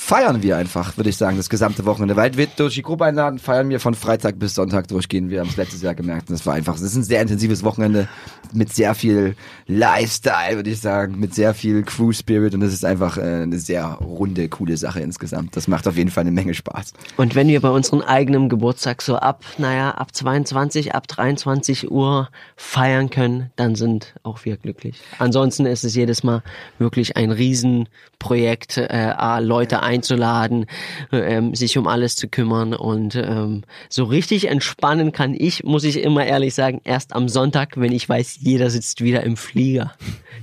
feiern 0.04 0.44
wir 0.44 0.58
einfach, 0.58 0.98
würde 0.98 1.10
ich 1.10 1.16
sagen, 1.16 1.38
das 1.38 1.50
gesamte 1.50 1.86
Wochenende. 1.86 2.18
Weil 2.18 2.36
wir 2.36 2.48
durch 2.48 2.76
die 2.76 2.82
Gruppe 2.82 3.06
einladen, 3.06 3.40
feiern 3.40 3.70
wir 3.70 3.80
von 3.80 3.96
Freitag 3.96 4.38
bis 4.38 4.54
Sonntag 4.54 4.90
durchgehen. 4.90 5.30
Wir 5.30 5.40
haben 5.40 5.48
es 5.48 5.56
letztes 5.56 5.82
Jahr 5.82 5.96
gemerkt 5.96 6.30
und 6.30 6.38
das 6.38 6.46
war 6.46 6.56
einfach, 6.56 6.76
es 6.76 6.82
ist 6.82 6.96
ein 6.96 7.04
sehr 7.04 7.22
intensives 7.22 7.64
Wochenende 7.64 8.10
mit 8.52 8.74
sehr 8.74 8.96
viel 8.96 9.36
Lifestyle, 9.66 10.58
würde 10.58 10.70
ich 10.70 10.82
sagen, 10.82 11.20
mit 11.20 11.34
sehr 11.34 11.54
viel 11.54 11.84
Crew 11.84 12.12
Spirit 12.12 12.54
und 12.54 12.62
es 12.64 12.74
ist 12.74 12.84
einfach 12.84 13.18
äh, 13.18 13.22
eine 13.22 13.58
sehr 13.60 13.86
runde, 13.86 14.50
coole 14.50 14.76
Sache 14.76 15.00
insgesamt. 15.00 15.56
Das 15.56 15.70
macht 15.70 15.88
auf 15.88 15.96
jeden 15.96 16.12
Fall 16.12 16.22
eine 16.22 16.32
Menge 16.32 16.54
Spaß. 16.54 16.92
Und 17.16 17.34
wenn 17.34 17.48
wir 17.48 17.62
bei 17.62 17.70
unserem 17.70 18.02
eigenen 18.02 18.50
Geburtstag 18.50 19.02
so 19.02 19.16
ab, 19.16 19.46
naja, 19.58 19.92
ab 19.92 20.14
22, 20.14 20.94
ab 20.94 21.08
23 21.08 21.90
Uhr 21.90 22.30
feiern 22.58 23.10
können, 23.10 23.52
dann 23.56 23.76
sind 23.76 24.16
auch 24.24 24.44
wir 24.44 24.58
glücklich. 24.58 25.00
Ansonsten 25.18 25.66
ist 25.66 25.86
es 25.86 25.96
jedes 25.96 26.24
Mal 26.24 26.44
wirklich 26.78 27.16
ein 27.16 27.32
Riesenprojekt, 27.32 28.78
äh, 28.78 29.40
Leute 29.40 29.82
einzuladen, 29.94 30.66
äh, 31.12 31.18
ähm, 31.18 31.56
sich 31.56 31.78
um 31.78 31.88
alles 31.88 32.16
zu 32.16 32.28
kümmern 32.28 32.74
und 32.74 33.16
ähm, 33.16 33.64
so 33.90 34.04
richtig 34.06 34.48
entspannen 34.48 35.12
kann 35.12 35.34
ich, 35.34 35.64
muss 35.64 35.84
ich 35.84 36.02
immer 36.02 36.26
ehrlich 36.26 36.54
sagen, 36.54 36.82
erst 36.84 37.16
am 37.16 37.30
Sonntag, 37.30 37.78
wenn 37.78 37.92
ich 37.92 38.08
weiß, 38.08 38.38
jeder 38.42 38.70
sitzt 38.70 39.02
wieder 39.02 39.24
im 39.24 39.38
Flieger. 39.38 39.94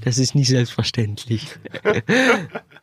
Das 0.04 0.18
ist 0.18 0.34
nicht 0.34 0.48
selbstverständlich. 0.48 1.46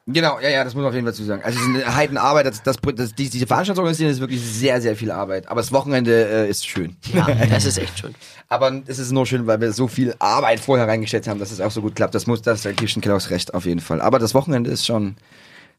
Genau, 0.09 0.39
ja, 0.39 0.47
ja, 0.47 0.63
das 0.63 0.73
muss 0.73 0.83
man 0.83 0.89
auf 0.89 0.93
jeden 0.93 1.05
Fall 1.05 1.13
zu 1.13 1.25
sagen. 1.25 1.41
Also 1.43 1.59
es 1.59 1.67
ist 1.67 1.83
eine 1.83 1.95
Heidenarbeit, 1.95 2.45
das, 2.45 2.63
das, 2.63 2.77
das, 2.95 3.13
die, 3.13 3.29
diese 3.29 3.45
Veranstaltung 3.45 3.83
organisieren 3.83 4.09
ist 4.09 4.21
wirklich 4.21 4.41
sehr, 4.41 4.79
sehr 4.81 4.95
viel 4.95 5.11
Arbeit. 5.11 5.49
Aber 5.49 5.59
das 5.59 5.73
Wochenende 5.73 6.29
äh, 6.29 6.49
ist 6.49 6.65
schön. 6.65 6.95
Ja, 7.13 7.27
das 7.49 7.65
ist 7.65 7.77
echt 7.77 7.99
schön. 7.99 8.15
Aber 8.47 8.71
es 8.87 8.99
ist 8.99 9.11
nur 9.11 9.25
schön, 9.25 9.47
weil 9.47 9.59
wir 9.59 9.73
so 9.73 9.89
viel 9.89 10.15
Arbeit 10.19 10.61
vorher 10.61 10.87
reingestellt 10.87 11.27
haben, 11.27 11.41
dass 11.41 11.51
es 11.51 11.59
auch 11.59 11.71
so 11.71 11.81
gut 11.81 11.95
klappt. 11.95 12.15
Das 12.15 12.25
muss, 12.25 12.41
das 12.41 12.63
ist 12.63 12.77
Christian 12.77 13.01
Kelloggs 13.01 13.31
recht, 13.31 13.53
auf 13.53 13.65
jeden 13.65 13.81
Fall. 13.81 13.99
Aber 13.99 14.17
das 14.17 14.33
Wochenende 14.33 14.69
ist 14.69 14.85
schon 14.85 15.17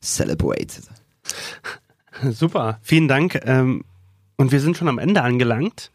celebrate. 0.03 0.83
Super, 2.31 2.79
vielen 2.83 3.09
Dank. 3.09 3.41
Ähm, 3.45 3.85
und 4.37 4.53
wir 4.53 4.61
sind 4.61 4.77
schon 4.77 4.89
am 4.89 4.99
Ende 4.99 5.23
angelangt. 5.23 5.91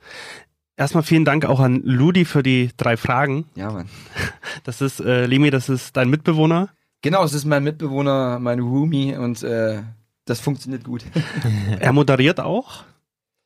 Erstmal 0.76 1.04
vielen 1.04 1.26
Dank 1.26 1.46
auch 1.46 1.60
an 1.60 1.82
Ludi 1.84 2.26
für 2.26 2.44
die 2.44 2.72
drei 2.78 2.98
Fragen. 2.98 3.46
Ja, 3.56 3.72
Mann. 3.72 3.90
Das 4.64 4.82
ist, 4.82 5.00
äh, 5.00 5.26
Lemi, 5.26 5.50
das 5.50 5.70
ist 5.70 5.98
dein 5.98 6.10
Mitbewohner. 6.10 6.70
Genau, 7.02 7.24
es 7.24 7.34
ist 7.34 7.46
mein 7.46 7.64
Mitbewohner, 7.64 8.40
mein 8.40 8.60
Roomie 8.60 9.16
und 9.16 9.44
äh, 9.44 9.82
das 10.26 10.40
funktioniert 10.40 10.84
gut. 10.86 11.04
Er 11.80 11.92
moderiert 11.92 12.40
auch 12.40 12.84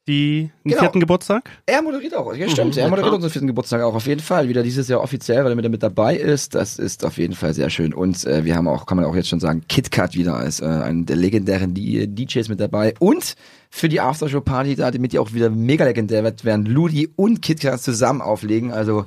die, 0.07 0.49
den 0.63 0.69
Genau. 0.71 0.81
vierten 0.81 0.99
Geburtstag. 0.99 1.49
Er 1.65 1.81
moderiert 1.81 2.15
auch, 2.15 2.33
ja 2.33 2.47
stimmt, 2.49 2.75
Mhm, 2.75 2.81
er 2.81 2.85
moderiert 2.89 3.07
klar. 3.07 3.15
unseren 3.15 3.31
vierten 3.31 3.47
Geburtstag 3.47 3.81
auch 3.81 3.93
auf 3.95 4.07
jeden 4.07 4.21
Fall. 4.21 4.47
Wieder 4.47 4.63
dieses 4.63 4.87
Jahr 4.87 5.01
offiziell, 5.01 5.43
weil 5.43 5.51
er 5.51 5.55
mit, 5.55 5.69
mit 5.69 5.83
dabei 5.83 6.15
ist. 6.15 6.55
Das 6.55 6.79
ist 6.79 7.03
auf 7.05 7.17
jeden 7.17 7.33
Fall 7.35 7.53
sehr 7.53 7.69
schön. 7.69 7.93
Und 7.93 8.25
äh, 8.25 8.45
wir 8.45 8.55
haben 8.55 8.67
auch, 8.67 8.85
kann 8.85 8.95
man 8.97 9.05
auch 9.05 9.15
jetzt 9.15 9.27
schon 9.29 9.39
sagen, 9.39 9.63
KitKat 9.67 10.15
wieder 10.15 10.35
als 10.35 10.61
äh, 10.61 10.65
einen 10.65 11.05
der 11.05 11.17
legendären 11.17 11.73
DJs 11.73 12.47
mit 12.49 12.59
dabei. 12.59 12.93
Und 12.99 13.35
für 13.69 13.89
die 13.89 13.99
Aftershow-Party, 13.99 14.75
da 14.77 14.91
damit 14.91 15.11
die 15.11 15.19
auch 15.19 15.33
wieder 15.33 15.49
mega 15.49 15.83
legendär 15.85 16.23
wird, 16.23 16.45
werden 16.45 16.65
Ludi 16.65 17.09
und 17.15 17.41
KitKat 17.41 17.81
zusammen 17.81 18.21
auflegen. 18.21 18.71
Also 18.71 19.05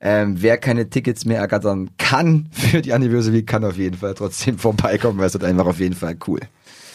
ähm, 0.00 0.36
wer 0.38 0.58
keine 0.58 0.88
Tickets 0.88 1.24
mehr 1.24 1.40
ergattern 1.40 1.90
kann 1.98 2.46
für 2.52 2.80
die 2.80 2.92
Anniversary, 2.92 3.42
kann 3.42 3.64
auf 3.64 3.76
jeden 3.76 3.96
Fall 3.96 4.14
trotzdem 4.14 4.56
vorbeikommen, 4.56 5.18
weil 5.18 5.26
es 5.26 5.32
wird 5.32 5.42
einfach 5.42 5.66
auf 5.66 5.80
jeden 5.80 5.96
Fall 5.96 6.16
cool. 6.28 6.38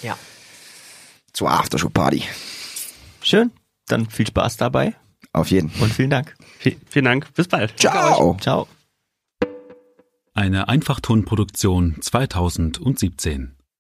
Ja. 0.02 0.16
Zur 1.34 1.52
Aftershow-Party. 1.52 2.24
Schön. 3.24 3.52
Dann 3.88 4.10
viel 4.10 4.28
Spaß 4.28 4.58
dabei. 4.58 4.96
Auf 5.32 5.50
jeden. 5.50 5.72
Und 5.82 5.92
vielen 5.92 6.10
Dank. 6.10 6.36
vielen 6.60 7.06
Dank. 7.06 7.34
Bis 7.34 7.48
bald. 7.48 7.80
Ciao. 7.80 8.38
Ciao. 8.40 8.68
Eine 10.36 10.68
Einfachtonproduktion 10.68 11.98
2017. 12.02 13.53